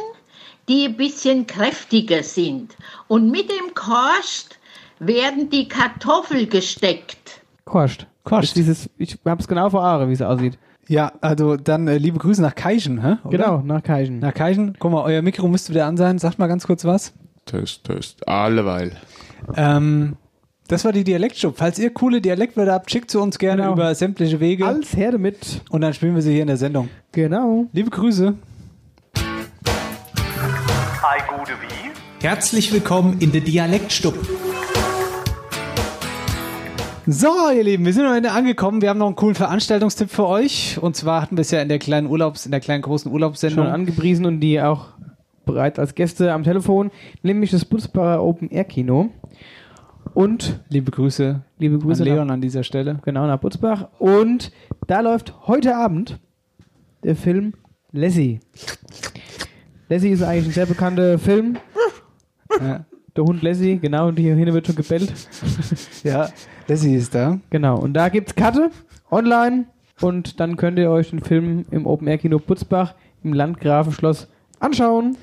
die 0.67 0.86
ein 0.86 0.97
bisschen 0.97 1.47
kräftiger 1.47 2.24
sind. 2.24 2.78
Und 3.07 3.32
mit 3.32 3.49
dem 3.49 3.74
Korst 3.74 4.59
werden 4.99 5.49
die 5.49 5.67
Kartoffel 5.67 6.45
gesteckt. 6.47 7.41
Korscht. 7.65 8.05
Korscht. 8.24 8.49
Ist 8.49 8.57
Dieses, 8.57 8.89
ich 8.97 9.17
hab's 9.26 9.47
genau 9.47 9.70
vor 9.70 9.84
Augen, 9.84 10.09
wie 10.09 10.13
es 10.13 10.22
aussieht. 10.22 10.57
Ja, 10.89 11.11
also 11.21 11.55
dann 11.55 11.87
äh, 11.87 11.99
liebe 11.99 12.17
Grüße 12.17 12.41
nach 12.41 12.55
Kaichen, 12.55 13.03
hä? 13.03 13.17
Oder? 13.23 13.37
Genau, 13.37 13.61
nach 13.63 13.83
Kaichen. 13.83 14.17
Nach 14.17 14.33
Kaichen. 14.33 14.75
Guck 14.79 14.91
mal, 14.91 15.03
euer 15.03 15.21
Mikro 15.21 15.47
müsste 15.47 15.71
wieder 15.71 15.85
an 15.85 15.97
sein. 15.97 16.17
Sagt 16.17 16.39
mal 16.39 16.47
ganz 16.47 16.65
kurz 16.65 16.83
was. 16.83 17.13
Test, 17.45 17.83
Test. 17.83 18.27
Alleweil. 18.27 18.93
Ähm, 19.55 20.17
das 20.67 20.85
war 20.85 20.91
die 20.91 21.03
Dialektstub. 21.03 21.57
Falls 21.57 21.77
ihr 21.77 21.91
coole 21.93 22.21
Dialektwörter 22.21 22.73
habt, 22.73 22.89
schickt 22.89 23.11
sie 23.11 23.19
uns 23.19 23.37
gerne 23.37 23.61
Genau. 23.61 23.73
über 23.73 23.93
sämtliche 23.93 24.39
Wege. 24.39 24.65
Alles 24.65 24.97
her 24.97 25.11
damit. 25.11 25.61
Und 25.69 25.81
dann 25.81 25.93
spielen 25.93 26.15
wir 26.15 26.23
sie 26.23 26.31
hier 26.33 26.41
in 26.41 26.47
der 26.47 26.57
Sendung. 26.57 26.89
Genau. 27.11 27.67
Liebe 27.71 27.91
Grüße. 27.91 28.33
Herzlich 32.19 32.73
willkommen 32.73 33.17
in 33.19 33.31
der 33.31 33.41
Dialektstub. 33.41 34.15
So, 37.12 37.49
ihr 37.55 37.64
Lieben, 37.64 37.86
wir 37.86 37.93
sind 37.93 38.05
am 38.05 38.14
Ende 38.14 38.30
angekommen. 38.30 38.84
Wir 38.84 38.89
haben 38.89 38.99
noch 38.99 39.07
einen 39.07 39.16
coolen 39.16 39.34
Veranstaltungstipp 39.34 40.12
für 40.12 40.28
euch. 40.28 40.78
Und 40.80 40.95
zwar 40.95 41.24
hatten 41.24 41.38
wir 41.38 41.41
es 41.41 41.49
ja 41.49 41.60
in 41.60 41.68
der 41.68 41.80
kleinen 41.80 42.05
Urlaubs, 42.05 42.45
in 42.45 42.51
der 42.51 42.60
kleinen 42.60 42.84
großen 42.84 43.12
Urlaubssendung. 43.12 43.66
Schon 43.66 43.74
angepriesen 43.74 44.28
und 44.28 44.41
die 44.41 44.62
auch 44.62 44.89
bereit 45.43 45.80
als 45.80 45.95
Gäste 45.95 46.32
am 46.32 46.43
Telefon, 46.43 46.91
nämlich 47.24 47.49
das 47.49 47.66
Butzbacher 47.66 48.22
Open 48.24 48.51
Air 48.51 48.66
Kino. 48.66 49.10
Und 50.14 50.60
Liebe 50.70 50.91
Grüße, 50.91 51.41
liebe 51.57 51.80
Grüße 51.80 52.03
an 52.03 52.07
Leon 52.07 52.28
nach, 52.28 52.36
an 52.36 52.41
dieser 52.41 52.62
Stelle. 52.64 52.99
genau 53.03 53.26
nach 53.26 53.39
Butzbach. 53.39 53.88
Und 53.97 54.51
da 54.86 54.99
läuft 54.99 55.34
heute 55.47 55.76
Abend 55.78 56.20
der 57.03 57.16
Film 57.16 57.53
Lassie. 57.91 58.39
Lassie 59.88 60.10
ist 60.10 60.22
eigentlich 60.22 60.45
ein 60.49 60.51
sehr 60.51 60.68
bekannter 60.68 61.18
Film. 61.18 61.57
Ja, 62.62 62.86
Der 63.16 63.24
Hund 63.24 63.41
Lassie, 63.41 63.80
genau, 63.80 64.10
und 64.10 64.20
hier 64.20 64.36
hinten 64.36 64.53
wird 64.53 64.68
schon 64.68 64.76
gebellt. 64.76 65.12
ja 66.03 66.30
Lassie 66.70 66.95
ist 66.95 67.15
da. 67.15 67.39
Genau, 67.49 67.80
und 67.80 67.93
da 67.93 68.09
gibt's 68.09 68.36
Karte 68.36 68.70
online 69.09 69.65
und 70.01 70.39
dann 70.39 70.55
könnt 70.55 70.78
ihr 70.78 70.91
euch 70.91 71.09
den 71.09 71.20
Film 71.20 71.65
im 71.72 71.88
Open 71.88 72.07
Air 72.07 72.20
Kino 72.20 72.38
Butzbach 72.38 72.93
im 73.24 73.34
Landgrafenschloss 73.34 74.28
anschauen. 74.59 75.17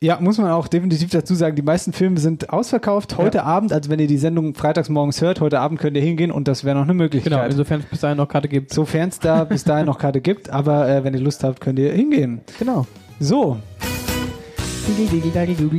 Ja, 0.00 0.18
muss 0.20 0.36
man 0.36 0.50
auch 0.50 0.66
definitiv 0.66 1.10
dazu 1.10 1.36
sagen, 1.36 1.54
die 1.54 1.62
meisten 1.62 1.92
Filme 1.92 2.18
sind 2.18 2.50
ausverkauft. 2.50 3.16
Heute 3.16 3.44
Abend, 3.44 3.72
also 3.72 3.88
wenn 3.88 4.00
ihr 4.00 4.08
die 4.08 4.18
Sendung 4.18 4.54
freitags 4.54 4.88
morgens 4.88 5.22
hört, 5.22 5.40
heute 5.40 5.60
Abend 5.60 5.78
könnt 5.78 5.96
ihr 5.96 6.02
hingehen 6.02 6.32
und 6.32 6.48
das 6.48 6.64
wäre 6.64 6.74
noch 6.76 6.82
eine 6.82 6.94
Möglichkeit. 6.94 7.32
Genau, 7.32 7.44
insofern 7.44 7.80
es 7.80 7.86
bis 7.86 8.00
dahin 8.00 8.16
noch 8.16 8.28
Karte 8.28 8.48
gibt. 8.48 8.72
Sofern 8.74 9.10
es 9.10 9.20
da 9.20 9.44
bis 9.44 9.62
dahin 9.62 9.86
noch 9.86 9.98
Karte 9.98 10.20
gibt, 10.20 10.50
aber 10.50 10.88
äh, 10.88 11.04
wenn 11.04 11.14
ihr 11.14 11.20
Lust 11.20 11.44
habt, 11.44 11.60
könnt 11.60 11.78
ihr 11.78 11.92
hingehen. 11.92 12.40
Genau. 12.58 12.84
So, 13.20 13.58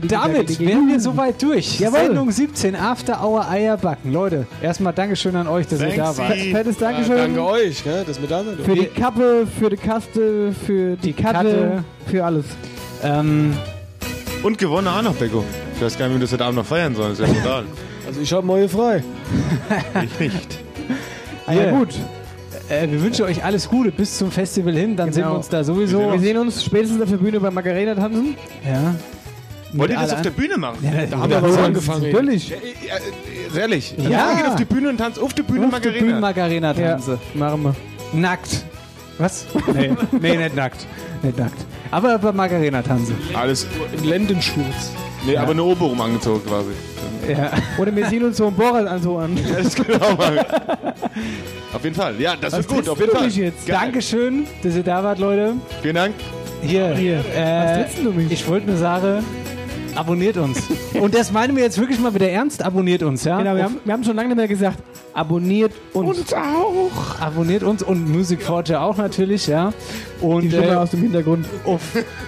damit 0.08 0.60
wären 0.60 0.88
wir 0.88 1.00
soweit 1.00 1.42
durch. 1.42 1.80
Jawohl. 1.80 2.00
Sendung 2.00 2.32
17, 2.32 2.76
After 2.76 3.24
Hour 3.24 3.48
Eierbacken. 3.50 4.12
Leute, 4.12 4.48
erstmal 4.62 4.94
Dankeschön 4.94 5.36
an 5.36 5.48
euch, 5.48 5.68
dass 5.68 5.80
ihr 5.82 5.96
da 5.96 6.18
wart. 6.18 6.34
Fettes 6.38 6.78
Dankeschön. 6.78 7.18
Ja, 7.18 7.24
danke 7.26 7.46
euch, 7.46 7.86
ne, 7.86 8.04
dass 8.06 8.20
wir 8.22 8.28
da 8.28 8.44
sind. 8.44 8.62
Für 8.62 8.76
die 8.76 8.86
Kappe, 8.86 9.48
für 9.60 9.70
die 9.70 9.78
Kaste, 9.78 10.54
für 10.66 10.96
die, 10.98 11.14
Die 11.14 11.14
Karte, 11.14 11.38
Katte. 11.50 11.84
für 12.08 12.24
alles. 12.26 12.46
Ähm, 13.04 13.54
Und 14.44 14.58
gewonnen 14.58 14.88
auch 14.88 15.02
noch, 15.02 15.16
Beko. 15.16 15.44
Ich 15.76 15.82
weiß 15.82 15.98
gar 15.98 16.08
nicht, 16.08 16.16
wie 16.16 16.20
wir 16.20 16.26
das 16.26 16.34
heute 16.34 16.46
Abend 16.46 16.58
noch 16.58 16.66
feiern 16.66 16.96
sollen. 16.96 17.10
Das 17.18 17.20
ist 17.20 17.28
ja 17.28 17.34
total. 17.44 17.64
Also 18.08 18.22
ich 18.22 18.32
habe 18.34 18.46
neue 18.48 18.70
frei. 18.70 19.04
ich 20.04 20.20
nicht. 20.20 20.60
Ah, 21.48 21.52
ja, 21.54 21.62
Yeah. 21.64 21.72
gut. 21.80 21.90
Äh, 22.70 22.90
wir 22.90 23.02
wünschen 23.02 23.26
euch 23.26 23.44
alles 23.44 23.68
Gute 23.70 23.92
bis 23.92 24.18
zum 24.18 24.32
Festival 24.32 24.74
hin, 24.76 24.96
dann 24.96 25.12
sehen 25.14 25.24
Genau. 25.24 25.34
wir 25.36 25.38
uns 25.38 25.50
da 25.50 25.64
sowieso. 25.64 26.12
Wir 26.12 26.20
sehen 26.20 26.38
uns 26.38 26.64
spätestens 26.64 27.02
auf 27.02 27.10
der 27.10 27.18
Bühne 27.18 27.40
bei 27.40 27.52
Macarena 27.52 27.96
tanzen. 27.96 28.36
ja. 28.66 28.96
Wollt 29.74 29.90
ihr 29.92 29.98
das 29.98 30.14
auf 30.14 30.22
der 30.22 30.30
Bühne 30.30 30.58
machen? 30.58 30.78
Da 31.12 31.18
haben 31.18 31.30
wir 31.30 31.38
aber 31.38 31.52
so 31.52 31.60
angefangen. 31.60 32.04
Natürlich. 32.10 32.48
Ja, 32.50 32.56
äh, 32.56 33.58
äh, 33.58 33.60
ehrlich. 33.60 33.94
Ja. 33.98 34.10
Ja. 34.10 34.34
Geht 34.36 34.48
auf 34.48 34.56
die 34.56 34.64
Bühne 34.66 34.88
und 34.88 34.98
tanzt 34.98 35.20
auf 35.20 35.34
die 35.34 35.42
Bühne 35.42 35.66
Auf 35.66 35.72
der 35.72 35.80
Margarina. 35.92 36.06
Bühne 36.06 36.20
Margarina 36.22 36.72
Ja, 36.74 36.92
tanze. 36.92 37.20
machen 37.34 37.64
wir. 37.64 37.76
Nackt. 38.14 38.64
Was? 39.18 39.46
Nee, 39.74 39.92
nee, 40.22 40.38
nicht 40.38 40.56
nackt. 40.56 40.86
Nicht 41.24 41.38
nackt. 41.38 41.58
Aber 41.92 42.18
bei 42.20 42.32
Margarina 42.32 42.82
tanzen. 42.82 43.18
Alles. 43.34 43.68
In 43.98 44.08
Lendenschurz. 44.08 44.92
Nee, 45.26 45.38
aber 45.38 45.52
eine 45.52 45.64
Oberrum 45.64 46.00
angezogen 46.02 46.42
quasi. 46.46 46.72
Ja. 47.28 47.52
Oder 47.78 47.96
wir 47.96 48.08
ziehen 48.08 48.24
uns 48.24 48.38
so 48.38 48.48
einen 48.48 48.56
Bohrer 48.56 48.90
an 48.90 49.02
so 49.02 49.18
an. 49.18 49.38
Das 49.52 49.68
ist 49.68 49.76
genau 49.88 50.16
mal. 50.16 50.46
Auf 51.74 51.84
jeden 51.84 51.96
Fall. 51.96 52.16
Ja, 52.20 52.36
das 52.40 52.54
wird 52.54 52.68
gut. 52.68 52.88
Auf 52.90 53.00
jeden 53.00 53.12
du 53.12 53.18
Fall. 53.18 53.26
mich 53.26 53.36
jetzt? 53.36 53.66
Geil. 53.66 53.78
Dankeschön, 53.82 54.46
dass 54.62 54.76
ihr 54.76 54.84
da 54.84 55.04
wart, 55.04 55.18
Leute. 55.20 55.54
Vielen 55.82 55.96
Dank. 55.96 56.14
Hier. 56.62 56.94
Hier. 56.96 57.20
Äh, 57.36 57.44
Was 57.44 57.78
trittst 57.94 58.06
du 58.06 58.12
mich? 58.12 58.32
Ich 58.32 58.48
wollte 58.48 58.68
nur 58.68 58.78
sagen, 58.78 59.24
abonniert 59.96 60.38
uns. 60.38 60.62
Und 61.00 61.14
das 61.16 61.32
meinen 61.32 61.56
wir 61.56 61.64
jetzt 61.64 61.78
wirklich 61.80 62.00
mal 62.00 62.14
wieder 62.14 62.30
ernst. 62.30 62.64
Abonniert 62.64 63.04
uns, 63.04 63.24
ja? 63.24 63.38
Genau, 63.38 63.56
wir 63.56 63.64
haben, 63.64 63.78
wir 63.84 63.94
haben 63.94 64.04
schon 64.04 64.16
lange 64.16 64.30
nicht 64.30 64.38
mehr 64.38 64.48
gesagt, 64.48 64.80
abonniert 65.14 65.72
uns. 65.94 66.34
auch. 66.34 67.20
Abonniert 67.20 67.64
uns 67.64 67.84
und 67.84 68.10
Music 68.10 68.42
Forger 68.42 68.82
auch 68.82 68.98
natürlich, 68.98 69.48
ja. 69.48 69.72
Und 70.22 70.42
Die 70.44 70.50
Stimme 70.50 70.68
äh, 70.68 70.76
aus 70.76 70.92
dem 70.92 71.02
Hintergrund. 71.02 71.46
auf, 71.66 71.82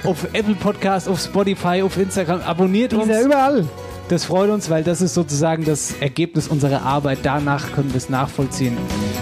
auf 0.03 0.27
Apple 0.33 0.55
Podcast, 0.55 1.07
auf 1.07 1.19
Spotify, 1.19 1.81
auf 1.83 1.97
Instagram. 1.97 2.41
Abonniert 2.41 2.93
uns. 2.93 3.03
ist 3.05 3.09
ja 3.09 3.21
überall. 3.25 3.65
Das 4.09 4.23
freut 4.23 4.49
uns, 4.49 4.69
weil 4.69 4.83
das 4.83 5.01
ist 5.01 5.13
sozusagen 5.13 5.65
das 5.65 5.93
Ergebnis 5.99 6.47
unserer 6.47 6.83
Arbeit. 6.83 7.19
Danach 7.23 7.73
können 7.73 7.89
wir 7.91 7.97
es 7.97 8.09
nachvollziehen. 8.09 8.77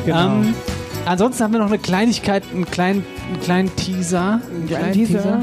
Genau. 0.05 0.27
Ähm, 0.27 0.53
ansonsten 1.05 1.43
haben 1.43 1.53
wir 1.53 1.59
noch 1.59 1.67
eine 1.67 1.79
Kleinigkeit, 1.79 2.43
einen 2.53 2.65
kleinen, 2.65 3.03
einen 3.27 3.39
kleinen 3.41 3.75
Teaser. 3.75 4.41
Einen 4.47 4.67
Kleinen 4.67 4.93
Teaser. 4.93 5.41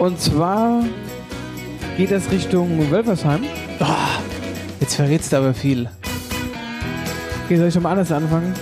Und 0.00 0.20
zwar 0.20 0.82
geht 1.96 2.10
das 2.10 2.30
Richtung 2.30 2.90
Wölfersheim. 2.90 3.42
Jetzt 4.80 4.94
verrätst 4.96 5.32
du 5.32 5.36
aber 5.36 5.54
viel. 5.54 5.88
Okay, 7.44 7.56
soll 7.56 7.68
ich 7.68 7.74
schon 7.74 7.82
mal 7.82 7.92
anders 7.92 8.12
anfangen? 8.12 8.54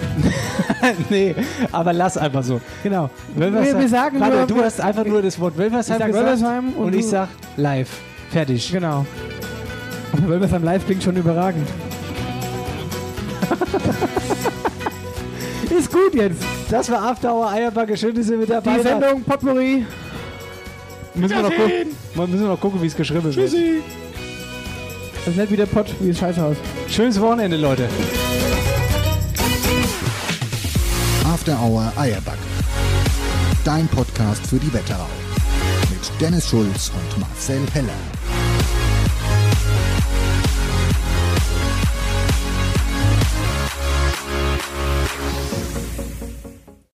nee, 1.10 1.34
aber 1.72 1.92
lass 1.92 2.16
einfach 2.16 2.42
so. 2.42 2.60
Genau. 2.82 3.10
Wölfersheim- 3.36 3.78
Wir, 3.80 3.88
sagen 3.88 4.20
Warte, 4.20 4.36
nur, 4.38 4.46
du 4.46 4.62
hast 4.62 4.80
einfach 4.80 5.04
nur 5.04 5.20
das 5.22 5.38
Wort 5.38 5.56
Wölfersheim 5.58 5.98
gesagt 5.98 6.14
Wölfersheim 6.14 6.72
und, 6.72 6.84
und 6.86 6.94
ich 6.94 7.06
sag 7.06 7.28
live. 7.56 7.88
Fertig. 8.30 8.72
Genau. 8.72 9.04
Wölfersheim 10.26 10.64
live 10.64 10.84
klingt 10.86 11.02
schon 11.02 11.16
überragend. 11.16 11.68
Ist 15.78 15.92
gut 15.92 16.14
jetzt. 16.14 16.42
Das 16.70 16.90
war 16.90 17.02
After 17.02 17.34
Hour 17.34 17.50
Eierbacke. 17.50 17.96
Schön, 17.96 18.14
dass 18.14 18.28
ihr 18.30 18.38
mit 18.38 18.48
dabei 18.50 18.76
Die. 18.78 18.82
Sendung 18.82 19.22
Potpourri. 19.22 19.84
Müssen 21.18 21.34
wir, 21.34 21.42
noch 21.42 21.50
gucken, 21.50 21.96
müssen 22.14 22.40
wir 22.40 22.48
noch 22.48 22.60
gucken, 22.60 22.80
wie 22.80 22.86
es 22.86 22.96
geschrieben 22.96 23.24
wird. 23.24 23.36
Das 23.36 23.52
ist 23.52 25.36
nicht 25.36 25.50
wie 25.50 25.56
der 25.56 25.66
Pott, 25.66 25.92
wie 25.98 26.08
das 26.08 26.18
Scheißhaus. 26.18 26.56
Schönes 26.88 27.20
Wochenende, 27.20 27.56
Leute. 27.56 27.88
After 31.24 31.60
Hour 31.60 31.92
Eierback. 31.96 32.38
Dein 33.64 33.88
Podcast 33.88 34.46
für 34.46 34.58
die 34.58 34.72
Wetterau. 34.72 35.08
Mit 35.90 36.20
Dennis 36.20 36.48
Schulz 36.48 36.92
und 36.94 37.20
Marcel 37.20 37.60
Heller. 37.72 38.17